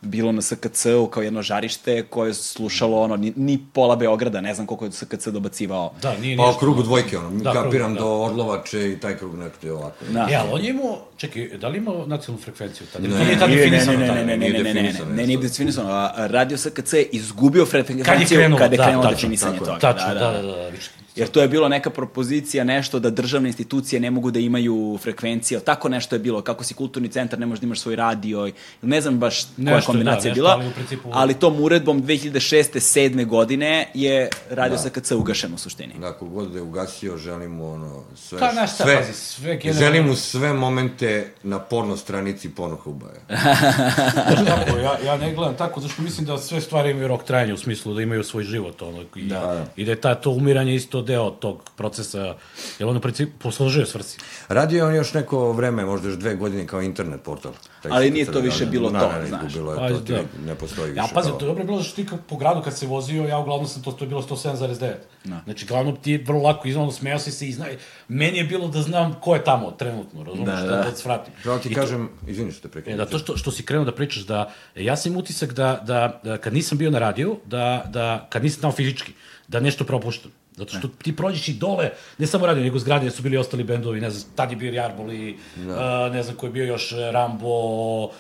bilo 0.01 0.33
na 0.33 0.43
SKC-u 0.43 1.07
kao 1.07 1.23
jedno 1.23 1.43
žarište 1.43 2.03
koje 2.03 2.31
je 2.31 2.35
slušalo 2.35 3.01
ono, 3.01 3.17
ni, 3.17 3.33
ni 3.37 3.59
pola 3.73 3.97
Beograda, 3.97 4.41
ne 4.41 4.55
znam 4.55 4.67
koliko 4.67 4.85
je 4.85 4.93
SKC 4.93 5.29
dobacivao. 5.29 5.93
Da, 6.03 6.19
nije 6.19 6.37
Pa 6.37 6.51
o 6.51 6.55
krugu 6.59 6.83
dvojke, 6.83 7.19
ono, 7.19 7.31
Da, 7.31 7.53
kapiram 7.53 7.95
krug, 7.95 7.99
da. 7.99 8.05
do 8.05 8.25
Orlovače 8.25 8.93
i 8.93 9.01
taj 9.01 9.17
krug 9.17 9.39
nekako 9.39 9.67
je 9.67 9.73
ovako. 9.73 10.05
Da. 10.11 10.29
E, 10.31 10.35
ali 10.35 10.51
on 10.53 10.65
je 10.65 10.71
imao, 10.71 10.99
čekaj, 11.17 11.49
da 11.61 11.69
li 11.69 11.79
imao 11.79 12.07
nacionalnu 12.07 12.45
frekvenciju 12.45 12.87
tada? 12.93 13.09
Ne, 13.09 13.15
to 13.15 13.25
nije 13.25 13.39
tada 13.39 13.47
Nije, 13.47 13.71
ne, 13.71 13.71
definisano 13.71 13.99
ne, 13.99 14.07
ne, 14.07 14.15
ne, 14.15 14.25
ne, 14.25 14.37
nije 14.37 14.53
ne, 14.53 14.59
ne, 14.59 14.75
ne, 14.75 14.75
ne, 14.75 14.83
definisano 14.83 15.15
ne, 15.15 15.27
nije 15.27 15.39
definisano. 15.39 15.91
A 15.91 16.27
Radio 16.27 16.59
SKC 16.59 16.93
je 16.93 17.09
izgubio 17.13 17.67
frekvenciju 17.67 18.39
krenulo, 18.39 18.59
kada 18.59 18.75
je 18.75 18.79
da, 18.79 18.85
krenulo 18.85 19.03
tačno, 19.03 19.17
definisanje 19.17 19.59
tako 19.59 19.71
je. 19.71 19.81
toga. 19.81 19.93
Tačno, 19.93 20.15
da, 20.15 20.21
da, 20.21 20.43
da, 20.43 20.43
da. 20.43 20.98
Jer 21.19 21.29
to 21.29 21.43
je 21.43 21.49
bilo 21.49 21.69
neka 21.69 21.91
propozicija, 21.91 22.65
nešto 22.65 22.99
da 22.99 23.11
državne 23.11 23.49
institucije 23.49 24.01
ne 24.01 24.11
mogu 24.11 24.31
da 24.31 24.39
imaju 24.39 24.99
frekvencije, 25.03 25.61
tako 25.61 25.89
nešto 25.89 26.15
je 26.15 26.21
bilo, 26.21 26.43
kako 26.43 26.65
si 26.65 26.75
kulturni 26.75 27.09
centar, 27.09 27.39
ne 27.39 27.47
možeš 27.47 27.61
da 27.61 27.67
imaš 27.67 27.81
svoj 27.81 27.97
radio, 27.97 28.51
ne 28.83 29.01
znam 29.01 29.19
baš 29.19 29.45
koja 29.57 29.75
Nešto, 29.75 29.87
kombinacija 29.87 30.31
da, 30.31 30.35
bila, 30.35 30.51
ali 30.51 30.65
principu- 30.71 31.11
ali 31.13 31.35
tom 31.35 31.61
uredbom 31.61 32.03
2006. 32.03 32.65
7. 32.75 33.27
godine 33.27 33.89
je 33.95 34.29
Radio 34.51 34.77
Da. 34.77 34.91
SKC 34.91 35.11
ugašen 35.13 35.55
u 35.55 35.59
suštini. 35.59 35.95
Da, 36.01 36.13
kogod 36.13 36.51
da 36.51 36.59
je 36.59 36.63
ugasio, 36.63 37.17
želimo 37.17 37.67
ono, 37.67 38.03
sve, 38.17 38.39
Pa, 38.39 38.51
znaš 38.53 38.75
šta, 38.75 38.85
sve, 38.85 38.97
pazi, 38.97 39.13
sve 39.13 39.57
generalno- 39.57 39.79
želim 39.81 40.07
mu 40.07 40.15
sve 40.15 40.53
momente 40.53 41.33
na 41.43 41.59
porno 41.61 41.97
stranici 41.97 42.49
Pornhuba. 42.51 43.07
Kako, 43.27 44.79
ja, 44.87 44.99
ja 45.05 45.17
ne 45.17 45.35
gledam 45.35 45.57
tako, 45.57 45.81
zašto 45.81 46.03
mislim 46.03 46.27
da 46.27 46.39
sve 46.39 46.61
stvari 46.61 46.91
imaju 46.91 47.09
rok 47.09 47.25
trajanja 47.25 47.55
u 47.55 47.59
smislu 47.59 47.95
da 47.95 48.03
imaju 48.03 48.25
svoj 48.25 48.45
život, 48.45 48.83
ono, 48.83 49.03
i, 49.17 49.23
da. 49.23 49.67
i 49.77 49.85
da 49.85 49.91
je 49.91 50.01
ta, 50.01 50.15
to 50.15 50.31
umiranje 50.31 50.75
isto 50.75 51.03
deo 51.09 51.31
tog 51.33 51.71
procesa, 51.73 52.35
jer 52.79 52.85
ono 52.85 52.99
u 52.99 53.03
principu 53.03 53.33
poslužuje 53.39 53.87
svrsi. 53.87 54.19
Radio 54.49 54.77
je 54.77 54.85
on 54.85 54.95
još 54.95 55.15
neko 55.15 55.53
vreme, 55.53 55.85
možda 55.85 56.09
još 56.09 56.17
dve 56.17 56.35
godine 56.37 56.67
kao 56.67 56.83
internet 56.83 57.23
portal. 57.23 57.53
Taj 57.83 57.91
Ali 57.93 58.11
nije 58.11 58.27
to 58.27 58.41
više 58.41 58.67
bilo 58.67 58.91
Na, 58.91 59.01
to, 59.01 59.13
ne, 59.15 59.27
znaš. 59.27 59.43
izgubilo 59.43 59.73
je 59.73 59.79
Pa, 59.79 59.89
to, 59.89 60.01
ti 60.01 60.13
da. 60.13 60.23
ne 60.45 60.55
postoji 60.55 60.91
više. 60.91 60.99
Ja, 60.99 61.09
pazi, 61.15 61.29
to 61.31 61.39
je 61.39 61.47
dobro 61.47 61.65
bilo 61.65 61.83
što 61.83 61.97
ti 61.97 62.07
po 62.29 62.37
gradu 62.37 62.63
kad 62.63 62.77
se 62.77 62.87
vozio, 62.87 63.25
ja 63.25 63.39
uglavnom 63.39 63.69
sam 63.69 63.83
to, 63.83 63.93
to 63.93 64.05
je 64.05 64.09
bilo 64.09 64.23
107,9. 64.23 64.93
No. 65.25 65.41
Znači, 65.45 65.67
glavno 65.67 65.93
ti 65.95 66.13
je 66.13 66.25
vrlo 66.25 66.43
lako 66.43 66.69
iznalo, 66.69 66.93
smejao 66.93 67.19
si 67.19 67.33
se 67.33 67.49
i 67.49 67.53
zna, 67.53 67.67
meni 68.09 68.39
je 68.39 68.45
bilo 68.45 68.69
da 68.69 68.83
znam 68.83 69.15
ko 69.15 69.35
je 69.35 69.45
tamo 69.45 69.71
trenutno, 69.71 70.23
razumiješ, 70.23 70.47
Da, 70.51 70.63
da, 70.63 70.69
da. 70.69 70.77
da, 70.79 70.91
da 70.91 70.97
svratim. 70.97 71.33
Pravo 71.43 71.59
ti 71.59 71.69
I 71.69 71.75
to- 71.75 71.81
kažem, 71.81 72.09
izvini 72.27 72.53
što 72.53 72.63
te 72.63 72.69
prekinem. 72.69 72.95
E, 72.95 72.99
da, 72.99 73.07
to 73.07 73.19
što, 73.19 73.37
što 73.37 73.51
si 73.51 73.63
krenuo 73.63 73.85
da 73.85 73.95
pričaš, 73.95 74.23
da 74.25 74.53
ja 74.77 74.97
sam 74.97 75.17
utisak 75.17 75.53
da, 75.53 75.81
da, 75.83 76.21
da 76.25 76.39
kad 76.39 76.55
nisam 76.55 76.79
bio 76.79 76.91
na 76.91 76.99
radiju, 76.99 77.37
da, 77.47 77.85
da 77.89 78.27
kad 78.31 78.43
nisam 78.43 78.61
tamo 78.61 78.73
fizički, 78.73 79.13
da 79.49 79.61
nešto 79.61 79.85
propuštam. 79.85 80.31
Zato 80.59 80.79
što 80.79 80.89
ti 81.03 81.17
prođeš 81.17 81.49
i 81.49 81.53
dole, 81.53 81.91
ne 82.19 82.27
samo 82.27 82.47
radio, 82.47 82.63
nego 82.63 82.79
zgrade 82.79 83.07
gde 83.07 83.17
su 83.17 83.23
bili 83.23 83.37
ostali 83.37 83.65
bendovi, 83.65 84.01
ne 84.01 84.11
znam, 84.11 84.33
tad 84.37 84.51
je 84.51 84.57
bio 84.57 84.73
Jarboli, 84.73 85.39
da. 85.57 86.07
uh, 86.07 86.15
ne 86.15 86.23
znam 86.23 86.37
ko 86.37 86.47
je 86.47 86.53
bio 86.53 86.65
još, 86.65 86.93
eh, 86.93 87.13
Rambo, 87.13 88.05
uh, 88.05 88.11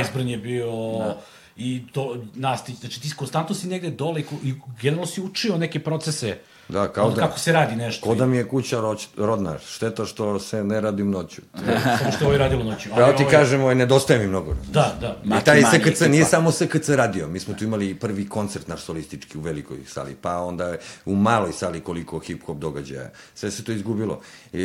Iceburn 0.00 0.28
je 0.28 0.38
bio, 0.38 0.70
da. 0.98 1.20
I 1.56 1.82
to, 1.92 2.16
Nastić, 2.34 2.76
znači 2.76 3.00
ti 3.00 3.10
konstantno 3.16 3.54
si 3.54 3.68
negde 3.68 3.90
dole 3.90 4.22
i, 4.42 4.54
generalno 4.82 5.06
si 5.06 5.20
učio 5.20 5.56
neke 5.56 5.80
procese, 5.80 6.38
Da, 6.68 6.88
kao 6.92 7.10
da- 7.10 7.20
kako 7.20 7.38
se 7.38 7.52
radi 7.52 7.76
nešto. 7.76 8.06
Ko 8.06 8.14
da 8.14 8.26
mi 8.26 8.36
je 8.36 8.48
kuća 8.48 8.80
roć, 8.80 9.08
rodna, 9.16 9.58
šteta 9.58 10.04
što 10.04 10.38
se 10.38 10.64
ne 10.64 10.80
radim 10.80 11.10
noću. 11.10 11.42
Samo 11.98 12.12
što 12.12 12.24
je 12.24 12.28
ovo 12.28 12.38
radilo 12.38 12.64
noću. 12.64 12.88
Ali 12.88 12.96
Pravo 12.96 13.12
ti 13.12 13.22
ovaj- 13.22 13.34
kažem, 13.34 13.60
ovaj, 13.60 13.74
nedostaje 13.74 14.18
mi 14.20 14.26
mnogo. 14.26 14.56
Da, 14.72 14.96
da. 15.00 15.36
I 15.38 15.44
taj 15.44 15.62
SKC 15.62 16.00
nije 16.00 16.24
samo 16.24 16.52
SKC 16.52 16.88
radio, 16.88 17.28
mi 17.28 17.40
smo 17.40 17.54
tu 17.54 17.64
imali 17.64 17.94
prvi 17.94 18.28
koncert 18.28 18.68
naš 18.68 18.82
solistički 18.82 19.38
u 19.38 19.40
velikoj 19.40 19.78
sali, 19.86 20.16
pa 20.22 20.38
onda 20.38 20.76
u 21.04 21.14
maloj 21.14 21.52
sali 21.52 21.80
koliko 21.80 22.18
hip-hop 22.18 22.58
događaja. 22.58 23.10
Sve 23.34 23.50
se 23.50 23.64
to 23.64 23.72
izgubilo. 23.72 24.20
I, 24.52 24.58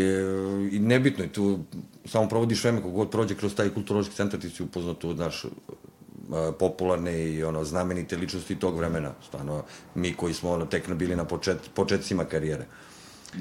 I 0.72 0.80
nebitno 0.80 1.24
je 1.24 1.34
tu, 1.34 1.60
samo 2.06 2.30
provodiš 2.30 2.64
vreme 2.64 2.82
kogod 2.82 3.10
prođe 3.10 3.36
kroz 3.36 3.56
taj 3.56 3.70
kulturološki 3.70 4.16
centar, 4.16 4.40
ti 4.40 4.50
si 4.50 4.64
upoznat 4.64 5.04
u 5.04 5.14
naš 5.14 5.46
popularne 6.52 7.26
i 7.26 7.44
ono 7.44 7.64
znamenite 7.64 8.18
ličnosti 8.18 8.56
tog 8.56 8.78
vremena. 8.78 9.12
Stvarno, 9.28 9.64
mi 9.96 10.14
koji 10.14 10.34
smo 10.34 10.52
ono, 10.52 10.66
tek 10.66 10.90
bili 10.90 11.16
na 11.16 11.26
počet, 11.26 11.58
početcima 11.74 12.26
karijere. 12.26 12.66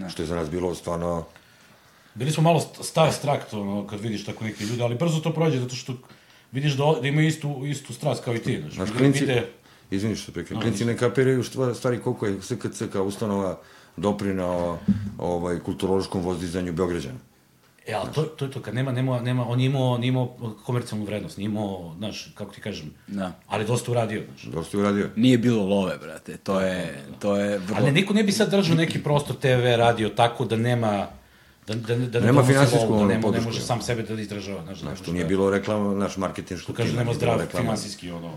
Što 0.09 0.23
je 0.23 0.27
za 0.27 0.37
nas 0.37 0.51
bilo 0.51 0.75
stvarno 0.75 1.25
Bili 2.15 2.31
smo 2.31 2.43
malo 2.43 2.61
st- 2.61 2.83
starstruck, 2.83 3.53
ono, 3.53 3.87
kad 3.87 4.01
vidiš 4.01 4.25
tako 4.25 4.45
neke 4.45 4.65
ljude, 4.65 4.83
ali 4.83 4.95
brzo 4.95 5.21
to 5.21 5.33
prođe, 5.33 5.61
zato 5.61 5.75
što 5.75 5.93
vidiš 6.53 6.73
da, 6.73 6.95
da 7.03 7.09
imaju 7.09 7.29
istu, 7.29 7.63
istu 7.67 7.93
strast 7.93 8.25
kao 8.25 8.35
i 8.35 8.39
ti, 8.39 8.61
znaš. 8.61 8.75
Znaš, 8.75 8.91
klinci, 8.91 9.21
vide- 9.21 9.47
izvini 9.91 10.17
što 10.17 10.33
prekam, 10.33 10.61
klinci 10.61 10.85
ne 10.85 10.97
kapiraju 10.97 11.43
stva- 11.43 11.75
stvari 11.75 11.99
koliko 11.99 12.27
je 12.27 12.43
SKC 12.43 12.83
kao 12.93 13.05
ustanova 13.05 13.59
doprinao 13.97 14.79
ovaj, 15.19 15.59
kulturološkom 15.59 16.23
vozdizanju 16.23 16.73
Beograđana. 16.73 17.19
E, 17.87 17.93
ali 17.95 18.09
to, 18.15 18.23
to 18.23 18.45
je 18.45 18.51
to, 18.51 18.61
kad 18.63 18.75
nema, 18.75 18.93
nema, 18.93 19.21
nema, 19.21 19.49
on 19.49 19.61
je 19.61 19.67
imao, 19.67 19.99
nije 19.99 20.09
imao 20.09 20.37
komercijalnu 20.67 21.05
vrednost, 21.05 21.37
nije 21.37 21.47
imao, 21.47 21.95
znaš, 21.99 22.33
kako 22.35 22.53
ti 22.53 22.61
kažem, 22.61 22.95
Da. 23.07 23.33
ali 23.47 23.65
dosta 23.65 23.91
uradio, 23.91 24.23
znaš. 24.29 24.43
Dosta 24.43 24.77
je 24.77 24.81
uradio. 24.81 25.11
Nije 25.17 25.39
bilo 25.39 25.65
love, 25.65 25.99
brate, 25.99 26.37
to 26.37 26.61
je, 26.61 27.03
to 27.19 27.37
je 27.37 27.59
vrlo... 27.59 27.77
Ali 27.81 27.93
niko 27.93 28.15
ne 28.15 28.25
bi 28.25 28.33
sad 28.33 28.51
držao 28.51 28.77
neki 28.77 29.03
prostor 29.03 29.37
TV, 29.37 29.47
radio, 29.77 30.09
tako 30.09 30.45
da 30.45 30.57
nema, 30.57 31.07
da, 31.67 31.75
da, 31.75 31.97
da 31.97 32.21
ne 32.21 32.27
Nema 32.27 32.43
finansijsku 32.45 32.99
da 32.99 33.05
nema, 33.07 33.31
ne 33.31 33.41
može 33.41 33.61
sam 33.61 33.83
sebe 33.83 34.03
da 34.03 34.21
izdržava, 34.21 34.63
znaš. 34.63 34.79
Znaš, 34.79 34.91
ne 34.91 34.97
to 34.97 35.03
može 35.03 35.13
nije 35.13 35.25
da- 35.25 35.29
bilo 35.29 35.51
reklama, 35.51 35.95
naš 35.95 36.17
marketinško 36.17 36.73
To 36.73 36.77
kaže, 36.77 36.97
nema 36.97 37.15
zdrav 37.15 37.41
finansijski, 37.57 38.11
ono. 38.11 38.33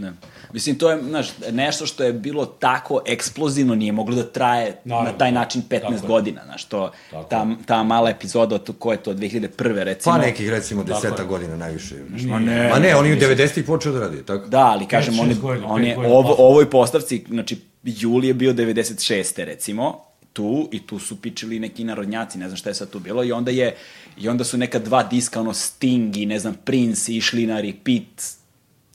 Ne. 0.00 0.12
Mislim, 0.52 0.78
to 0.78 0.90
je, 0.90 1.02
znaš, 1.02 1.28
nešto 1.52 1.86
što 1.86 2.04
je 2.04 2.12
bilo 2.12 2.46
tako 2.46 3.02
eksplozivno 3.06 3.74
nije 3.74 3.92
moglo 3.92 4.14
da 4.16 4.22
traje 4.22 4.76
Naravno. 4.84 5.10
na 5.12 5.18
taj 5.18 5.32
način 5.32 5.62
15 5.70 5.80
Tako 5.80 6.06
godina, 6.06 6.40
znaš, 6.44 6.64
to, 6.64 6.92
Tako 7.10 7.28
ta, 7.28 7.46
ta 7.66 7.82
mala 7.82 8.10
epizoda, 8.10 8.58
to, 8.58 8.72
ko 8.72 8.92
je 8.92 8.98
to, 9.02 9.14
2001. 9.14 9.82
recimo. 9.82 10.14
Pa 10.14 10.20
nekih, 10.22 10.50
recimo, 10.50 10.84
Tako 10.84 11.00
deseta 11.00 11.22
je. 11.22 11.28
godina 11.28 11.56
najviše. 11.56 11.94
Znaš. 12.08 12.22
Ma 12.22 12.38
ne, 12.38 12.68
Ma 12.68 12.78
ne, 12.78 12.96
on 12.96 13.06
je 13.06 13.12
u 13.12 13.16
90-ih 13.16 13.64
počeo 13.64 13.92
da 13.92 14.00
radi, 14.00 14.26
tako? 14.26 14.48
Da, 14.48 14.66
ali 14.66 14.86
kažem, 14.86 15.18
on 15.20 15.30
je, 15.30 15.36
on 15.64 15.84
je 15.84 15.98
ovo, 15.98 16.34
ovoj 16.38 16.70
postavci, 16.70 17.24
znači, 17.28 17.60
juli 17.84 18.26
je 18.28 18.34
bio 18.34 18.52
96. 18.52 19.44
recimo, 19.44 20.04
tu, 20.32 20.68
i 20.72 20.86
tu 20.86 20.98
su 20.98 21.20
pičili 21.20 21.58
neki 21.58 21.84
narodnjaci, 21.84 22.38
ne 22.38 22.48
znam 22.48 22.56
šta 22.56 22.70
je 22.70 22.74
sad 22.74 22.90
tu 22.90 22.98
bilo, 22.98 23.24
i 23.24 23.32
onda 23.32 23.50
je, 23.50 23.76
i 24.18 24.28
onda 24.28 24.44
su 24.44 24.58
neka 24.58 24.78
dva 24.78 25.02
diska, 25.02 25.40
ono, 25.40 25.52
Sting 25.52 26.16
i, 26.16 26.26
ne 26.26 26.38
znam, 26.38 26.54
Prince 26.64 27.12
išli 27.12 27.46
na 27.46 27.60
repeat, 27.60 28.39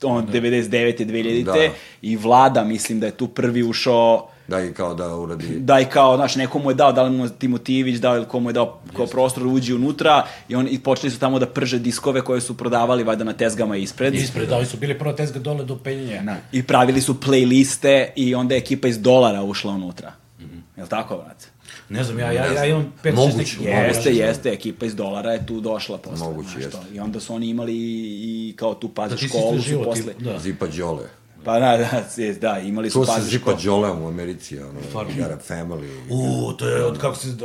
on, 0.06 0.28
99. 0.28 1.06
2000. 1.06 1.44
Da. 1.44 1.54
i 2.02 2.18
Vlada, 2.18 2.64
mislim 2.64 3.00
da 3.00 3.06
je 3.06 3.12
tu 3.12 3.28
prvi 3.28 3.64
ušao, 3.64 4.30
Da, 4.48 4.62
i 4.62 4.74
kao 4.74 4.94
da 4.94 5.16
uradi... 5.16 5.60
da 5.60 5.80
i 5.80 5.86
kao, 5.86 6.16
znaš, 6.16 6.36
neko 6.36 6.60
mu 6.60 6.72
je 6.72 6.76
dao, 6.76 6.92
da 6.92 7.04
li 7.04 7.10
mu 7.18 7.24
je 7.26 7.30
Timotijević 7.40 7.96
dao 7.96 8.18
ili 8.18 8.26
ko 8.26 8.40
mu 8.40 8.50
je 8.50 8.54
dao 8.54 8.80
kao 8.96 9.06
prostor 9.06 9.44
da 9.44 9.50
uđe 9.50 9.74
unutra 9.76 10.24
i, 10.50 10.56
on, 10.56 10.68
i 10.72 10.80
počeli 10.80 11.12
su 11.12 11.20
tamo 11.20 11.40
da 11.40 11.46
prže 11.46 11.80
diskove 11.80 12.22
koje 12.22 12.42
su 12.42 12.58
prodavali 12.58 13.04
valjda 13.04 13.24
na 13.24 13.34
tezgama 13.34 13.78
ispred. 13.78 14.16
Ispred, 14.16 14.50
da 14.50 14.66
su 14.66 14.78
bili 14.78 15.00
prva 15.00 15.16
tezga 15.16 15.40
dole 15.40 15.66
do 15.66 15.78
penjenja. 15.78 16.22
Da. 16.22 16.38
I 16.52 16.64
pravili 16.64 17.02
su 17.02 17.14
playliste 17.14 18.08
i 18.16 18.36
onda 18.36 18.56
je 18.56 18.60
ekipa 18.60 18.88
iz 18.88 19.02
dolara 19.02 19.44
ušla 19.44 19.72
unutra. 19.72 20.12
Mm 20.40 20.44
-hmm. 20.44 20.78
Jel 20.78 20.88
tako, 20.88 21.18
brate? 21.18 21.55
Ne 21.90 22.04
znam, 22.04 22.20
ja, 22.20 22.32
ja, 22.32 22.46
ja 22.46 22.66
imam 22.66 22.94
5 23.04 23.16
Moguće. 23.16 23.40
Jeste, 23.40 23.88
moguće. 23.88 24.16
jeste, 24.16 24.50
ekipa 24.50 24.86
iz 24.86 24.96
dolara 24.96 25.32
je 25.32 25.46
tu 25.46 25.62
došla 25.62 25.98
posle. 25.98 26.28
Moguće, 26.28 26.50
znaš 26.50 26.64
jeste. 26.64 26.78
I 26.94 27.00
onda 27.00 27.20
su 27.20 27.34
oni 27.36 27.50
imali 27.50 27.74
i, 27.74 28.50
i 28.50 28.56
kao 28.56 28.74
tu 28.74 28.90
pazi 28.90 29.10
Znači, 29.10 29.28
si 29.30 29.38
školu 29.38 29.62
su 29.62 29.84
posle. 29.84 30.14
ti, 30.14 30.24
da. 30.24 30.40
Zipa 30.40 30.68
Đole. 30.68 31.10
Pa 31.44 31.60
da, 31.60 31.78
da, 31.78 32.04
da, 32.42 32.60
imali 32.60 32.90
su 32.90 33.00
To 33.00 33.06
se 33.06 33.12
pazi 33.12 33.30
Zipa 33.30 33.52
školu. 33.52 33.58
Đole 33.64 33.92
u 33.92 34.08
Americi, 34.08 34.60
ono, 34.60 34.80
Stvarno. 34.90 35.12
Arab 35.26 35.40
Family. 35.50 35.90
U, 36.10 36.54
to 36.54 36.68
je 36.68 36.86
od 36.86 36.98
kako 36.98 37.16
se 37.16 37.28
uh, 37.28 37.36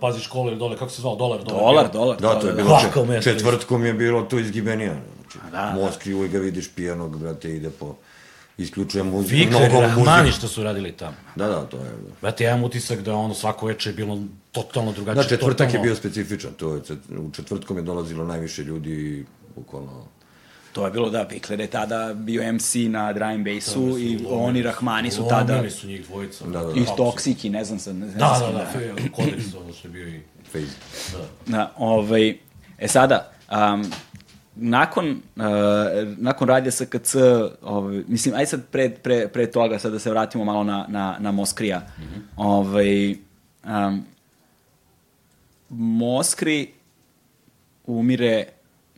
pazi 0.00 0.20
škole 0.20 0.50
ili 0.50 0.58
dole, 0.58 0.76
kako 0.76 0.90
se 0.90 1.00
zvao, 1.00 1.16
dolar, 1.16 1.44
dolar. 1.44 1.60
Dolar, 1.60 1.92
dolar. 1.92 2.20
Da, 2.20 2.40
to 2.40 2.46
je 2.46 2.52
bilo 2.52 2.80
čet, 2.80 3.08
mesto, 3.08 3.30
četvrtkom 3.30 3.84
je 3.84 3.94
bilo 3.94 4.22
to 4.22 4.38
izgibenija. 4.38 4.94
Znači, 5.20 5.38
da, 5.44 5.50
da. 5.50 5.72
Moskvi 5.74 6.14
uvijek 6.14 6.32
ga 6.32 6.38
vidiš 6.38 6.68
pijanog, 6.74 7.18
brate, 7.18 7.56
ide 7.56 7.70
po... 7.70 7.94
Isključuje 8.60 9.04
muziku, 9.04 9.36
Vikler, 9.38 9.70
mnogo 9.70 9.80
Rahmani 9.80 10.32
što 10.32 10.48
su 10.48 10.62
radili 10.62 10.92
tamo. 10.92 11.16
Da, 11.36 11.46
da, 11.46 11.60
to 11.62 11.76
je... 11.76 11.90
Brate, 12.22 12.44
ja 12.44 12.50
imam 12.50 12.64
utisak 12.64 13.00
da 13.00 13.14
ono 13.14 13.34
svako 13.34 13.66
veče 13.66 13.90
je 13.90 13.94
bilo 13.94 14.18
totalno 14.52 14.90
Da, 14.90 14.94
drugačije. 14.94 15.28
četvrtak 15.28 15.40
je 15.60 15.68
totalno- 15.68 15.82
bio 15.82 15.94
specifičan, 15.94 16.50
to 16.52 16.74
je, 16.74 16.80
u 17.18 17.30
četvrtkom 17.32 17.76
je 17.76 17.82
dolazilo 17.82 18.24
najviše 18.24 18.62
ljudi, 18.62 19.24
bukvalno... 19.56 20.04
To 20.72 20.84
je 20.84 20.92
bilo, 20.92 21.10
da, 21.10 21.24
Pikler 21.24 21.60
je 21.60 21.66
tada 21.66 22.14
bio 22.14 22.52
MC 22.52 22.74
na 22.74 23.06
and 23.06 23.44
bassu 23.46 23.98
i 23.98 24.26
oni 24.28 24.62
Rahmani 24.62 25.10
su 25.10 25.26
tada 25.28 25.52
Lomili 25.52 25.70
su 25.70 25.86
njih 25.86 26.06
dvojica. 26.06 26.44
Da, 26.46 26.58
da, 26.58 26.64
da. 26.64 26.72
i 26.72 26.84
Toxic 26.86 27.46
i 27.46 27.50
ne 27.50 27.64
znam 27.64 27.78
sad, 27.78 27.94
ne 27.96 28.08
znam 28.08 28.18
Da, 28.20 28.46
da, 28.46 28.52
da, 28.52 28.66
fe- 28.74 29.10
kodeks, 29.10 29.44
ono 29.56 29.72
što 29.72 29.88
je 29.88 29.92
bio 29.92 30.08
i... 30.08 30.20
Phase. 30.44 31.16
Da, 31.46 31.72
ovaj, 31.76 32.38
e 32.78 32.88
sada, 32.88 33.32
um, 33.74 33.90
nakon, 34.56 35.10
uh, 35.36 35.44
nakon 36.16 36.48
radija 36.48 36.72
SKC, 36.72 37.14
ovaj, 37.62 38.02
mislim, 38.08 38.34
aj 38.34 38.46
sad 38.46 38.66
pre, 38.70 38.90
pre, 38.90 39.28
pre 39.28 39.50
toga, 39.50 39.78
sad 39.78 39.92
da 39.92 39.98
se 39.98 40.10
vratimo 40.10 40.44
malo 40.44 40.64
na, 40.64 40.86
na, 40.88 41.16
na 41.18 41.32
Moskrija. 41.32 41.78
Mm 41.78 42.02
-hmm. 42.02 42.22
ovaj, 42.36 43.16
um, 43.64 44.04
Moskri 45.70 46.70
umire 47.86 48.46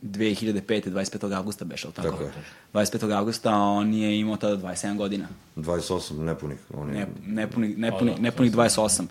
2005. 0.03 0.89
25. 0.89 1.35
augusta 1.35 1.65
beš, 1.65 1.85
ali 1.85 1.93
tako? 1.93 2.09
Tako 2.09 2.23
je. 2.23 2.31
25. 2.73 3.17
augusta, 3.17 3.55
on 3.55 3.93
je 3.93 4.19
imao 4.19 4.37
tada 4.37 4.57
27 4.57 4.97
godina. 4.97 5.27
28 5.55 6.19
nepunih. 6.19 6.57
On 6.73 6.89
je, 6.89 6.95
Ne, 6.95 7.07
nepunih, 7.25 7.75
Pa 7.75 7.81
nepunih, 7.81 8.15
da, 8.15 8.21
nepunih 8.21 8.51
28. 8.51 9.05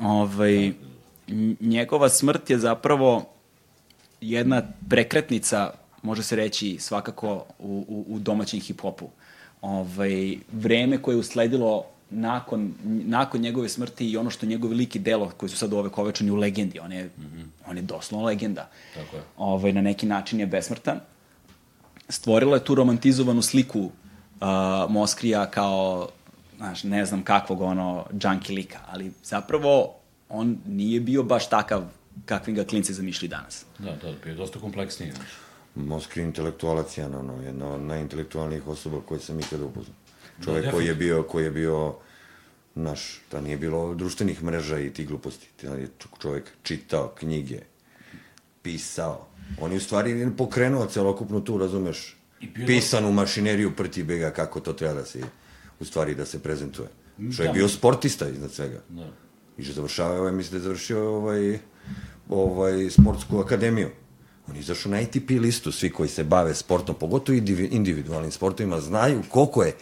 Ovaj, 0.00 0.72
njegova 1.60 2.08
smrt 2.08 2.50
je 2.50 2.58
zapravo 2.58 3.35
jedna 4.30 4.62
prekretnica, 4.88 5.70
može 6.02 6.22
se 6.22 6.36
reći, 6.36 6.76
svakako 6.80 7.44
u, 7.58 7.84
u, 7.88 8.04
u 8.08 8.18
domaćem 8.18 8.60
hip-hopu. 8.60 9.06
Ovaj, 9.62 10.36
vreme 10.52 11.02
koje 11.02 11.14
je 11.14 11.18
usledilo 11.20 11.84
nakon, 12.10 12.74
nakon 12.84 13.40
njegove 13.40 13.68
smrti 13.68 14.10
i 14.10 14.16
ono 14.16 14.30
što 14.30 14.46
njegovi 14.46 14.74
lik 14.74 14.96
i 14.96 14.98
delo 14.98 15.32
koji 15.36 15.50
su 15.50 15.56
sad 15.56 15.72
ovekovečeni 15.72 16.30
u 16.30 16.36
legendi, 16.36 16.78
on 16.78 16.92
je, 16.92 17.04
mm 17.04 17.22
-hmm. 17.22 17.70
on 17.70 17.76
je 17.76 17.82
doslovno 17.82 18.26
legenda. 18.26 18.68
Tako 18.94 19.16
je. 19.16 19.22
Ovaj, 19.36 19.72
na 19.72 19.82
neki 19.82 20.06
način 20.06 20.40
je 20.40 20.46
besmrtan. 20.46 21.00
Stvorilo 22.08 22.54
je 22.54 22.64
tu 22.64 22.74
romantizovanu 22.74 23.42
sliku 23.42 23.80
uh, 23.80 23.90
Moskrija 24.88 25.50
kao, 25.50 26.08
znaš, 26.56 26.84
ne 26.84 27.06
znam 27.06 27.22
kakvog 27.22 27.60
ono, 27.60 28.04
junkie 28.22 28.56
lika, 28.56 28.78
ali 28.88 29.12
zapravo 29.24 29.94
on 30.28 30.58
nije 30.66 31.00
bio 31.00 31.22
baš 31.22 31.48
takav 31.48 31.82
kakvim 32.24 32.56
ga 32.56 32.64
klinci 32.64 32.94
zamišljali 32.94 33.28
danas. 33.28 33.64
Da, 33.78 33.90
da, 34.02 34.12
bio 34.24 34.30
je 34.30 34.34
dosta 34.34 34.58
kompleksniji. 34.58 35.12
znaš. 35.12 35.28
Moskri 35.74 36.22
intelektualac 36.22 36.98
je 36.98 37.06
ono, 37.06 37.42
jedna 37.42 37.68
od 37.74 37.80
najintelektualnijih 37.80 38.66
osoba 38.68 39.00
koje 39.06 39.20
sam 39.20 39.40
ikada 39.40 39.64
upoznao. 39.64 39.96
Čovek 40.44 40.64
Da, 40.64 40.70
koji 40.70 40.86
je 40.86 40.94
bio, 40.94 41.22
koji 41.22 41.44
je 41.44 41.50
bio 41.50 41.94
naš, 42.74 43.20
da 43.32 43.40
nije 43.40 43.56
bilo 43.56 43.94
društvenih 43.94 44.42
mreža 44.42 44.78
i 44.78 44.90
ti 44.90 45.04
gluposti. 45.06 45.46
Da 45.62 45.74
je 45.74 45.88
čovek 46.22 46.44
čitao 46.62 47.08
knjige, 47.18 47.58
pisao. 48.62 49.26
On 49.60 49.70
je 49.72 49.76
u 49.76 49.80
stvari 49.80 50.30
pokrenuo 50.36 50.86
celokupnu 50.86 51.44
tu, 51.44 51.58
razumeš, 51.58 52.16
pisanu 52.66 53.12
mašineriju 53.12 53.76
prti 53.76 54.02
bega 54.02 54.30
kako 54.30 54.60
to 54.60 54.72
treba 54.72 54.94
da 54.94 55.04
se, 55.04 55.20
u 55.80 55.84
stvari 55.84 56.14
da 56.14 56.24
se 56.24 56.42
prezentuje. 56.42 56.88
Što 57.32 57.42
je 57.42 57.46
Da. 57.46 57.52
bio 57.52 57.68
sportista 57.68 58.28
iznad 58.28 58.52
svega. 58.52 58.80
Da. 58.88 59.08
I 59.58 59.62
že 59.62 59.72
završava, 59.72 60.20
ovaj, 60.20 60.32
mislim 60.32 60.50
da 60.50 60.56
je 60.56 60.62
završio 60.62 61.14
ovaj, 61.16 61.58
ovaj, 62.28 62.90
sportsku 62.90 63.38
akademiju. 63.38 63.88
On 64.48 64.54
je 64.54 64.60
izašao 64.60 64.92
na 64.92 64.98
ATP 64.98 65.30
listu, 65.30 65.72
svi 65.72 65.90
koji 65.90 66.08
se 66.08 66.24
bave 66.24 66.54
sportom, 66.54 66.94
pogotovo 66.94 67.38
indivi- 67.38 67.68
individualnim 67.72 68.30
sportovima, 68.30 68.80
znaju 68.80 69.22
koliko 69.30 69.62
je 69.62 69.74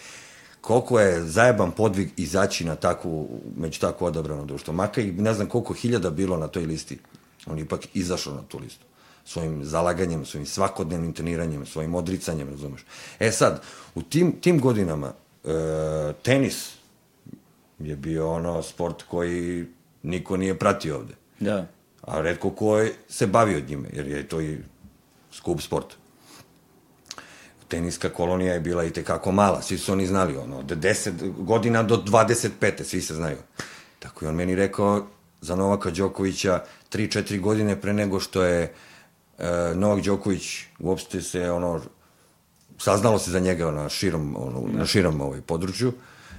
koliko 0.64 1.00
je 1.00 1.24
zajeban 1.24 1.70
podvig 1.72 2.08
izaći 2.16 2.64
na 2.64 2.74
takvu, 2.74 3.40
među 3.56 3.80
tako 3.80 4.06
odabrano 4.06 4.44
društvo. 4.44 4.74
Maka 4.74 5.00
i 5.00 5.12
ne 5.12 5.34
znam 5.34 5.48
koliko 5.48 5.74
hiljada 5.74 6.10
bilo 6.10 6.36
na 6.36 6.48
toj 6.48 6.66
listi. 6.66 6.98
On 7.46 7.58
ipak 7.58 7.80
izašao 7.94 8.34
na 8.34 8.42
tu 8.42 8.58
listu. 8.58 8.84
Svojim 9.24 9.64
zalaganjem, 9.64 10.24
svojim 10.24 10.46
svakodnevnim 10.46 11.12
treniranjem, 11.12 11.66
svojim 11.66 11.94
odricanjem, 11.94 12.48
razumeš. 12.48 12.84
E 13.18 13.30
sad, 13.30 13.62
u 13.94 14.02
tim, 14.02 14.32
tim 14.40 14.60
godinama 14.60 15.12
e, 15.44 16.12
tenis 16.22 16.72
je 17.78 17.96
bio 17.96 18.32
ono 18.32 18.62
sport 18.62 19.02
koji 19.02 19.66
niko 20.02 20.36
nije 20.36 20.58
pratio 20.58 20.96
ovde. 20.96 21.14
Da. 21.40 21.66
A 22.06 22.20
redko 22.20 22.50
ko 22.50 22.78
je 22.78 22.94
se 23.08 23.26
bavio 23.26 23.60
njime, 23.68 23.88
jer 23.92 24.06
je 24.06 24.28
to 24.28 24.40
i 24.40 24.58
skup 25.32 25.60
sport. 25.60 25.94
Teniska 27.68 28.08
kolonija 28.08 28.54
je 28.54 28.60
bila 28.60 28.84
i 28.84 28.90
tekako 28.90 29.32
mala, 29.32 29.62
svi 29.62 29.78
su 29.78 29.92
oni 29.92 30.06
znali, 30.06 30.36
ono, 30.36 30.58
od 30.58 30.66
10 30.66 31.44
godina 31.44 31.82
do 31.82 31.96
25. 31.96 32.82
svi 32.84 33.00
se 33.00 33.14
znaju. 33.14 33.36
Tako 33.98 34.24
je 34.24 34.28
on 34.28 34.34
meni 34.34 34.54
rekao 34.54 35.06
za 35.40 35.56
Novaka 35.56 35.90
Đokovića 35.90 36.64
3-4 36.92 37.40
godine 37.40 37.80
pre 37.80 37.92
nego 37.92 38.20
što 38.20 38.42
je 38.42 38.72
e, 39.38 39.72
Novak 39.74 40.04
Đoković 40.04 40.60
uopšte 40.78 41.22
se, 41.22 41.50
ono, 41.50 41.80
saznalo 42.78 43.18
se 43.18 43.30
za 43.30 43.40
njega 43.40 43.70
na 43.70 43.88
širom, 43.88 44.36
ono, 44.38 44.78
na 44.78 44.86
širom 44.86 45.20
ovaj 45.20 45.40
području, 45.40 45.92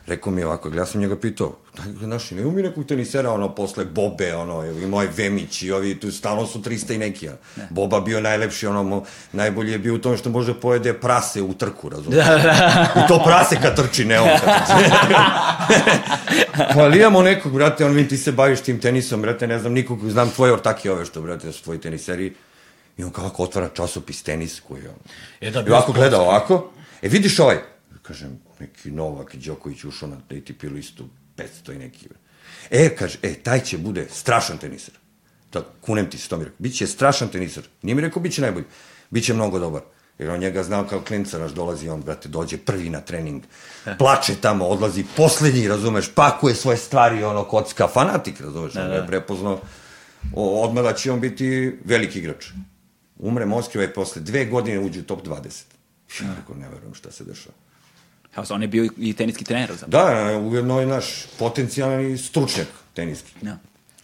rekao 0.08 0.32
mi 0.32 0.41
je 0.41 0.45
ovako, 0.45 0.70
ja 0.70 0.86
sam 0.86 1.01
njega 1.01 1.20
pitao, 1.20 1.56
daj, 1.78 1.93
znaš, 2.03 2.32
imaju 2.32 2.51
mi 2.51 2.62
nekog 2.62 2.86
tenisera, 2.86 3.32
ono, 3.32 3.56
posle 3.56 3.86
Bobe, 3.86 4.36
ono, 4.36 4.66
i 4.66 4.88
moj 4.88 5.08
Vemić, 5.18 5.64
i 5.64 5.72
ovi, 5.72 5.99
tu 5.99 6.12
stalno 6.12 6.45
su 6.45 6.60
300 6.60 6.95
i 6.95 6.97
neki, 6.97 7.30
a. 7.30 7.36
Boba 7.70 7.99
bio 8.01 8.22
najlepši, 8.22 8.68
ono, 8.68 8.84
mo, 8.84 9.03
najbolji 9.32 9.72
je 9.72 9.80
bio 9.80 9.95
u 9.95 9.97
tome 9.97 10.18
što 10.18 10.30
može 10.30 10.53
da 10.53 10.60
pojede 10.60 10.93
prase 10.93 11.41
u 11.41 11.53
trku, 11.53 11.89
razumiješ? 11.89 12.26
Da, 12.26 12.38
da. 12.38 13.03
I 13.06 13.08
to 13.08 13.22
prase 13.26 13.58
kad 13.62 13.76
trči, 13.76 14.06
ne 14.06 14.20
on 14.20 14.28
kad 14.28 14.53
trči. 14.56 14.91
pa 16.74 16.80
ali 16.80 16.99
imamo 16.99 17.22
nekog, 17.22 17.53
brate, 17.53 17.86
on 17.86 17.91
vidim 17.91 18.10
ti 18.10 18.18
se 18.18 18.32
baviš 18.32 18.62
tim 18.62 18.82
tenisom, 18.82 19.22
brate, 19.22 19.47
ne 19.47 19.60
znam 19.60 19.74
nikog, 19.74 20.10
znam 20.10 20.30
tvoje 20.30 20.53
ortake 20.53 20.91
ove 20.91 21.06
što, 21.06 21.22
brate, 21.22 21.51
su 21.51 21.64
tvoji 21.64 21.80
teniseri, 21.80 22.34
i 22.97 23.03
on 23.03 23.12
kao 23.12 23.24
ovako 23.24 23.43
otvara 23.43 23.70
časopis 23.74 24.24
tenis 24.24 24.60
koji 24.60 24.82
je, 24.82 24.89
ono, 24.89 24.99
E 25.41 25.51
da, 25.51 25.64
I 25.68 25.70
ovako 25.70 25.91
gleda 25.91 26.22
ovako, 26.22 26.72
e 27.01 27.08
vidiš 27.08 27.39
ovaj, 27.39 27.58
kažem, 28.01 28.45
neki 28.60 28.91
Novak 28.91 29.36
Đoković 29.36 29.84
ušao 29.84 30.10
na 30.10 30.16
ATP 30.16 30.64
listu, 30.64 31.08
500 31.38 31.76
i 31.76 31.78
neki. 31.78 32.08
E, 32.72 32.95
kaže, 32.95 33.18
e, 33.24 33.34
taj 33.34 33.60
će 33.60 33.78
bude 33.78 34.08
strašan 34.12 34.58
teniser. 34.58 34.93
Da, 35.51 35.66
kunem 35.82 36.10
ti 36.10 36.18
se, 36.18 36.30
to 36.30 36.38
mi 36.38 36.43
rekao. 36.43 36.58
Biće 36.60 36.88
strašan 36.88 37.28
teniser. 37.28 37.64
Nije 37.82 37.95
mi 37.95 38.01
rekao, 38.01 38.22
biće 38.22 38.41
najbolji. 38.41 38.66
Biće 39.10 39.34
mnogo 39.34 39.60
dobar. 39.60 39.82
Jer 40.20 40.30
on 40.30 40.39
njega 40.39 40.64
znao 40.64 40.88
kao 40.88 41.01
klinca, 41.01 41.39
naš 41.39 41.51
dolazi, 41.51 41.89
on, 41.89 42.01
brate, 42.01 42.30
dođe 42.30 42.58
prvi 42.58 42.89
na 42.89 43.01
trening, 43.01 43.43
plače 43.99 44.36
tamo, 44.41 44.66
odlazi 44.66 45.06
poslednji, 45.18 45.68
razumeš, 45.68 46.14
pakuje 46.16 46.56
svoje 46.56 46.78
stvari, 46.78 47.24
ono, 47.24 47.43
kocka, 47.43 47.88
fanatik, 47.88 48.41
razumeš, 48.41 48.74
da, 48.74 48.84
on 48.84 48.89
ga 48.89 48.95
je 48.95 49.08
prepoznao, 49.08 49.60
odmah 50.36 50.84
da 50.84 50.93
će 50.93 51.12
on 51.12 51.20
biti 51.20 51.78
veliki 51.86 52.20
igrač. 52.20 52.45
Umre 53.20 53.45
Moskva 53.45 53.84
i 53.84 53.93
posle 53.93 54.22
dve 54.22 54.45
godine 54.45 54.80
uđe 54.80 54.99
u 54.99 55.03
top 55.03 55.28
20. 55.28 55.64
Ja 56.24 56.36
rekao, 56.39 56.56
ne 56.56 56.70
verujem 56.70 56.93
šta 56.93 57.12
se 57.12 57.24
dešava. 57.24 57.56
Evo, 58.36 58.46
on 58.50 58.62
je 58.62 58.68
bio 58.68 58.90
i 58.98 59.14
teniski 59.14 59.44
trener. 59.46 59.72
Zapravo. 59.74 60.06
Da, 60.06 60.38
ujedno 60.40 60.80
je 60.80 60.86
naš 60.86 61.06
potencijalni 61.40 62.18
stručnjak 62.18 62.68
teniski. 62.94 63.32
Da. 63.42 63.58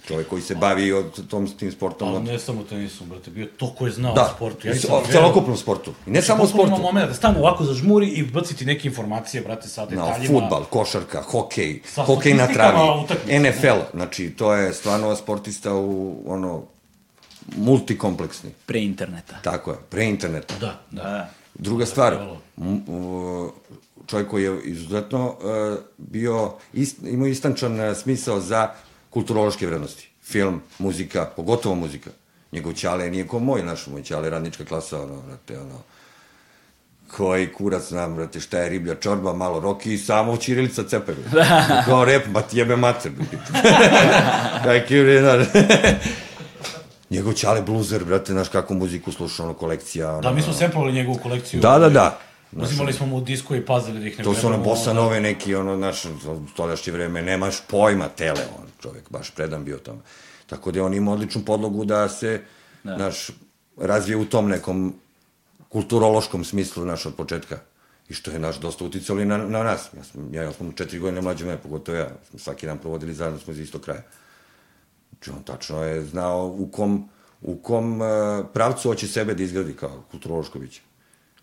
Čovjek 0.07 0.27
koji 0.27 0.41
se 0.41 0.55
bavi 0.55 0.91
od 0.93 1.27
tom, 1.27 1.47
tim 1.49 1.71
sportom. 1.71 2.07
Ali 2.07 2.17
Od... 2.17 2.23
ne 2.23 2.39
samo 2.39 2.63
tenisom, 2.63 3.09
brate, 3.09 3.31
bio 3.31 3.45
to 3.47 3.73
ko 3.75 3.85
je 3.85 3.91
znao 3.91 4.13
Da, 4.13 4.23
o 4.23 4.35
sportu. 4.35 4.67
Ja 4.67 4.73
o 4.89 5.03
celokupnom 5.11 5.57
sportu. 5.57 5.93
I 6.07 6.09
ne 6.09 6.21
samo 6.21 6.43
o 6.43 6.47
sportu. 6.47 6.67
Ima 6.67 6.77
moment 6.77 7.07
da 7.07 7.13
stane 7.13 7.39
ovako 7.39 7.63
zažmuri 7.63 8.07
i 8.07 8.23
baciti 8.23 8.65
neke 8.65 8.87
informacije, 8.87 9.41
brate, 9.41 9.67
sa 9.67 9.81
No, 9.81 9.87
detaljima. 9.87 10.39
futbal, 10.39 10.63
košarka, 10.63 11.21
hokej, 11.21 11.81
Sa 11.85 12.03
hokej 12.03 12.33
na 12.33 12.47
travi. 12.47 12.79
NFL, 13.39 13.79
znači 13.93 14.29
to 14.29 14.53
je 14.53 14.73
stvarno 14.73 15.15
sportista 15.15 15.73
u 15.73 16.23
ono 16.25 16.63
multikompleksni. 17.57 18.49
Pre 18.65 18.79
interneta. 18.79 19.35
Tako 19.43 19.71
je, 19.71 19.77
pre 19.89 20.05
interneta. 20.05 20.53
Da, 20.59 20.79
da. 20.91 21.03
Da. 21.03 21.29
Druga 21.55 21.85
stvar, 21.85 22.17
čovjek 24.11 24.29
koji 24.29 24.43
je 24.43 24.61
izuzetno 24.63 25.27
uh, 25.27 25.77
bio, 25.97 26.51
ist, 26.73 26.97
imao 27.03 27.27
istančan 27.27 27.79
uh, 27.79 27.97
smisao 27.97 28.39
za 28.39 28.69
kulturološke 29.09 29.67
vrednosti. 29.67 30.09
Film, 30.23 30.61
muzika, 30.79 31.25
pogotovo 31.35 31.75
muzika. 31.75 32.09
Njegov 32.51 32.73
ćale 32.73 33.09
nije 33.09 33.27
ko 33.27 33.39
moj, 33.39 33.63
naš 33.63 33.87
moj 33.87 34.03
ćale, 34.03 34.29
radnička 34.29 34.65
klasa, 34.65 35.03
ono, 35.03 35.21
vrate, 35.27 35.59
ono, 35.59 35.79
koji 37.17 37.53
kurac 37.53 37.87
znam, 37.89 38.15
brate, 38.15 38.39
šta 38.39 38.59
je 38.59 38.69
riblja 38.69 38.95
čorba, 38.95 39.33
malo 39.33 39.59
roki 39.59 39.93
i 39.93 39.97
samo 39.97 40.37
Ćirilica 40.37 40.83
cepe. 40.83 41.13
brate. 41.31 41.83
Kao 41.85 42.05
rep, 42.05 42.27
ma 42.27 42.41
ti 42.41 42.57
jebe 42.57 42.75
mater. 42.75 43.11
brate. 43.11 43.37
Kaj 44.63 44.85
kiri, 44.85 45.19
znaš. 45.19 45.45
Njegov 47.09 47.33
ćale 47.33 47.61
bluzer, 47.61 48.03
brate, 48.05 48.33
znaš 48.33 48.49
kako 48.49 48.73
muziku 48.73 49.11
sluša, 49.11 49.43
ono, 49.43 49.53
kolekcija. 49.53 50.11
Ono, 50.11 50.21
Da, 50.21 50.31
mi 50.31 50.41
smo 50.41 50.53
semplovali 50.53 50.93
njegovu 50.93 51.17
kolekciju. 51.23 51.61
Da, 51.61 51.79
da, 51.79 51.89
da. 51.89 52.19
Uzimali 52.51 52.93
smo 52.93 53.05
mu 53.05 53.21
disko 53.21 53.55
i 53.55 53.65
pazili 53.65 53.99
da 53.99 54.07
ih 54.07 54.17
ne 54.17 54.23
To 54.23 54.33
su 54.33 54.47
ono 54.47 54.57
bossa 54.57 54.93
nove 54.93 55.21
neki, 55.21 55.55
ono, 55.55 55.77
naš, 55.77 56.03
stoljašnje 56.53 56.93
vreme, 56.93 57.21
nemaš 57.21 57.61
pojma, 57.67 58.07
tele, 58.09 58.41
on, 58.59 58.67
čovjek, 58.81 59.09
baš 59.09 59.31
predan 59.31 59.63
bio 59.65 59.77
tome. 59.77 59.99
Tako 60.47 60.71
da 60.71 60.79
je 60.79 60.83
on 60.83 60.93
ima 60.93 61.11
odličnu 61.11 61.41
podlogu 61.45 61.85
da 61.85 62.09
se, 62.09 62.41
da. 62.83 62.97
naš, 62.97 63.29
razvije 63.77 64.17
u 64.17 64.25
tom 64.25 64.49
nekom 64.49 64.93
kulturološkom 65.69 66.43
smislu, 66.43 66.85
naš, 66.85 67.05
od 67.05 67.15
početka. 67.15 67.59
I 68.09 68.13
što 68.13 68.31
je 68.31 68.39
naš 68.39 68.59
dosta 68.59 68.85
uticalo 68.85 69.21
i 69.21 69.25
na, 69.25 69.37
na 69.37 69.63
nas. 69.63 69.89
Ja 69.97 70.03
sam, 70.03 70.33
ja, 70.33 70.43
ja 70.43 70.51
sam 70.51 70.71
četiri 70.71 70.99
godine 70.99 71.21
mlađe 71.21 71.45
mene, 71.45 71.57
pogotovo 71.57 71.97
ja. 71.97 72.09
Smo 72.29 72.39
svaki 72.39 72.65
dan 72.65 72.77
provodili 72.77 73.13
zajedno, 73.13 73.39
smo 73.39 73.53
iz 73.53 73.59
istog 73.59 73.81
kraja. 73.81 74.01
Znači, 75.11 75.31
on 75.31 75.43
tačno 75.43 75.83
je 75.83 76.05
znao 76.05 76.47
u 76.47 76.67
kom, 76.67 77.09
u 77.41 77.55
kom 77.55 78.01
uh, 78.01 78.07
pravcu 78.53 78.89
hoće 78.89 79.07
sebe 79.07 79.33
da 79.33 79.43
izgradi 79.43 79.73
kao 79.73 80.03
kulturološko 80.11 80.59
biće. 80.59 80.81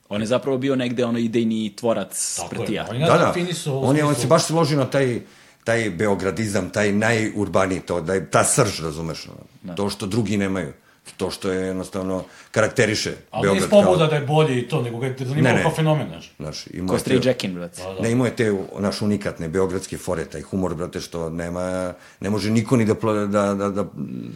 On 0.08 0.20
je 0.20 0.26
zapravo 0.26 0.58
bio 0.58 0.76
negde 0.76 1.04
ono 1.04 1.18
idejni 1.18 1.76
tvorac 1.76 2.36
Tako 2.36 2.62
je. 2.68 2.84
On 2.90 2.96
je 2.96 3.06
Da, 3.06 3.18
da. 3.18 3.26
definisao 3.26 3.74
u 3.74 3.84
On, 3.84 3.96
je, 3.96 4.04
on 4.04 4.14
se 4.14 4.26
baš 4.26 4.44
složio 4.44 4.78
na 4.78 4.90
taj, 4.90 5.20
taj 5.64 5.90
beogradizam, 5.90 6.70
taj 6.70 6.92
najurbaniji, 6.92 7.80
to, 7.80 8.00
da 8.00 8.14
je 8.14 8.30
ta 8.30 8.44
srž, 8.44 8.80
razumeš, 8.82 9.26
da. 9.62 9.74
to 9.74 9.90
što 9.90 10.06
drugi 10.06 10.36
nemaju, 10.36 10.72
to 11.16 11.30
što 11.30 11.52
je 11.52 11.66
jednostavno 11.66 12.24
karakteriše 12.50 13.14
Ali 13.30 13.48
nije 13.48 13.60
Beograd 13.60 13.82
iz 13.82 13.86
pobuda 13.86 14.06
da 14.06 14.16
je 14.16 14.26
bolje 14.26 14.58
i 14.58 14.68
to, 14.68 14.82
nego 14.82 14.98
ga 14.98 15.06
je 15.06 15.14
zanimalo 15.18 15.42
Ne, 15.42 15.54
ne. 15.54 15.62
kao 15.62 15.70
fenomen, 15.72 16.08
znaš. 16.08 16.32
Znaš, 16.38 16.66
imao 16.66 16.88
Ko 16.88 16.94
je 16.94 17.00
Stray 17.00 17.22
te- 17.22 17.28
Jackin, 17.28 17.54
brate. 17.54 17.82
Da, 17.82 17.94
da. 17.94 18.00
Ne, 18.02 18.10
imao 18.10 18.26
je 18.26 18.36
te 18.36 18.52
naš 18.78 19.02
unikatne 19.02 19.48
beogradske 19.48 19.98
fore, 19.98 20.24
taj 20.24 20.42
humor, 20.42 20.74
brate, 20.74 21.00
što 21.00 21.30
nema, 21.30 21.94
ne 22.20 22.30
može 22.30 22.50
niko 22.50 22.76
ni 22.76 22.84
da, 22.84 22.94
pla, 22.94 23.12
da, 23.12 23.26
da, 23.54 23.68
da, 23.68 23.84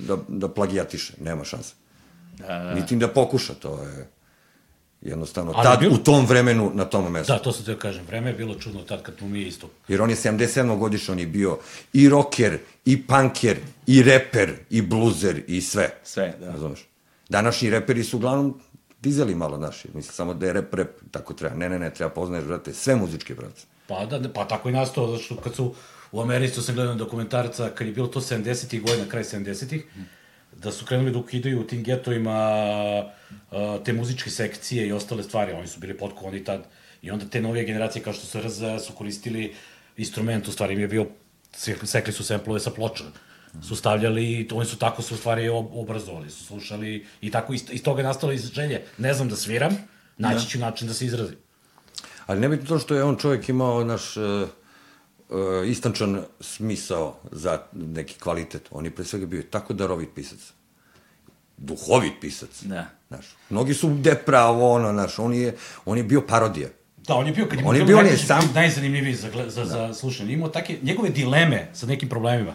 da, 0.06 0.16
da 0.28 0.48
plagijatiše, 0.48 1.12
nema 1.20 1.44
šanse. 1.44 1.74
Da, 2.38 2.46
da. 2.58 2.74
Niti 2.74 2.96
da 2.96 3.08
pokuša, 3.08 3.54
to 3.54 3.82
je... 3.82 4.08
Jednostavno, 5.02 5.52
Ali 5.56 5.64
tad, 5.64 5.80
bilo- 5.80 5.94
u 5.94 5.98
tom 5.98 6.26
vremenu, 6.26 6.70
na 6.74 6.84
tom 6.84 7.12
mestu. 7.12 7.32
Da, 7.32 7.38
to 7.38 7.52
sam 7.52 7.64
te 7.64 7.78
kažem, 7.78 8.04
vreme 8.06 8.30
je 8.30 8.34
bilo 8.34 8.54
čudno 8.54 8.80
tad 8.82 9.02
kad 9.02 9.14
smo 9.18 9.28
mi 9.28 9.42
isto. 9.42 9.70
Jer 9.88 10.02
on 10.02 10.10
je 10.10 10.16
77. 10.16 10.78
godišnji, 10.78 11.12
on 11.12 11.18
je 11.18 11.26
bio 11.26 11.58
i 11.92 12.08
rocker, 12.08 12.58
i 12.84 13.06
punker, 13.06 13.56
i 13.86 14.02
reper, 14.02 14.52
i 14.70 14.82
bluzer, 14.82 15.42
i 15.46 15.60
sve. 15.60 15.90
Sve, 16.04 16.34
da. 16.40 16.50
Razumeš? 16.50 16.86
Današnji 17.28 17.70
reperi 17.70 18.04
su 18.04 18.16
uglavnom 18.16 18.60
dizeli 19.00 19.34
malo 19.34 19.58
naši. 19.58 19.88
Mislim, 19.94 20.12
samo 20.12 20.34
da 20.34 20.46
je 20.46 20.52
rep, 20.52 20.74
rep, 20.74 20.90
tako 21.10 21.34
treba. 21.34 21.54
Ne, 21.56 21.68
ne, 21.68 21.78
ne, 21.78 21.94
treba 21.94 22.10
poznaješ, 22.10 22.44
brate, 22.44 22.74
sve 22.74 22.96
muzičke, 22.96 23.34
brate. 23.34 23.60
Pa 23.86 24.06
da, 24.06 24.32
pa 24.32 24.48
tako 24.48 24.68
i 24.68 24.72
nastao, 24.72 25.06
zato 25.10 25.22
što 25.22 25.36
kad 25.36 25.54
su 25.54 25.74
u 26.12 26.20
Americi, 26.20 26.54
to 26.54 26.62
sam 26.62 26.74
gledao 26.74 26.94
dokumentarca, 26.94 27.70
kad 27.74 27.86
je 27.86 27.92
bilo 27.92 28.06
to 28.06 28.20
70-ih 28.20 28.82
godina, 28.82 29.08
kraj 29.08 29.22
70-ih, 29.24 29.84
da 30.56 30.72
su 30.72 30.84
krenuli 30.86 31.10
da 31.12 31.18
ukidaju 31.18 31.60
u 31.60 31.64
tim 31.64 31.82
getovima 31.82 33.10
te 33.84 33.92
muzičke 33.92 34.30
sekcije 34.30 34.86
i 34.86 34.92
ostale 34.92 35.22
stvari, 35.22 35.52
oni 35.52 35.66
su 35.68 35.80
bili 35.80 35.98
potkovani 35.98 36.44
tad, 36.44 36.64
i 37.02 37.10
onda 37.10 37.26
te 37.26 37.40
novije 37.40 37.64
generacije 37.64 38.02
kao 38.02 38.12
što 38.12 38.26
su 38.26 38.40
RZ 38.40 38.62
su 38.86 38.92
koristili 38.92 39.54
instrument, 39.96 40.48
u 40.48 40.52
stvari 40.52 40.74
im 40.74 40.80
je 40.80 40.88
bio, 40.88 41.06
sekli- 41.56 42.12
su 42.12 42.24
semplove 42.24 42.60
sa 42.60 42.70
ploča, 42.70 43.04
su 43.62 43.76
stavljali 43.76 44.24
i 44.24 44.48
oni 44.52 44.66
su 44.66 44.78
tako 44.78 45.02
se 45.02 45.14
u 45.14 45.16
stvari 45.16 45.48
ob- 45.48 45.68
obrazovali, 45.72 46.30
su 46.30 46.44
slušali 46.44 47.06
i 47.20 47.30
tako 47.30 47.52
iz, 47.52 47.64
iz 47.70 47.82
toga 47.82 48.00
je 48.00 48.06
nastalo 48.06 48.32
iz 48.32 48.52
želje, 48.52 48.82
ne 48.98 49.14
znam 49.14 49.28
da 49.28 49.36
sviram, 49.36 49.76
naći 50.18 50.48
ću 50.48 50.58
način 50.58 50.88
da 50.88 50.94
se 50.94 51.06
izrazim. 51.06 51.36
Ali 52.26 52.40
nebitno 52.40 52.66
to 52.66 52.78
što 52.78 52.94
je 52.94 53.04
on 53.04 53.16
čovjek 53.16 53.48
imao 53.48 53.84
naš 53.84 54.16
uh, 54.16 54.48
uh, 55.32 55.68
istančan 55.68 56.22
smisao 56.40 57.16
za 57.32 57.60
neki 57.72 58.14
kvalitet. 58.18 58.68
On 58.70 58.84
je 58.84 58.90
pre 58.90 59.04
svega 59.04 59.26
bio 59.26 59.42
tako 59.50 59.72
darovit 59.72 60.08
pisac. 60.14 60.38
Duhovit 61.56 62.12
pisac. 62.20 62.62
Da. 62.62 62.86
Znaš, 63.08 63.26
mnogi 63.50 63.74
su 63.74 63.88
depravo, 64.00 64.72
ono, 64.72 64.92
znaš, 64.92 65.18
on 65.18 65.34
je, 65.34 65.56
on 65.84 65.98
je 65.98 66.04
bio 66.04 66.20
parodija. 66.20 66.68
Da, 66.96 67.14
on 67.14 67.26
je 67.26 67.32
bio, 67.32 67.46
kad 67.46 67.58
je 67.58 67.64
On 67.66 67.76
je 67.76 67.84
bio, 67.84 67.98
on 67.98 68.06
je 68.06 68.16
sam- 68.18 68.54
najzanimljiviji 68.54 69.14
za, 69.14 69.28
za, 69.46 69.64
za 69.64 69.94
slušanje. 69.94 70.32
Imao 70.32 70.48
take, 70.48 70.78
njegove 70.82 71.10
dileme 71.10 71.68
sa 71.72 71.86
nekim 71.86 72.08
problemima 72.08 72.52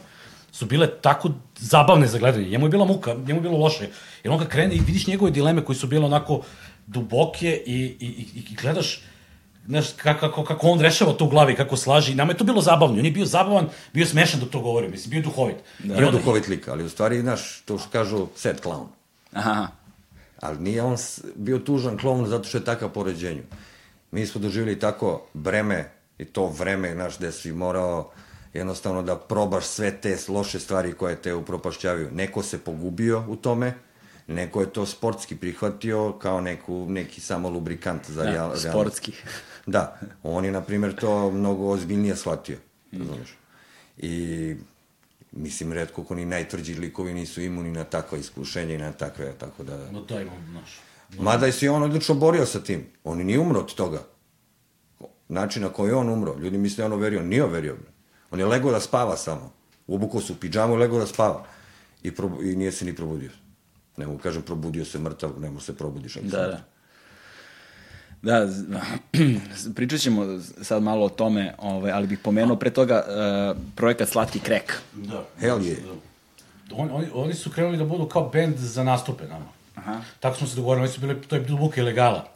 su 0.52 0.66
bile 0.66 0.88
tako 1.02 1.30
zabavne 1.60 2.08
za 2.08 2.18
gledanje. 2.18 2.50
Njemu 2.50 2.66
je 2.66 2.70
bila 2.70 2.86
muka, 2.86 3.14
njemu 3.14 3.40
je 3.40 3.42
bilo 3.42 3.58
loše. 3.58 3.90
Jer 4.24 4.34
on 4.34 4.40
kad 4.40 4.48
krene 4.48 4.76
i 4.76 4.80
vidiš 4.80 5.08
njegove 5.08 5.32
dileme 5.32 5.66
koje 5.66 5.76
su 5.76 5.88
bile 5.88 6.06
onako 6.06 6.42
duboke 6.88 7.64
i, 7.66 7.76
i, 8.00 8.08
i, 8.08 8.26
i 8.52 8.56
gledaš 8.62 9.02
znaš, 9.68 9.94
kako, 9.94 10.20
kako, 10.22 10.44
kako 10.44 10.68
on 10.68 10.80
rešava 10.80 11.14
to 11.14 11.26
u 11.26 11.30
glavi, 11.30 11.56
kako 11.56 11.78
slaži. 11.78 12.12
I 12.12 12.16
nama 12.16 12.32
je 12.32 12.38
to 12.38 12.44
bilo 12.44 12.62
zabavno. 12.62 13.00
On 13.00 13.06
je 13.06 13.12
bio 13.12 13.26
zabavan, 13.26 13.70
bio 13.94 14.06
smešan 14.06 14.40
dok 14.40 14.50
to 14.50 14.60
govori, 14.60 14.88
mislim, 14.88 15.10
bio 15.12 15.22
duhovit. 15.22 15.56
Da. 15.80 15.94
I 15.94 15.98
Bio 15.98 16.08
onda- 16.08 16.18
duhovit 16.18 16.48
lik, 16.48 16.68
ali 16.68 16.84
u 16.84 16.90
stvari, 16.90 17.22
znaš, 17.22 17.62
to 17.62 17.78
što 17.78 17.90
kažu 17.90 18.28
sad 18.36 18.62
clown. 18.64 18.86
Aha. 19.34 19.68
Ali 20.40 20.60
nije 20.60 20.82
on 20.82 20.96
bio 21.36 21.60
tužan 21.60 21.98
kloun 21.98 22.28
zato 22.28 22.44
što 22.44 22.58
je 22.58 22.66
takav 22.66 22.90
po 22.90 23.04
rođenju. 23.04 23.44
Mi 24.12 24.26
smo 24.26 24.42
doživjeli 24.42 24.80
tako 24.80 25.22
breme 25.34 25.90
i 26.18 26.26
to 26.26 26.48
vreme, 26.48 26.94
znaš, 26.94 27.18
gde 27.18 27.32
si 27.32 27.52
morao 27.52 28.12
jednostavno 28.54 29.02
da 29.02 29.16
probaš 29.18 29.66
sve 29.66 29.92
te 29.92 30.18
loše 30.28 30.60
stvari 30.60 30.94
koje 30.94 31.16
te 31.16 31.34
upropašćavaju. 31.34 32.10
Neko 32.12 32.44
se 32.44 32.58
pogubio 32.58 33.24
u 33.28 33.36
tome, 33.36 33.74
neko 34.28 34.62
je 34.62 34.70
to 34.70 34.86
sportski 34.86 35.36
prihvatio 35.36 36.12
kao 36.12 36.42
neku, 36.42 36.86
neki 36.90 37.22
samo 37.22 37.50
lubrikant 37.50 38.10
za 38.10 38.24
Da, 38.24 38.24
real, 38.24 38.36
realnost. 38.36 38.68
sportski. 38.70 39.12
Da, 39.68 40.00
on 40.24 40.46
je, 40.46 40.52
na 40.52 40.62
primjer, 40.62 40.96
to 40.96 41.32
mnogo 41.32 41.70
ozbiljnije 41.70 42.16
shvatio, 42.16 42.58
razumeš? 42.92 43.38
I, 43.98 44.56
mislim, 45.32 45.74
redko 45.74 46.04
ko 46.04 46.16
ni 46.16 46.26
najtvrđi 46.26 46.74
likovi 46.74 47.14
nisu 47.14 47.42
imuni 47.42 47.72
na 47.72 47.84
takva 47.84 48.18
iskušenja 48.18 48.76
i 48.76 48.78
na 48.78 48.92
takve, 48.92 49.34
tako 49.34 49.64
da... 49.64 49.92
No 49.92 50.02
da, 50.02 50.22
imam, 50.22 50.48
znaš. 50.52 50.80
Mada 51.20 51.46
je 51.46 51.52
se 51.52 51.70
on 51.70 51.84
odlično 51.84 52.16
borio 52.16 52.46
sa 52.46 52.60
tim. 52.60 52.86
On 53.04 53.18
nije 53.18 53.40
umro 53.40 53.60
od 53.60 53.76
toga. 53.76 54.04
Način 55.28 55.62
na 55.64 55.70
koji 55.70 55.90
je 55.90 55.96
on 55.96 56.10
umro, 56.10 56.36
ljudi 56.40 56.58
misle 56.58 56.86
on 56.86 56.94
overio, 56.94 57.24
nije 57.24 57.44
overio. 57.44 57.78
On 58.32 58.40
je 58.40 58.46
legao 58.46 58.72
da 58.72 58.80
spava 58.80 59.18
samo. 59.18 59.54
Ubukao 59.88 60.22
se 60.22 60.34
u 60.34 60.36
pidžamu 60.36 60.74
i 60.74 60.78
legao 60.78 61.00
da 61.00 61.08
spava. 61.08 61.46
I, 62.04 62.16
probu, 62.16 62.44
I 62.44 62.56
nije 62.56 62.72
se 62.72 62.86
ni 62.86 62.96
probudio. 62.96 63.30
Ne 63.98 64.08
mogu 64.08 64.20
kažem 64.20 64.42
probudio 64.42 64.86
se 64.86 65.00
mrtav, 65.00 65.40
ne 65.40 65.48
mogu 65.48 65.62
se 65.62 65.76
probudiš. 65.76 66.16
Da, 66.16 66.38
da. 66.38 66.64
Da, 68.22 68.48
pričat 69.76 70.00
ćemo 70.00 70.40
sad 70.62 70.84
malo 70.84 71.06
o 71.06 71.10
tome, 71.10 71.54
ovaj, 71.58 71.92
ali 71.92 72.08
bih 72.08 72.20
pomenuo 72.24 72.56
pre 72.56 72.70
toga 72.70 73.04
uh, 73.08 73.62
projekat 73.76 74.10
Slatki 74.10 74.40
krek. 74.40 74.82
Da. 74.94 75.26
Hell 75.40 75.60
yeah. 75.60 75.82
Da. 75.86 76.76
On, 76.76 76.90
oni, 76.92 77.08
oni 77.14 77.34
su 77.34 77.52
krenuli 77.52 77.78
da 77.78 77.86
budu 77.86 78.06
kao 78.06 78.30
bend 78.30 78.58
za 78.58 78.84
nastupe 78.84 79.24
nama. 79.28 79.46
Aha. 79.76 80.02
Tako 80.20 80.38
smo 80.38 80.48
se 80.48 80.56
dogovorili, 80.56 80.84
oni 80.84 80.94
su 80.94 81.02
bili, 81.02 81.22
to 81.22 81.36
je 81.36 81.42
duboka 81.42 81.82
ilegala. 81.82 82.28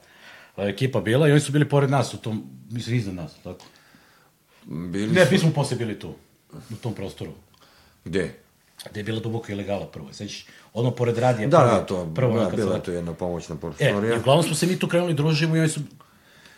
e, 0.57 0.67
Ekipa 0.69 1.01
bila 1.01 1.27
i 1.27 1.31
oni 1.31 1.39
su 1.41 1.51
bili 1.51 1.69
pored 1.69 1.89
nas 1.89 2.13
u 2.13 2.17
tom, 2.17 2.43
mislim, 2.71 2.95
iznad 2.95 3.15
nas, 3.15 3.33
tako. 3.43 3.65
Bili 4.65 5.13
Ne, 5.13 5.25
su... 5.25 5.31
mi 5.31 5.37
smo 5.39 5.51
posle 5.51 5.77
bili 5.77 5.99
tu, 5.99 6.13
u 6.71 6.75
tom 6.75 6.93
prostoru. 6.93 7.31
Gde? 8.05 8.33
Gde 8.91 8.99
je 8.99 9.03
bila 9.03 9.19
duboka 9.19 9.53
ilegala 9.53 9.87
prvo, 9.87 10.13
sećaš, 10.13 10.45
ono 10.73 10.91
pored 10.91 11.17
radija. 11.17 11.47
Da, 11.47 11.57
prvo, 11.57 11.71
da, 11.71 11.85
to, 11.85 12.13
prvo, 12.15 12.39
da, 12.39 12.49
bila 12.49 12.75
je 12.75 12.83
to 12.83 12.91
jedna 12.91 13.13
pomoćna 13.13 13.55
E, 13.55 13.59
prostorija. 13.59 14.15
i 14.15 14.19
uglavnom 14.19 14.45
smo 14.45 14.55
se 14.55 14.67
mi 14.67 14.79
tu 14.79 14.87
krenuli, 14.87 15.13
družimo 15.13 15.55
i 15.55 15.59
oni 15.59 15.69
su 15.69 15.79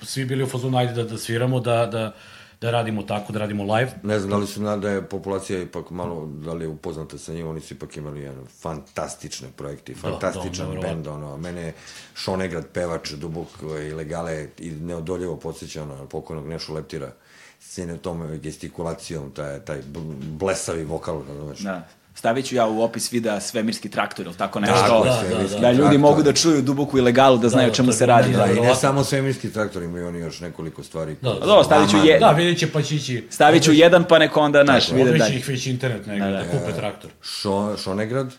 svi 0.01 0.25
bili 0.25 0.43
u 0.43 0.47
fazonu, 0.47 0.77
ajde 0.77 0.93
da, 0.93 1.03
da 1.03 1.17
sviramo, 1.17 1.59
da, 1.59 1.85
da, 1.85 2.13
da 2.61 2.71
radimo 2.71 3.03
tako, 3.03 3.33
da 3.33 3.39
radimo 3.39 3.73
live. 3.75 3.91
Ne 4.03 4.19
znam 4.19 4.29
da 4.31 4.37
li 4.37 4.47
su 4.47 4.61
na, 4.61 4.77
da 4.77 4.89
je 4.89 5.01
populacija 5.01 5.61
ipak 5.61 5.89
malo, 5.89 6.25
da 6.25 6.53
li 6.53 6.65
je 6.65 6.69
upoznata 6.69 7.17
sa 7.17 7.33
njim, 7.33 7.47
oni 7.47 7.61
su 7.61 7.73
ipak 7.73 7.97
imali 7.97 8.21
jedan 8.21 8.45
fantastične 8.61 9.47
projekte, 9.55 9.95
fantastičan 9.95 10.73
da, 10.73 10.79
bend, 10.81 11.07
ono, 11.07 11.37
mene 11.37 11.61
je 11.61 11.73
Šonegrad, 12.15 12.67
pevač, 12.67 13.11
dubok 13.11 13.47
ilegale 13.89 14.47
i 14.59 14.71
neodoljivo 14.71 15.35
podsjeća 15.37 15.83
ono, 15.83 15.95
na 15.95 16.05
pokojnog 16.05 16.47
Nešu 16.47 16.73
Leptira, 16.73 17.11
scene 17.59 17.97
tom 17.97 18.37
gestikulacijom, 18.37 19.31
taj, 19.31 19.59
taj 19.59 19.77
bl- 19.93 20.13
blesavi 20.19 20.83
vokal, 20.83 21.21
razumeš? 21.27 21.59
Da. 21.59 21.87
Stavit 22.15 22.45
ću 22.45 22.55
ja 22.55 22.67
u 22.67 22.81
opis 22.81 23.11
videa 23.13 23.39
svemirski 23.39 23.89
traktor, 23.89 24.25
ili 24.25 24.35
tako 24.35 24.59
nešto. 24.59 24.75
Tako 24.77 24.95
je, 24.97 25.03
da, 25.03 25.19
svemirski 25.19 25.55
da, 25.55 25.61
da 25.61 25.71
ljudi 25.71 25.81
traktor. 25.81 25.99
mogu 25.99 26.23
da 26.23 26.33
čuju 26.33 26.61
duboku 26.61 26.97
ilegalu, 26.97 27.37
da 27.37 27.49
znaju 27.49 27.67
o 27.67 27.69
da, 27.69 27.75
čemu 27.75 27.87
to 27.87 27.91
je 27.91 27.97
se 27.97 28.05
radi. 28.05 28.31
Da, 28.31 28.37
Da, 28.37 28.45
i 28.47 28.55
ne 28.55 28.75
samo 28.75 29.03
svemirski 29.03 29.51
traktor, 29.51 29.83
imaju 29.83 30.07
oni 30.07 30.19
još 30.19 30.39
nekoliko 30.39 30.83
stvari. 30.83 31.15
Da, 31.21 31.29
Da, 31.29 31.39
dobro, 31.39 31.63
stavit 31.63 31.89
ću 31.89 31.97
je- 31.97 32.19
Da, 32.19 32.31
vidjet 32.31 32.59
će 32.59 32.71
pa 32.71 32.81
će 32.81 32.95
ići. 32.95 33.27
Stavit 33.29 33.63
ću 33.63 33.71
jedan, 33.73 34.03
pa 34.03 34.19
neko 34.19 34.39
onda, 34.39 34.63
naš, 34.63 34.91
vide 34.91 35.11
dalje. 35.11 35.35
ih 35.35 35.47
već 35.47 35.65
internet 35.67 36.05
negdje, 36.05 36.31
da, 36.31 36.43
kupe 36.43 36.73
traktor. 36.73 37.11
Šo, 37.21 37.77
Šonegrad, 37.77 38.33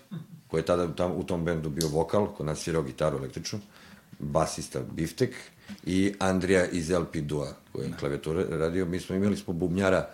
koji 0.48 0.60
je 0.60 0.64
tada 0.64 0.88
tam, 0.88 1.12
u 1.12 1.22
tom 1.22 1.44
bendu 1.44 1.70
bio 1.70 1.88
vokal, 1.88 2.26
kod 2.26 2.46
nas 2.46 2.58
svirao 2.58 2.82
gitaru 2.82 3.18
električnu, 3.18 3.58
basista 4.18 4.80
Biftek 4.92 5.30
i 5.84 6.14
Andrija 6.18 6.66
iz 6.66 6.90
LP 6.90 7.16
Dua, 7.16 7.48
koji 7.72 7.84
je 7.84 7.92
klavijature 8.00 8.44
radio. 8.50 8.84
Mi 8.86 9.00
smo 9.00 9.16
imali 9.16 9.36
smo 9.36 9.52
bubnjara, 9.54 10.08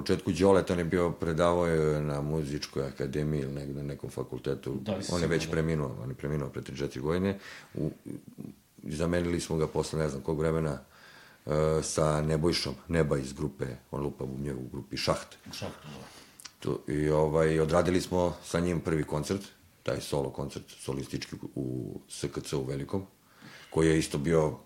početku 0.00 0.32
Đoleta 0.32 0.72
on 0.72 0.78
je 0.78 0.84
bio, 0.84 1.10
predavao 1.10 1.66
je 1.66 2.00
na 2.00 2.20
muzičkoj 2.20 2.86
akademiji 2.86 3.40
ili 3.40 3.52
negde 3.52 3.82
na 3.82 3.88
nekom 3.88 4.10
fakultetu. 4.10 4.78
Da, 4.80 4.98
on 5.12 5.20
je 5.22 5.28
već 5.28 5.42
sigurno. 5.42 5.52
preminuo, 5.52 5.96
on 6.02 6.08
je 6.08 6.14
preminuo 6.14 6.48
pre 6.48 6.62
3-4 6.62 7.00
godine. 7.00 7.38
U, 7.74 7.90
zamenili 8.82 9.40
smo 9.40 9.56
ga 9.56 9.66
posle 9.66 9.98
ne 9.98 10.08
znam 10.08 10.22
kog 10.22 10.38
vremena 10.38 10.78
uh, 11.46 11.52
sa 11.82 12.20
Nebojšom, 12.22 12.74
Neba 12.88 13.18
iz 13.18 13.32
grupe, 13.32 13.66
on 13.90 14.02
lupa 14.02 14.24
bubnje 14.24 14.54
u 14.54 14.68
grupi 14.72 14.96
Šaht. 14.96 15.36
U 15.50 15.52
šahtu, 15.52 15.88
da. 15.88 16.06
Tu, 16.58 16.80
I 16.88 17.08
ovaj, 17.08 17.60
odradili 17.60 18.00
smo 18.00 18.36
sa 18.44 18.60
njim 18.60 18.80
prvi 18.80 19.04
koncert, 19.04 19.42
taj 19.82 20.00
solo 20.00 20.30
koncert, 20.30 20.64
solistički 20.68 21.36
u 21.54 22.00
SKC 22.08 22.52
u 22.52 22.64
Velikom, 22.64 23.06
koji 23.70 23.88
je 23.88 23.98
isto 23.98 24.18
bio 24.18 24.58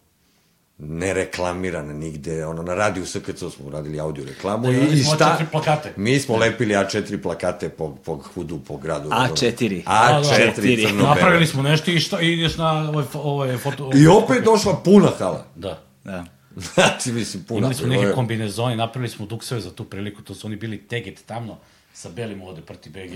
nereklamiran 0.79 1.87
nigde, 1.87 2.47
ono, 2.47 2.63
na 2.63 2.75
radiju 2.75 3.07
SKC 3.07 3.39
smo 3.57 3.71
radili 3.71 4.01
audio 4.01 4.25
reklamu 4.25 4.67
Da, 4.67 4.73
i, 4.73 4.93
i 4.93 5.05
smo 5.05 5.15
šta? 5.15 5.39
A4 5.41 5.47
plakate. 5.51 5.93
Mi 5.97 6.19
smo 6.21 6.37
lepili 6.37 6.75
A4 6.75 7.23
plakate 7.23 7.69
po, 7.69 7.95
po 7.95 8.17
hudu, 8.35 8.59
po 8.59 8.77
gradu. 8.77 9.09
A4. 9.09 9.85
A4 9.85 10.23
A4. 10.57 10.89
crno 10.89 11.03
Napravili 11.03 11.47
smo 11.47 11.63
nešto 11.63 11.91
i 11.91 12.01
šta, 12.01 12.21
i 12.21 12.33
ideš 12.33 12.57
na 12.57 12.71
ovaj, 12.89 13.05
fo- 13.05 13.21
ovaj 13.23 13.57
foto... 13.57 13.91
I 13.95 14.07
opet 14.07 14.45
došla 14.45 14.81
puna 14.85 15.09
hala. 15.19 15.47
Da. 15.55 15.83
Da. 16.05 16.25
Znači, 16.75 17.13
mislim, 17.13 17.45
puna. 17.45 17.59
Imali 17.59 17.75
smo 17.75 17.87
neke 17.87 18.13
kombinezone, 18.13 18.77
napravili 18.77 19.09
smo 19.09 19.27
dukseve 19.27 19.61
za 19.61 19.71
tu 19.71 19.85
priliku, 19.85 20.23
to 20.23 20.35
su 20.35 20.47
oni 20.47 20.57
bili 20.57 20.79
teget 20.79 21.27
tamno 21.27 21.57
sa 21.93 22.09
belim 22.09 22.43
ovde 22.43 22.61
proti 22.63 22.91
BG. 22.91 23.13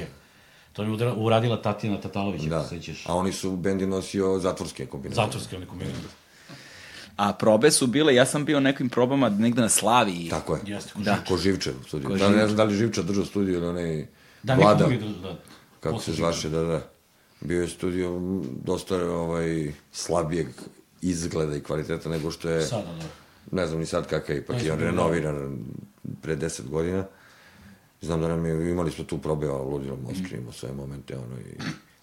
To 0.72 0.82
je 0.82 1.12
uradila 1.12 1.62
Tatjana 1.62 2.00
Tatalović, 2.00 2.42
Da, 2.42 2.58
ako 2.58 2.68
se 2.68 2.76
sećaš. 2.76 3.06
a 3.06 3.14
oni 3.14 3.32
su, 3.32 3.56
bendi 3.56 3.86
nosio 3.86 4.38
zatvorske 4.38 4.86
kombinacije. 4.86 5.24
Zatvorske 5.24 5.56
oni 5.56 5.66
kombinezone. 5.66 6.08
A 7.18 7.32
probe 7.32 7.70
su 7.70 7.86
bile, 7.86 8.14
ja 8.14 8.26
sam 8.26 8.44
bio 8.44 8.60
na 8.60 8.70
nekim 8.70 8.88
probama 8.88 9.28
negde 9.28 9.60
na 9.60 9.68
Slaviji. 9.68 10.28
Tako 10.30 10.54
je. 10.54 10.60
Jeste, 10.66 10.92
ko 10.94 11.00
Da. 11.00 11.24
Ko 11.28 11.36
studiju. 11.36 12.08
Ko 12.08 12.16
Da, 12.16 12.28
ne 12.28 12.46
znam 12.46 12.56
da 12.56 12.64
li 12.64 12.74
Živčev 12.74 13.04
držao 13.04 13.24
studiju 13.24 13.54
ili 13.54 13.66
onaj 13.66 14.06
Da, 14.42 14.54
Vlada, 14.54 14.86
da, 14.86 15.28
da. 15.28 15.38
kako 15.80 15.96
Posle 15.96 16.14
se 16.14 16.16
zvaše, 16.16 16.48
da, 16.48 16.62
da. 16.62 16.80
Bio 17.40 17.62
je 17.62 17.68
studio 17.68 18.20
dosta 18.64 18.96
ovaj, 18.96 19.72
slabijeg 19.92 20.46
izgleda 21.02 21.56
i 21.56 21.60
kvaliteta 21.60 22.08
nego 22.08 22.30
što 22.30 22.48
je, 22.48 22.62
Sada, 22.62 22.92
da. 23.00 23.06
ne 23.56 23.66
znam 23.66 23.80
ni 23.80 23.86
sad 23.86 24.06
kakav 24.06 24.36
je, 24.36 24.42
ipak 24.42 24.64
je 24.64 24.72
on 24.72 24.78
da. 24.78 24.84
renoviran 24.84 25.58
pre 26.22 26.36
deset 26.36 26.68
godina. 26.68 27.04
Znam 28.00 28.20
da 28.20 28.28
nam 28.28 28.46
je, 28.46 28.70
imali 28.70 28.90
smo 28.90 29.04
tu 29.04 29.18
probe, 29.18 29.50
ono, 29.50 29.64
ludilo 29.64 29.96
Moskvi, 29.96 30.38
imao 30.38 30.52
sve 30.52 30.72
momente, 30.72 31.16
ono, 31.16 31.38
i 31.38 31.58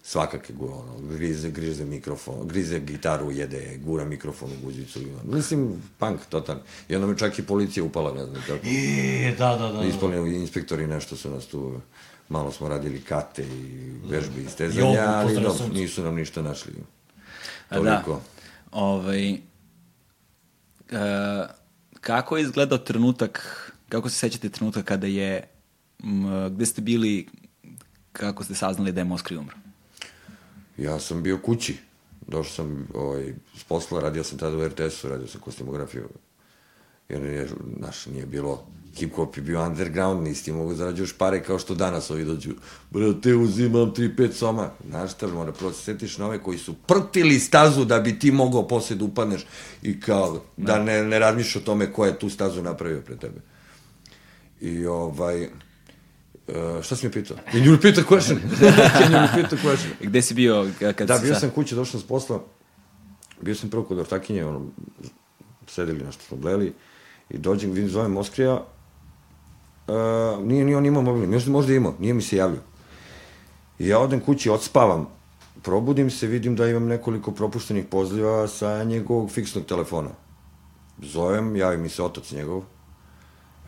svakake 0.06 0.52
ono, 0.60 1.08
grize, 1.16 1.50
grize 1.50 1.84
mikrofon, 1.84 2.48
grize 2.48 2.80
gitaru, 2.80 3.30
jede, 3.30 3.78
gura 3.84 4.04
mikrofon 4.04 4.50
u 4.52 4.64
guzicu. 4.64 5.00
Mislim, 5.24 5.82
punk, 5.98 6.20
totalno. 6.28 6.62
I 6.88 6.94
onda 6.94 7.06
me 7.06 7.18
čak 7.18 7.38
i 7.38 7.42
policija 7.42 7.84
upala, 7.84 8.14
ne 8.14 8.24
znam 8.24 8.42
kako. 8.46 8.66
I, 8.66 9.34
da, 9.38 9.56
da, 9.56 9.68
da. 9.68 9.72
da. 9.72 9.84
Ispolnili 9.84 10.36
inspektori 10.36 10.86
nešto 10.86 11.16
su 11.16 11.30
nas 11.30 11.46
tu, 11.46 11.80
malo 12.28 12.52
smo 12.52 12.68
radili 12.68 13.00
kate 13.00 13.42
i 13.42 13.92
vežbe 14.10 14.42
i 14.42 14.48
stezanja, 14.48 15.02
ali 15.06 15.26
pozdrav 15.26 15.44
dobro, 15.44 15.58
suncu. 15.58 15.78
nisu 15.78 16.02
nam 16.02 16.14
ništa 16.14 16.42
našli. 16.42 16.72
Da. 17.70 17.76
Toliko. 17.76 18.20
Ovaj, 18.72 19.32
e, 19.32 19.38
kako 22.00 22.36
je 22.36 22.42
izgledao 22.42 22.78
trenutak, 22.78 23.72
kako 23.88 24.08
se 24.08 24.18
sećate 24.18 24.48
trenutka 24.48 24.82
kada 24.82 25.06
je, 25.06 25.48
m, 26.04 26.48
gde 26.50 26.66
ste 26.66 26.82
bili, 26.82 27.28
kako 28.12 28.44
ste 28.44 28.54
saznali 28.54 28.92
da 28.92 29.00
je 29.00 29.04
Moskri 29.04 29.36
umro? 29.36 29.65
Ja 30.78 31.00
sam 31.00 31.22
bio 31.22 31.38
kući. 31.38 31.76
Došao 32.26 32.52
sam 32.52 32.88
ovaj, 32.94 33.34
s 33.56 33.64
posla, 33.64 34.00
radio 34.00 34.24
sam 34.24 34.38
tada 34.38 34.56
u 34.56 34.68
RTS-u, 34.68 35.08
radio 35.08 35.26
sam 35.26 35.40
kostimografiju. 35.40 36.08
Jer 37.08 37.22
nije, 37.22 37.48
znaš, 37.78 38.06
nije 38.06 38.26
bilo, 38.26 38.66
hip-hop 38.96 39.36
je 39.36 39.42
bio 39.42 39.62
underground, 39.62 40.22
nisi 40.22 40.44
ti 40.44 40.52
mogu 40.52 40.74
zarađuješ 40.74 41.12
pare 41.12 41.42
kao 41.42 41.58
što 41.58 41.74
danas 41.74 42.10
ovi 42.10 42.24
dođu. 42.24 42.50
Brate, 42.90 43.34
uzimam 43.34 43.92
3-5 43.94 44.32
soma. 44.32 44.70
Znaš 44.88 45.12
šta, 45.12 45.26
mora 45.26 45.52
prvo 45.52 45.72
se 45.72 45.82
setiš 45.82 46.18
na 46.18 46.26
ove 46.26 46.42
koji 46.42 46.58
su 46.58 46.74
prtili 46.74 47.38
stazu 47.40 47.84
da 47.84 48.00
bi 48.00 48.18
ti 48.18 48.30
mogao 48.30 48.68
posle 48.68 48.96
da 48.96 49.04
upadneš 49.04 49.46
i 49.82 50.00
kao, 50.00 50.42
da 50.56 50.78
ne, 50.78 51.04
ne 51.04 51.18
razmišljaš 51.18 51.56
o 51.56 51.66
tome 51.66 51.92
ko 51.92 52.06
je 52.06 52.18
tu 52.18 52.30
stazu 52.30 52.62
napravio 52.62 53.00
pre 53.00 53.16
tebe. 53.16 53.40
I 54.60 54.86
ovaj, 54.86 55.48
Uh, 56.48 56.54
šta 56.82 56.96
si 56.96 57.06
mi 57.06 57.12
pitao? 57.12 57.36
Can 57.52 57.60
you 57.60 57.72
repeat 57.72 57.94
the 57.94 58.04
question? 58.04 58.38
Can 58.92 59.12
you 59.12 59.26
repeat 59.26 59.46
the 59.48 59.56
question? 59.58 59.90
Gde 60.00 60.22
si 60.22 60.34
bio 60.34 60.66
ka- 60.80 60.92
kad 60.92 61.08
Da, 61.08 61.18
si 61.18 61.24
bio 61.24 61.34
sa- 61.34 61.40
sam 61.40 61.50
kući, 61.50 61.74
došao 61.74 62.00
s 62.00 62.06
posla, 62.06 62.40
bio 63.40 63.54
sam 63.54 63.70
prvo 63.70 63.82
kod 63.84 63.98
ortakinje, 63.98 64.44
ono, 64.44 64.66
sedeli 65.66 66.04
nešto 66.04 66.22
smo 66.24 66.36
bleli, 66.36 66.72
i 67.30 67.38
dođem, 67.38 67.72
vidim, 67.72 67.90
zovem 67.90 68.12
Moskrija, 68.12 68.54
uh, 68.54 69.94
nije 70.42 70.64
ni 70.64 70.74
on 70.74 70.86
imao 70.86 71.02
mobilni, 71.02 71.26
možda, 71.26 71.50
možda 71.50 71.74
imao, 71.74 71.94
nije 71.98 72.14
mi 72.14 72.22
se 72.22 72.36
javljao. 72.36 72.62
I 73.78 73.88
ja 73.88 73.98
odem 73.98 74.20
kući, 74.20 74.50
odspavam, 74.50 75.08
probudim 75.62 76.10
se, 76.10 76.26
vidim 76.26 76.56
da 76.56 76.68
imam 76.68 76.86
nekoliko 76.86 77.30
propuštenih 77.32 77.84
poziva 77.84 78.48
sa 78.48 78.84
njegovog 78.84 79.30
fiksnog 79.30 79.64
telefona. 79.64 80.10
Zovem, 81.02 81.56
javi 81.56 81.76
mi 81.76 81.88
se 81.88 82.02
otac 82.02 82.32
njegov, 82.32 82.62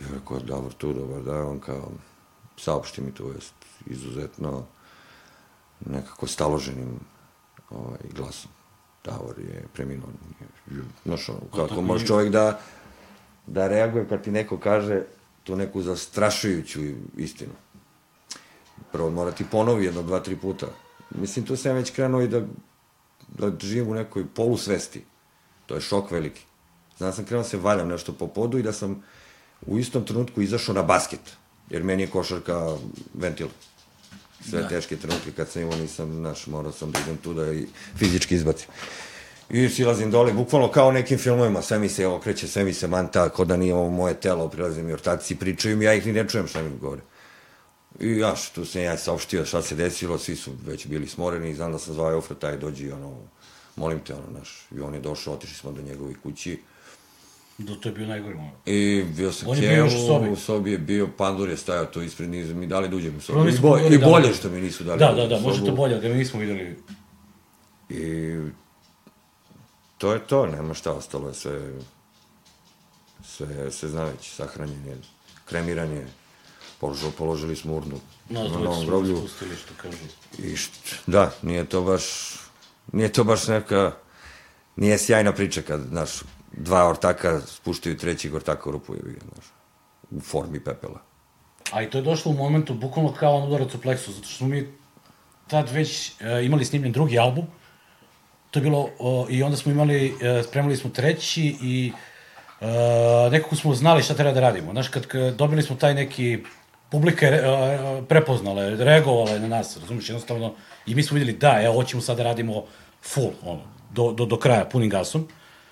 i 0.01 0.05
rekao, 0.15 0.39
dobro, 0.39 0.71
tu, 0.71 0.93
dobar, 0.93 1.23
da, 1.23 1.45
on 1.45 1.59
kao, 1.61 1.91
saopšti 2.59 3.01
mi 3.01 3.13
to, 3.13 3.33
jest, 3.33 3.55
izuzetno, 3.87 4.67
nekako 5.87 6.27
staloženim 6.27 7.01
ovaj, 7.71 7.99
glasom. 8.17 8.51
Davor 9.05 9.39
je 9.39 9.65
preminuo. 9.75 10.09
Znaš, 11.05 11.29
ono, 11.29 11.41
kako 11.41 11.69
tako 11.69 11.83
može 11.83 12.05
je. 12.05 12.07
čovjek 12.07 12.33
da, 12.33 12.61
da 13.47 13.69
reaguje 13.69 14.09
kad 14.09 14.25
ti 14.25 14.31
neko 14.31 14.59
kaže 14.59 15.03
tu 15.45 15.57
neku 15.57 15.83
zastrašujuću 15.83 16.81
istinu. 17.17 17.53
Prvo 18.93 19.11
mora 19.11 19.33
ti 19.33 19.45
ponovi 19.51 19.85
jedno, 19.85 20.03
dva, 20.03 20.21
tri 20.21 20.37
puta. 20.37 20.67
Mislim, 21.11 21.45
tu 21.47 21.57
sam 21.57 21.75
već 21.75 21.91
krenuo 21.91 22.21
i 22.21 22.29
da, 22.29 22.43
da 23.29 23.53
živim 23.61 23.89
u 23.89 23.95
nekoj 23.95 24.27
polusvesti. 24.27 25.05
To 25.67 25.75
je 25.75 25.81
šok 25.81 26.11
veliki. 26.11 26.45
Znam 26.99 27.13
sam 27.13 27.25
krenuo 27.25 27.43
da 27.43 27.49
se 27.49 27.57
valjam 27.57 27.89
nešto 27.89 28.13
po 28.13 28.27
podu 28.27 28.59
i 28.59 28.63
da 28.63 28.73
sam 28.73 29.03
u 29.67 29.79
istom 29.79 30.05
trenutku 30.05 30.43
izašao 30.43 30.75
na 30.75 30.83
basket. 30.83 31.37
Jer 31.71 31.83
meni 31.85 32.03
je 32.03 32.11
košarka 32.11 32.77
ventil. 33.15 33.49
Sve 34.51 34.63
da. 34.63 34.69
teške 34.69 34.97
trenutke 34.97 35.33
kad 35.33 35.49
sam 35.49 35.63
imao 35.63 35.79
nisam, 35.79 36.15
znaš, 36.15 36.47
morao 36.47 36.73
sam 36.73 36.91
da 36.91 36.99
idem 36.99 37.17
tu 37.17 37.35
da 37.35 37.53
i 37.53 37.67
fizički 37.97 38.35
izbacim. 38.35 38.69
I 39.51 39.69
silazim 39.69 40.11
dole, 40.11 40.33
bukvalno 40.33 40.71
kao 40.71 40.89
u 40.89 40.93
nekim 40.93 41.19
filmovima, 41.19 41.63
sve 41.63 41.79
mi 41.79 41.89
se 41.89 42.07
okreće, 42.07 42.49
sve 42.49 42.65
mi 42.65 42.75
se 42.75 42.87
manta, 42.87 43.29
kao 43.29 43.45
da 43.45 43.57
nije 43.57 43.75
ovo 43.75 43.91
moje 43.91 44.15
telo, 44.15 44.49
prilazim 44.49 44.87
mi 44.87 44.93
ortaci, 44.93 45.37
pričaju 45.37 45.77
mi, 45.77 45.85
ja 45.85 45.95
ih 45.95 46.07
ni 46.07 46.13
ne 46.13 46.29
čujem 46.29 46.47
šta 46.47 46.63
mi 46.63 46.79
govore. 46.81 47.01
I 48.01 48.19
ja, 48.19 48.35
tu 48.55 48.65
sam 48.65 48.83
ja 48.83 48.97
saopštio 48.97 49.45
šta 49.45 49.63
se 49.63 49.75
desilo, 49.75 50.19
svi 50.19 50.37
su 50.37 50.53
već 50.67 50.87
bili 50.87 51.07
smoreni, 51.07 51.55
znam 51.55 51.73
da 51.73 51.79
sam 51.79 51.95
zvao 51.95 52.13
Eufra, 52.13 52.37
taj 52.37 52.57
dođi, 52.57 52.91
ono, 52.93 53.17
molim 53.77 54.01
te, 54.01 54.15
ono, 54.15 54.39
naš, 54.39 54.67
i 54.77 54.81
on 54.81 54.95
je 54.95 55.01
došao, 55.01 55.35
otišli 55.35 55.57
smo 55.57 55.73
do 55.73 55.83
njegove 55.83 56.15
kući, 56.23 56.59
Da, 57.59 57.75
to 57.75 57.89
je 57.89 57.95
bio 57.95 58.07
najgori 58.07 58.35
moment. 58.35 58.55
I 58.67 59.05
bio 59.07 59.33
sam 59.33 59.49
On 59.49 59.59
je 59.59 59.75
još 59.75 59.95
u 59.95 59.99
sobi. 59.99 60.29
u 60.31 60.37
sobi 60.37 60.73
je 60.73 60.79
bio, 60.79 61.09
Pandur 61.09 61.49
je 61.49 61.57
stajao 61.57 61.87
tu 61.87 62.03
ispred, 62.03 62.31
nisu 62.31 62.55
mi 62.55 62.67
dali 62.67 62.89
da 62.89 62.97
uđem 62.97 63.17
u 63.17 63.21
sobu. 63.21 63.41
I, 63.41 63.45
nismo 63.45 63.63
bo, 63.63 63.69
govorili 63.69 63.95
I 63.95 63.99
da- 63.99 64.07
bolje 64.07 64.35
što 64.35 64.49
mi 64.51 64.61
nisu 64.61 64.85
dali 64.85 64.99
Da, 64.99 65.07
da 65.07 65.15
da, 65.15 65.27
da, 65.29 65.41
sobu. 65.45 65.67
to 65.67 65.73
bolje, 65.73 65.97
da 65.97 66.09
mi 66.09 66.15
nismo 66.15 66.41
videli. 66.41 66.79
I 67.91 68.37
to 69.99 70.13
je 70.13 70.19
to, 70.21 70.47
nema 70.47 70.75
šta, 70.75 70.93
ostalo 70.93 71.29
je 71.29 71.35
sve, 71.35 71.73
sve, 73.25 73.71
sve 73.71 73.89
zna 73.89 74.05
već, 74.05 74.31
sahranjenje, 74.31 74.97
kremiranje, 75.45 76.07
položili, 76.81 77.13
položili 77.13 77.57
smo 77.57 77.75
urnu 77.75 78.01
No, 78.31 78.43
na 78.43 78.49
to 78.49 78.59
novom 78.59 78.87
groblju. 78.87 79.17
spustili 79.17 79.57
što 79.57 79.75
kažu. 79.77 79.97
I 80.41 80.57
št, 80.57 80.73
da, 81.07 81.33
nije 81.43 81.65
to 81.65 81.83
baš, 81.83 82.05
nije 82.93 83.13
to 83.13 83.25
baš 83.25 83.47
neka, 83.47 83.93
nije 84.77 84.99
sjajna 84.99 85.33
priča 85.33 85.63
kad, 85.63 85.81
znaš, 85.81 86.11
dva 86.59 86.89
ortaka 86.89 87.41
spuštaju 87.41 87.97
trećeg 87.97 88.35
ortaka 88.35 88.69
u 88.69 88.73
rupu, 88.73 88.95
je 88.95 89.01
znaš, 89.01 89.47
u 90.11 90.21
formi 90.21 90.61
pepela. 90.61 91.01
A 91.73 91.83
i 91.83 91.91
to 91.91 91.99
je 91.99 92.03
došlo 92.03 92.33
u 92.33 92.35
momentu, 92.35 92.75
bukvalno 92.75 93.13
kao 93.13 93.37
on 93.37 93.49
udarac 93.49 93.75
u 93.75 93.81
pleksu, 93.81 94.13
zato 94.13 94.29
što 94.29 94.37
smo 94.37 94.49
mi 94.49 94.69
tad 95.47 95.71
već 95.71 96.13
e, 96.21 96.45
imali 96.45 96.65
snimljen 96.65 96.93
drugi 96.93 97.19
album, 97.19 97.47
to 98.51 98.59
je 98.59 98.63
bilo, 98.63 98.89
o, 98.99 99.27
i 99.31 99.43
onda 99.43 99.57
smo 99.57 99.73
imali, 99.73 100.15
e, 100.21 100.43
spremali 100.43 100.77
smo 100.77 100.91
treći 100.91 101.57
i 101.63 101.93
e, 102.61 102.67
nekako 103.31 103.57
smo 103.57 103.75
znali 103.75 104.03
šta 104.03 104.15
treba 104.15 104.33
da 104.33 104.41
radimo. 104.41 104.73
Znaš, 104.73 104.89
kad, 104.89 105.07
kad 105.07 105.35
dobili 105.35 105.63
smo 105.63 105.77
taj 105.77 105.95
neki, 105.95 106.39
publika 106.91 107.27
je 107.27 107.43
prepoznala, 108.09 108.69
reagovala 108.69 109.31
je 109.31 109.41
na 109.41 109.49
nas, 109.49 109.77
razumiješ, 109.77 110.09
jednostavno, 110.09 110.55
i 110.87 110.95
mi 110.95 111.03
smo 111.03 111.15
vidjeli, 111.15 111.39
da, 111.39 111.61
evo, 111.63 111.75
hoćemo 111.75 112.03
sad 112.03 112.17
da 112.17 112.23
radimo 112.23 112.65
full, 113.03 113.33
ono, 113.45 113.63
do, 113.91 114.13
do, 114.13 114.27
do 114.27 114.39
kraja, 114.39 114.65
punim 114.65 114.91
gasom. 114.91 115.29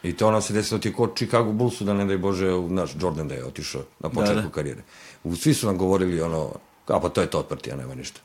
I 0.07 0.13
to 0.13 0.29
ono 0.29 0.41
se 0.41 0.53
desilo 0.53 0.81
ti 0.81 0.93
kod 0.93 1.17
Chicago 1.17 1.53
Bullsu, 1.53 1.85
da 1.85 1.95
ne 1.95 2.05
daj 2.05 2.19
Bože, 2.19 2.51
naš 2.69 2.91
Jordan 3.01 3.29
da 3.29 3.35
je 3.35 3.45
otišao 3.45 3.83
na 3.99 4.09
početku 4.09 4.35
da, 4.35 4.41
da. 4.41 4.49
da. 4.49 4.55
karijere. 4.55 4.83
U, 5.25 5.37
svi 5.37 5.55
su 5.55 5.67
nam 5.67 5.79
govorili 5.79 6.21
ono, 6.21 6.53
a 6.87 7.01
pa 7.01 7.09
to 7.09 7.21
je 7.21 7.27
to 7.27 7.39
od 7.39 7.47
partija, 7.47 7.77
nema 7.77 7.95
ništa. 7.95 8.21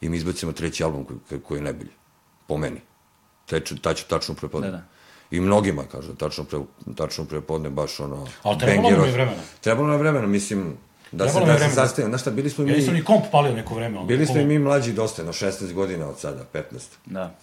I 0.00 0.08
mi 0.08 0.16
izbacimo 0.16 0.52
treći 0.52 0.84
album 0.84 1.04
koji, 1.04 1.40
koji 1.40 1.58
je 1.58 1.62
najbolji, 1.62 1.90
po 2.46 2.56
meni. 2.56 2.80
Teč, 3.46 3.72
tač, 3.82 4.02
tačno 4.02 4.34
prepodne. 4.34 4.70
Da, 4.70 4.76
da. 4.76 4.82
I 5.30 5.40
mnogima, 5.40 5.82
kaže, 5.92 6.14
tačno, 6.14 6.44
pre, 6.44 6.58
tačno 6.96 7.24
prepodne, 7.24 7.70
baš 7.70 8.00
ono... 8.00 8.26
Ali 8.42 8.58
trebalo 8.58 8.90
nam 8.90 9.04
je 9.04 9.12
vremena. 9.12 9.42
Trebalo 9.60 9.86
nam 9.86 9.96
je 9.96 10.02
vremena, 10.02 10.26
mislim, 10.26 10.76
da 11.12 11.24
Trebalo 11.24 11.46
se, 11.46 11.52
nam 11.52 11.62
je 11.62 11.64
da 11.64 11.68
se 11.68 11.74
sastavimo. 11.74 12.10
Znaš 12.10 12.20
šta, 12.20 12.30
bili 12.30 12.50
smo 12.50 12.64
i 12.64 12.68
Ja 12.68 12.72
mi... 12.72 12.78
nisam 12.78 12.94
ni 12.94 13.04
komp 13.04 13.24
palio 13.32 13.54
neko 13.54 13.74
vreme. 13.74 13.98
Ono, 13.98 14.06
Bili 14.06 14.26
smo 14.26 14.40
i 14.40 14.44
mi 14.44 14.58
mlađi 14.58 14.92
dosta, 14.92 15.24
no 15.24 15.32
16 15.32 15.72
godina 15.72 16.08
od 16.08 16.18
sada, 16.18 16.44
15. 16.52 16.62
Da. 17.06 17.34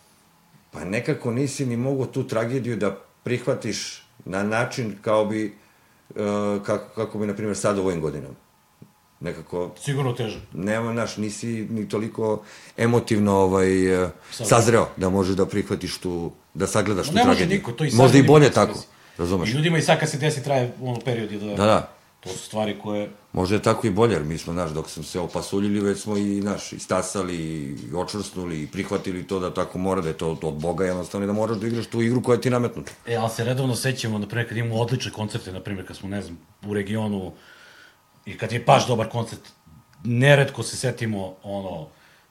Pa 0.72 0.86
nekako 0.86 1.32
nisi 1.32 1.66
ni 1.66 1.78
mogo 1.78 2.06
tu 2.06 2.28
tragediju 2.28 2.76
da 2.76 3.07
prihvatiš 3.28 4.04
na 4.26 4.44
način 4.44 4.96
kao 5.02 5.26
bi, 5.26 5.58
uh, 6.10 6.16
kako, 6.66 6.96
kako 6.96 7.20
bi, 7.20 7.28
na 7.28 7.34
primjer, 7.34 7.58
sad 7.58 7.78
u 7.78 7.82
ovim 7.82 8.02
godinama. 8.02 8.36
Nekako, 9.20 9.72
Sigurno 9.84 10.14
teže. 10.14 10.40
nema, 10.54 10.94
naš, 10.94 11.18
nisi 11.18 11.48
ni 11.70 11.90
toliko 11.90 12.44
emotivno 12.78 13.36
ovaj, 13.36 14.04
uh, 14.04 14.10
Sazreo. 14.32 14.88
da 14.98 15.10
možeš 15.10 15.36
da 15.36 15.46
prihvatiš 15.46 15.98
tu, 15.98 16.32
da 16.54 16.68
sagledaš 16.68 17.08
Ma 17.08 17.12
tu 17.12 17.18
ne 17.18 17.26
može 17.26 17.38
tragediju. 17.38 17.58
niko, 17.58 17.72
to 17.72 17.86
i 17.86 17.92
Možda 17.92 18.18
i 18.18 18.24
bolje 18.24 18.52
tako, 18.52 18.80
razumeš? 19.18 19.50
I 19.50 19.54
ljudima 19.54 19.78
i 19.78 19.82
sad 19.82 20.00
kad 20.00 20.10
se 20.10 20.18
desi 20.18 20.44
traje 20.44 20.72
ono 20.82 21.00
period 21.00 21.32
je 21.32 21.40
da... 21.40 21.46
Da, 21.46 21.66
da. 21.66 21.97
To 22.20 22.30
su 22.30 22.38
stvari 22.38 22.80
koje... 22.84 23.10
Možda 23.34 23.56
je 23.56 23.62
tako 23.62 23.88
i 23.88 23.92
bolje, 23.92 24.14
jer 24.14 24.24
mi 24.24 24.38
smo, 24.38 24.54
znaš, 24.54 24.72
dok 24.72 24.90
smo 24.90 25.04
se 25.04 25.20
opasuljili, 25.20 25.80
već 25.80 26.00
smo 26.02 26.18
i, 26.18 26.42
znaš, 26.42 26.74
istasali, 26.74 27.36
i 27.36 27.96
očvrsnuli, 27.96 28.64
i 28.64 28.68
prihvatili 28.68 29.28
to 29.28 29.40
da 29.40 29.54
tako 29.54 29.78
mora, 29.78 30.02
da 30.02 30.08
je 30.08 30.18
to 30.18 30.38
od 30.42 30.56
Boga 30.56 30.86
jednostavno 30.86 31.24
i 31.24 31.28
da 31.28 31.34
moraš 31.34 31.58
da 31.58 31.68
igraš 31.68 31.88
tu 31.88 32.02
igru 32.02 32.24
koja 32.24 32.42
ti 32.42 32.48
je 32.48 32.52
nametnuta. 32.52 32.92
E, 33.08 33.16
ali 33.16 33.30
se 33.30 33.44
redovno 33.44 33.76
sećamo, 33.76 34.18
na 34.18 34.28
primjer, 34.28 34.48
kad 34.50 34.58
imamo 34.58 34.76
odlične 34.76 35.12
koncerte, 35.12 35.52
na 35.54 35.60
primjer, 35.60 35.88
kad 35.88 35.98
smo, 35.98 36.10
ne 36.10 36.22
znam, 36.22 36.38
u 36.66 36.74
regionu, 36.74 37.32
i 38.26 38.38
kad 38.38 38.52
je 38.52 38.60
baš 38.60 38.88
dobar 38.88 39.10
koncert, 39.10 39.42
neretko 40.04 40.64
se 40.64 40.78
setimo, 40.78 41.36
ono, 41.44 41.88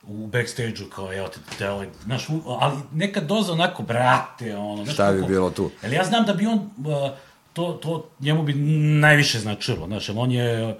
u 0.06 0.26
backstage-u, 0.26 0.90
kao, 0.90 1.12
evo 1.12 1.28
te, 1.28 1.38
te 1.58 1.70
ovaj, 1.70 1.88
znaš, 2.04 2.26
ali 2.46 2.76
neka 2.92 3.20
doza 3.20 3.52
onako, 3.52 3.82
brate, 3.82 4.56
ono, 4.56 4.84
znaš, 4.84 4.94
Šta 4.94 5.12
bi 5.12 5.18
kako- 5.18 5.28
bilo 5.28 5.50
tu? 5.50 5.70
Jer 5.82 5.92
ja 5.92 6.04
znam 6.04 6.24
da 6.24 6.34
bi 6.34 6.46
on, 6.46 6.58
uh, 6.58 7.10
to, 7.56 7.72
to 7.82 8.08
njemu 8.20 8.42
bi 8.42 8.54
najviše 9.00 9.38
značilo, 9.38 9.86
znaš, 9.86 10.08
on 10.08 10.30
je, 10.30 10.78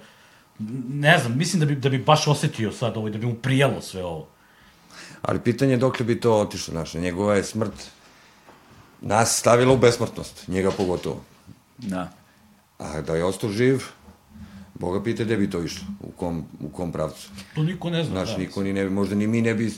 ne 0.89 1.17
znam, 1.17 1.37
mislim 1.37 1.59
da 1.59 1.65
bi, 1.65 1.75
da 1.75 1.89
bi 1.89 1.97
baš 1.97 2.27
osetio 2.27 2.71
sad 2.71 2.97
ovo, 2.97 3.07
i 3.07 3.11
da 3.11 3.17
bi 3.17 3.25
mu 3.25 3.35
prijelo 3.35 3.81
sve 3.81 4.03
ovo. 4.05 4.27
Ali 5.21 5.39
pitanje 5.39 5.71
je 5.71 5.77
dokle 5.77 6.05
bi 6.05 6.19
to 6.19 6.33
otišlo, 6.37 6.71
znaš, 6.71 6.93
njegova 6.93 7.35
je 7.35 7.43
smrt 7.43 7.73
nas 9.01 9.39
stavila 9.39 9.73
u 9.73 9.77
besmrtnost, 9.77 10.47
njega 10.47 10.71
pogotovo. 10.71 11.21
Da. 11.77 12.11
A 12.77 13.01
da 13.01 13.15
je 13.15 13.23
ostao 13.23 13.49
živ, 13.49 13.83
Boga 14.79 15.03
pita 15.03 15.23
gde 15.23 15.37
bi 15.37 15.49
to 15.49 15.63
išlo, 15.63 15.87
u 15.99 16.11
kom, 16.11 16.45
u 16.59 16.69
kom 16.69 16.91
pravcu. 16.91 17.29
To 17.55 17.63
niko 17.63 17.89
ne 17.89 18.03
zna. 18.03 18.11
Znaš, 18.11 18.31
da. 18.31 18.37
niko 18.37 18.63
ni 18.63 18.73
ne 18.73 18.83
bi, 18.83 18.89
možda 18.89 19.15
ni 19.15 19.27
mi 19.27 19.41
ne 19.41 19.53
bi 19.53 19.73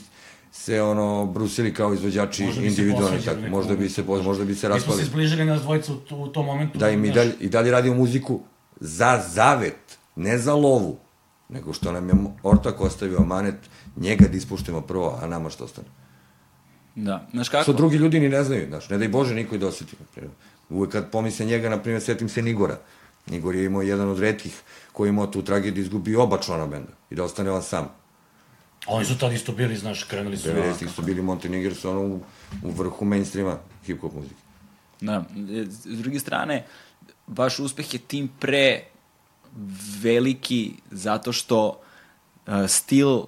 se 0.52 0.82
ono 0.82 1.26
brusili 1.26 1.74
kao 1.74 1.94
izvođači 1.94 2.44
individualni 2.44 3.22
tako 3.24 3.40
možda 3.50 3.76
bi 3.76 3.88
se 3.88 4.02
možda 4.02 4.44
bi 4.44 4.54
se 4.54 4.68
Mi 4.68 4.70
smo 4.70 4.74
raspali. 4.74 4.98
se 4.98 5.04
zbližili 5.04 5.44
nas 5.44 5.62
dvojica 5.62 5.92
u, 5.92 6.22
u 6.22 6.28
tom 6.28 6.46
momentu. 6.46 6.78
da 6.78 6.90
im 6.90 7.04
i 7.04 7.08
znaš, 7.08 7.14
dalje, 7.16 7.34
i 7.40 7.48
dalje 7.48 7.70
radimo 7.70 7.94
muziku 7.94 8.40
za 8.80 9.22
zavet 9.28 9.98
ne 10.16 10.38
za 10.38 10.54
lovu 10.54 10.96
nego 11.48 11.72
što 11.72 11.92
nam 11.92 12.08
je 12.08 12.14
ortak 12.42 12.80
ostavio 12.80 13.20
manet 13.20 13.54
njega 13.96 14.28
da 14.28 14.36
ispuštimo 14.36 14.80
prvo 14.80 15.18
a 15.22 15.26
nama 15.26 15.50
što 15.50 15.64
ostane. 15.64 15.88
Da, 16.94 17.28
znaš 17.32 17.48
kako? 17.48 17.62
što 17.62 17.72
drugi 17.72 17.96
ljudi 17.96 18.20
ni 18.20 18.28
ne 18.28 18.44
znaju 18.44 18.66
znaš 18.68 18.88
ne 18.88 18.98
daj 18.98 19.08
bože 19.08 19.34
niko 19.34 19.54
i 19.54 19.58
da 19.58 19.66
osjeti 19.66 19.96
uvek 20.70 20.92
kad 20.92 21.10
pomisle 21.10 21.46
njega 21.46 21.68
na 21.68 21.78
primjer 21.82 22.02
setim 22.02 22.28
se 22.28 22.42
Nigora. 22.42 22.78
Nigor 23.26 23.54
je 23.54 23.64
imao 23.64 23.82
jedan 23.82 24.08
od 24.08 24.18
retkih 24.18 24.60
koji 24.92 25.08
je 25.08 25.10
imao 25.10 25.26
tu 25.26 25.42
tragediju 25.42 25.82
izgubio 25.82 26.22
oba 26.22 26.38
člana 26.38 26.66
benda 26.66 26.92
i 27.10 27.14
da 27.14 27.24
ostane 27.24 27.50
on 27.50 27.62
sam 27.62 27.88
Oni 28.86 29.04
su 29.04 29.18
tad 29.18 29.32
isto 29.32 29.52
bili, 29.52 29.76
znaš, 29.76 30.04
krenuli 30.04 30.36
su... 30.36 30.48
90-ih 30.48 30.90
su 30.90 31.02
bili 31.02 31.22
Montenegro 31.22 31.74
su 31.74 31.90
ono 31.90 32.00
u, 32.00 32.20
u 32.62 32.70
vrhu 32.70 33.04
mainstreama 33.04 33.58
hip-hop 33.86 34.14
muzike. 34.14 34.34
Da, 35.00 35.24
e, 35.52 35.64
s 35.70 35.98
druge 35.98 36.18
strane, 36.18 36.66
vaš 37.26 37.58
uspeh 37.58 37.94
je 37.94 38.00
tim 38.00 38.30
pre 38.38 38.82
veliki 40.02 40.72
zato 40.90 41.32
što 41.32 41.68
uh, 42.46 42.54
stil 42.68 43.22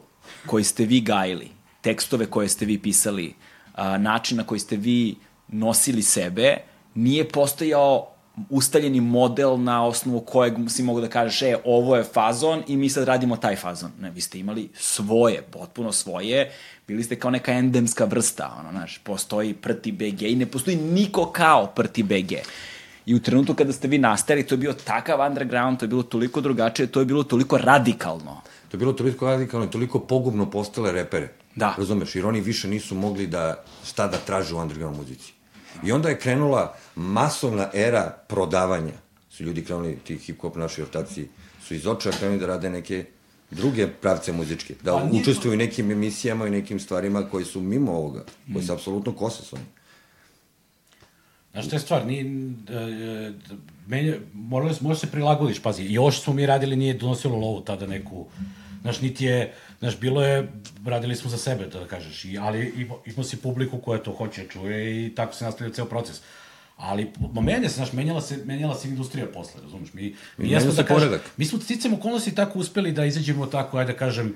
koji 0.47 0.65
ste 0.65 0.85
vi 0.85 1.01
gajili, 1.01 1.51
tekstove 1.81 2.27
koje 2.27 2.49
ste 2.49 2.65
vi 2.65 2.79
pisali, 2.79 3.35
uh, 3.75 3.85
način 3.99 4.37
na 4.37 4.45
koji 4.47 4.61
ste 4.61 4.77
vi 4.77 5.17
nosili 5.49 6.03
sebe, 6.03 6.57
nije 6.95 7.29
postojao 7.29 8.12
ustaljeni 8.51 9.01
model 9.01 9.63
na 9.63 9.87
osnovu 9.87 10.21
kojeg 10.21 10.55
si 10.69 10.83
mogu 10.83 11.01
da 11.01 11.09
kažeš, 11.09 11.43
e, 11.43 11.57
ovo 11.65 11.97
je 11.97 12.05
fazon 12.05 12.63
i 12.67 12.77
mi 12.77 12.89
sad 12.89 13.05
radimo 13.05 13.37
taj 13.37 13.57
fazon. 13.57 13.91
Ne, 14.01 14.11
vi 14.11 14.21
ste 14.21 14.39
imali 14.39 14.69
svoje, 14.75 15.43
potpuno 15.43 15.93
svoje, 15.93 16.51
bili 16.89 17.05
ste 17.05 17.19
kao 17.19 17.31
neka 17.31 17.53
endemska 17.53 18.05
vrsta, 18.05 18.57
ono, 18.61 18.71
znaš, 18.71 18.99
postoji 18.99 19.55
Prti 19.55 19.93
BG 19.93 20.23
i 20.23 20.37
ne 20.37 20.47
postoji 20.47 20.77
niko 20.77 21.27
kao 21.27 21.67
Prti 21.67 22.03
BG. 22.03 22.33
I 23.07 23.15
u 23.15 23.21
trenutku 23.21 23.55
kada 23.55 23.73
ste 23.73 23.89
vi 23.89 23.99
nastali, 23.99 24.47
to 24.47 24.55
je 24.55 24.59
bio 24.59 24.73
takav 24.73 25.27
underground, 25.27 25.79
to 25.79 25.85
je 25.85 25.89
bilo 25.89 26.03
toliko 26.03 26.41
drugačije, 26.41 26.87
to 26.87 27.01
je 27.01 27.07
bilo 27.07 27.23
toliko 27.23 27.59
radikalno. 27.59 28.41
To 28.69 28.77
je 28.77 28.79
bilo 28.79 28.93
toliko 28.93 29.27
radikalno 29.27 29.67
i 29.67 29.71
toliko 29.71 29.99
pogubno 30.01 30.51
postale 30.51 30.93
repere. 30.93 31.29
Da. 31.57 31.75
Razumeš, 31.79 32.15
jer 32.17 32.27
oni 32.27 32.41
više 32.41 32.69
nisu 32.69 32.95
mogli 32.95 33.27
da, 33.27 33.65
šta 33.85 34.09
da 34.09 34.17
traže 34.17 34.55
u 34.55 34.59
underground 34.59 34.97
muzici. 34.97 35.33
I 35.85 35.93
onda 35.93 36.09
je 36.09 36.19
krenula 36.19 36.75
masovna 36.97 37.71
era 37.75 38.17
prodavanja. 38.29 38.93
Su 39.31 39.45
ljudi 39.45 39.65
krenuli, 39.65 39.99
ti 40.05 40.19
hip-hop 40.19 40.57
naši 40.57 40.83
ortaci, 40.83 41.29
su 41.67 41.75
iz 41.75 41.87
oča 41.87 42.11
krenuli 42.11 42.41
da 42.41 42.47
rade 42.47 42.71
neke 42.71 43.05
druge 43.51 43.89
pravce 43.89 44.33
muzičke, 44.33 44.75
da 44.83 44.93
Pa 44.93 45.09
učestvuju 45.13 45.55
u 45.55 45.57
nekim 45.57 45.91
emisijama 45.91 46.47
i 46.47 46.51
nekim 46.51 46.81
stvarima 46.81 47.29
koji 47.31 47.45
su 47.45 47.61
mimo 47.61 47.93
ovoga, 47.93 48.25
koji 48.53 48.65
su 48.65 48.73
apsolutno 48.73 49.13
kose 49.13 49.43
s 49.43 49.53
onim. 49.53 49.67
Znaš, 51.53 51.69
to 51.69 51.77
je 51.77 51.81
stvar, 51.81 52.07
nije, 52.07 52.25
e, 52.25 52.75
e, 52.75 53.33
menje, 53.87 54.21
morali, 54.33 54.75
možeš 54.81 55.01
se 55.01 55.11
prilagodiš, 55.11 55.59
pazi, 55.63 55.89
što 56.13 56.23
smo 56.23 56.33
mi 56.33 56.47
radili 56.47 56.77
nije 56.77 56.95
donosilo 56.95 57.37
lovu 57.37 57.61
tada 57.61 57.87
neku, 57.87 58.27
znaš, 58.83 59.01
niti 59.01 59.25
je, 59.25 59.55
znaš, 59.83 60.01
bilo 60.01 60.23
je, 60.23 60.53
radili 60.87 61.17
smo 61.17 61.31
za 61.31 61.39
sebe, 61.39 61.67
da 61.67 61.87
kažeš, 61.87 62.25
i, 62.25 62.39
ali 62.39 62.73
ima, 62.77 62.95
ima 63.07 63.25
si 63.25 63.37
publiku 63.37 63.79
koja 63.79 63.99
to 64.03 64.13
hoće 64.13 64.47
čuje 64.49 65.07
i 65.07 65.15
tako 65.15 65.35
se 65.35 65.45
nastavlja 65.45 65.73
ceo 65.73 65.85
proces. 65.85 66.21
Ali, 66.77 67.11
ma 67.33 67.41
menja 67.41 67.69
se, 67.69 67.75
znaš, 67.75 67.93
menjala 67.93 68.21
se, 68.21 68.37
menjala 68.45 68.75
se 68.75 68.89
industrija 68.89 69.27
posle, 69.35 69.61
razumeš? 69.63 69.93
Mi, 69.93 70.15
mi 70.39 70.51
jesmo, 70.51 70.73
da 70.73 70.83
kažem, 70.83 71.09
poredak. 71.09 71.31
mi 71.37 71.45
smo 71.45 71.59
sticam 71.59 71.95
okolnosti 71.95 72.35
tako 72.35 72.59
uspeli 72.59 72.93
da 72.93 73.05
izađemo 73.05 73.47
tako, 73.47 73.79
ajde 73.79 73.93
da 73.93 73.99
kažem, 73.99 74.35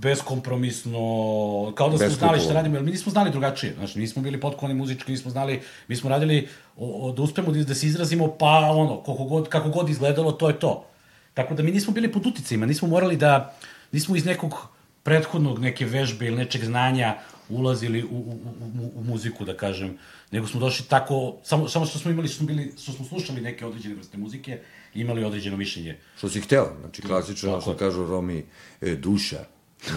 beskompromisno, 0.00 1.00
kao 1.76 1.88
da 1.88 1.98
smo 1.98 2.08
znali 2.08 2.40
šta 2.40 2.52
radimo, 2.52 2.76
jer 2.76 2.84
mi 2.84 2.90
nismo 2.90 3.12
znali 3.12 3.30
drugačije, 3.30 3.74
znači 3.78 3.98
nismo 3.98 4.22
bili 4.22 4.40
potkovani 4.40 4.78
muzički, 4.78 5.12
nismo 5.12 5.30
znali, 5.30 5.60
mi 5.88 5.96
smo 5.96 6.10
radili 6.10 6.48
o, 6.76 7.08
o, 7.08 7.12
da 7.12 7.22
uspemo 7.22 7.52
da, 7.52 7.64
da 7.64 7.74
se 7.74 7.86
izrazimo, 7.86 8.28
pa 8.38 8.70
ono, 8.70 8.96
koliko 8.96 9.24
god, 9.24 9.48
kako 9.48 9.68
god 9.68 9.88
izgledalo, 9.88 10.32
to 10.32 10.48
je 10.48 10.58
to. 10.58 10.86
Tako 11.34 11.54
da 11.54 11.62
mi 11.62 11.70
nismo 11.70 11.92
bili 11.92 12.12
pod 12.12 12.26
uticajima, 12.26 12.66
nismo 12.66 12.88
morali 12.88 13.16
da, 13.16 13.54
nismo 13.94 14.16
iz 14.16 14.24
nekog 14.24 14.54
prethodnog 15.02 15.58
neke 15.58 15.86
vežbe 15.86 16.26
ili 16.26 16.36
nečeg 16.36 16.64
znanja 16.64 17.14
ulazili 17.48 18.04
u, 18.04 18.16
u, 18.16 18.38
u, 18.80 18.90
u 18.94 19.04
muziku, 19.04 19.44
da 19.44 19.56
kažem, 19.56 19.98
nego 20.30 20.46
smo 20.46 20.60
došli 20.60 20.86
tako, 20.88 21.36
samo, 21.44 21.68
samo 21.68 21.86
što 21.86 21.98
smo 21.98 22.10
imali, 22.10 22.28
što 22.28 22.36
smo, 22.36 22.46
bili, 22.46 22.72
što 22.82 22.92
smo 22.92 23.04
slušali 23.06 23.40
neke 23.40 23.66
određene 23.66 23.94
vrste 23.94 24.18
muzike 24.18 24.60
imali 24.94 25.24
određeno 25.24 25.56
mišljenje. 25.56 25.98
Što 26.18 26.28
si 26.28 26.40
hteo, 26.40 26.72
znači 26.80 27.02
klasično, 27.02 27.60
što 27.60 27.76
kažu 27.76 28.06
Romi, 28.06 28.44
e, 28.80 28.94
duša, 28.94 29.44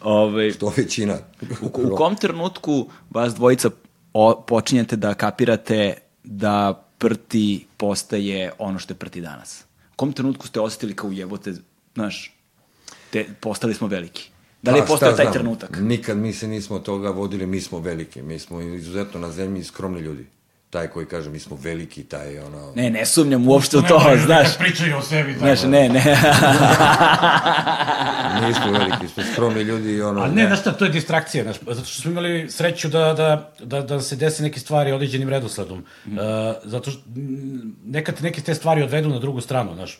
Ove, 0.00 0.52
to 0.52 0.72
većina. 0.76 1.18
u, 1.62 1.66
u 1.66 1.96
kom 1.96 2.16
trenutku 2.16 2.88
vas 3.10 3.34
dvojica 3.34 3.70
o, 4.12 4.44
počinjete 4.46 4.96
da 4.96 5.14
kapirate 5.14 5.94
da 6.24 6.86
prti 6.98 7.66
postaje 7.76 8.52
ono 8.58 8.78
što 8.78 8.92
je 8.92 8.98
prti 8.98 9.20
danas? 9.20 9.64
Kom 10.00 10.12
trenutku 10.12 10.46
ste 10.46 10.60
osetili 10.60 10.94
kao 10.96 11.10
jebote, 11.12 11.52
znaš, 11.94 12.32
te, 13.10 13.26
postali 13.40 13.74
smo 13.74 13.88
veliki? 13.88 14.30
Da 14.62 14.72
li 14.72 14.78
je 14.78 14.82
Pa, 14.82 14.86
postao 14.86 15.12
taj 15.12 15.24
znam, 15.24 15.32
trenutak? 15.32 15.78
Nikad 15.80 16.16
mi 16.16 16.32
se 16.32 16.48
nismo 16.48 16.78
toga 16.78 17.10
vodili, 17.10 17.46
mi 17.46 17.60
smo 17.60 17.78
veliki, 17.78 18.22
mi 18.22 18.38
smo 18.38 18.60
izuzetno 18.60 19.20
na 19.20 19.30
zemlji 19.32 19.64
skromni 19.64 20.00
ljudi. 20.00 20.26
Taj 20.70 20.88
koji 20.88 21.06
kaže 21.06 21.30
mi 21.30 21.38
smo 21.38 21.58
veliki, 21.60 22.04
taj 22.04 22.34
je 22.34 22.44
ono... 22.44 22.72
Ne, 22.74 22.90
ne 22.90 23.06
sumnjam 23.06 23.48
uopšte 23.48 23.78
u 23.78 23.80
Ne 23.80 23.88
to, 23.88 23.98
moraju 23.98 24.20
znaš. 24.20 24.48
Kad 24.48 24.58
pričaju 24.58 24.96
o 24.96 25.02
sebi, 25.02 25.32
tako. 25.32 25.44
Znaš, 25.44 25.62
ne, 25.62 25.88
ne. 25.88 26.00
Nismo 28.46 28.72
veliki, 28.72 29.08
smo 29.08 29.22
skromni 29.32 29.62
ljudi 29.62 29.92
i 29.92 30.02
ono... 30.02 30.20
A 30.20 30.28
ne, 30.28 30.46
znaš 30.46 30.60
šta, 30.60 30.72
to 30.72 30.84
je 30.84 30.90
distrakcija, 30.90 31.44
znaš, 31.44 31.56
zato 31.66 31.84
što 31.84 32.02
smo 32.02 32.10
imali 32.10 32.50
sreću 32.50 32.88
da, 32.88 33.14
da, 33.14 33.52
da, 33.64 33.82
da 33.82 34.00
se 34.00 34.16
dese 34.16 34.42
neke 34.42 34.60
stvari 34.60 34.92
određenim 34.92 35.28
redosledom. 35.28 35.84
Mm. 36.06 36.18
Uh, 36.18 36.24
zato 36.64 36.90
što 36.90 37.00
nekad 37.84 38.22
neke 38.22 38.40
te 38.40 38.54
stvari 38.54 38.82
odvedu 38.82 39.08
na 39.08 39.18
drugu 39.18 39.40
stranu, 39.40 39.74
znaš, 39.74 39.98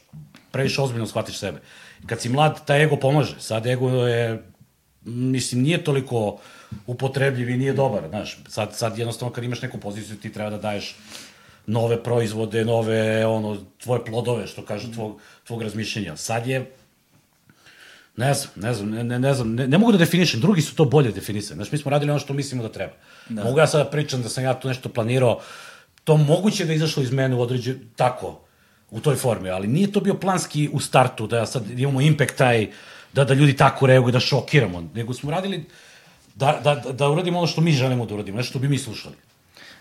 previše 0.51 0.83
ozbiljno 0.83 1.07
shvatiš 1.07 1.39
sebe. 1.39 1.61
Kad 2.07 2.21
si 2.21 2.29
mlad, 2.29 2.65
taj 2.65 2.83
ego 2.83 2.97
pomaže. 2.97 3.35
Sad 3.39 3.67
ego 3.67 3.91
je, 3.91 4.43
mislim, 5.05 5.63
nije 5.63 5.85
toliko 5.85 6.39
upotrebljiv 6.87 7.51
i 7.51 7.57
nije 7.57 7.73
dobar, 7.73 8.09
znaš. 8.09 8.39
Sad, 8.49 8.77
sad 8.77 8.99
jednostavno 8.99 9.35
kad 9.35 9.45
imaš 9.45 9.63
neku 9.63 9.79
poziciju 9.79 10.17
ti 10.17 10.33
treba 10.33 10.51
da 10.51 10.59
daješ 10.59 10.97
nove 11.67 12.03
proizvode, 12.03 12.65
nove, 12.65 13.27
ono, 13.27 13.57
tvoje 13.83 14.05
plodove, 14.05 14.47
što 14.47 14.65
kaže, 14.65 14.93
tvog, 14.93 15.21
tvog 15.45 15.63
razmišljenja. 15.63 16.17
Sad 16.17 16.47
je 16.47 16.71
Ne 18.17 18.35
znam, 18.35 18.53
ne 18.57 18.75
znam, 18.75 18.91
ne, 18.91 19.05
ne, 19.05 19.19
ne 19.19 19.35
znam, 19.35 19.55
ne, 19.55 19.69
ne 19.69 19.79
mogu 19.79 19.93
da 19.93 19.99
definišem, 19.99 20.41
drugi 20.41 20.63
su 20.63 20.75
to 20.77 20.85
bolje 20.85 21.13
definisali. 21.13 21.57
Znaš, 21.57 21.73
mi 21.73 21.79
smo 21.79 21.91
radili 21.91 22.11
ono 22.11 22.21
što 22.21 22.35
mislimo 22.35 22.63
da 22.63 22.69
treba. 22.69 22.93
Da. 23.29 23.45
Mogu 23.45 23.59
ja 23.59 23.67
sada 23.67 23.85
da 23.85 23.91
pričam 23.91 24.23
da 24.23 24.29
sam 24.29 24.45
ja 24.45 24.55
tu 24.61 24.69
nešto 24.69 24.89
planirao, 24.89 25.41
to 26.05 26.17
moguće 26.17 26.65
da 26.65 26.73
je 26.73 26.77
izašlo 26.77 27.03
iz 27.03 27.13
mene 27.13 27.35
u 27.35 27.41
određe, 27.41 27.75
tako, 27.97 28.41
u 28.91 29.01
toj 29.01 29.17
formi, 29.17 29.51
ali 29.51 29.69
nije 29.69 29.93
to 29.93 30.01
bio 30.01 30.15
planski 30.15 30.69
u 30.73 30.81
startu, 30.81 31.27
da 31.27 31.47
sad 31.47 31.71
imamo 31.71 32.01
impact 32.01 32.37
taj, 32.37 32.69
da, 33.13 33.25
da 33.25 33.35
ljudi 33.35 33.57
tako 33.57 33.87
reaguju, 33.87 34.13
da 34.13 34.21
šokiramo, 34.21 34.91
nego 34.95 35.15
smo 35.15 35.31
radili 35.31 35.65
da, 36.41 36.61
da, 36.65 36.93
da 36.93 37.09
uradimo 37.11 37.39
ono 37.39 37.47
što 37.47 37.61
mi 37.61 37.73
želimo 37.73 38.07
da 38.07 38.15
uradimo, 38.15 38.37
nešto 38.37 38.51
što 38.51 38.59
bi 38.59 38.69
mi 38.69 38.79
slušali. 38.79 39.17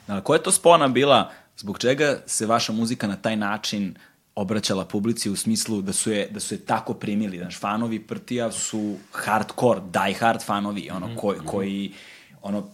Da, 0.08 0.22
koja 0.22 0.38
je 0.38 0.44
to 0.44 0.52
spona 0.52 0.88
bila, 0.88 1.32
zbog 1.58 1.80
čega 1.80 2.20
se 2.26 2.46
vaša 2.46 2.74
muzika 2.74 3.08
na 3.08 3.16
taj 3.16 3.36
način 3.36 3.96
obraćala 4.36 4.86
publici 4.86 5.30
u 5.30 5.36
smislu 5.36 5.82
da 5.82 5.94
su 5.94 6.12
je, 6.12 6.28
da 6.32 6.40
su 6.40 6.54
je 6.54 6.60
tako 6.60 6.94
primili. 6.94 7.38
Znaš, 7.38 7.60
fanovi 7.60 8.00
Prtija 8.00 8.52
su 8.52 8.96
hardcore, 9.12 9.82
die 9.94 10.14
hard 10.14 10.42
fanovi, 10.46 10.90
ono, 10.90 11.16
koji, 11.16 11.40
koji 11.46 11.94
ono, 12.42 12.68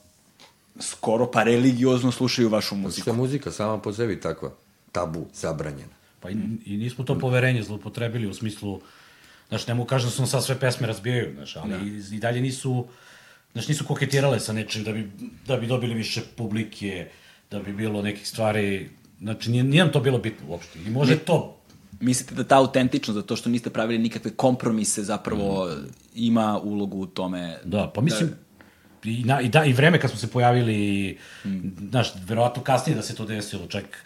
skoro 0.80 1.32
pa 1.32 1.44
religiozno 1.44 2.12
slušaju 2.12 2.50
vašu 2.50 2.76
muziku. 2.76 3.02
Što 3.02 3.12
je 3.12 3.18
muzika 3.18 3.52
sama 3.52 3.78
po 3.78 3.94
sebi 3.94 4.22
takva, 4.22 4.52
tabu, 4.92 5.26
zabranjena. 5.34 5.96
Pa 6.20 6.30
i, 6.30 6.36
i 6.66 6.78
nismo 6.78 7.04
to 7.06 7.20
poverenje 7.20 7.64
zlopotrebili 7.64 8.28
u 8.28 8.34
smislu, 8.34 8.82
znaš, 9.50 9.68
ne 9.68 9.74
mogu 9.74 9.88
kažem 9.88 10.10
da 10.10 10.12
su 10.12 10.22
nam 10.22 10.30
sad 10.30 10.44
sve 10.44 10.60
pesme 10.60 10.88
razbijaju, 10.88 11.34
znaš, 11.36 11.56
ali 11.56 11.74
i, 11.88 12.16
i 12.16 12.20
dalje 12.20 12.42
nisu, 12.42 12.86
znaš, 13.56 13.68
nisu 13.68 13.86
koketirale 13.86 14.40
sa 14.40 14.54
nečim 14.54 14.84
da 14.84 14.92
bi, 14.92 15.12
da 15.48 15.58
bi 15.58 15.68
dobili 15.68 15.94
više 15.94 16.22
publike, 16.36 17.08
da 17.52 17.60
bi 17.60 17.74
bilo 17.74 18.02
nekih 18.02 18.28
stvari, 18.28 18.90
znači 19.20 19.52
nije, 19.52 19.64
nije 19.64 19.84
nam 19.84 19.94
to 19.94 20.00
bilo 20.00 20.18
bitno 20.18 20.48
uopšte. 20.50 20.80
I 20.88 20.90
može 20.90 21.18
to, 21.18 21.52
Mislite 22.00 22.36
da 22.36 22.44
ta 22.44 22.58
autentičnost, 22.58 23.16
zato 23.16 23.36
što 23.36 23.50
niste 23.50 23.70
pravili 23.70 24.00
nikakve 24.00 24.32
kompromise, 24.32 25.04
zapravo 25.04 25.70
ima 26.16 26.60
ulogu 26.60 26.98
u 26.98 27.06
tome? 27.06 27.58
da, 27.64 27.92
pa 27.96 28.02
mislim, 28.02 28.30
i, 29.04 29.24
na, 29.24 29.42
i, 29.42 29.50
da, 29.50 29.66
i 29.66 29.74
vreme 29.74 30.00
kad 30.00 30.10
smo 30.10 30.20
se 30.20 30.28
pojavili, 30.28 31.18
znaš, 31.90 32.14
verovatno 32.28 32.64
kasnije 32.64 32.96
da 32.96 33.02
se 33.02 33.16
to 33.16 33.26
desilo, 33.26 33.68
čak 33.68 34.04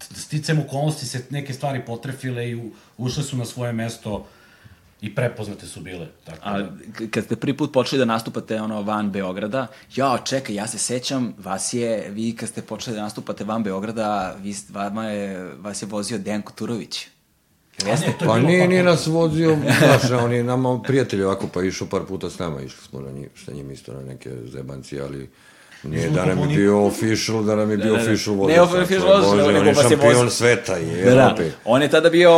sticam 0.00 0.58
okolnosti 0.58 1.06
se 1.06 1.24
neke 1.30 1.52
stvari 1.52 1.84
potrefile 1.86 2.50
i 2.50 2.54
u, 2.54 2.72
ušle 2.98 3.22
su 3.22 3.36
na 3.36 3.44
svoje 3.44 3.72
mesto 3.72 4.26
i 5.00 5.14
prepoznate 5.14 5.66
su 5.66 5.80
bile. 5.80 6.08
Tako 6.24 6.38
A 6.42 6.60
da. 6.60 6.70
kad 7.10 7.24
ste 7.24 7.36
prvi 7.36 7.56
put 7.56 7.72
počeli 7.72 7.98
da 7.98 8.04
nastupate 8.04 8.60
ono 8.60 8.82
van 8.82 9.10
Beograda, 9.10 9.66
ja, 9.94 10.18
čekaj, 10.24 10.54
ja 10.54 10.66
se 10.66 10.78
sećam, 10.78 11.34
vas 11.38 11.72
je, 11.72 12.10
vi 12.10 12.36
kad 12.36 12.48
ste 12.48 12.62
počeli 12.62 12.96
da 12.96 13.02
nastupate 13.02 13.44
van 13.44 13.62
Beograda, 13.62 14.36
vi, 14.42 14.54
vama 14.70 15.04
je, 15.04 15.54
vas 15.58 15.82
je 15.82 15.86
vozio 15.86 16.18
Denko 16.18 16.52
Turović. 16.52 17.06
Jeste, 17.86 18.12
to 18.18 18.24
je 18.24 18.28
Pa 18.28 18.38
nije, 18.38 18.68
nije 18.68 18.82
nas 18.82 19.06
vozio, 19.06 19.58
znaš, 19.78 20.10
on 20.24 20.32
je 20.32 20.44
nama 20.44 20.82
prijatelj 20.82 21.22
ovako, 21.22 21.48
pa 21.54 21.62
išao 21.62 21.88
par 21.88 22.00
puta 22.08 22.30
s 22.30 22.38
nama, 22.38 22.60
išli 22.60 22.82
smo 22.88 23.00
na 23.00 23.10
njih, 23.10 23.28
sa 23.44 23.52
njim 23.52 23.70
isto 23.70 23.92
na 23.92 24.00
neke 24.00 24.30
zebanci, 24.44 25.00
ali 25.00 25.30
nije 25.84 26.08
da 26.10 26.24
nam 26.24 26.38
je 26.40 26.56
bio 26.56 26.84
official, 26.84 27.42
da 27.42 27.56
nam 27.56 27.70
je 27.70 27.76
bio 27.76 27.94
official 27.94 28.36
vozač. 28.36 28.56
Ne 28.56 28.62
official 28.62 29.06
vozač, 29.06 29.24
Bože, 29.24 29.36
nego 29.36 29.48
on 29.50 29.66
je 29.66 29.72
vas 29.72 29.84
je 29.84 29.88
šampion 29.90 30.30
sveta 30.30 30.78
i 30.78 30.86
Da, 30.86 31.04
da. 31.04 31.20
Evrope. 31.22 31.50
On 31.64 31.82
je 31.82 31.88
tada 31.88 32.10
bio 32.10 32.30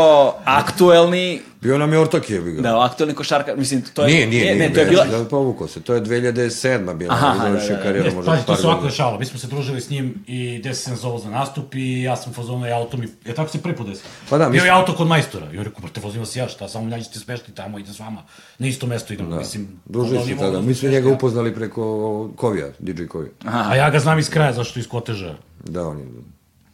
aktuelni, 0.45 1.41
Bio 1.61 1.79
nam 1.79 1.93
je 1.93 1.99
ortak 1.99 2.31
je 2.31 2.41
ga. 2.41 2.63
da, 2.63 2.85
aktuelni 2.85 3.15
košarka, 3.15 3.57
mislim, 3.57 3.83
to 3.95 4.03
je... 4.03 4.09
Nije, 4.09 4.27
nije, 4.27 4.45
nije, 4.45 4.69
ne, 4.69 4.75
to 4.75 4.81
je 4.81 4.87
bila... 4.87 5.05
da 5.05 5.25
povukao 5.25 5.69
se, 5.69 5.81
to 5.81 5.95
je 5.95 6.01
2007. 6.03 6.95
bila, 6.95 7.15
Aha, 7.15 7.27
Aha, 7.27 7.39
da, 7.39 7.45
da, 7.45 7.51
završio 7.51 7.77
da. 7.77 7.83
karijeru, 7.83 8.09
Ne, 8.09 8.15
možda 8.15 8.31
pazi, 8.31 8.43
to 8.43 8.47
par 8.47 8.57
se 8.57 8.67
ovako 8.67 8.81
godina. 8.81 8.91
dešavalo. 8.91 9.19
Mi 9.19 9.25
smo 9.25 9.39
se 9.39 9.47
družili 9.47 9.81
s 9.81 9.91
njim 9.91 10.15
i 10.27 10.59
desi 10.59 10.83
se 10.83 10.91
nas 10.91 11.01
zovu 11.01 11.19
za 11.19 11.31
nastup 11.31 11.75
i 11.75 12.03
ja 12.03 12.17
sam 12.17 12.33
fazonu 12.33 12.67
i 12.67 12.73
auto 12.73 12.97
mi... 12.97 13.09
Je 13.25 13.35
tako 13.35 13.51
se 13.51 13.63
prvi 13.63 13.77
put? 13.77 13.87
Pa 14.31 14.39
da, 14.39 14.49
Bio 14.49 14.65
je 14.65 14.71
auto 14.71 14.95
kod 14.95 15.07
majstora. 15.07 15.47
I 15.53 15.59
on 15.59 15.65
rekao, 15.65 15.81
brate, 15.81 16.01
vozim 16.01 16.21
vas 16.21 16.37
ja, 16.37 16.49
šta, 16.49 16.69
samo 16.69 16.89
nađite 16.89 17.19
smešti 17.19 17.53
tamo, 17.53 17.79
idem 17.79 17.95
s 17.95 17.99
vama. 18.01 18.23
Na 18.59 18.67
isto 18.67 18.87
mesto 18.87 19.13
idemo, 19.13 19.37
mislim... 19.37 19.69
Družili 19.85 20.25
se 20.25 20.37
tada, 20.37 20.61
mi 20.61 20.69
da 20.69 20.75
smo 20.75 20.89
njega 20.89 21.09
upoznali 21.11 21.55
preko 21.55 22.31
Kovija, 22.37 22.67
DJ 22.79 23.05
Kovija. 23.05 23.31
A 23.45 23.75
ja 23.77 23.91
ga 23.91 23.99
znam 23.99 24.19
iz 24.19 24.31
kraja, 24.31 24.53
zašto 24.53 24.79
iz 24.79 24.89
Koteža. 24.89 25.35
Da, 25.65 25.89
on 25.89 25.99
je 25.99 26.07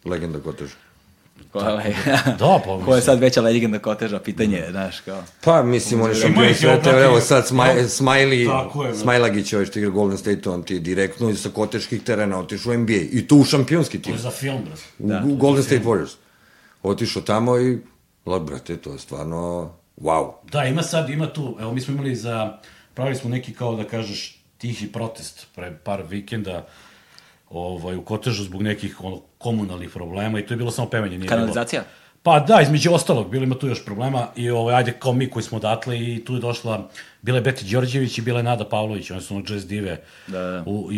legenda 0.05 0.41
Koteža. 0.41 0.75
Ovaj, 1.53 1.95
Da, 2.39 2.61
pa 2.65 2.85
Ko 2.85 2.97
je 2.97 3.03
sad 3.03 3.19
veća 3.19 3.41
legenda 3.41 3.79
koteža, 3.79 4.19
pitanje, 4.21 4.65
znaš, 4.71 5.01
kao... 5.01 5.23
Pa, 5.45 5.63
mislim, 5.63 6.01
on 6.03 6.09
je 6.09 6.15
šampion 6.15 6.55
sveta, 6.55 7.01
evo 7.05 7.21
sad 7.21 7.47
Smaj, 7.47 7.75
Smiley, 7.85 8.47
Tako 8.47 8.85
je, 8.85 8.93
da. 8.93 8.99
Smajlagić, 8.99 9.53
ovaj 9.53 9.67
što 9.67 9.79
igra 9.79 9.91
Golden 9.91 10.19
State, 10.19 10.51
on 10.51 10.63
ti 10.63 10.75
je 10.75 10.81
direktno 10.81 11.31
iz 11.31 11.41
sa 11.41 11.49
koteških 11.49 12.03
terena 12.03 12.39
otišao 12.39 12.73
u 12.73 12.77
NBA. 12.77 12.93
I 13.13 13.27
tu 13.29 13.37
u 13.37 13.45
šampionski 13.45 13.99
To 13.99 14.05
tim, 14.05 14.13
je 14.13 14.19
za 14.19 14.31
film, 14.31 14.65
brate. 14.65 14.83
u, 14.99 15.09
Da. 15.09 15.23
u 15.27 15.37
Golden 15.37 15.63
State 15.65 15.85
Warriors. 15.85 16.15
Otišao 16.83 17.23
tamo 17.23 17.59
i, 17.59 17.79
la, 18.27 18.39
brate, 18.39 18.77
to 18.77 18.93
je 18.93 18.99
stvarno, 18.99 19.71
wow. 20.01 20.33
Da, 20.53 20.65
ima 20.65 20.83
sad, 20.83 21.11
ima 21.11 21.33
tu, 21.33 21.57
evo 21.61 21.73
mi 21.73 21.81
smo 21.81 21.95
imali 21.95 22.17
za, 22.17 22.59
pravili 22.95 23.17
smo 23.17 23.31
neki 23.31 23.55
kao 23.55 23.77
da 23.77 23.85
kažeš 23.85 24.42
tihi 24.63 24.87
protest 24.93 25.47
pre 25.55 25.73
par 25.85 26.05
vikenda 26.09 26.67
ovaj, 27.51 27.97
u 27.97 28.05
Kotežu 28.05 28.45
zbog 28.45 28.63
nekih 28.63 29.01
ono, 29.05 29.21
komunalnih 29.39 29.91
problema 29.91 30.39
i 30.39 30.47
to 30.47 30.55
je 30.55 30.59
bilo 30.59 30.71
samo 30.71 30.91
pevanje. 30.91 31.19
Nije 31.19 31.29
Kanalizacija? 31.29 31.83
Bilo. 31.83 32.03
Pa 32.23 32.39
da, 32.41 32.61
između 32.63 32.93
ostalog, 32.95 33.31
bilo 33.31 33.45
ima 33.45 33.55
tu 33.59 33.69
još 33.69 33.85
problema 33.85 34.29
i 34.37 34.51
ovaj, 34.51 34.75
ajde 34.75 34.93
kao 34.93 35.13
mi 35.13 35.27
koji 35.31 35.43
smo 35.43 35.59
odatle 35.59 35.99
i 35.99 36.25
tu 36.25 36.35
je 36.35 36.41
došla, 36.41 36.89
bila 37.23 37.39
je 37.39 37.43
Beti 37.43 37.65
Đorđević 37.65 38.19
i 38.19 38.23
bila 38.23 38.39
je 38.39 38.43
Nada 38.43 38.65
Pavlović, 38.69 39.11
one 39.11 39.21
su 39.21 39.35
ono 39.35 39.45
jazz 39.49 39.67
dive. 39.67 39.97
Da, 40.27 40.41
da. 40.41 40.63
U, 40.67 40.93
i, 40.93 40.97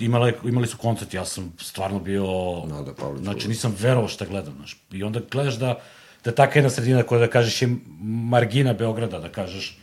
i 0.00 0.04
imale, 0.04 0.32
imali 0.44 0.66
su 0.66 0.76
koncert, 0.76 1.14
ja 1.14 1.24
sam 1.24 1.52
stvarno 1.58 1.98
bio... 1.98 2.26
Nada 2.66 2.94
Pavlović, 2.94 3.22
Znači 3.22 3.48
nisam 3.48 3.76
verovao 3.80 4.08
šta 4.08 4.24
gledam, 4.24 4.54
znaš. 4.56 4.76
I 4.92 5.02
onda 5.02 5.20
gledaš 5.30 5.54
da, 5.54 5.78
da 6.24 6.30
je 6.30 6.34
taka 6.34 6.58
jedna 6.58 6.70
sredina 6.70 7.02
koja, 7.02 7.20
da 7.20 7.30
kažeš, 7.30 7.62
je 7.62 7.76
margina 8.02 8.72
Beograda, 8.72 9.20
da 9.20 9.28
kažeš, 9.28 9.78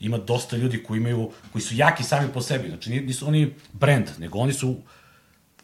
ima 0.00 0.18
dosta 0.18 0.56
ljudi 0.56 0.82
koji 0.82 0.98
imaju, 0.98 1.30
koji 1.52 1.62
su 1.62 1.74
jaki 1.74 2.02
sami 2.04 2.28
po 2.28 2.40
sebi, 2.40 2.68
znači 2.68 2.90
ni- 2.90 3.00
nisu 3.00 3.28
oni 3.28 3.52
brand, 3.72 4.04
nego 4.18 4.38
oni 4.38 4.52
su, 4.52 4.76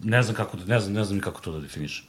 ne 0.00 0.22
znam 0.22 0.36
kako 0.36 0.56
da, 0.56 0.64
ne 0.66 0.80
znam, 0.80 0.92
ne 0.92 1.04
znam 1.04 1.20
kako 1.20 1.40
to 1.40 1.52
da 1.52 1.60
definišem. 1.60 2.04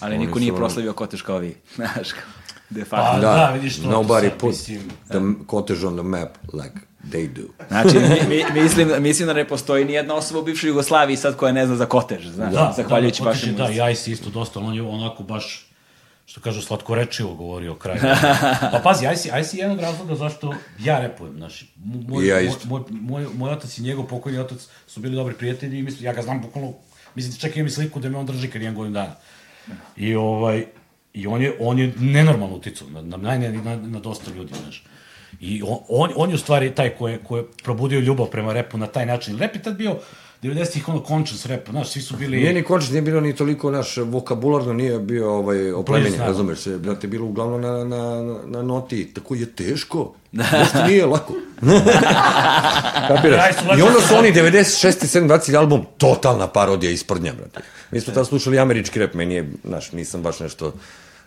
Ali 0.00 0.14
Oni 0.14 0.26
niko 0.26 0.38
nije 0.38 0.52
su- 0.52 0.56
proslavio 0.56 0.92
kotež 0.92 1.22
kao 1.22 1.38
vi, 1.38 1.56
znaš, 1.76 2.12
kao, 2.12 2.22
de 2.70 2.80
Pa 2.80 2.96
facto. 2.96 3.20
da, 3.20 3.32
Da, 3.32 3.50
vidiš 3.50 3.76
to. 3.76 3.82
nobody 3.84 4.30
put 4.30 4.48
mislim. 4.48 4.80
the 5.06 5.18
cottage 5.50 5.86
on 5.86 5.94
the 5.94 6.02
map 6.04 6.28
like 6.54 6.78
they 7.04 7.28
do. 7.30 7.42
Znači, 7.68 7.98
mi, 7.98 8.36
mi, 8.52 8.62
mislim, 8.62 8.88
mislim 8.98 9.26
da 9.26 9.34
ne 9.34 9.48
postoji 9.48 9.84
ni 9.84 9.92
jedna 9.92 10.14
osoba 10.14 10.40
u 10.40 10.44
bivšoj 10.44 10.68
Jugoslaviji 10.68 11.16
sad 11.16 11.36
koja 11.36 11.52
ne 11.52 11.66
zna 11.66 11.76
za 11.76 11.86
kotež, 11.86 12.26
znaš, 12.26 12.52
Da, 12.54 12.72
zahvaljujući 12.76 13.22
da, 13.22 13.28
vašem 13.28 13.54
da, 13.54 13.62
muzici. 13.62 13.78
ja 13.78 13.90
i 13.90 14.06
isto 14.06 14.30
dosta, 14.30 14.60
on 14.60 14.74
je 14.74 14.82
onako 14.82 15.22
baš, 15.22 15.67
što 16.28 16.40
kažu, 16.40 16.62
slatkorečivo 16.62 17.34
govorio 17.34 17.72
o 17.72 17.74
kraju. 17.74 18.00
pa 18.72 18.80
pazi, 18.84 19.06
IC, 19.14 19.24
IC 19.24 19.54
je 19.54 19.58
jedan 19.58 19.72
od 19.72 19.80
razloga 19.80 20.14
zašto 20.14 20.54
ja 20.78 21.00
repujem, 21.00 21.34
znaš. 21.36 21.64
Moj, 21.84 22.26
ja 22.26 22.34
moj, 22.34 22.46
isto. 22.46 22.68
moj, 22.68 22.82
moj, 22.90 23.26
moj 23.34 23.50
otac 23.50 23.78
i 23.78 23.82
njegov 23.82 24.06
pokojni 24.06 24.38
otac 24.38 24.68
su 24.86 25.00
bili 25.00 25.16
dobri 25.16 25.34
prijatelji 25.34 25.78
i 25.78 25.82
mislim, 25.82 26.04
ja 26.04 26.12
ga 26.12 26.22
znam 26.22 26.42
bukvalno, 26.42 26.72
mislim, 27.14 27.36
čak 27.36 27.56
imam 27.56 27.66
i 27.66 27.70
sliku 27.70 28.00
da 28.00 28.08
me 28.08 28.18
on 28.18 28.26
drži 28.26 28.50
kad 28.50 28.62
imam 28.62 28.74
godinu 28.74 28.94
dana. 28.94 29.14
I 29.96 30.14
ovaj, 30.14 30.66
i 31.14 31.26
on 31.26 31.42
je, 31.42 31.56
on 31.60 31.78
je 31.78 31.92
nenormalno 31.98 32.56
uticao 32.56 32.88
na, 32.88 33.02
na, 33.02 33.16
na, 33.16 33.38
na, 33.38 33.76
na 33.76 34.00
dosta 34.00 34.30
ljudi, 34.30 34.54
znaš. 34.62 34.84
I 35.40 35.62
on, 35.62 35.78
on, 35.88 36.12
on 36.16 36.28
je 36.30 36.34
u 36.34 36.38
stvari 36.38 36.74
taj 36.74 36.90
ko 36.90 37.08
je, 37.08 37.18
ko 37.18 37.36
je 37.36 37.44
probudio 37.62 38.00
ljubav 38.00 38.26
prema 38.26 38.52
repu 38.52 38.78
na 38.78 38.86
taj 38.86 39.06
način. 39.06 39.38
Rep 39.38 39.54
je 39.54 39.62
tad 39.62 39.76
bio 39.76 39.96
90-ih 40.42 40.88
ono 40.88 41.04
conscious 41.06 41.46
rap, 41.46 41.68
znaš, 41.70 41.88
svi 41.88 42.02
su 42.02 42.16
bili... 42.16 42.36
Nije 42.36 42.52
ni 42.52 42.62
končet, 42.62 42.90
nije 42.90 43.02
bilo 43.02 43.20
ni 43.20 43.36
toliko 43.36 43.70
naš 43.70 43.96
vokabularno, 43.96 44.72
nije 44.72 44.98
bio 44.98 45.30
ovaj, 45.30 45.72
oplemenjen, 45.72 46.12
Priznam. 46.12 46.28
razumeš 46.28 46.58
se, 46.58 46.78
brate, 46.78 47.06
bilo 47.06 47.26
uglavnom 47.26 47.60
na, 47.60 47.84
na, 47.84 48.22
na, 48.46 48.62
noti, 48.62 49.14
tako 49.14 49.34
je 49.34 49.46
teško, 49.46 50.14
nešto 50.32 50.84
nije 50.86 51.06
lako. 51.06 51.34
Kapiraš? 53.08 53.54
I 53.78 53.82
onda 53.82 54.00
su 54.08 54.14
oni 54.18 54.32
96. 54.32 55.20
7. 55.20 55.28
20. 55.28 55.56
album, 55.56 55.86
totalna 55.96 56.46
parodija 56.46 56.92
isprdnja, 56.92 57.32
brate. 57.32 57.60
Mi 57.90 58.00
smo 58.00 58.14
tad 58.14 58.26
slušali 58.26 58.58
američki 58.58 58.98
rap, 58.98 59.14
meni 59.14 59.34
je, 59.34 59.50
znaš, 59.64 59.92
nisam 59.92 60.22
baš 60.22 60.40
nešto 60.40 60.72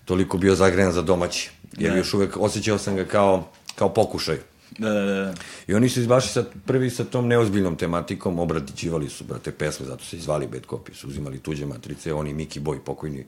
toliko 0.05 0.37
bio 0.37 0.55
zagrejan 0.55 0.91
za 0.91 1.01
domaći, 1.01 1.49
jer 1.77 1.97
još 1.97 2.13
uvek 2.13 2.37
osjećao 2.37 2.77
sam 2.77 2.95
ga 2.95 3.05
kao, 3.05 3.47
kao 3.75 3.93
pokušaj. 3.93 4.37
Da, 4.77 4.89
da, 4.89 5.05
da. 5.05 5.33
I 5.67 5.73
oni 5.73 5.89
su 5.89 5.99
izbašli 5.99 6.29
sa, 6.29 6.43
prvi 6.65 6.89
sa 6.89 7.03
tom 7.03 7.27
neozbiljnom 7.27 7.75
tematikom, 7.75 8.39
obradićivali 8.39 9.09
su, 9.09 9.23
brate, 9.23 9.51
pesme, 9.51 9.85
zato 9.85 10.03
se 10.03 10.17
i 10.17 10.19
zvali 10.19 10.47
Bad 10.47 10.61
Copy, 10.69 10.93
su 10.93 11.07
uzimali 11.07 11.39
tuđe 11.39 11.65
matrice, 11.65 12.13
oni 12.13 12.33
Miki 12.33 12.59
Boy, 12.59 12.79
pokojni, 12.79 13.25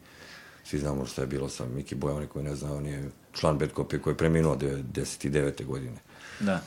svi 0.63 0.79
znamo 0.79 1.05
šta 1.05 1.21
je 1.21 1.27
bilo 1.27 1.49
sa 1.49 1.65
Miki 1.65 1.95
Boy, 1.95 2.17
oni 2.17 2.27
koji 2.27 2.45
ne 2.45 2.55
znaju, 2.55 2.75
on 2.75 2.85
je 2.85 3.09
član 3.33 3.57
Bad 3.57 3.69
Copy 3.75 3.99
koji 3.99 4.11
je 4.11 4.17
preminuo 4.17 4.55
99. 4.55 5.65
godine. 5.65 5.97
da. 6.39 6.61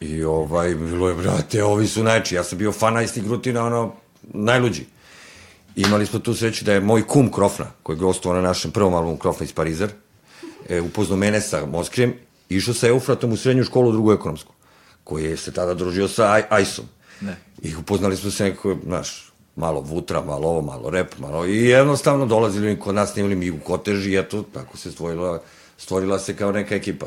I 0.00 0.24
ovaj, 0.24 0.74
bilo 0.74 1.08
je, 1.08 1.14
brate, 1.14 1.64
ovi 1.64 1.86
su 1.86 2.02
najči, 2.02 2.34
ja 2.34 2.44
sam 2.44 2.58
bio 2.58 2.72
fan 2.72 3.04
Ice 3.04 3.20
Grutina, 3.20 3.66
ono, 3.66 3.94
najluđi. 4.22 4.86
Imali 5.76 6.06
smo 6.06 6.18
tu 6.18 6.34
sreću 6.34 6.64
da 6.64 6.72
je 6.72 6.80
moj 6.80 7.06
kum 7.06 7.32
Krofna, 7.32 7.66
koji 7.82 7.96
je 7.96 8.00
gostovao 8.00 8.40
na 8.40 8.48
našem 8.48 8.70
prvom 8.70 8.94
albumu 8.94 9.16
Krofna 9.16 9.44
iz 9.44 9.52
Parizer, 9.52 9.90
e, 10.68 10.80
upoznao 10.80 11.16
mene 11.16 11.40
sa 11.40 11.66
Moskrijem, 11.66 12.14
išao 12.56 12.74
sa 12.74 12.88
Eufratom 12.88 13.32
u 13.32 13.36
srednju 13.36 13.64
školu, 13.64 13.92
drugu 13.92 14.12
ekonomsku, 14.12 14.52
koji 15.04 15.24
je 15.24 15.36
se 15.36 15.52
tada 15.52 15.74
družio 15.74 16.08
sa 16.08 16.24
Aj- 16.32 16.46
Ajsom. 16.50 16.84
Ne. 17.20 17.36
I 17.62 17.76
upoznali 17.76 18.16
smo 18.16 18.30
se 18.30 18.44
neko, 18.44 18.76
znaš, 18.84 19.32
malo 19.56 19.80
vutra, 19.80 20.22
malo 20.22 20.48
ovo, 20.48 20.62
malo 20.62 20.90
rep, 20.90 21.18
malo, 21.18 21.46
i 21.46 21.64
jednostavno 21.64 22.26
dolazili 22.26 22.66
oni 22.68 22.78
kod 22.78 22.94
nas, 22.94 23.12
snimali 23.12 23.34
mi 23.34 23.50
u 23.50 23.60
koteži, 23.60 24.10
i 24.10 24.18
eto, 24.18 24.42
tako 24.42 24.76
se 24.76 24.92
stvorila, 24.92 25.42
stvorila 25.78 26.18
se 26.18 26.36
kao 26.36 26.52
neka 26.52 26.74
ekipa. 26.74 27.06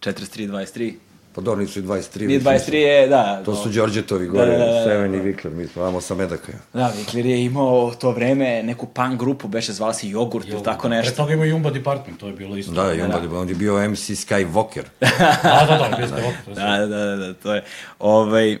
43-23. 0.00 0.94
Pa 1.34 1.40
dobro, 1.40 1.60
nisu 1.60 1.78
i 1.78 1.82
23. 1.82 2.26
Nije 2.26 2.38
više 2.38 2.50
23 2.50 2.74
je, 2.74 3.08
da. 3.08 3.42
To 3.44 3.54
su 3.54 3.68
Đorđetovi 3.68 4.26
gore, 4.26 4.46
Da, 4.46 4.58
da, 4.58 4.64
da, 4.64 4.72
da. 4.72 4.84
Seven 4.84 5.14
i 5.14 5.18
Vikler, 5.20 5.54
mi 5.54 5.66
smo 5.66 5.82
vamo 5.82 6.00
sa 6.00 6.14
Medaka. 6.14 6.52
Da, 6.72 6.92
Vikler 6.98 7.26
je 7.26 7.44
imao 7.44 7.94
to 7.94 8.10
vreme 8.10 8.62
neku 8.62 8.86
punk 8.86 9.20
grupu, 9.20 9.48
beše 9.48 9.72
zvala 9.72 9.92
se 9.92 10.08
Jogurt 10.08 10.48
ili 10.48 10.62
tako 10.62 10.88
Pre 10.88 10.96
nešto. 10.96 11.16
toga 11.16 11.34
ima 11.34 11.44
Jumba 11.44 11.70
Department, 11.70 12.20
to 12.20 12.26
je 12.26 12.32
bilo 12.32 12.56
isto. 12.56 12.72
Da, 12.72 12.92
i 12.92 13.00
onda, 13.00 13.20
on 13.32 13.48
je 13.48 13.54
bio 13.54 13.90
MC 13.90 14.10
Skywalker. 14.10 14.84
Da, 15.42 15.66
da, 15.68 15.96
da, 15.98 16.08
sve. 16.08 16.54
Da, 16.54 16.86
da, 16.86 16.86
da, 16.86 17.16
da, 17.16 17.34
to 17.34 17.54
je. 17.54 17.64
Ovaj, 17.98 18.58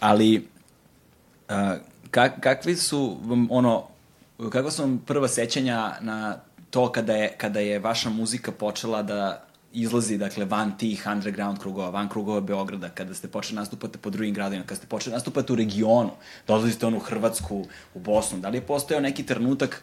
ali, 0.00 0.48
a, 1.48 1.76
kak, 2.10 2.40
kakvi 2.40 2.76
su 2.76 3.16
vam, 3.24 3.48
ono, 3.50 3.86
kakva 4.52 4.70
su 4.70 4.82
vam 4.82 4.98
prva 5.06 5.28
sećanja 5.28 5.92
na 6.00 6.36
to 6.70 6.92
kada 6.92 7.14
je, 7.14 7.34
kada 7.36 7.60
je 7.60 7.78
vaša 7.78 8.10
muzika 8.10 8.52
počela 8.52 9.02
da 9.02 9.44
izlazi, 9.72 10.18
dakle, 10.18 10.44
van 10.44 10.78
tih 10.78 11.06
underground 11.12 11.58
krugova, 11.58 11.90
van 11.90 12.08
krugova 12.08 12.40
Beograda, 12.40 12.88
kada 12.88 13.14
ste 13.14 13.28
počeli 13.28 13.56
nastupati 13.56 13.98
po 13.98 14.10
drugim 14.10 14.34
gradovima, 14.34 14.64
kada 14.64 14.76
ste 14.76 14.86
počeli 14.86 15.14
nastupati 15.14 15.52
u 15.52 15.56
regionu, 15.56 16.10
da 16.46 16.54
odlazite 16.54 16.86
ono 16.86 16.96
u 16.96 17.00
Hrvatsku, 17.00 17.66
u 17.94 18.00
Bosnu, 18.00 18.38
da 18.38 18.48
li 18.48 18.56
je 18.56 18.66
postojao 18.66 19.00
neki 19.00 19.26
trenutak 19.26 19.82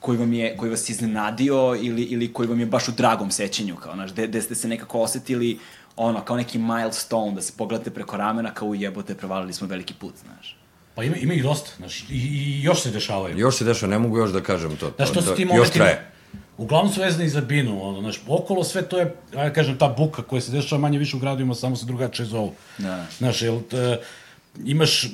koji 0.00 0.18
vam 0.18 0.32
je 0.32 0.56
koji 0.56 0.70
vas 0.70 0.88
iznenadio 0.88 1.76
ili 1.80 2.02
ili 2.02 2.32
koji 2.32 2.48
vam 2.48 2.60
je 2.60 2.66
baš 2.66 2.88
u 2.88 2.92
dragom 2.92 3.30
sećanju 3.30 3.76
kao 3.76 3.94
znaš 3.94 4.12
gde, 4.12 4.26
gde 4.26 4.42
ste 4.42 4.54
se 4.54 4.68
nekako 4.68 5.00
osetili 5.00 5.58
ono 5.96 6.20
kao 6.20 6.36
neki 6.36 6.58
milestone 6.58 7.34
da 7.34 7.42
se 7.42 7.52
pogledate 7.56 7.90
preko 7.90 8.16
ramena 8.16 8.54
kao 8.54 8.74
jebote 8.74 9.14
prevalili 9.14 9.52
smo 9.52 9.66
veliki 9.66 9.94
put 9.94 10.14
znaš 10.24 10.58
Pa 10.98 11.04
ima, 11.04 11.16
ima 11.16 11.34
ih 11.34 11.42
dosta, 11.42 11.70
znaš, 11.76 12.00
i, 12.00 12.04
i 12.10 12.62
još 12.62 12.82
se 12.82 12.90
dešavaju. 12.90 13.38
Još 13.38 13.56
se 13.56 13.64
dešava, 13.64 13.90
ne 13.90 13.98
mogu 13.98 14.18
još 14.18 14.30
da 14.30 14.40
kažem 14.40 14.76
to. 14.76 14.92
Znaš, 14.96 15.12
to 15.12 15.22
su 15.22 15.28
da- 15.28 15.34
ti 15.36 15.42
Još 15.42 15.50
momenti... 15.50 15.78
traje. 15.78 16.10
Uglavnom 16.58 16.92
su 16.92 17.00
vezani 17.00 17.28
za 17.28 17.40
binu, 17.40 17.88
ono, 17.88 18.00
znaš, 18.00 18.20
okolo 18.28 18.64
sve 18.64 18.82
to 18.82 18.98
je, 18.98 19.14
ajde 19.36 19.54
kažem, 19.54 19.78
ta 19.78 19.88
buka 19.88 20.22
koja 20.22 20.40
se 20.40 20.52
dešava 20.52 20.80
manje 20.80 20.98
više 20.98 21.16
u 21.16 21.20
gradovima, 21.20 21.54
samo 21.54 21.76
se 21.76 21.86
drugačije 21.86 22.26
zovu. 22.26 22.52
Da. 22.78 23.06
Znaš, 23.18 23.42
jel, 23.42 23.60
t, 23.70 23.98
imaš, 24.64 25.04
e, 25.04 25.08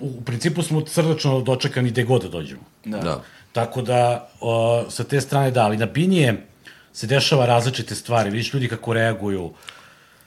u 0.00 0.20
principu 0.24 0.62
smo 0.62 0.86
srdačno 0.86 1.40
dočekani 1.40 1.90
gde 1.90 2.04
god 2.04 2.22
da 2.22 2.28
dođemo. 2.28 2.62
da, 2.84 2.98
Da. 2.98 3.22
Tako 3.52 3.82
da, 3.82 4.28
o, 4.40 4.84
sa 4.90 5.04
te 5.04 5.20
strane 5.20 5.50
da, 5.50 5.64
ali 5.64 5.76
na 5.76 5.86
bini 5.86 6.16
je, 6.16 6.46
se 6.92 7.06
dešava 7.06 7.46
različite 7.46 7.94
stvari, 7.94 8.30
vidiš 8.30 8.54
ljudi 8.54 8.68
kako 8.68 8.92
reaguju, 8.92 9.52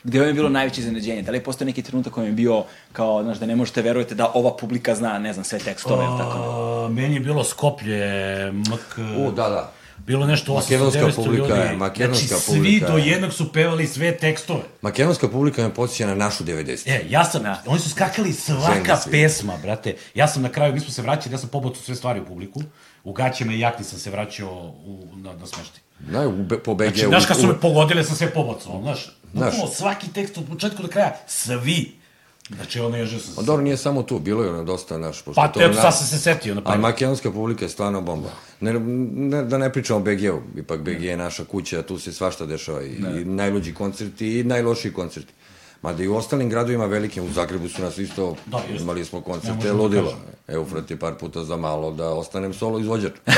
gde 0.03 0.19
vam 0.19 0.27
je 0.27 0.33
bilo 0.33 0.49
najveće 0.49 0.81
iznenađenje 0.81 1.21
da 1.21 1.31
li 1.31 1.37
je 1.37 1.43
postoji 1.43 1.65
neki 1.65 1.81
trenutak 1.81 2.13
koji 2.13 2.25
je 2.25 2.31
bio 2.31 2.63
kao 2.93 3.23
znaš 3.23 3.37
da 3.37 3.45
ne 3.45 3.55
možete 3.55 3.81
verujete 3.81 4.15
da 4.15 4.31
ova 4.33 4.57
publika 4.57 4.95
zna 4.95 5.19
ne 5.19 5.33
znam 5.33 5.43
sve 5.43 5.59
tekstove 5.59 6.05
ili 6.05 6.17
tako 6.17 6.89
meni 6.91 7.13
je 7.13 7.19
bilo 7.19 7.43
Skoplje, 7.43 8.51
MK... 8.51 8.97
U, 9.17 9.31
da, 9.31 9.49
da. 9.49 9.71
Bilo 9.97 10.27
nešto 10.27 10.51
800 10.53 10.55
Makedonska 10.55 10.99
900 10.99 11.15
publika 11.15 11.55
je, 11.55 11.65
ljudi. 11.65 11.77
makedonska 11.77 12.27
znači, 12.27 12.43
svi 12.43 12.55
publika 12.55 12.87
do 12.87 12.97
je. 12.97 13.07
jednog 13.07 13.33
su 13.33 13.53
pevali 13.53 13.87
sve 13.87 14.17
tekstove. 14.17 14.63
Makedonska 14.81 15.27
publika 15.27 15.63
me 15.63 15.73
podsjeća 15.73 16.07
na 16.07 16.15
našu 16.15 16.43
90. 16.43 16.81
E, 16.85 17.05
ja 17.09 17.25
sam, 17.25 17.41
oni 17.65 17.79
su 17.79 17.89
skakali 17.89 18.33
svaka 18.33 18.97
svi. 18.97 19.11
pesma, 19.11 19.57
brate. 19.61 19.95
Ja 20.15 20.27
sam 20.27 20.41
na 20.41 20.49
kraju, 20.49 20.73
mi 20.73 20.79
smo 20.79 20.91
se 20.91 21.01
vraćali, 21.01 21.35
ja 21.35 21.37
sam 21.39 21.49
pobacao 21.49 21.83
sve 21.83 21.95
stvari 21.95 22.19
u 22.19 22.25
publiku. 22.25 22.61
U 23.03 23.13
gaćima 23.13 23.53
i 23.53 23.59
jakni 23.59 23.85
sam 23.85 23.99
se 23.99 24.11
vraćao 24.11 24.75
u, 24.85 25.07
na, 25.15 25.33
na 25.33 25.47
smešti. 25.47 25.79
Znaju, 26.09 26.29
u 26.29 26.47
po 26.63 26.75
BG... 26.75 26.83
Znači, 26.83 27.07
znaš 27.07 27.25
kad 27.25 27.39
su 27.39 27.47
me 27.47 27.59
pogodile, 27.59 28.03
sam 28.03 28.15
sve 28.15 28.33
pobacao, 28.33 28.81
znaš. 28.81 29.17
Znaš. 29.33 29.55
Svaki 29.75 30.07
tekst 30.13 30.37
od 30.37 30.47
početka 30.47 30.83
do 30.83 30.87
kraja, 30.87 31.15
svi. 31.27 32.02
Znači, 32.49 32.79
ono 32.79 32.97
Pa 33.07 33.19
se. 33.21 33.31
dobro, 33.37 33.63
nije 33.63 33.77
samo 33.77 34.03
tu, 34.03 34.19
bilo 34.19 34.43
je 34.43 34.49
ono 34.49 34.63
dosta 34.63 34.97
naš... 34.97 35.17
pošto 35.17 35.33
Pa, 35.33 35.47
to 35.47 35.61
eto, 35.61 35.69
na- 35.69 35.81
sad 35.81 35.95
sam 35.95 36.07
se 36.07 36.19
setio, 36.19 36.55
na 36.55 36.59
Ali 36.59 36.65
pamet. 36.65 36.81
makedonska 36.81 37.31
publika 37.31 37.65
je 37.65 37.69
stvarno 37.69 38.01
bomba. 38.01 38.29
Ne, 38.59 38.73
ne, 38.73 39.43
da 39.43 39.57
ne 39.57 39.71
pričamo 39.71 39.99
o 39.99 40.01
BG-u, 40.01 40.41
ipak 40.57 40.81
BG 40.81 41.03
je 41.03 41.17
naša 41.17 41.45
kuća, 41.45 41.81
tu 41.81 41.99
se 41.99 42.13
svašta 42.13 42.45
dešava 42.45 42.81
i, 42.81 42.85
i 43.15 43.25
najluđi 43.25 43.73
koncerti 43.73 44.27
i 44.29 44.43
najlošiji 44.43 44.93
koncerti. 44.93 45.33
Mada 45.81 46.03
i 46.03 46.07
u 46.07 46.15
ostalim 46.15 46.49
gradovima 46.49 46.85
velikim, 46.85 47.23
u 47.23 47.29
Zagrebu 47.29 47.69
su 47.69 47.81
nas 47.81 47.97
isto, 47.97 48.35
Da, 48.45 48.59
imali 48.73 49.05
smo 49.05 49.19
Ne 49.19 49.21
koncerte, 49.21 49.55
možemo 49.55 49.73
da 49.73 49.81
ludilo. 49.83 50.13
Eufrat 50.47 50.91
je 50.91 50.97
par 50.97 51.15
puta 51.15 51.43
za 51.43 51.57
malo 51.57 51.91
da 51.91 52.09
ostanem 52.09 52.53
solo 52.53 52.79
izvođač. 52.79 53.11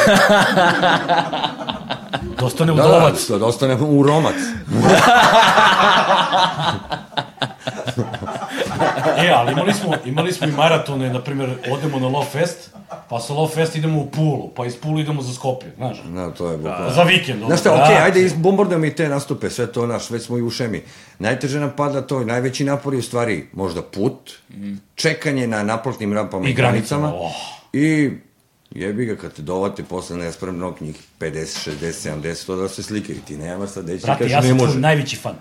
Da 2.39 2.45
ostane 2.45 2.71
u 2.71 2.75
Da, 2.75 2.83
dolac. 2.83 3.27
da, 3.27 3.37
da 3.37 3.45
ostanem 3.45 3.77
u 3.81 4.03
Romac. 4.03 4.35
E, 9.17 9.31
ali 9.35 9.51
imali 9.51 9.73
smo, 9.73 9.93
imali 10.05 10.33
smo 10.33 10.47
i 10.47 10.51
maratone, 10.51 11.09
na 11.09 11.21
primjer, 11.21 11.49
odemo 11.71 11.99
na 11.99 12.07
Love 12.07 12.25
Fest, 12.25 12.69
pa 13.09 13.19
sa 13.19 13.33
Love 13.33 13.53
Fest 13.53 13.75
idemo 13.75 14.01
u 14.01 14.05
Pulu, 14.05 14.49
pa 14.55 14.65
iz 14.65 14.75
Pulu 14.75 14.99
idemo 14.99 15.21
za 15.21 15.33
Skopje, 15.33 15.71
znaš. 15.77 15.97
No, 16.05 16.31
to 16.31 16.51
je 16.51 16.57
bukvalno. 16.57 16.89
Za 16.95 17.03
vikend. 17.03 17.43
Znaš 17.45 17.59
šta, 17.59 17.69
brate. 17.69 17.83
okej, 17.83 18.03
ajde, 18.03 18.21
izbombardujemo 18.21 18.85
i 18.85 18.95
te 18.95 19.09
nastupe, 19.09 19.49
sve 19.49 19.71
to 19.71 19.87
naš, 19.87 20.09
već 20.09 20.23
smo 20.25 20.37
i 20.37 20.41
u 20.41 20.49
šemi. 20.49 20.83
Najteže 21.19 21.59
nam 21.59 21.73
pada 21.77 22.01
to, 22.01 22.23
najveći 22.23 22.63
napor 22.63 22.93
je 22.93 22.99
u 22.99 23.03
stvari 23.03 23.47
možda 23.53 23.81
put, 23.81 24.31
čekanje 24.95 25.47
na 25.47 25.63
naplatnim 25.63 26.13
rampama 26.13 26.47
I 26.47 26.51
i, 26.51 26.53
granicama, 26.53 27.13
oh. 27.15 27.31
i 27.73 28.11
jebi 28.71 29.05
ga 29.05 29.15
kad 29.15 29.33
te 29.33 29.41
dovate 29.41 29.83
posle 29.83 30.17
nespremnog 30.17 30.81
njih 30.81 30.95
50, 31.19 31.69
60, 31.81 32.09
70, 32.21 32.45
to 32.45 32.55
da 32.55 32.67
se 32.69 32.83
slikaju, 32.83 33.19
ti 33.27 33.37
nema 33.37 33.67
sad, 33.67 33.85
deći 33.85 34.05
Brate, 34.05 34.19
kažeš, 34.19 34.31
ja 34.31 34.41
ne 34.41 34.47
sam 34.47 34.57
može. 34.57 34.71
tvoj 34.71 34.81
najveći 34.81 35.15
fan. 35.15 35.35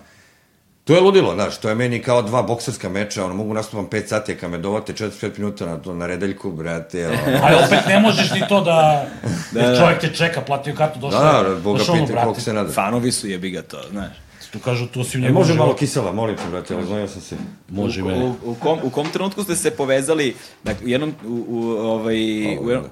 To 0.85 0.95
je 0.95 1.01
ludilo, 1.01 1.35
znaš, 1.35 1.59
to 1.59 1.69
je 1.69 1.75
meni 1.75 2.03
kao 2.03 2.23
dva 2.23 2.43
bokserska 2.43 2.89
meča, 2.89 3.25
ono, 3.25 3.35
mogu 3.35 3.55
nastupam 3.55 3.87
5 3.87 4.07
sati, 4.07 4.33
a 4.33 4.37
kad 4.37 4.51
me 4.51 4.59
dovate 4.59 4.93
45 4.93 5.39
minuta 5.39 5.67
na, 5.67 5.77
to, 5.77 5.95
na 5.95 6.07
redeljku, 6.07 6.53
brate, 6.53 7.07
ono, 7.09 7.19
Ali 7.45 7.57
opet 7.67 7.79
ne 7.89 8.01
možeš 8.01 8.33
ni 8.33 8.43
to 8.49 8.61
da... 8.61 9.07
da 9.53 9.77
čovjek 9.79 10.01
te 10.01 10.09
čeka, 10.09 10.41
platio 10.41 10.75
kartu, 10.75 10.99
došao. 10.99 11.43
da, 11.43 11.49
da, 11.49 11.55
Boga 11.61 11.79
došao 11.79 11.95
ono, 11.95 12.03
pite 12.03 12.13
brate. 12.13 12.25
koliko 12.25 12.41
se 12.41 12.53
nada. 12.53 12.73
Fanovi 12.73 13.13
su 13.13 13.29
jebi 13.29 13.51
ga 13.51 13.63
to, 13.63 13.79
znaš. 13.91 14.13
Tu 14.53 14.59
kažu, 14.59 14.87
tu 14.87 15.05
si 15.05 15.19
u 15.19 15.21
E, 15.21 15.21
njegovom 15.21 15.43
može 15.43 15.55
malo 15.55 15.75
kisela, 15.75 16.13
molim 16.13 16.37
te, 16.37 16.43
brate, 16.51 16.77
oznojio 16.77 17.09
sam 17.09 17.21
se. 17.23 17.37
Može 17.69 18.03
u, 18.03 18.07
u, 18.07 18.35
u, 18.45 18.55
kom, 18.55 18.79
u 18.83 18.91
kom 18.91 19.07
trenutku 19.11 19.43
ste 19.45 19.57
se 19.57 19.71
povezali, 19.71 20.35
dakle, 20.65 20.87
u 20.87 20.89
jednom, 20.89 21.15
u, 21.27 21.45
u, 21.49 21.61
ovaj, 21.71 22.17
u 22.59 22.71
jednom, 22.71 22.85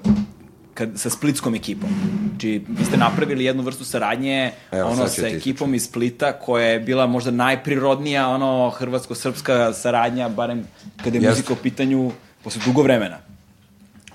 kad, 0.73 0.89
sa 0.95 1.09
splitskom 1.09 1.55
ekipom. 1.55 1.89
Znači, 2.29 2.65
vi 2.69 2.85
ste 2.85 2.97
napravili 2.97 3.45
jednu 3.45 3.63
vrstu 3.63 3.85
saradnje, 3.85 4.51
Evo, 4.71 4.89
ono, 4.89 5.07
sa 5.07 5.27
ekipom 5.27 5.73
iz 5.75 5.83
Splita, 5.83 6.39
koja 6.39 6.65
je 6.65 6.79
bila 6.79 7.07
možda 7.07 7.31
najprirodnija, 7.31 8.27
ono, 8.27 8.73
hrvatsko-srpska 8.77 9.73
saradnja, 9.73 10.29
barem 10.29 10.67
kada 10.97 11.17
je 11.17 11.23
Jeste. 11.23 11.29
muzika 11.29 11.53
u 11.53 11.63
pitanju, 11.63 12.11
posle 12.43 12.61
dugo 12.65 12.81
vremena. 12.81 13.17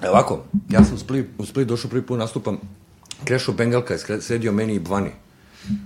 E 0.02 0.08
ovako, 0.08 0.44
ja 0.70 0.84
sam 0.84 0.94
u 0.94 0.98
Split, 0.98 1.26
u 1.38 1.46
Split 1.46 1.68
došao 1.68 1.90
prvi 1.90 2.02
put 2.02 2.18
nastupam, 2.18 2.60
Krešo 3.24 3.52
Bengalka 3.52 3.94
je 3.94 4.20
sredio 4.20 4.52
meni 4.52 4.74
i 4.74 4.78
Bvani 4.78 5.10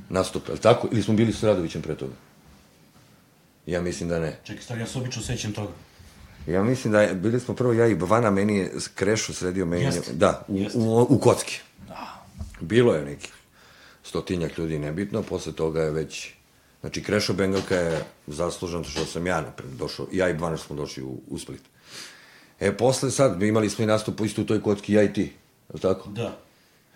nastup, 0.09 0.49
je 0.49 0.53
li 0.53 0.61
tako? 0.61 0.89
Ili 0.93 1.03
smo 1.03 1.15
bili 1.15 1.32
s 1.32 1.43
Radovićem 1.43 1.82
pre 1.82 1.94
toga? 1.94 2.12
Ja 3.66 3.81
mislim 3.81 4.09
da 4.09 4.19
ne. 4.19 4.39
Čekaj, 4.44 4.62
stari, 4.62 4.81
ja 4.81 4.86
se 4.86 4.99
obično 4.99 5.23
sećam 5.23 5.53
toga. 5.53 5.73
Ja 6.47 6.62
mislim 6.62 6.93
da 6.93 7.02
je, 7.02 7.14
bili 7.14 7.40
smo 7.40 7.55
prvo 7.55 7.73
ja 7.73 7.86
i 7.86 7.94
Bvana, 7.94 8.31
meni 8.31 8.56
je 8.56 8.73
Krešo 8.94 9.32
sredio 9.32 9.66
meni, 9.66 9.85
Jeste. 9.85 10.12
da, 10.12 10.44
u, 10.48 10.56
Jeste. 10.59 10.78
u, 10.78 11.06
u 11.09 11.19
kocki. 11.19 11.60
Bilo 12.60 12.94
je 12.94 13.05
nekih 13.05 13.32
stotinjak 14.02 14.59
ljudi, 14.59 14.78
nebitno, 14.78 15.23
posle 15.23 15.52
toga 15.52 15.82
je 15.82 15.90
već, 15.90 16.31
znači 16.81 17.02
Krešo 17.02 17.32
Bengalka 17.32 17.77
je 17.77 18.05
zaslužan 18.27 18.85
što 18.85 19.05
sam 19.05 19.27
ja, 19.27 19.40
napred, 19.40 19.70
došao, 19.70 20.06
ja 20.12 20.28
i 20.28 20.35
Bvana 20.35 20.56
smo 20.56 20.77
došli 20.77 21.02
u, 21.02 21.20
u 21.28 21.39
Split. 21.39 21.62
E, 22.60 22.77
posle 22.77 23.10
sad, 23.10 23.43
imali 23.43 23.70
smo 23.70 23.85
i 23.85 23.86
nastup 23.86 24.20
isto 24.20 24.43
u 24.43 24.44
toj 24.44 24.62
kocki, 24.62 24.93
ja 24.93 25.02
i 25.02 25.12
ti, 25.12 25.32
je 25.74 25.81
tako? 25.81 26.09
Da. 26.09 26.39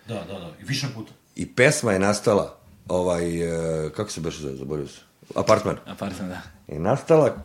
Da, 0.07 0.13
da, 0.13 0.39
da. 0.39 0.51
I 0.61 0.63
više 0.63 0.87
puta. 0.95 1.11
I 1.35 1.53
pesma 1.53 1.93
je 1.93 1.99
nastala, 1.99 2.57
ovaj, 2.87 3.41
e, 3.85 3.89
kako 3.89 4.11
se 4.11 4.21
beše 4.21 4.41
zove, 4.41 4.55
zaboravio 4.55 4.87
sam, 4.87 5.03
Apartman. 5.35 5.77
A 5.85 5.95
pardon, 5.95 6.29
da. 6.29 6.41
Je 6.67 6.79
nastala, 6.79 7.43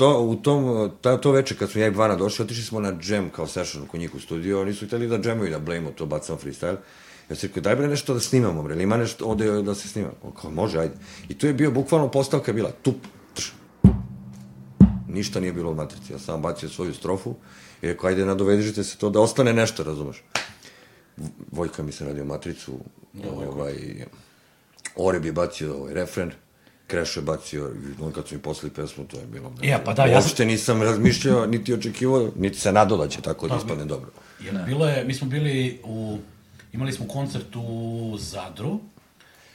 to, 0.00 0.20
u 0.20 0.36
tom, 0.36 0.90
ta, 1.00 1.16
to 1.20 1.30
veče 1.30 1.54
kad 1.56 1.70
smo 1.70 1.80
ja 1.80 1.86
i 1.86 1.90
Bvana 1.90 2.16
došli, 2.16 2.44
otišli 2.44 2.64
smo 2.64 2.80
na 2.80 2.92
džem 2.92 3.30
kao 3.30 3.46
session 3.46 3.86
kod 3.86 4.00
njih 4.00 4.14
u 4.14 4.20
studiju, 4.20 4.60
oni 4.60 4.72
su 4.74 4.86
hteli 4.86 5.08
da 5.08 5.18
džemuju, 5.18 5.50
da 5.50 5.58
blejmo 5.58 5.90
to, 5.90 6.06
bacam 6.06 6.38
freestyle. 6.38 6.76
Ja 7.30 7.36
sam 7.36 7.48
rekao, 7.48 7.62
daj 7.62 7.76
bre 7.76 7.88
nešto 7.88 8.14
da 8.14 8.20
snimamo, 8.20 8.62
bre, 8.62 8.74
ili 8.74 8.82
ima 8.82 8.96
nešto 8.96 9.26
ovde 9.26 9.62
da 9.62 9.74
se 9.74 9.88
snima? 9.88 10.08
On 10.22 10.32
kao, 10.32 10.50
može, 10.50 10.78
ajde. 10.78 10.94
I 11.28 11.38
tu 11.38 11.46
je 11.46 11.54
bio, 11.54 11.70
bukvalno 11.70 12.08
postavka 12.10 12.50
je 12.50 12.54
bila, 12.54 12.70
tup, 12.82 12.96
trš. 13.34 13.52
Ništa 15.08 15.40
nije 15.40 15.52
bilo 15.52 15.70
u 15.70 15.74
matrici, 15.74 16.12
ja 16.12 16.18
sam 16.18 16.42
bacio 16.42 16.68
svoju 16.68 16.94
strofu 16.94 17.34
i 17.82 17.86
rekao, 17.86 18.08
ajde, 18.08 18.24
nadovežite 18.24 18.84
se 18.84 18.96
to 18.96 19.10
da 19.10 19.20
ostane 19.20 19.52
nešto, 19.52 19.84
razumeš? 19.84 20.22
Vojka 21.52 21.82
mi 21.82 21.92
se 21.92 22.04
radio 22.04 22.24
matricu, 22.24 22.78
ovaj, 23.36 23.74
Oreb 24.96 25.24
je 25.24 25.32
bacio 25.32 25.76
ovaj 25.76 25.94
refren, 25.94 26.32
Krešo 26.90 27.20
je 27.20 27.24
bacio, 27.24 27.70
on 28.02 28.12
kad 28.12 28.28
su 28.28 28.34
mi 28.34 28.40
poslali 28.40 28.74
pesmu, 28.74 29.04
to 29.04 29.16
je 29.16 29.26
bilo... 29.26 29.52
Ja, 29.62 29.78
pa 29.84 29.92
da, 29.92 30.04
ja 30.04 30.20
sam- 30.20 30.28
Uopšte 30.28 30.44
nisam 30.44 30.82
razmišljao, 30.82 31.46
niti 31.46 31.74
očekivao, 31.74 32.30
niti 32.36 32.60
se 32.60 32.72
nadao 32.72 32.98
da 32.98 33.08
će 33.08 33.20
tako 33.22 33.48
da 33.48 33.56
ispadne 33.56 33.84
dobro. 33.84 34.10
Jer 34.40 34.54
bilo 34.66 34.86
je, 34.88 35.04
mi 35.04 35.14
smo 35.14 35.28
bili 35.28 35.80
u, 35.84 36.18
imali 36.72 36.92
smo 36.92 37.08
koncert 37.08 37.56
u 37.56 38.16
Zadru, 38.18 38.80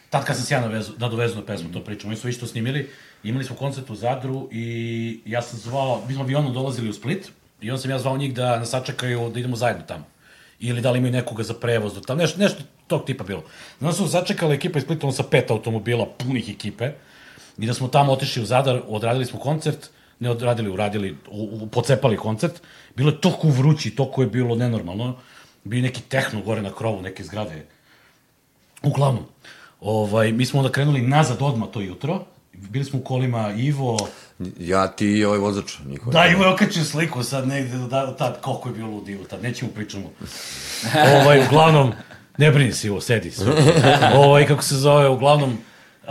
tad 0.10 0.26
kad 0.26 0.36
sam 0.36 0.46
se 0.46 0.54
ja 0.54 0.62
navezu, 0.62 0.94
nadovezao 0.98 1.40
na 1.40 1.46
pesmu, 1.46 1.72
to 1.74 1.84
pričam, 1.84 2.10
oni 2.10 2.18
su 2.18 2.30
isto 2.30 2.48
snimili, 2.48 2.90
imali 3.24 3.46
smo 3.46 3.56
koncert 3.56 3.90
u 3.90 3.96
Zadru 3.96 4.50
i 4.52 5.20
ja 5.26 5.42
sam 5.42 5.60
zvao, 5.60 6.04
mi 6.08 6.14
smo 6.14 6.24
avionom 6.24 6.54
dolazili 6.54 6.90
u 6.90 6.94
Split 6.94 7.32
i 7.62 7.72
onda 7.72 7.82
sam 7.82 7.92
ja 7.92 8.00
zvao 8.00 8.18
njih 8.18 8.34
da 8.34 8.60
nas 8.60 8.70
sačekaju 8.70 9.30
da 9.30 9.40
idemo 9.40 9.56
zajedno 9.56 9.84
tamo. 9.88 10.06
Ili 10.60 10.82
da 10.82 10.92
li 10.92 10.98
imaju 10.98 11.14
nekoga 11.14 11.44
za 11.44 11.54
prevoz 11.54 11.94
do 11.94 12.00
tamo, 12.00 12.22
nešto, 12.22 12.40
nešto 12.40 12.64
tog 12.88 13.06
tipa 13.06 13.24
bilo. 13.24 13.44
Onda 13.82 13.94
su 13.94 14.08
sačekala 14.08 14.54
ekipa 14.54 14.80
iz 14.80 14.84
Splita, 14.84 15.08
ono 15.08 15.14
sa 15.14 15.24
pet 15.24 15.52
automobila, 15.52 16.08
punih 16.18 16.50
ekipe, 16.50 16.92
i 17.58 17.68
da 17.68 17.74
smo 17.74 17.88
tamo 17.88 18.12
otišli 18.12 18.44
u 18.44 18.46
Zadar, 18.46 18.82
odradili 18.88 19.26
smo 19.26 19.40
koncert, 19.40 19.90
ne 20.20 20.30
odradili, 20.30 20.70
uradili, 20.70 21.18
u, 21.32 21.50
u, 21.62 21.68
pocepali 21.68 22.18
koncert, 22.18 22.62
bilo 22.96 23.10
je 23.10 23.22
toliko 23.22 23.48
vrući, 23.48 23.96
toliko 23.96 24.22
je 24.22 24.28
bilo 24.28 24.56
nenormalno, 24.56 25.16
bio 25.64 25.82
neki 25.82 26.02
tehno 26.02 26.42
gore 26.42 26.62
na 26.62 26.74
krovu 26.74 27.02
neke 27.02 27.24
zgrade. 27.24 27.66
Uglavnom, 28.84 29.24
ovaj, 29.82 30.32
mi 30.32 30.46
smo 30.46 30.60
onda 30.60 30.72
krenuli 30.72 31.02
nazad 31.02 31.42
odmah 31.42 31.70
to 31.70 31.82
jutro, 31.82 32.26
bili 32.54 32.86
smo 32.86 33.00
u 33.00 33.04
kolima 33.04 33.54
Ivo, 33.58 33.98
Ja, 34.60 34.88
ti 34.88 35.08
i 35.08 35.26
ovaj 35.26 35.40
vozač, 35.40 35.78
niko. 35.86 36.12
Da, 36.12 36.26
Ivo 36.28 36.44
je 36.44 36.54
okačio 36.54 36.84
sliku 36.84 37.24
sad 37.24 37.48
negde, 37.48 37.78
da, 37.78 38.16
tad, 38.16 38.42
koliko 38.42 38.70
je 38.70 38.76
bilo 38.76 38.90
lud 38.90 39.10
Ivo, 39.10 39.24
tad, 39.24 39.44
nećemo 39.44 39.72
pričamo. 39.72 40.12
ovaj, 41.22 41.46
uglavnom, 41.48 41.94
ne 42.38 42.52
brini 42.52 42.72
se 42.72 42.88
Ivo, 42.88 43.02
sedi 43.02 43.32
se. 43.32 43.46
ovaj, 44.24 44.48
kako 44.48 44.64
se 44.64 44.76
zove, 44.76 45.10
uglavnom, 45.10 45.58
uh, 46.04 46.10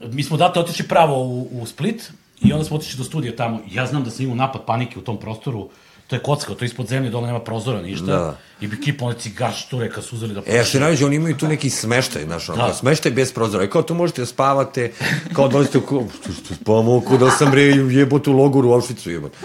mi 0.00 0.22
smo 0.22 0.36
date 0.36 0.60
otišli 0.60 0.88
pravo 0.88 1.22
u, 1.24 1.48
u 1.60 1.66
Split 1.66 2.10
i 2.42 2.52
onda 2.52 2.64
smo 2.64 2.76
otišli 2.76 2.98
do 2.98 3.04
studija 3.04 3.36
tamo. 3.36 3.60
Ja 3.70 3.86
znam 3.86 4.04
da 4.04 4.10
sam 4.10 4.24
imao 4.24 4.36
napad 4.36 4.64
panike 4.66 4.98
u 4.98 5.02
tom 5.02 5.16
prostoru, 5.16 5.68
to 6.06 6.16
je 6.16 6.20
kocka, 6.20 6.54
to 6.54 6.64
je 6.64 6.66
ispod 6.66 6.86
zemlje, 6.86 7.10
dole 7.10 7.26
nema 7.26 7.40
prozora, 7.40 7.82
ništa. 7.82 8.06
Da. 8.06 8.36
I 8.60 8.66
bi 8.66 8.80
kipa 8.80 9.04
one 9.04 9.14
šture 9.56 9.90
kad 9.90 10.04
su 10.04 10.16
uzeli 10.16 10.34
da 10.34 10.40
E, 10.46 10.56
ja 10.56 10.64
se 10.64 10.80
najveće, 10.80 11.06
oni 11.06 11.16
imaju 11.16 11.36
tu 11.36 11.48
neki 11.48 11.70
smeštaj, 11.70 12.24
znaš, 12.24 12.48
ono, 12.48 12.62
Da. 12.62 12.68
da. 12.68 12.74
smeštaj 12.74 13.12
bez 13.12 13.32
prozora. 13.32 13.64
I 13.64 13.70
kao 13.70 13.82
tu 13.82 13.94
možete 13.94 14.22
da 14.22 14.26
spavate, 14.26 14.92
kao 15.32 15.48
dolazite 15.48 15.78
u 15.78 15.80
ko, 15.80 16.04
što 16.20 16.32
što 16.32 16.54
spavamo, 16.54 17.00
ko 17.00 17.16
da 17.16 17.30
sam 17.30 17.50
bre 17.50 17.62
jebote 17.62 18.30
u 18.30 18.32
logoru 18.32 18.68
u 18.70 18.72
Auschwitzu 18.72 19.10
jebote. 19.10 19.36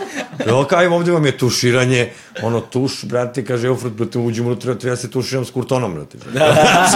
Evo 0.46 0.64
kaj, 0.64 0.88
ovde 0.88 1.12
vam 1.12 1.26
je 1.26 1.38
tuširanje, 1.38 2.10
ono 2.44 2.60
tuš, 2.60 3.04
brate, 3.04 3.46
kaže 3.46 3.68
Eufrat, 3.68 3.94
brate, 3.94 4.20
uđemo 4.20 4.48
unutra, 4.48 4.76
treba 4.76 4.96
se 4.96 5.10
tuširam 5.10 5.46
s 5.46 5.52
kurtonom, 5.52 5.94
brate. 5.96 6.18
Da. 6.34 6.88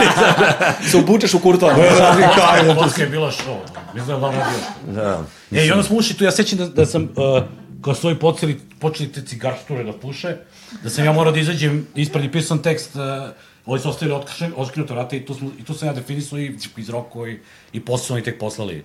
Se 0.92 0.98
obučeš 0.98 1.34
u 1.34 1.40
kurton. 1.40 1.70
Kaj, 2.36 2.76
kocka 2.80 3.02
je 3.02 3.10
bila 3.10 3.32
show. 3.32 3.58
Mislim 3.94 4.08
da 4.08 4.14
je 4.14 4.20
dobro 4.20 4.40
radio. 4.40 5.04
da. 5.04 5.24
E, 5.52 5.66
i 5.66 5.72
onda 5.72 5.84
smo 5.84 5.98
ušli 5.98 6.16
tu, 6.16 6.24
ja 6.24 6.32
sećam 6.32 6.58
da, 6.60 6.68
da 6.68 6.86
sam, 6.86 7.04
uh, 7.04 7.44
kao 7.86 7.94
svoji 7.96 8.16
počeli, 8.20 8.60
počeli 8.80 9.12
te 9.12 9.22
cigaršture 9.22 9.84
da 9.84 9.94
puše, 9.94 10.38
da 10.84 10.90
sam 10.90 11.06
ja 11.06 11.12
morao 11.14 11.34
da 11.34 11.40
izađem 11.40 11.88
ispred 11.96 12.26
i 12.26 12.32
pisan 12.32 12.62
tekst, 12.62 12.96
uh, 12.96 13.02
ovi 13.66 13.80
su 13.80 13.90
ostavili 13.90 14.18
otkršen, 14.18 14.54
otkrinuto 14.58 14.96
rate 14.96 15.18
i 15.18 15.26
tu, 15.26 15.34
smo, 15.34 15.52
i 15.60 15.64
tu 15.64 15.74
sam 15.74 15.88
ja 15.88 15.94
definisao 15.94 16.40
i 16.40 16.56
izroko 16.78 17.28
i, 17.28 17.40
i 17.74 17.80
posao 17.80 18.18
i 18.18 18.24
tek 18.24 18.40
poslali. 18.40 18.84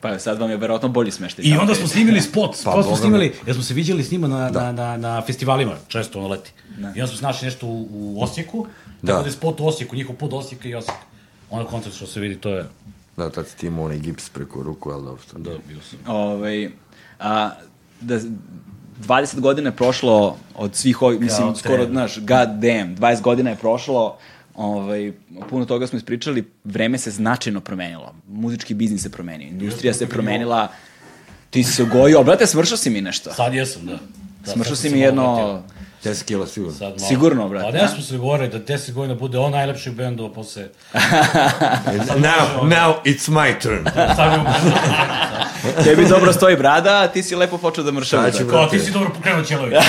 Pa 0.00 0.18
sad 0.18 0.38
vam 0.38 0.50
je 0.50 0.56
verovatno 0.56 0.88
bolji 0.88 1.10
smeštaj. 1.10 1.44
I 1.44 1.56
onda 1.56 1.74
smo 1.74 1.88
snimili 1.88 2.20
spot, 2.20 2.56
spot 2.56 2.74
Pa, 2.74 2.82
smo 2.82 2.90
boga 2.90 3.00
snimili, 3.00 3.32
jer 3.46 3.54
smo 3.54 3.64
se 3.64 3.74
viđali 3.74 4.04
s 4.04 4.10
njima 4.10 4.28
na, 4.28 4.50
na, 4.50 4.72
na, 4.72 4.96
na 4.96 5.22
festivalima, 5.26 5.74
često 5.88 6.18
ono 6.18 6.28
leti. 6.28 6.52
I 6.78 7.00
onda 7.00 7.06
smo 7.06 7.16
se 7.16 7.22
našli 7.22 7.46
nešto 7.46 7.66
u, 7.66 7.88
u 7.90 8.22
Osijeku, 8.22 8.66
Da. 9.02 9.12
tako 9.12 9.22
da 9.22 9.28
je 9.28 9.32
spot 9.32 9.60
u 9.60 9.66
Osijeku, 9.66 9.96
njihov 9.96 10.16
do 10.28 10.36
Osijeka 10.36 10.68
i 10.68 10.74
Osijek. 10.74 10.98
Ono 11.50 11.64
koncert 11.66 11.96
što 11.96 12.06
se 12.06 12.20
vidi, 12.20 12.36
to 12.36 12.50
je, 12.50 12.64
Da, 13.16 13.30
tad 13.30 13.48
si 13.48 13.56
ti 13.56 13.66
imao 13.66 13.84
onaj 13.84 13.98
gips 13.98 14.28
preko 14.28 14.62
ruku, 14.62 14.90
ali 14.90 15.04
dobro 15.04 15.22
da, 15.36 15.50
bio 15.68 15.78
sam. 15.82 15.98
Ovaj, 16.06 16.70
a, 17.18 17.50
da, 18.00 18.20
20 19.06 19.40
godina 19.40 19.68
je 19.68 19.76
prošlo 19.76 20.36
od 20.54 20.74
svih 20.74 21.02
ovih, 21.02 21.20
mislim, 21.20 21.46
Kao 21.46 21.56
skoro, 21.56 21.76
tren. 21.76 21.90
znaš, 21.90 22.18
god 22.18 22.48
damn, 22.48 22.96
20 22.96 23.20
godina 23.20 23.50
je 23.50 23.56
prošlo, 23.56 24.18
ovaj, 24.54 25.12
puno 25.50 25.64
toga 25.64 25.86
smo 25.86 25.96
ispričali, 25.96 26.50
vreme 26.64 26.98
se 26.98 27.10
značajno 27.10 27.60
promenilo. 27.60 28.14
Muzički 28.28 28.74
biznis 28.74 29.02
se 29.02 29.10
promenio, 29.10 29.48
industrija 29.48 29.94
se 29.94 30.06
promenila, 30.08 30.68
ti 31.50 31.64
si 31.64 31.72
se 31.72 31.82
ugojio, 31.82 32.22
brate, 32.22 32.46
smršao 32.46 32.76
si 32.76 32.90
mi 32.90 33.00
nešto. 33.00 33.32
Sad 33.34 33.54
jesam, 33.54 33.86
da. 33.86 33.98
da 34.44 34.52
Smršao 34.52 34.76
si 34.76 34.90
mi 34.90 35.00
jedno... 35.00 35.34
vratio. 35.34 35.62
10 36.04 36.24
kila 36.24 36.46
sigurno. 36.46 36.74
Sad 36.78 36.88
malo. 36.88 36.98
Sigurno, 37.08 37.48
brate, 37.48 37.72
Pa 37.72 37.78
a? 37.78 37.82
ne 37.82 37.88
smo 37.88 38.02
se 38.02 38.16
govorili 38.16 38.48
da 38.48 38.60
10 38.60 38.92
godina 38.92 39.14
bude 39.14 39.38
on 39.38 39.52
najlepših 39.52 39.92
bendova 39.92 40.32
posle... 40.32 40.62
Now, 42.18 42.68
now 42.68 43.02
it's 43.04 43.28
my 43.28 43.60
turn. 43.60 43.84
Tebi 45.84 46.08
dobro 46.08 46.32
stoji 46.32 46.56
brada, 46.56 47.00
a 47.02 47.08
ti 47.08 47.22
si 47.22 47.36
lepo 47.36 47.58
počeo 47.58 47.84
da 47.84 47.92
mršaviš. 47.92 48.36
Ću, 48.36 48.44
brate. 48.44 48.58
Kao, 48.58 48.66
ti 48.66 48.78
si 48.78 48.90
dobro 48.90 49.10
pokrenuo 49.14 49.44
Ćelović. 49.44 49.74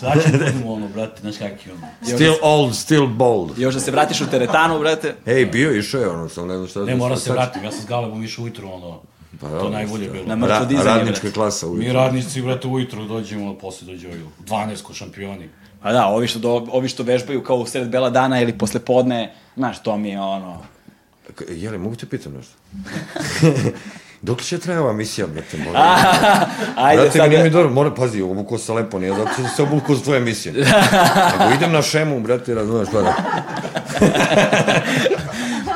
Sad 0.00 0.22
ćemo 0.22 0.38
da 0.38 0.44
budemo 0.44 0.72
ono, 0.72 0.88
brate, 0.88 1.20
znaš 1.20 1.36
kak 1.36 1.66
je 1.66 1.72
ono. 1.72 1.86
Still 2.14 2.34
old, 2.42 2.74
still 2.74 3.06
bold. 3.06 3.58
Još 3.58 3.74
da 3.74 3.80
se 3.80 3.90
vratiš 3.90 4.20
u 4.20 4.26
teretanu, 4.26 4.78
brate. 4.78 5.14
Ej, 5.26 5.46
bio, 5.46 5.76
išao 5.76 6.00
je 6.00 6.08
ono, 6.08 6.28
sam 6.28 6.48
ne 6.48 6.56
znam 6.56 6.68
šta... 6.68 6.80
Ne, 6.80 6.96
mora 6.96 7.16
se 7.16 7.32
vratim, 7.32 7.64
ja 7.64 7.70
sam 7.72 7.80
s 7.80 7.86
Galebom 7.86 8.24
išao 8.24 8.42
ujutru, 8.42 8.72
ono, 8.72 9.00
Pa, 9.40 9.48
to 9.48 9.70
najbolje 9.70 10.08
bilo. 10.08 10.24
Na 10.26 10.36
mrtvo 10.36 10.64
dizanje, 10.66 10.98
radnička 10.98 11.30
klasa 11.30 11.66
Mi 11.66 11.72
uvijek. 11.72 11.92
radnici, 11.92 12.42
brate, 12.42 12.68
ujutru 12.68 13.04
dođemo, 13.04 13.54
posle 13.54 13.86
dođe 13.86 14.08
ovi 14.08 14.20
12 14.46 14.82
ko 14.82 14.94
šampioni. 14.94 15.48
A 15.82 15.92
da, 15.92 16.06
ovi 16.06 16.26
što, 16.26 16.38
do, 16.38 16.66
ovi 16.72 16.88
što 16.88 17.02
vežbaju 17.02 17.42
kao 17.42 17.56
u 17.56 17.66
sred 17.66 17.88
bela 17.88 18.10
dana 18.10 18.40
ili 18.40 18.58
posle 18.58 18.80
podne, 18.80 19.34
znaš, 19.56 19.82
to 19.82 19.96
mi 19.96 20.08
je 20.08 20.20
ono... 20.20 20.62
Jele, 21.50 21.78
mogu 21.78 21.96
te 21.96 22.06
pitam 22.06 22.32
nešto? 22.32 22.54
Dok 24.22 24.42
će 24.42 24.58
traje 24.58 24.80
ova 24.80 24.92
misija, 24.92 25.26
brate, 25.26 25.56
moram. 25.58 25.82
Ajde, 26.76 27.02
Brate, 27.02 27.18
sad... 27.18 27.30
mi 27.30 27.36
nije 27.36 27.50
dobro, 27.50 27.70
mora, 27.70 27.90
pazi, 27.90 28.22
obuko 28.22 28.58
se 28.58 28.72
lepo, 28.72 28.98
nije 28.98 29.14
zato 29.14 29.30
što 29.32 29.48
se 29.48 29.62
obuko 29.62 29.94
za 29.94 30.02
tvoje 30.02 30.18
emisije. 30.18 30.52
Nego 31.32 31.54
idem 31.56 31.72
na 31.72 31.82
šemu, 31.82 32.20
brate, 32.20 32.54
razumeš, 32.54 32.88
pa 32.92 33.00
da. 33.00 33.14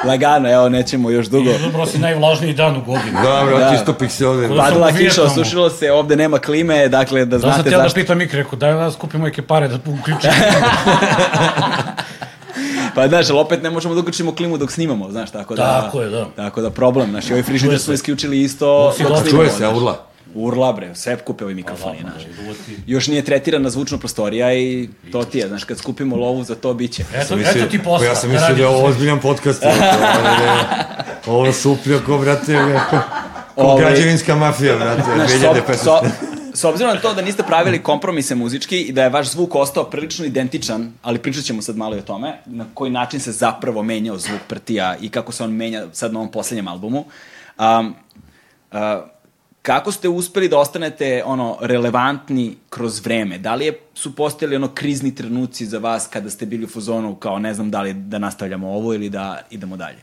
Lagano, 0.05 0.51
evo, 0.51 0.69
nećemo 0.69 1.11
još 1.11 1.27
dugo. 1.27 1.51
I 1.51 1.59
dobro 1.61 1.87
si 1.87 1.99
najvlažniji 1.99 2.55
dan 2.55 2.77
u 2.77 2.83
godini. 2.83 3.13
Da, 3.13 3.43
brate, 3.47 3.65
Da. 3.65 3.75
istopih 3.75 4.13
se 4.13 4.27
ovde. 4.27 4.49
Pa- 4.49 4.55
Padala 4.55 4.87
sam 4.87 4.95
u 4.95 4.99
kiša, 4.99 5.23
osušilo 5.23 5.71
se, 5.71 5.93
ovde 5.93 6.17
nema 6.17 6.39
klime, 6.39 6.89
dakle, 6.89 7.21
da 7.21 7.27
Da 7.29 7.41
sam 7.41 7.49
znate 7.49 7.61
htio 7.61 7.79
da 7.79 7.83
zašto. 7.83 7.95
pitam 7.95 8.19
Mik, 8.19 8.35
rekao, 8.35 8.59
daj 8.59 8.73
da 8.75 8.91
skupimo 8.91 9.25
neke 9.25 9.43
pare 9.43 9.69
da 9.69 9.75
uključimo. 9.77 10.33
Pa, 12.97 13.09
znaš, 13.09 13.31
ali 13.31 13.39
opet 13.39 13.63
ne 13.63 13.71
možemo 13.71 13.95
da 13.95 14.01
uključimo 14.01 14.35
klimu 14.35 14.59
dok 14.59 14.73
snimamo, 14.73 15.11
znaš, 15.11 15.31
tako 15.31 15.55
da... 15.55 15.81
Tako 15.83 16.01
je, 16.01 16.09
da. 16.11 16.27
Tako 16.37 16.61
da 16.61 16.71
problem, 16.71 17.11
znaš, 17.11 17.27
i 17.27 17.33
ovaj 17.33 17.43
frižider 17.43 17.79
smo 17.79 17.95
isključili 17.95 18.43
isto 18.43 18.93
si 18.93 19.03
dok 19.03 19.09
dobro. 19.11 19.23
snimamo. 19.23 19.45
Čuje 19.45 19.59
se, 19.59 19.69
urla. 19.69 20.07
Urla, 20.35 20.73
bre, 20.73 20.95
sve 20.95 21.17
kupe 21.17 21.45
ovi 21.45 21.55
mikrofoni, 21.55 21.99
znaš. 22.01 22.23
Uvoti. 22.43 22.77
Još 22.87 23.07
nije 23.09 23.25
tretirana 23.25 23.71
zvučna 23.71 23.99
prostorija 23.99 24.55
i 24.55 24.89
to 25.13 25.25
ti 25.25 25.39
je, 25.39 25.49
znaš, 25.49 25.65
kad 25.65 25.79
skupimo 25.79 26.17
lovu 26.17 26.45
za 26.45 26.55
to, 26.55 26.75
bit 26.75 26.93
će. 26.93 27.05
Eto, 27.15 27.37
Mislio- 27.37 27.51
eto 27.57 27.71
ti 27.71 27.79
posla. 27.79 27.99
Pa 27.99 28.05
ja 28.05 28.15
sam 28.15 28.29
da 28.29 28.35
mislio 28.35 28.55
da 28.57 28.63
je 28.63 28.69
ovo 28.69 28.85
ozbiljan 28.85 29.21
podcast. 29.21 29.63
ovo 29.63 29.75
je- 29.75 30.67
Ovo 31.27 31.53
suplja 31.53 31.99
ko, 31.99 32.19
brate, 32.19 32.59
ko, 32.91 32.99
Ovaj- 33.57 33.81
građevinska 33.81 34.35
mafija, 34.37 34.77
brate, 34.77 35.03
Znaš, 35.15 35.31
2015. 35.33 36.36
s, 36.57 36.65
obzirom 36.65 36.95
na 36.95 37.01
to 37.01 37.15
da 37.15 37.23
niste 37.23 37.43
pravili 37.43 37.83
kompromise 37.83 38.35
muzički 38.35 38.81
i 38.81 38.93
da 38.93 39.03
je 39.03 39.09
vaš 39.09 39.31
zvuk 39.31 39.55
ostao 39.55 39.85
prilično 39.85 40.25
identičan, 40.25 40.93
ali 41.03 41.19
pričat 41.19 41.45
ćemo 41.45 41.63
sad 41.63 41.77
malo 41.77 41.97
i 41.97 41.99
o 41.99 42.03
tome, 42.03 42.39
na 42.47 42.65
koji 42.75 42.91
način 42.91 43.21
se 43.21 43.33
zapravo 43.33 43.83
menjao 43.83 44.19
zvuk 44.19 44.41
Prtija 44.49 44.97
i 45.01 45.09
kako 45.09 45.33
se 45.33 45.45
on 45.45 45.53
menja 45.53 45.87
sad 45.93 46.13
na 46.13 46.19
ovom 46.19 46.31
poslednjem 46.33 46.69
albumu. 46.69 47.05
Um, 47.59 47.95
uh, 48.73 48.79
kako 49.63 49.93
ste 49.93 50.09
uspeli 50.09 50.49
da 50.49 50.59
ostanete 50.59 51.23
ono 51.25 51.59
relevantni 51.61 52.57
kroz 52.71 53.01
vreme? 53.05 53.39
Da 53.39 53.55
li 53.55 53.67
je, 53.67 53.81
su 53.95 54.15
postojali 54.17 54.57
ono 54.57 54.69
krizni 54.75 55.15
trenuci 55.15 55.67
za 55.67 55.79
vas 55.79 56.07
kada 56.07 56.31
ste 56.31 56.47
bili 56.47 56.65
u 56.65 56.69
fazonu 56.69 57.15
kao 57.15 57.39
ne 57.39 57.55
znam 57.55 57.71
da 57.71 57.83
li 57.83 57.93
da 57.93 58.19
nastavljamo 58.19 58.69
ovo 58.69 58.95
ili 58.95 59.09
da 59.09 59.43
idemo 59.51 59.77
dalje? 59.77 59.99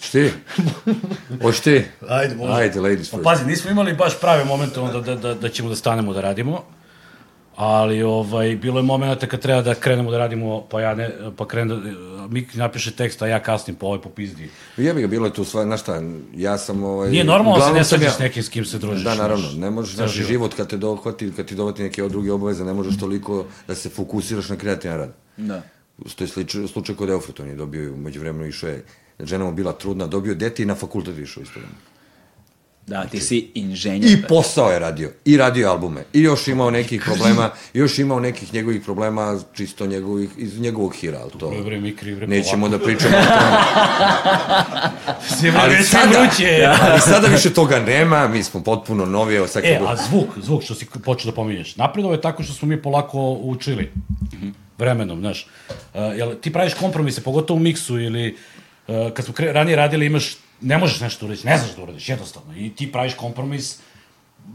Šti? 0.00 0.30
Ti? 1.64 1.84
Ajde, 2.08 2.34
može. 2.34 2.52
Ajde, 2.52 2.80
ladies 2.80 3.10
Pa 3.10 3.16
first. 3.16 3.24
pazi, 3.24 3.46
nismo 3.46 3.70
imali 3.70 3.92
baš 3.94 4.20
prave 4.20 4.44
momente 4.44 4.80
onda 4.80 5.00
da, 5.00 5.14
da, 5.14 5.34
da 5.34 5.48
ćemo 5.48 5.68
da 5.68 5.76
stanemo 5.76 6.12
da 6.12 6.20
radimo. 6.20 6.62
Ali 7.56 8.02
ovaj, 8.02 8.56
bilo 8.56 8.78
je 8.78 8.82
momenta 8.82 9.26
kad 9.26 9.40
treba 9.40 9.62
da 9.62 9.74
krenemo 9.74 10.10
da 10.10 10.18
radimo, 10.18 10.66
pa 10.70 10.80
ja 10.80 10.94
ne, 10.94 11.10
pa 11.36 11.48
krenem 11.48 11.68
da, 11.68 11.90
Mik 12.28 12.54
napiše 12.54 12.90
tekst, 12.90 13.22
a 13.22 13.26
ja 13.26 13.42
kasnim 13.42 13.76
po 13.76 13.86
ovaj 13.86 14.00
popizdi. 14.00 14.50
Jebi 14.76 15.00
ga, 15.00 15.06
bilo 15.06 15.26
je 15.26 15.32
tu 15.32 15.44
sva, 15.44 15.64
znaš 15.64 15.80
šta, 15.80 16.02
ja 16.34 16.58
sam... 16.58 16.84
Ovaj, 16.84 17.10
Nije 17.10 17.24
normalno 17.24 17.58
da 17.58 17.66
se 17.66 17.72
ne 17.72 17.84
svađaš 17.84 18.12
ja- 18.12 18.24
nekim 18.24 18.42
s 18.42 18.48
kim 18.48 18.64
se 18.64 18.78
družiš. 18.78 19.04
Da, 19.04 19.14
naravno, 19.14 19.48
ne 19.56 19.70
možeš, 19.70 19.94
znaš, 19.94 20.10
život. 20.10 20.28
život 20.28 20.54
kad 20.54 20.68
te 20.68 20.76
dohvati, 20.76 21.32
kad 21.36 21.46
ti 21.46 21.54
dohvati 21.54 21.82
neke 21.82 22.04
od 22.04 22.10
druge 22.10 22.32
obaveze, 22.32 22.64
ne 22.64 22.72
možeš 22.72 22.98
toliko 22.98 23.44
da 23.68 23.74
se 23.74 23.88
fokusiraš 23.88 24.48
na 24.48 24.56
kreativan 24.56 24.98
rad. 24.98 25.12
Da. 25.36 25.62
To 26.16 26.24
je 26.24 26.28
slič, 26.28 26.56
slučaj 26.72 26.94
kod 26.94 27.10
Eufrat, 27.10 27.40
on 27.40 27.48
je 27.48 27.54
dobio, 27.54 27.92
umeđu 27.94 28.20
vremenu 28.20 28.46
išao 28.46 28.68
je, 28.70 28.84
žena 29.24 29.44
mu 29.44 29.52
bila 29.52 29.72
trudna, 29.72 30.06
dobio 30.06 30.34
dete 30.34 30.62
i 30.62 30.66
na 30.66 30.74
fakultet 30.74 31.18
išao 31.18 31.42
isto 31.42 31.60
vreme. 31.60 31.74
Da, 32.86 33.04
ti 33.04 33.20
si 33.20 33.50
inženjer. 33.54 34.18
I 34.18 34.22
posao 34.28 34.70
je 34.70 34.78
radio, 34.78 35.10
i 35.24 35.36
radio 35.36 35.70
albume, 35.70 36.04
i 36.12 36.20
još 36.20 36.48
imao 36.48 36.70
nekih 36.70 37.02
problema, 37.04 37.50
još 37.74 37.98
imao 37.98 38.20
nekih 38.20 38.54
njegovih 38.54 38.82
problema, 38.82 39.38
čisto 39.54 39.86
njegovih, 39.86 40.30
iz 40.36 40.60
njegovog 40.60 40.94
hira, 40.94 41.18
ali 41.22 41.30
to... 41.30 41.38
Dobro, 41.38 41.64
bre, 41.64 41.80
Mikri, 41.80 42.14
bre, 42.14 42.26
Nećemo 42.26 42.68
da 42.68 42.78
pričamo 42.78 43.16
o 43.16 43.20
tome. 43.20 43.58
Se 45.40 45.52
Ali 45.56 45.84
sada- 45.84 46.20
vruće. 46.22 46.66
Ali 46.90 47.00
sada 47.00 47.26
više 47.26 47.54
toga 47.54 47.78
nema, 47.78 48.28
mi 48.28 48.42
smo 48.42 48.62
potpuno 48.62 49.06
novi, 49.06 49.34
evo 49.34 49.46
sad 49.46 49.64
E, 49.64 49.80
a 49.86 49.96
zvuk, 49.96 50.28
zvuk 50.36 50.62
što 50.62 50.74
si 50.74 50.86
počeo 51.04 51.30
da 51.30 51.34
pominješ. 51.34 51.76
Napredovo 51.76 52.14
je 52.14 52.20
tako 52.20 52.42
što 52.42 52.52
smo 52.52 52.68
mi 52.68 52.82
polako 52.82 53.32
učili. 53.32 53.92
Vremenom, 54.78 55.20
znaš. 55.20 55.46
Uh, 55.68 56.00
jel, 56.16 56.34
ti 56.34 56.52
praviš 56.52 56.74
kompromise, 56.74 57.20
pogotovo 57.22 57.56
u 57.56 57.62
miksu 57.62 58.00
ili 58.00 58.36
kad 59.14 59.24
smo 59.24 59.34
kre, 59.34 59.52
ranije 59.52 59.76
radili 59.76 60.06
imaš, 60.06 60.36
ne 60.60 60.78
možeš 60.78 61.00
nešto 61.00 61.26
uradiš, 61.26 61.44
ne 61.44 61.58
znaš 61.58 61.76
da 61.76 61.82
uradiš, 61.82 62.08
jednostavno. 62.08 62.56
I 62.56 62.70
ti 62.70 62.92
praviš 62.92 63.14
kompromis, 63.14 63.78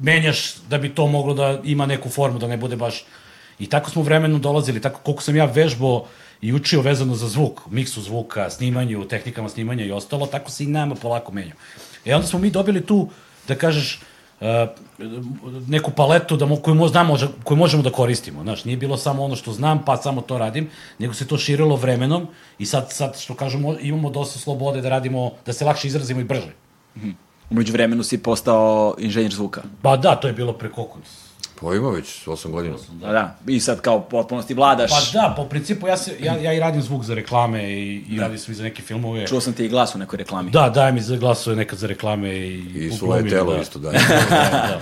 menjaš 0.02 0.56
da 0.70 0.78
bi 0.78 0.96
to 0.96 1.08
moglo 1.08 1.34
da 1.34 1.60
ima 1.64 1.86
neku 1.86 2.10
formu, 2.10 2.40
da 2.40 2.48
ne 2.48 2.58
bude 2.58 2.76
baš... 2.76 3.06
I 3.60 3.70
tako 3.70 3.90
smo 3.90 4.02
vremenom 4.04 4.42
dolazili, 4.42 4.82
tako 4.82 5.00
koliko 5.00 5.24
sam 5.24 5.36
ja 5.36 5.46
vežbao 5.46 6.06
i 6.42 6.54
učio 6.54 6.82
vezano 6.82 7.16
za 7.16 7.28
zvuk, 7.28 7.62
miksu 7.72 8.02
zvuka, 8.02 8.50
snimanju, 8.50 9.06
tehnikama 9.08 9.50
snimanja 9.50 9.86
i 9.86 9.92
ostalo, 9.92 10.28
tako 10.28 10.52
se 10.52 10.64
i 10.64 10.68
nama 10.68 10.96
polako 10.96 11.32
menja. 11.32 11.54
E 12.06 12.16
onda 12.16 12.28
smo 12.28 12.40
mi 12.40 12.52
dobili 12.52 12.86
tu, 12.86 13.10
da 13.48 13.56
kažeš, 13.56 14.00
neku 15.68 15.92
paletu 15.92 16.38
da 16.38 16.46
mo, 16.46 16.56
koju, 16.56 16.76
mo, 16.76 16.88
znamo, 16.88 17.18
koju 17.44 17.58
možemo 17.58 17.84
da 17.84 17.90
koristimo. 17.90 18.44
Znaš, 18.44 18.66
nije 18.66 18.78
bilo 18.78 18.98
samo 18.98 19.24
ono 19.24 19.36
što 19.36 19.54
znam, 19.54 19.86
pa 19.86 19.98
samo 19.98 20.22
to 20.22 20.38
radim, 20.38 20.70
nego 21.00 21.14
se 21.14 21.28
to 21.28 21.38
širilo 21.38 21.76
vremenom 21.76 22.28
i 22.58 22.66
sad, 22.66 22.92
sad 22.92 23.20
što 23.20 23.36
kažemo, 23.36 23.76
imamo 23.82 24.10
dosta 24.10 24.40
slobode 24.40 24.82
da 24.82 24.90
radimo, 24.90 25.32
da 25.46 25.54
se 25.54 25.66
lakše 25.66 25.88
izrazimo 25.88 26.22
i 26.22 26.24
brže. 26.24 26.54
Umeđu 27.50 27.74
vremenu 27.74 28.04
si 28.04 28.18
postao 28.18 28.96
inženjer 29.00 29.34
zvuka. 29.34 29.64
Pa 29.82 29.98
da, 29.98 30.16
to 30.16 30.28
je 30.28 30.34
bilo 30.34 30.54
pre 30.54 30.70
koliko? 30.70 31.00
Pa 31.62 31.76
ima 31.76 31.90
već 31.90 32.28
8 32.28 32.52
godina. 32.52 32.76
Da. 32.92 33.12
da. 33.12 33.36
I 33.48 33.60
sad 33.60 33.82
kao 33.82 34.02
potpunosti 34.02 34.54
vladaš. 34.54 34.92
Pa 34.92 35.20
da, 35.20 35.34
po 35.38 35.46
principu 35.46 35.88
ja, 35.88 35.98
se, 35.98 36.16
ja, 36.20 36.38
ja 36.38 36.54
i 36.54 36.60
radim 36.60 36.82
zvuk 36.82 37.04
za 37.04 37.14
reklame 37.14 37.64
i, 37.64 38.04
i 38.10 38.20
radim 38.20 38.38
sam 38.38 38.52
i 38.52 38.56
za 38.56 38.64
neke 38.64 38.82
filmove. 38.82 39.28
Čuo 39.28 39.42
sam 39.42 39.54
ti 39.54 39.66
i 39.66 39.70
glas 39.70 39.96
u 39.96 39.98
nekoj 39.98 40.18
reklami. 40.18 40.52
Da, 40.52 40.70
daje 40.70 40.92
mi 40.92 41.02
za 41.02 41.16
glasove 41.16 41.56
nekad 41.56 41.80
za 41.80 41.88
reklame 41.88 42.30
i... 42.30 42.88
I 42.88 42.92
svoje 42.92 43.30
telo 43.30 43.54
da. 43.54 43.62
isto 43.62 43.80
da. 43.86 43.92
da, 43.92 43.98
da. 44.00 44.82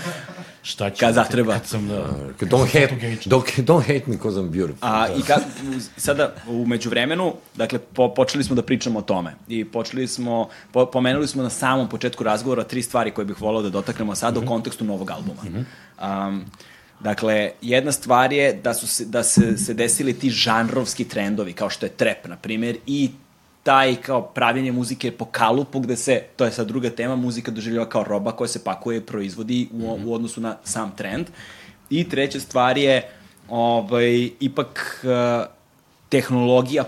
Šta 0.63 0.89
ću? 0.89 0.99
Kad 0.99 1.13
zatreba. 1.13 1.53
Kad 1.53 1.65
sam, 1.65 1.87
da... 1.87 2.09
Don't 2.39 2.65
hate, 2.65 3.17
don't, 3.25 3.63
don't 3.63 3.81
hate 3.81 4.03
me 4.07 4.15
because 4.15 4.39
I'm 4.39 4.49
beautiful. 4.49 4.77
A, 4.81 5.07
i 5.17 5.21
ka, 5.21 5.37
sada, 5.97 6.35
u 6.47 6.65
međuvremenu, 6.65 7.33
dakle, 7.55 7.79
po, 7.79 8.13
počeli 8.13 8.43
smo 8.43 8.55
da 8.55 8.61
pričamo 8.61 8.99
o 8.99 9.01
tome. 9.01 9.35
I 9.47 9.65
počeli 9.65 10.07
smo, 10.07 10.49
po, 10.71 10.85
pomenuli 10.85 11.27
smo 11.27 11.43
na 11.43 11.49
samom 11.49 11.89
početku 11.89 12.23
razgovora 12.23 12.63
tri 12.63 12.81
stvari 12.81 13.11
koje 13.11 13.25
bih 13.25 13.41
volao 13.41 13.61
da 13.61 13.69
dotaknemo 13.69 14.15
sada 14.15 14.39
u 14.39 14.45
kontekstu 14.45 14.85
novog 14.85 15.11
albuma. 15.11 15.41
Um, 15.47 16.45
dakle, 16.99 17.51
jedna 17.61 17.91
stvar 17.91 18.33
je 18.33 18.53
da 18.53 18.73
su 18.73 18.87
se, 18.87 19.05
da 19.05 19.23
se, 19.23 19.57
se 19.57 19.73
desili 19.73 20.13
ti 20.13 20.29
žanrovski 20.29 21.03
trendovi, 21.07 21.53
kao 21.53 21.69
što 21.69 21.85
je 21.85 21.89
trap, 21.89 22.27
na 22.27 22.35
primjer, 22.37 22.77
i 22.87 23.11
taj 23.63 23.95
kao 23.95 24.21
pravljenje 24.21 24.71
muzike 24.71 25.11
po 25.11 25.25
kalupu 25.25 25.79
gde 25.79 25.95
se, 25.95 26.21
to 26.35 26.45
je 26.45 26.51
sad 26.51 26.67
druga 26.67 26.89
tema, 26.89 27.15
muzika 27.15 27.51
doživljava 27.51 27.89
kao 27.89 28.03
roba 28.03 28.31
koja 28.31 28.47
se 28.47 28.63
pakuje 28.63 28.97
i 28.97 29.01
proizvodi 29.01 29.69
u, 29.73 29.97
u 30.05 30.13
odnosu 30.13 30.41
na 30.41 30.57
sam 30.63 30.91
trend. 30.95 31.27
I 31.89 32.09
treća 32.09 32.39
stvar 32.39 32.77
je 32.77 33.09
ovaj, 33.49 34.29
ipak 34.39 35.03
uh, 35.03 35.45
tehnologija, 36.09 36.83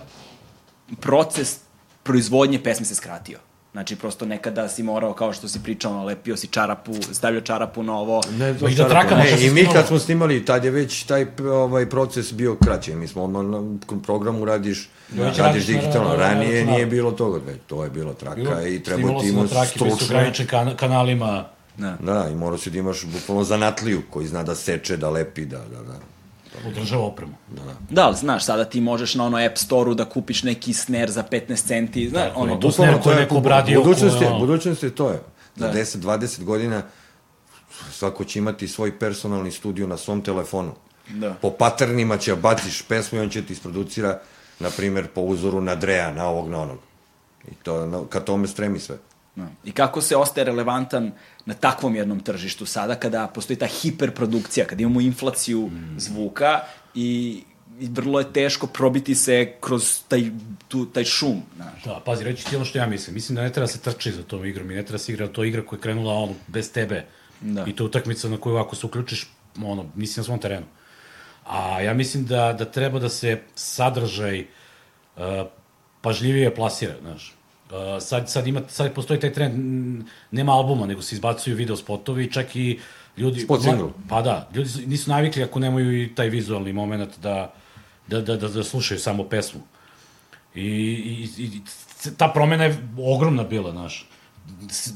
proces 1.01 1.59
proizvodnje 2.03 2.63
pesme 2.63 2.85
se 2.85 2.95
skratio. 2.95 3.39
Znači, 3.71 3.95
prosto 3.95 4.25
nekada 4.25 4.69
si 4.69 4.83
morao, 4.83 5.13
kao 5.13 5.33
što 5.33 5.47
si 5.47 5.63
pričao, 5.63 5.91
ono, 5.91 6.03
lepio 6.03 6.37
si 6.37 6.47
čarapu, 6.47 6.93
stavljao 7.11 7.41
čarapu 7.41 7.83
na 7.83 7.97
ovo. 7.97 8.21
Ne, 8.37 8.53
Ma 8.61 8.69
i 8.69 8.75
da 8.75 8.89
trakamo 8.89 9.23
ne, 9.23 9.45
I 9.45 9.49
mi 9.49 9.67
kad 9.73 9.87
smo 9.87 9.99
snimali, 9.99 10.45
tad 10.45 10.65
je 10.65 10.71
već 10.71 11.03
taj 11.03 11.25
ovaj 11.51 11.89
proces 11.89 12.33
bio 12.33 12.55
kraći. 12.55 12.95
Mi 12.95 13.07
smo 13.07 13.23
odmah 13.23 13.45
na 13.45 13.63
programu 14.03 14.45
radiš, 14.45 14.89
Već 15.09 15.37
radiš 15.37 15.67
na- 15.67 15.73
digitalno. 15.73 16.09
na- 16.09 16.15
Ranije 16.15 16.65
nije 16.65 16.85
bilo 16.85 17.11
toga. 17.11 17.39
Već, 17.47 17.57
to 17.67 17.83
je 17.83 17.89
bila 17.89 18.13
traka 18.13 18.63
i 18.63 18.83
treba 18.83 19.01
Snimalo 19.01 19.19
ti 19.21 19.27
se 19.27 19.33
na 19.33 19.39
imaš 19.39 19.49
traki, 19.51 19.79
bili 19.79 19.91
su 19.91 19.97
stručne... 19.97 20.47
kan 20.47 20.75
kanalima. 20.77 21.45
Da. 21.77 21.97
Da, 21.99 22.27
i 22.31 22.35
morao 22.35 22.57
si 22.57 22.69
da 22.69 22.79
imaš 22.79 23.05
bukvalno 23.05 23.43
zanatliju 23.43 24.01
koji 24.09 24.27
zna 24.27 24.43
da 24.43 24.55
seče, 24.55 24.97
da 24.97 25.09
lepi, 25.09 25.45
da, 25.45 25.57
da, 25.59 25.83
da. 25.83 25.95
Održava 26.67 27.03
opremu. 27.03 27.33
Da, 27.89 28.05
ali 28.05 28.15
znaš, 28.15 28.45
sada 28.45 28.65
ti 28.65 28.81
možeš 28.81 29.15
na 29.15 29.25
ono 29.25 29.37
App 29.37 29.57
Store-u 29.57 29.93
da 29.93 30.05
kupiš 30.05 30.43
neki 30.43 30.73
snare 30.73 31.11
za 31.11 31.23
15 31.23 31.65
centi, 31.65 32.09
znaš, 32.09 32.23
je, 32.23 32.31
ono, 32.35 32.55
to 32.55 32.71
snare 32.71 32.97
koji 33.03 33.15
neko 33.15 33.37
obradio, 33.37 33.83
Budućnost 33.83 34.21
je, 34.21 34.29
budućnost 34.39 34.83
je 34.83 34.89
to 34.89 35.09
je. 35.09 35.21
Za 35.55 35.67
Da. 35.67 35.73
10-20 35.73 36.43
godina 36.43 36.81
svako 37.91 38.23
će 38.23 38.39
imati 38.39 38.67
svoj 38.67 38.99
personalni 38.99 39.51
studio 39.51 39.87
na 39.87 39.97
svom 39.97 40.21
telefonu. 40.21 40.71
Da. 41.09 41.33
Po 41.33 41.49
paternima 41.49 42.17
će 42.17 42.35
baciš 42.35 42.81
pesmu 42.81 43.17
i 43.17 43.21
on 43.21 43.29
će 43.29 43.41
ti 43.41 43.53
isproducira, 43.53 44.19
na 44.65 44.71
primjer, 44.73 45.07
po 45.13 45.21
uzoru 45.21 45.61
na 45.61 45.75
Drea, 45.75 46.11
na 46.13 46.25
ovog, 46.27 46.49
na 46.49 46.61
onog. 46.61 46.79
I 47.51 47.55
to, 47.63 47.85
na, 47.85 48.01
ka 48.09 48.19
tome 48.19 48.47
stremi 48.47 48.79
sve. 48.79 48.97
Da. 49.35 49.47
I 49.63 49.71
kako 49.71 50.01
se 50.01 50.15
ostaje 50.15 50.45
relevantan 50.45 51.11
na 51.45 51.53
takvom 51.53 51.95
jednom 51.95 52.19
tržištu 52.19 52.65
sada 52.65 52.95
kada 52.95 53.27
postoji 53.27 53.59
ta 53.59 53.67
hiperprodukcija, 53.67 54.65
kada 54.65 54.81
imamo 54.81 55.01
inflaciju 55.01 55.69
zvuka 55.97 56.59
i, 56.95 57.43
i 57.79 57.87
vrlo 57.91 58.19
je 58.19 58.33
teško 58.33 58.67
probiti 58.67 59.15
se 59.15 59.53
kroz 59.61 59.99
taj, 60.07 60.31
tu, 60.67 60.85
taj 60.85 61.05
šum. 61.05 61.41
Znaš. 61.55 61.83
Da, 61.83 62.01
pazi, 62.05 62.23
reći 62.23 62.45
ti 62.45 62.55
ono 62.55 62.65
što 62.65 62.77
ja 62.77 62.87
mislim. 62.87 63.13
Mislim 63.13 63.35
da 63.35 63.43
ne 63.43 63.51
treba 63.51 63.67
se 63.67 63.79
trči 63.79 64.11
za 64.11 64.23
tom 64.23 64.45
igrom 64.45 64.71
i 64.71 64.75
ne 64.75 64.83
treba 64.83 64.97
se 64.97 65.13
igra, 65.13 65.27
to 65.27 65.43
je 65.43 65.49
igra 65.49 65.65
koja 65.65 65.77
je 65.77 65.81
krenula 65.81 66.13
ono, 66.13 66.33
bez 66.47 66.71
tebe. 66.71 67.05
Da. 67.41 67.65
I 67.67 67.75
to 67.75 67.83
je 67.83 67.87
utakmica 67.87 68.29
na 68.29 68.37
koju 68.37 68.57
ako 68.57 68.75
se 68.75 68.85
uključiš, 68.85 69.27
ono, 69.63 69.85
nisi 69.95 70.19
na 70.19 70.23
svom 70.23 70.39
terenu. 70.39 70.65
A 71.45 71.81
ja 71.81 71.93
mislim 71.93 72.25
da, 72.25 72.53
da 72.53 72.65
treba 72.65 72.99
da 72.99 73.09
se 73.09 73.41
sadržaj 73.55 74.45
uh, 75.15 75.23
pažljivije 76.01 76.55
plasira, 76.55 76.93
znaš. 77.01 77.33
Uh, 77.65 78.01
sad, 78.01 78.29
sad, 78.29 78.47
ima, 78.47 78.61
sad 78.67 78.93
postoji 78.93 79.19
taj 79.19 79.33
trend, 79.33 80.03
nema 80.31 80.53
albuma, 80.53 80.85
nego 80.85 81.01
se 81.01 81.15
izbacuju 81.15 81.55
video 81.55 81.75
spotovi, 81.75 82.31
čak 82.31 82.55
i 82.55 82.79
ljudi... 83.17 83.39
Spot 83.39 83.61
single. 83.61 83.89
Pa 84.09 84.21
da, 84.21 84.49
ljudi 84.53 84.69
su- 84.69 84.81
nisu 84.87 85.09
navikli 85.09 85.43
ako 85.43 85.59
nemaju 85.59 86.03
i 86.03 86.15
taj 86.15 86.29
vizualni 86.29 86.73
moment 86.73 87.19
da, 87.19 87.53
da, 88.07 88.21
da, 88.21 88.37
da, 88.37 88.47
da 88.47 88.63
slušaju 88.63 88.99
samo 88.99 89.23
pesmu. 89.23 89.61
I, 90.55 90.61
i, 90.61 91.43
i 91.43 91.61
ta 92.17 92.27
promena 92.27 92.63
je 92.63 92.77
ogromna 92.99 93.43
bila, 93.43 93.71
znaš. 93.71 94.09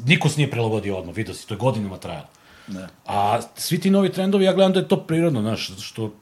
Niko 0.05 0.29
se 0.29 0.37
nije 0.37 0.51
prilagodio 0.51 0.97
odmah, 0.97 1.15
vidio 1.15 1.33
si, 1.33 1.47
to 1.47 1.53
je 1.53 1.57
godinama 1.57 1.97
trajalo. 1.97 2.27
Da. 2.67 2.87
A 3.05 3.39
svi 3.55 3.79
ti 3.79 3.89
novi 3.89 4.11
trendovi, 4.11 4.45
ja 4.45 4.53
gledam 4.53 4.73
da 4.73 4.79
je 4.79 4.87
to 4.87 4.97
prirodno, 4.97 5.41
znaš, 5.41 5.71
što 5.81 6.13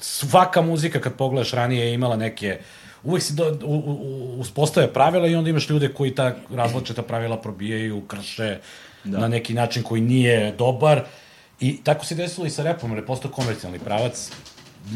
svaka 0.00 0.62
muzika 0.62 1.00
kad 1.00 1.14
pogledaš 1.14 1.50
ranije 1.50 1.86
je 1.86 1.94
imala 1.94 2.16
neke 2.16 2.58
uvek 3.04 3.22
se 3.22 3.32
do, 3.34 3.58
u, 3.64 3.74
u, 3.74 3.92
u- 3.92 4.40
uspostave 4.40 4.92
pravila 4.92 5.28
i 5.28 5.34
onda 5.34 5.50
imaš 5.50 5.70
ljude 5.70 5.88
koji 5.88 6.14
ta 6.14 6.34
različita 6.50 7.02
pravila 7.02 7.36
probijaju, 7.36 8.02
krše 8.06 8.58
da. 9.04 9.18
na 9.18 9.28
neki 9.28 9.54
način 9.54 9.82
koji 9.82 10.02
nije 10.02 10.52
dobar 10.52 11.04
i 11.60 11.84
tako 11.84 12.04
se 12.04 12.14
desilo 12.14 12.46
i 12.46 12.50
sa 12.50 12.62
repom, 12.62 12.90
jer 12.90 12.98
je 12.98 13.06
postao 13.06 13.30
komercijalni 13.30 13.78
pravac 13.78 14.30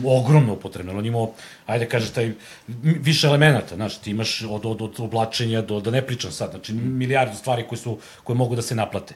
ogromno 0.04 0.52
upotrebno. 0.52 0.98
On 0.98 1.06
imao, 1.06 1.32
ajde 1.66 1.88
kažeš, 1.88 2.10
taj, 2.10 2.32
više 2.82 3.26
elemenata, 3.26 3.74
znaš, 3.74 3.98
ti 3.98 4.10
imaš 4.10 4.42
od, 4.42 4.66
od, 4.66 4.82
od 4.82 5.00
oblačenja 5.00 5.62
do, 5.62 5.80
da 5.80 5.90
ne 5.90 6.06
pričam 6.06 6.30
sad, 6.32 6.50
znači 6.50 6.72
milijardu 6.72 7.36
stvari 7.36 7.64
koje, 7.68 7.78
su, 7.78 7.98
koje 8.24 8.36
mogu 8.36 8.56
da 8.56 8.62
se 8.62 8.74
naplate. 8.74 9.14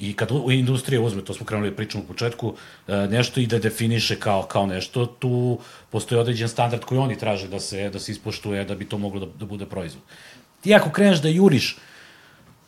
I 0.00 0.12
kad 0.16 0.30
industrija 0.50 1.00
uzme, 1.02 1.22
to 1.24 1.34
smo 1.34 1.46
krenuli 1.46 1.70
da 1.70 1.76
pričamo 1.76 2.04
u 2.04 2.06
početku, 2.06 2.54
e, 2.88 2.96
nešto 2.96 3.40
i 3.40 3.46
da 3.46 3.58
definiše 3.58 4.16
kao, 4.20 4.42
kao 4.42 4.66
nešto, 4.66 5.06
tu 5.06 5.58
postoji 5.90 6.20
određen 6.20 6.48
standard 6.48 6.84
koji 6.84 6.98
oni 6.98 7.18
traže 7.18 7.48
da 7.48 7.60
se, 7.60 7.90
da 7.90 7.98
se 7.98 8.12
ispoštuje 8.12 8.64
da 8.64 8.74
bi 8.74 8.88
to 8.88 8.98
moglo 8.98 9.20
da, 9.20 9.26
da 9.38 9.46
bude 9.46 9.66
proizvod. 9.66 10.02
Ti 10.60 10.74
ako 10.74 10.90
kreneš 10.90 11.22
da 11.22 11.28
juriš 11.28 11.76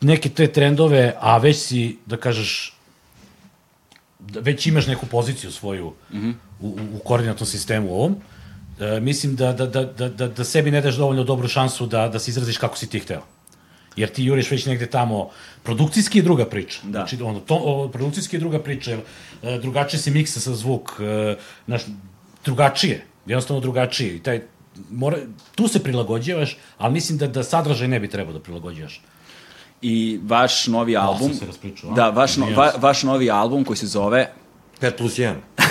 neke 0.00 0.28
te 0.28 0.46
trendove, 0.52 1.14
a 1.20 1.38
već 1.38 1.56
si, 1.56 1.98
da 2.06 2.16
kažeš, 2.16 2.76
da 4.18 4.40
već 4.40 4.66
imaš 4.66 4.86
neku 4.86 5.06
poziciju 5.06 5.52
svoju 5.52 5.92
mm 6.12 6.18
-hmm. 6.18 6.34
u, 6.60 6.76
u, 6.96 6.98
koordinatnom 7.04 7.46
sistemu 7.46 7.94
ovom, 7.94 8.16
e, 8.80 9.00
mislim 9.00 9.36
da, 9.36 9.52
da, 9.52 9.66
da, 9.66 9.84
da, 9.84 10.08
da, 10.08 10.28
da 10.28 10.44
sebi 10.44 10.70
ne 10.70 10.80
daš 10.80 10.96
dovoljno 10.96 11.24
dobru 11.24 11.48
šansu 11.48 11.86
da, 11.86 12.08
da 12.08 12.18
se 12.18 12.30
izraziš 12.30 12.58
kako 12.58 12.76
si 12.76 12.88
ti 12.88 13.00
hteo. 13.00 13.22
Jer 13.96 14.08
ti 14.08 14.24
juriš 14.24 14.50
već 14.50 14.66
negde 14.66 14.86
tamo, 14.86 15.30
produkcijski 15.62 16.18
je 16.18 16.22
druga 16.22 16.46
priča. 16.46 16.78
Da. 16.82 16.90
Znači, 16.90 17.22
ono, 17.22 17.40
to, 17.40 17.54
o, 17.54 17.88
produkcijski 17.88 18.36
je 18.36 18.40
druga 18.40 18.58
priča, 18.58 18.90
jer 18.90 19.00
e, 19.42 19.58
drugačije 19.58 20.00
se 20.00 20.10
miksa 20.10 20.40
sa 20.40 20.54
zvuk, 20.54 20.90
e, 21.00 21.36
znaš, 21.66 21.82
drugačije, 22.44 23.04
jednostavno 23.26 23.60
drugačije. 23.60 24.16
I 24.16 24.22
taj, 24.22 24.40
mora, 24.90 25.16
tu 25.54 25.68
se 25.68 25.82
prilagođavaš, 25.82 26.56
ali 26.78 26.92
mislim 26.92 27.18
da, 27.18 27.26
da 27.26 27.42
sadržaj 27.42 27.88
ne 27.88 28.00
bi 28.00 28.10
trebao 28.10 28.32
da 28.32 28.40
prilagođavaš. 28.40 29.02
I 29.82 30.20
vaš 30.22 30.66
novi 30.66 30.96
album... 30.96 31.28
sam 31.28 31.38
se 31.38 31.46
raspričao? 31.46 31.90
Da, 31.90 32.10
vaš, 32.10 32.36
no, 32.36 32.46
va, 32.56 32.72
vaš 32.78 33.02
novi 33.02 33.30
album 33.30 33.64
koji 33.64 33.76
se 33.76 33.86
zove 33.86 34.32
5 34.80 34.96
plus 34.96 35.18
1. 35.18 35.34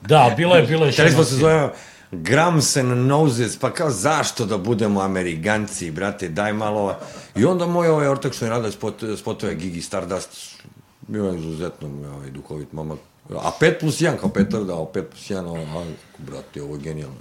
Da, 0.00 0.34
bilo 0.36 0.56
je, 0.56 0.62
bilo 0.62 0.86
je... 0.86 0.92
Hteli 0.92 1.10
smo 1.10 1.24
se 1.24 1.34
zovemo 1.34 1.70
Grams 2.12 2.76
and 2.76 3.06
Noses, 3.06 3.58
pa 3.58 3.70
kao 3.70 3.90
zašto 3.90 4.46
da 4.46 4.58
budemo 4.58 5.00
Amerikanci, 5.00 5.90
brate, 5.90 6.28
daj 6.28 6.52
malo... 6.52 6.96
I 7.36 7.44
onda 7.44 7.66
moj 7.66 7.88
ovaj 7.88 8.08
ortak 8.08 8.32
što 8.32 8.44
je 8.44 8.50
radio 8.50 8.70
spot, 8.70 9.02
spotove 9.18 9.54
Gigi 9.54 9.82
Stardust, 9.82 10.62
bio 11.08 11.24
je 11.24 11.38
izuzetno 11.38 11.88
ovaj, 12.14 12.30
duhovit 12.30 12.72
momak. 12.72 12.98
A 13.30 13.50
5 13.60 13.80
plus 13.80 14.00
1, 14.00 14.16
kao 14.16 14.28
Petar 14.28 14.64
dao 14.64 14.90
5 14.94 15.02
plus 15.02 15.30
1, 15.30 15.46
ovaj, 15.46 15.64
a, 15.64 15.84
brate, 16.18 16.62
ovo 16.62 16.74
je 16.74 16.80
genijalno. 16.80 17.16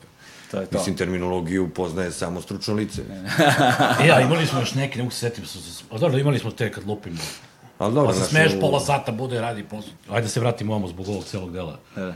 To 0.51 0.59
je 0.59 0.65
to. 0.65 0.77
Mislim, 0.77 0.97
terminologiju 0.97 1.69
poznaje 1.69 2.11
samo 2.11 2.41
stručno 2.41 2.73
lice. 2.73 3.01
E, 4.01 4.07
ja, 4.07 4.21
imali 4.21 4.47
smo 4.47 4.59
još 4.59 4.73
neke, 4.75 4.97
ne 4.97 5.03
mogu 5.03 5.15
se 5.15 5.31
su, 5.45 5.61
su, 5.61 5.83
a 5.91 5.97
dobro, 5.97 6.17
imali 6.17 6.39
smo 6.39 6.51
te 6.51 6.71
kad 6.71 6.87
lupimo. 6.87 7.17
Ali 7.77 7.93
dobro, 7.93 8.07
Pa 8.07 8.13
se 8.13 8.19
znaš, 8.19 8.29
smeješ 8.29 8.53
u- 8.53 8.59
pola 8.59 8.79
sata, 8.79 9.11
bude, 9.11 9.41
radi 9.41 9.63
posao. 9.63 9.91
Ajde 10.09 10.21
da 10.21 10.27
se 10.27 10.39
vratimo 10.39 10.73
ovamo 10.73 10.87
zbog 10.87 11.09
ovog 11.09 11.23
celog 11.23 11.53
dela. 11.53 11.79
E. 11.97 12.01
Uh, 12.01 12.13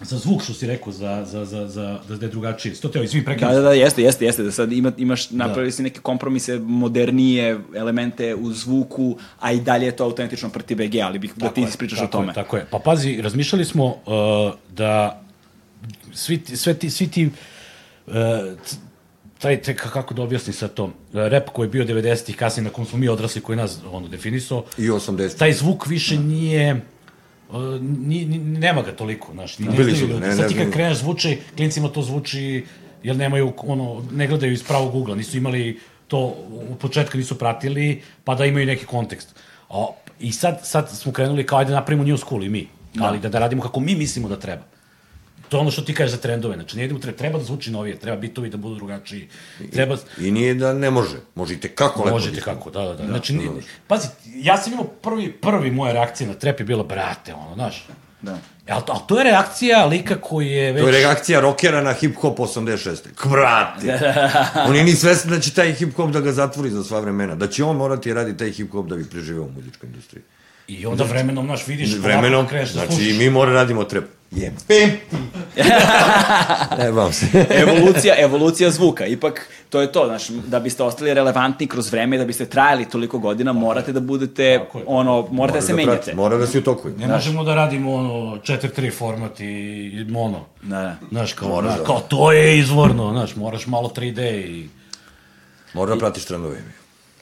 za 0.00 0.18
zvuk 0.18 0.42
što 0.42 0.54
si 0.54 0.66
rekao, 0.66 0.92
za, 0.92 1.24
za, 1.24 1.44
za, 1.44 1.68
za, 1.68 1.98
da 2.08 2.26
je 2.26 2.30
drugačije. 2.30 2.74
Sto 2.74 2.88
teo, 2.88 3.02
izvim 3.02 3.22
Da, 3.22 3.26
prekinem. 3.26 3.54
da, 3.54 3.60
da, 3.60 3.72
jeste, 3.72 4.02
jeste, 4.02 4.24
jeste, 4.24 4.42
da 4.42 4.52
sad 4.52 4.72
ima, 4.72 4.92
imaš, 4.96 5.30
napravili 5.30 5.72
si 5.72 5.82
neke 5.82 6.00
kompromise, 6.00 6.58
modernije 6.58 7.58
elemente 7.76 8.34
u 8.34 8.52
zvuku, 8.52 9.16
a 9.40 9.52
i 9.52 9.60
dalje 9.60 9.86
je 9.86 9.96
to 9.96 10.04
autentično 10.04 10.48
proti 10.48 10.74
BG, 10.74 10.96
ali 11.02 11.18
bih 11.18 11.32
da 11.36 11.48
ti 11.48 11.60
je, 11.60 11.68
ispričaš 11.68 12.00
o 12.00 12.06
tome. 12.06 12.26
Je, 12.28 12.34
tako 12.34 12.56
je. 12.56 12.66
Pa 12.70 12.78
pazi, 12.78 13.20
razmišljali 13.22 13.64
smo 13.64 13.86
uh, 13.86 13.94
da 14.70 15.22
svi 16.12 16.38
ti, 16.38 16.56
sve 16.56 16.74
ti, 16.74 16.90
svi 16.90 17.06
ti 17.08 17.30
uh, 18.06 18.14
taj, 19.38 19.62
te, 19.62 19.74
ka- 19.74 19.90
kako 19.90 20.14
da 20.14 20.22
objasnim 20.22 20.54
sad 20.54 20.74
to, 20.74 20.84
uh, 20.84 20.90
rap 21.12 21.48
koji 21.48 21.66
je 21.66 21.70
bio 21.70 21.84
90-ih, 21.84 22.36
kasnije 22.36 22.64
na 22.64 22.70
kom 22.70 22.86
smo 22.86 22.98
mi 22.98 23.08
odrasli, 23.08 23.40
koji 23.40 23.56
nas 23.56 23.78
ono, 23.92 24.08
definisao, 24.08 24.64
I 24.78 24.88
80. 24.88 25.38
taj 25.38 25.52
zvuk 25.52 25.86
više 25.86 26.18
nije 26.18 26.72
Uh, 26.74 26.80
ni, 27.80 28.24
ni, 28.24 28.38
nema 28.38 28.82
ga 28.82 28.92
toliko, 28.92 29.32
znaš, 29.32 29.58
ni, 29.58 29.68
ne 29.68 29.84
znaju 29.84 30.08
ljudi. 30.08 30.36
Sad 30.36 30.48
ti 30.48 30.54
kad 30.54 30.70
kreneš 30.72 30.98
zvuči, 30.98 31.38
klincima 31.56 31.88
to 31.88 32.02
zvuči, 32.02 32.64
jer 33.02 33.16
nemaju, 33.16 33.52
ono, 33.56 34.04
ne 34.12 34.26
gledaju 34.26 34.52
iz 34.52 34.62
pravog 34.62 34.94
ugla, 34.94 35.14
nisu 35.14 35.36
imali 35.36 35.78
to, 36.08 36.18
u 36.70 36.74
početku 36.80 37.18
nisu 37.18 37.38
pratili, 37.38 38.02
pa 38.24 38.34
da 38.34 38.44
imaju 38.44 38.66
neki 38.66 38.86
kontekst. 38.86 39.34
A, 39.70 39.86
I 40.20 40.32
sad, 40.32 40.60
sad 40.62 40.90
smo 40.90 41.12
krenuli 41.12 41.46
kao, 41.46 41.58
ajde 41.58 41.72
napravimo 41.72 42.04
new 42.04 42.16
school 42.16 42.44
i 42.44 42.48
mi, 42.48 42.68
ali 43.00 43.18
da, 43.18 43.28
da 43.28 43.38
radimo 43.38 43.62
kako 43.62 43.80
mi 43.80 43.94
mislimo 43.94 44.28
da 44.28 44.36
treba. 44.36 44.62
To 45.50 45.56
je 45.56 45.60
ono 45.60 45.70
što 45.70 45.82
ti 45.82 45.94
kažeš 45.94 46.10
za 46.10 46.16
trendove, 46.16 46.54
znači 46.54 46.76
ne 46.76 46.84
idemo, 46.84 47.00
treba, 47.00 47.18
treba 47.18 47.38
da 47.38 47.44
zvuči 47.44 47.70
novije, 47.70 47.98
treba 47.98 48.16
bitovi 48.16 48.50
da 48.50 48.56
budu 48.56 48.74
drugačiji, 48.74 49.28
treba, 49.72 49.96
I 50.18 50.30
nije 50.30 50.54
da 50.54 50.72
ne 50.72 50.90
može. 50.90 51.16
Možete 51.34 51.68
kako 51.68 52.04
lepo. 52.04 52.14
Možete 52.14 52.40
kako, 52.40 52.70
da, 52.70 52.84
da, 52.84 52.94
da. 52.94 53.06
Znači, 53.06 53.34
ni, 53.34 53.50
pazi, 53.86 54.08
ja 54.26 54.56
sam 54.56 54.72
imao 54.72 54.84
prvi, 54.84 55.32
prvi 55.32 55.70
moja 55.70 55.92
reakcija 55.92 56.28
na 56.28 56.34
trep 56.34 56.60
je 56.60 56.66
bila, 56.66 56.84
brate, 56.84 57.34
ono, 57.34 57.54
znaš. 57.54 57.86
Da. 58.22 58.38
Ali 58.68 58.82
to, 58.86 58.92
ali 58.92 59.02
to 59.06 59.18
je 59.18 59.24
reakcija 59.24 59.86
lika 59.86 60.20
koji 60.20 60.50
je 60.50 60.72
već... 60.72 60.82
To 60.82 60.88
je 60.88 60.92
reakcija 60.92 61.40
rokera 61.40 61.82
na 61.82 61.94
hip-hop 61.94 62.36
86. 62.36 62.96
Krati! 63.14 63.90
on 64.68 64.76
je 64.76 64.84
ni 64.84 64.92
svestan 64.92 65.30
da 65.30 65.40
će 65.40 65.54
taj 65.54 65.74
hip-hop 65.74 66.10
da 66.10 66.20
ga 66.20 66.32
zatvori 66.32 66.70
za 66.70 66.84
sva 66.84 67.00
vremena. 67.00 67.34
Da 67.34 67.48
će 67.48 67.64
on 67.64 67.76
morati 67.76 68.14
raditi 68.14 68.38
taj 68.38 68.50
hip-hop 68.50 68.88
da 68.88 68.96
bi 68.96 69.08
preživeo 69.08 69.42
u 69.42 69.50
muzičkoj 69.50 69.86
industriji. 69.86 70.22
I 70.68 70.86
onda 70.86 71.04
vremenom, 71.04 71.46
znaš, 71.46 71.66
vidiš... 71.66 71.96
Vremenom, 71.96 72.46
kreneš 72.46 72.70
da 72.70 72.86
znači 72.86 73.10
i 73.10 73.18
mi 73.18 73.30
mora 73.30 73.52
radimo 73.52 73.84
trep. 73.84 74.04
Jebem 74.32 74.58
ti! 74.58 74.98
Jebam 76.78 77.12
se. 77.18 77.26
evolucija, 77.50 78.14
evolucija 78.18 78.70
zvuka. 78.70 79.06
Ipak, 79.06 79.40
to 79.70 79.80
je 79.80 79.92
to, 79.92 80.06
znaš, 80.06 80.28
da 80.28 80.60
biste 80.60 80.82
ostali 80.82 81.14
relevantni 81.14 81.66
kroz 81.66 81.92
vreme, 81.92 82.18
da 82.18 82.24
biste 82.24 82.46
trajali 82.46 82.84
toliko 82.84 83.18
godina, 83.18 83.52
morate 83.52 83.92
da 83.92 84.00
budete, 84.00 84.44
je. 84.44 84.64
ono, 84.86 85.28
morate 85.30 85.58
da 85.58 85.62
se 85.62 85.72
prati, 85.72 85.86
menjate. 85.86 86.14
Mora 86.14 86.36
da 86.36 86.46
si 86.46 86.58
u 86.58 86.62
toku. 86.62 86.88
Ne 86.90 87.06
možemo 87.06 87.44
da 87.44 87.54
radimo 87.54 87.94
ono 87.94 88.10
4-3 88.36 88.92
format 88.92 89.40
i, 89.40 89.44
mono. 90.08 90.44
Da. 90.62 90.96
Znaš, 91.10 91.32
kao, 91.32 91.48
Moraš 91.48 91.70
na, 91.70 91.78
da- 91.78 91.84
kao 91.84 92.00
to 92.00 92.32
je 92.32 92.58
izvorno, 92.58 93.10
znaš, 93.10 93.36
moraš 93.36 93.66
malo 93.66 93.88
3D 93.88 94.20
i... 94.40 94.68
Mora 95.74 95.94
da 95.94 95.98
pratiš 95.98 96.24
trendove. 96.24 96.56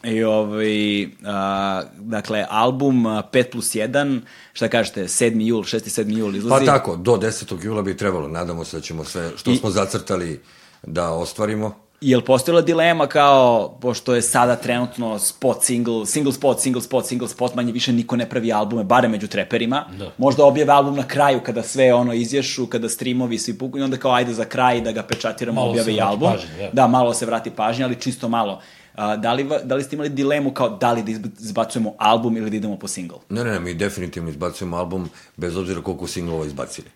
I 0.09 0.24
ovaj, 0.24 1.05
a, 1.24 1.82
dakle, 1.94 2.47
album 2.51 3.06
a, 3.06 3.22
5 3.24 3.43
plus 3.44 3.66
1, 3.66 4.20
šta 4.52 4.68
kažete, 4.68 5.02
7. 5.02 5.40
jul, 5.40 5.62
6. 5.62 6.02
7. 6.02 6.18
jul 6.18 6.32
Pa 6.32 6.36
izlazi. 6.36 6.66
tako, 6.66 6.97
do 6.97 7.12
10. 7.12 7.64
jula 7.64 7.82
bi 7.82 7.97
trebalo. 7.97 8.28
Nadamo 8.28 8.64
se 8.64 8.76
da 8.76 8.80
ćemo 8.80 9.05
sve 9.05 9.30
što 9.36 9.51
I- 9.51 9.56
smo 9.56 9.70
zacrtali 9.70 10.40
da 10.82 11.10
ostvarimo. 11.10 11.74
Je 12.01 12.16
li 12.16 12.24
postojala 12.24 12.60
dilema 12.62 13.06
kao, 13.06 13.78
pošto 13.80 14.14
je 14.14 14.22
sada 14.22 14.56
trenutno 14.56 15.18
spot, 15.18 15.62
single, 15.62 16.06
single 16.06 16.32
spot, 16.32 16.60
single 16.60 16.82
spot, 16.82 17.06
single 17.06 17.28
spot, 17.28 17.55
manje 17.55 17.72
više 17.72 17.93
niko 17.93 18.16
ne 18.16 18.28
pravi 18.28 18.52
albume, 18.52 18.85
bare 18.85 19.09
među 19.09 19.26
treperima. 19.26 19.85
Da. 19.98 20.12
Možda 20.18 20.44
objave 20.44 20.72
album 20.72 20.97
na 20.97 21.02
kraju 21.05 21.40
kada 21.40 21.62
sve 21.62 21.94
ono 21.94 22.12
izješu, 22.12 22.66
kada 22.66 22.89
streamovi 22.89 23.39
svi 23.39 23.59
puku 23.59 23.78
i 23.78 23.82
onda 23.82 23.97
kao 23.97 24.12
ajde 24.12 24.32
za 24.32 24.44
kraj 24.44 24.80
da 24.80 24.93
ga 24.93 25.02
pečatiramo, 25.02 25.60
Malo 25.60 25.70
objave 25.70 25.94
i 25.94 26.01
album. 26.01 26.32
pažnja, 26.32 26.48
da. 26.59 26.70
da, 26.72 26.86
malo 26.86 27.14
se 27.14 27.26
vrati 27.26 27.51
pažnja, 27.51 27.86
ali 27.86 27.97
čisto 27.97 28.28
malo. 28.28 28.60
A, 28.98 29.16
da, 29.16 29.32
li, 29.32 29.48
da 29.64 29.74
li 29.74 29.82
ste 29.82 29.96
imali 29.96 30.08
dilemu 30.10 30.50
kao 30.50 30.68
da 30.70 30.92
li 30.92 31.02
da 31.02 31.10
izb- 31.10 31.40
izbacujemo 31.40 31.94
album 31.98 32.36
ili 32.36 32.50
da 32.50 32.56
idemo 32.56 32.76
po 32.76 32.88
single? 32.88 33.18
Ne, 33.28 33.44
ne, 33.44 33.50
ne, 33.50 33.60
mi 33.60 33.74
definitivno 33.74 34.30
izbacujemo 34.30 34.76
album 34.76 35.08
bez 35.36 35.56
obzira 35.56 35.82
koliko 35.82 36.06
singlova 36.06 36.46
izbacili. 36.46 36.86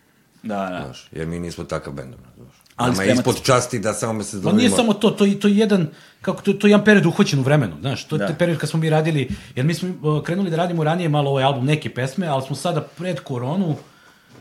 Da, 0.42 0.56
da. 0.56 0.82
Znaš, 0.84 1.08
jer 1.12 1.26
mi 1.26 1.38
nismo 1.38 1.64
takav 1.64 1.92
bend. 1.92 2.14
Znaš. 2.36 2.48
Ali 2.76 2.90
Nama 2.90 3.02
je 3.02 3.06
spremate 3.06 3.30
ispod 3.30 3.44
časti 3.44 3.78
da 3.78 3.92
samo 3.92 4.12
mesec 4.12 4.34
Pa 4.34 4.38
dana 4.40 4.56
nije 4.56 4.70
samo 4.70 4.92
to, 4.94 5.10
to, 5.10 5.24
je- 5.24 5.40
to 5.40 5.48
je 5.48 5.56
jedan, 5.56 5.88
kako 6.20 6.42
to, 6.42 6.52
to 6.52 6.66
je 6.66 6.70
jedan 6.70 6.84
period 6.84 7.06
uhvaćen 7.06 7.38
u 7.38 7.42
vremenu, 7.42 7.76
znaš, 7.80 8.04
to 8.04 8.16
je 8.16 8.18
Da. 8.18 8.34
period 8.34 8.58
kad 8.58 8.70
smo 8.70 8.80
mi 8.80 8.90
radili, 8.90 9.28
jer 9.56 9.66
mi 9.66 9.74
smo 9.74 9.88
uh, 10.02 10.22
krenuli 10.22 10.50
da 10.50 10.56
radimo 10.56 10.84
ranije 10.84 11.08
malo 11.08 11.30
ovaj 11.30 11.44
album, 11.44 11.64
neke 11.66 11.90
pesme, 11.90 12.26
ali 12.26 12.42
smo 12.42 12.56
sada 12.56 12.80
pred 12.80 13.20
koronu, 13.20 13.76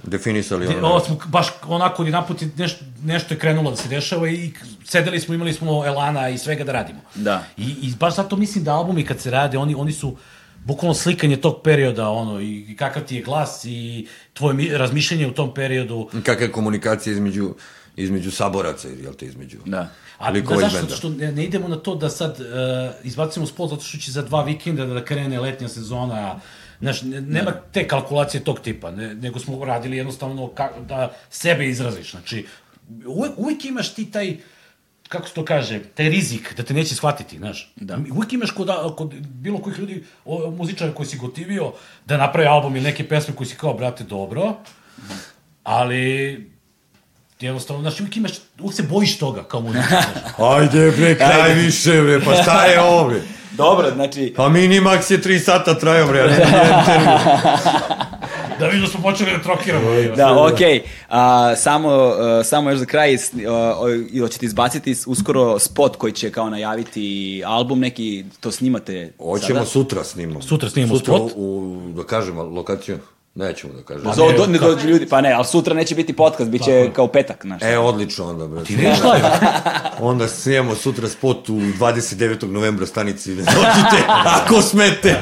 definisali 0.03 0.67
ono. 0.67 0.87
Ovo 0.87 0.99
smo 0.99 1.17
baš 1.25 1.47
onako 1.67 2.03
jedan 2.03 2.27
put 2.27 2.41
neš, 2.57 2.75
nešto 3.03 3.33
je 3.33 3.39
krenulo 3.39 3.69
da 3.69 3.77
se 3.77 3.89
dešava 3.89 4.29
i 4.29 4.51
sedeli 4.85 5.19
smo, 5.19 5.33
imali 5.33 5.53
smo 5.53 5.85
elana 5.85 6.29
i 6.29 6.37
svega 6.37 6.63
da 6.63 6.71
radimo. 6.71 6.99
Da. 7.15 7.43
I, 7.57 7.63
i 7.81 7.93
baš 7.99 8.15
zato 8.15 8.35
mislim 8.35 8.63
da 8.63 8.73
albumi 8.73 9.05
kad 9.05 9.19
se 9.19 9.31
rade, 9.31 9.57
oni, 9.57 9.75
oni 9.75 9.91
su 9.91 10.17
bukvalno 10.65 10.93
slikanje 10.93 11.37
tog 11.37 11.61
perioda, 11.63 12.09
ono, 12.09 12.39
i, 12.41 12.65
i 12.69 12.75
kakav 12.75 13.03
ti 13.03 13.15
je 13.15 13.21
glas 13.21 13.65
i 13.65 14.07
tvoje 14.33 14.53
mi, 14.53 14.69
razmišljanje 14.69 15.27
u 15.27 15.31
tom 15.31 15.53
periodu. 15.53 16.09
Kakva 16.25 16.45
je 16.45 16.51
komunikacija 16.51 17.13
između, 17.13 17.55
između 17.95 18.31
saboraca, 18.31 18.87
jel 18.87 19.13
te, 19.13 19.25
između 19.25 19.57
Da. 19.65 19.89
Ali 20.17 20.41
da, 20.41 20.55
zašto? 20.55 20.77
benda. 20.77 20.95
Što 20.95 21.09
ne, 21.09 21.31
ne 21.31 21.43
idemo 21.43 21.67
na 21.67 21.75
to 21.75 21.95
da 21.95 22.09
sad 22.09 22.39
uh, 22.39 22.45
izbacimo 23.03 23.45
spot 23.45 23.69
zato 23.69 23.81
što 23.81 23.97
će 23.97 24.11
za 24.11 24.21
dva 24.21 24.43
vikenda 24.43 24.85
da 24.85 25.05
krene 25.05 25.39
letnja 25.39 25.67
sezona, 25.67 26.39
Znaš, 26.81 27.01
ne, 27.01 27.21
nema 27.21 27.51
te 27.71 27.87
kalkulacije 27.87 28.43
tog 28.43 28.59
tipa, 28.59 28.91
ne, 28.91 29.15
nego 29.15 29.39
smo 29.39 29.65
radili 29.65 29.97
jednostavno 29.97 30.47
ka, 30.47 30.69
da 30.87 31.13
sebe 31.29 31.67
izraziš. 31.67 32.11
Znači, 32.11 32.45
uvek, 33.05 33.31
uvek 33.37 33.65
imaš 33.65 33.93
ti 33.93 34.11
taj, 34.11 34.37
kako 35.09 35.27
se 35.27 35.33
to 35.33 35.45
kaže, 35.45 35.79
taj 35.95 36.09
rizik 36.09 36.53
da 36.57 36.63
te 36.63 36.73
neće 36.73 36.95
shvatiti, 36.95 37.37
znaš. 37.37 37.73
Da. 37.75 37.97
Uvek 38.11 38.33
imaš 38.33 38.51
kod, 38.51 38.69
kod 38.97 39.13
bilo 39.13 39.59
kojih 39.59 39.79
ljudi, 39.79 40.03
o, 40.25 40.51
muzičara 40.51 40.93
koji 40.93 41.07
si 41.07 41.17
gotivio, 41.17 41.73
da 42.05 42.17
napravi 42.17 42.47
album 42.47 42.75
ili 42.75 42.83
neke 42.83 43.07
pesme 43.07 43.35
koji 43.35 43.47
si 43.47 43.55
kao, 43.55 43.73
brate, 43.73 44.03
dobro, 44.03 44.55
ali 45.63 46.50
jednostavno, 47.41 47.81
znaš, 47.81 47.99
uvijek 47.99 48.17
imaš, 48.17 48.31
uvijek 48.59 48.75
se 48.75 48.83
bojiš 48.83 49.17
toga 49.17 49.43
kao 49.43 49.61
znaš. 49.71 50.03
Ajde 50.39 50.91
bre, 50.91 51.15
kraj 51.17 51.53
više 51.55 52.01
bre, 52.01 52.19
pa 52.21 52.33
šta 52.35 52.65
je 52.65 52.81
ovo 52.81 53.07
bre? 53.09 53.21
Dobro, 53.51 53.91
znači, 53.91 54.33
Pa 54.37 54.43
Minimax 54.43 55.11
je 55.11 55.19
3 55.19 55.39
sata 55.39 55.73
trajao 55.75 56.07
bre, 56.07 56.19
termin. 56.27 56.47
Da 58.59 58.65
vidim 58.65 58.81
da 58.81 58.87
smo 58.87 59.01
počeli 59.01 59.31
da 59.31 59.39
trokiramo. 59.39 59.85
Da, 60.15 60.43
okej. 60.43 60.81
A, 61.09 61.55
samo, 61.55 62.07
uh, 62.07 62.13
samo 62.45 62.69
još 62.69 62.79
za 62.79 62.85
kraj, 62.85 63.13
s- 63.13 63.33
uh, 63.33 63.39
i 64.11 64.19
hoćete 64.19 64.45
izbaciti 64.45 64.95
uskoro 65.07 65.59
spot 65.59 65.95
koji 65.95 66.13
će 66.13 66.31
kao 66.31 66.49
najaviti 66.49 67.03
album 67.45 67.79
neki, 67.79 68.25
to 68.39 68.51
snimate 68.51 69.13
Hoćemo 69.19 69.39
sada? 69.49 69.65
sutra 69.65 70.03
snimamo. 70.03 70.41
Sutra 70.41 70.69
snimamo 70.69 70.95
sutra 70.95 71.13
spot. 71.15 71.31
U, 71.31 71.41
u, 71.87 71.93
da 71.93 72.03
kažemo, 72.03 72.43
lokaciju. 72.43 72.97
Nećemo 73.35 73.73
da 73.73 73.83
kažemo. 73.83 74.13
Za, 74.13 74.23
ne, 74.25 74.37
do, 74.37 74.47
ne 74.47 74.59
dođu 74.59 74.87
ljudi, 74.87 75.05
pa 75.09 75.21
ne, 75.21 75.31
ali 75.31 75.45
sutra 75.45 75.73
neće 75.73 75.95
biti 75.95 76.13
podcast, 76.13 76.49
bit 76.49 76.63
će 76.63 76.89
kao 76.93 77.07
petak, 77.07 77.45
znaš. 77.45 77.61
E, 77.63 77.77
odlično 77.77 78.29
onda, 78.29 78.47
bre. 78.47 78.63
Ti 78.63 78.75
vidiš 78.75 78.97
live? 79.03 79.31
Onda 80.09 80.27
snijemo 80.27 80.75
sutra 80.75 81.09
spot 81.09 81.49
u 81.49 81.53
29. 81.53 82.51
novembra 82.51 82.85
stanici. 82.85 83.29
Ne 83.29 83.35
dođite, 83.35 84.03
ako 84.41 84.61
smete. 84.61 85.19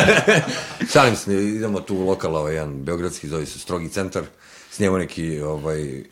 Šalim 0.92 1.16
se, 1.16 1.34
idemo 1.34 1.80
tu 1.80 1.96
u 1.96 2.06
lokal, 2.06 2.36
ovaj, 2.36 2.54
jedan 2.54 2.84
beogradski, 2.84 3.28
zove 3.28 3.46
se 3.46 3.58
Strogi 3.58 3.88
centar. 3.88 4.22
Snijemo 4.70 4.98
neki 4.98 5.40
ovaj, 5.40 6.02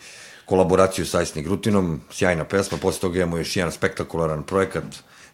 kolaboraciju 0.45 1.07
sa 1.07 1.19
Ajsni 1.19 1.43
Grutinom, 1.43 2.01
sjajna 2.11 2.45
pesma, 2.45 2.79
posle 2.79 3.01
toga 3.01 3.19
imamo 3.19 3.39
još 3.39 3.57
jedan 3.57 3.73
spektakularan 3.73 4.43
projekat. 4.43 4.85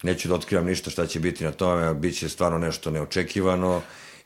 Neću 0.02 0.28
da 0.28 0.34
otkrivam 0.34 0.66
ništa 0.66 0.90
šta 0.90 1.06
će 1.06 1.20
biti 1.20 1.44
na 1.44 1.52
tome, 1.52 1.94
bit 1.94 2.18
će 2.18 2.28
stvarno 2.28 2.58
nešto 2.58 2.90
neočekivano 2.90 3.82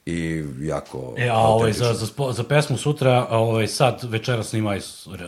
i 0.07 0.45
jako 0.61 1.15
E, 1.19 1.29
a 1.29 1.39
ovaj, 1.39 1.73
za, 1.73 1.95
za, 1.95 2.07
za 2.33 2.45
pesmu 2.45 2.77
sutra, 2.77 3.27
a 3.31 3.39
ovaj, 3.39 3.67
sad 3.67 4.01
večera 4.03 4.43
snima 4.43 4.77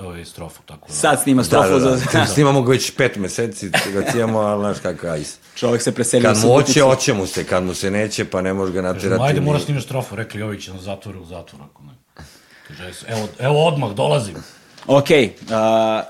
ovaj, 0.05 0.25
strofu, 0.25 0.63
tako 0.67 0.89
da. 0.89 0.95
Sad 0.95 1.23
snima 1.23 1.43
Da, 1.43 1.47
strofu 1.47 1.69
da, 1.69 1.79
da. 1.79 1.97
za... 1.97 2.27
Snimamo 2.35 2.63
ga 2.63 2.71
već 2.71 2.91
pet 2.97 3.17
meseci, 3.17 3.71
ga 3.93 4.11
cijemo, 4.13 4.39
ali 4.39 4.61
znaš 4.61 4.79
kakav 4.79 5.11
ajs. 5.11 5.39
Čovjek 5.55 5.83
se 5.83 5.93
preselio 5.95 6.29
Kad 6.29 6.37
mu 6.45 6.53
hoće, 6.53 6.81
hoće 6.81 7.15
mu 7.15 7.27
se, 7.27 7.45
kad 7.45 7.65
mu 7.65 7.75
se 7.75 7.91
neće, 7.91 8.25
pa 8.25 8.41
ne 8.41 8.53
može 8.55 8.73
ga 8.73 8.83
naterati. 8.83 9.09
Kažem, 9.09 9.23
ajde, 9.23 9.41
mora 9.41 9.59
snimaš 9.59 9.85
strofu, 9.85 10.17
rekli 10.17 10.43
ovi 10.43 10.61
će 10.61 10.73
na 10.73 10.81
zatvoru, 10.81 11.23
u 11.23 11.25
zatvoru, 11.25 11.65
ako 11.71 11.83
ne. 11.83 11.93
Kaže, 12.69 12.85
evo, 13.09 13.29
evo 13.39 13.67
odmah, 13.67 13.91
dolazim. 13.91 14.35
Ok, 14.87 15.09
a, 15.51 16.03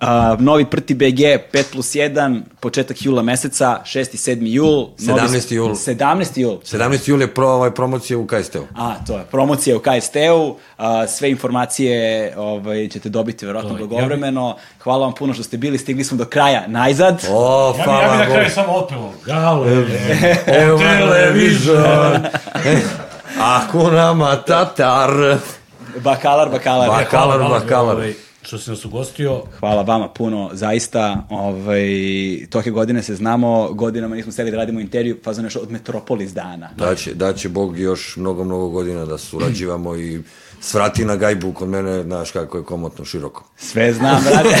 a, 0.00 0.36
novi 0.38 0.64
Prti 0.64 0.94
BG 0.94 1.20
5 1.46 1.64
plus 1.72 1.86
1, 1.88 2.40
početak 2.60 2.96
jula 3.00 3.22
meseca, 3.22 3.80
6. 3.84 3.98
i 3.98 4.16
7. 4.16 4.38
jul. 4.44 4.88
17. 4.98 5.54
jul. 5.54 5.70
17. 5.70 6.38
jul. 6.38 6.58
17. 6.58 7.08
jul 7.08 7.20
je 7.20 7.34
pro, 7.34 7.48
ovaj, 7.48 7.70
promocija 7.70 8.18
u 8.18 8.26
KST-u. 8.26 8.66
A, 8.76 8.94
to 9.06 9.12
je, 9.12 9.24
promocija 9.24 9.76
u 9.76 9.80
KST-u, 9.80 10.56
sve 11.08 11.30
informacije 11.30 11.92
ovaj, 12.36 12.88
ćete 12.88 13.08
dobiti 13.08 13.46
verovatno 13.46 13.70
To 13.70 13.76
je, 13.76 13.86
blagovremeno. 13.86 14.56
Hvala 14.80 14.98
vam 15.00 15.14
puno 15.14 15.34
što 15.34 15.42
ste 15.42 15.56
bili, 15.56 15.78
stigli 15.78 16.04
smo 16.04 16.16
do 16.16 16.24
kraja, 16.24 16.64
najzad. 16.66 17.22
O, 17.30 17.66
Ja 17.68 17.72
bi, 17.74 17.78
ja 17.80 17.84
hvala 17.84 18.12
bi 18.12 18.18
na 18.18 18.26
kraju 18.26 18.50
samo 18.50 18.72
otpevao. 18.72 19.12
Gale, 19.26 19.84
Evo 20.46 20.78
televizor. 20.78 22.18
Hakuna 23.36 24.14
Matatar. 24.14 25.10
Bakalar, 25.96 26.48
bakalar. 26.50 26.88
Bak- 26.88 27.04
Bakalar, 27.04 27.40
bakalar. 27.40 27.96
Što 28.46 28.58
si 28.58 28.70
nas 28.70 28.84
ugostio, 28.84 29.42
Hvala 29.58 29.82
vama 29.82 30.08
puno, 30.08 30.50
zaista, 30.52 31.26
ovaj, 31.30 31.86
toke 32.50 32.70
godine 32.70 33.02
se 33.02 33.14
znamo, 33.14 33.72
godinama 33.72 34.16
nismo 34.16 34.32
seli 34.32 34.50
da 34.50 34.56
radimo 34.56 34.80
intervju, 34.80 35.16
fazon 35.24 35.44
još 35.44 35.56
od 35.56 35.70
Metropolis 35.70 36.32
dana. 36.32 36.70
Daće, 36.76 37.14
daće 37.14 37.48
Bog 37.48 37.78
još 37.78 38.16
mnogo, 38.16 38.44
mnogo 38.44 38.68
godina 38.68 39.04
da 39.04 39.18
surađivamo 39.18 39.96
i 39.96 40.20
svrati 40.66 41.04
na 41.04 41.16
gajbu 41.16 41.52
kod 41.52 41.68
mene, 41.68 42.02
znaš 42.02 42.30
kako 42.30 42.58
je 42.58 42.64
komotno 42.64 43.04
široko. 43.04 43.44
Sve 43.56 43.92
znam, 43.92 44.24
brate. 44.24 44.56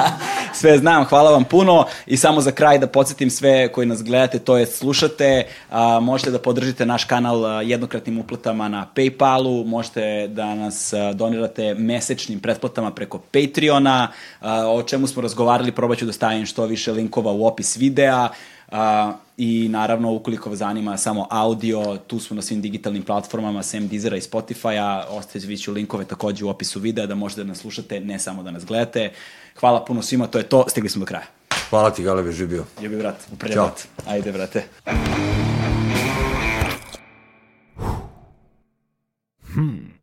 sve 0.60 0.78
znam, 0.78 1.04
hvala 1.04 1.30
vam 1.30 1.44
puno. 1.44 1.86
I 2.06 2.16
samo 2.16 2.40
za 2.40 2.50
kraj 2.50 2.78
da 2.78 2.86
podsjetim 2.86 3.30
sve 3.30 3.72
koji 3.72 3.86
nas 3.86 4.02
gledate, 4.02 4.38
to 4.38 4.56
je 4.56 4.66
slušate, 4.66 5.46
a, 5.70 6.00
možete 6.00 6.30
da 6.30 6.38
podržite 6.38 6.86
naš 6.86 7.04
kanal 7.04 7.62
jednokratnim 7.68 8.18
uplatama 8.18 8.68
na 8.68 8.86
Paypalu, 8.94 9.64
možete 9.66 10.28
da 10.28 10.54
nas 10.54 10.94
donirate 11.14 11.74
mesečnim 11.74 12.40
pretplatama 12.40 12.90
preko 12.90 13.18
Patreona, 13.18 14.08
a, 14.40 14.66
o 14.66 14.82
čemu 14.82 15.06
smo 15.06 15.22
razgovarali, 15.22 15.72
probat 15.72 15.98
ću 15.98 16.06
da 16.06 16.12
stavim 16.12 16.46
što 16.46 16.66
više 16.66 16.92
linkova 16.92 17.32
u 17.32 17.46
opis 17.46 17.76
videa. 17.76 18.28
A, 18.70 19.12
I 19.40 19.68
naravno, 19.68 20.12
ukoliko 20.12 20.50
vas 20.50 20.58
zanima 20.58 20.96
samo 20.96 21.26
audio, 21.30 21.96
tu 22.06 22.20
smo 22.20 22.36
na 22.36 22.42
svim 22.42 22.60
digitalnim 22.60 23.02
platformama, 23.02 23.62
sem 23.62 23.88
Deezera 23.88 24.16
i 24.16 24.20
Spotify-a, 24.20 25.06
ostavit 25.10 25.62
ću 25.62 25.72
linkove 25.72 26.04
takođe 26.04 26.44
u 26.44 26.48
opisu 26.48 26.80
videa 26.80 27.06
da 27.06 27.14
možete 27.14 27.44
da 27.44 27.48
nas 27.48 27.58
slušate, 27.58 28.00
ne 28.00 28.18
samo 28.18 28.42
da 28.42 28.50
nas 28.50 28.64
gledate. 28.64 29.12
Hvala 29.60 29.84
puno 29.84 30.02
svima, 30.02 30.26
to 30.26 30.38
je 30.38 30.44
to, 30.44 30.64
stigli 30.68 30.88
smo 30.88 31.00
do 31.00 31.06
kraja. 31.06 31.26
Hvala 31.70 31.90
ti, 31.90 32.02
Galebe, 32.02 32.32
živio. 32.32 32.64
Ljubi 32.82 32.96
brat, 32.96 33.16
uprlja 33.32 33.54
Ćao. 33.54 33.66
brat. 33.66 33.88
Ajde, 34.06 34.32
brate. 34.32 34.64
Hmm. 39.54 39.98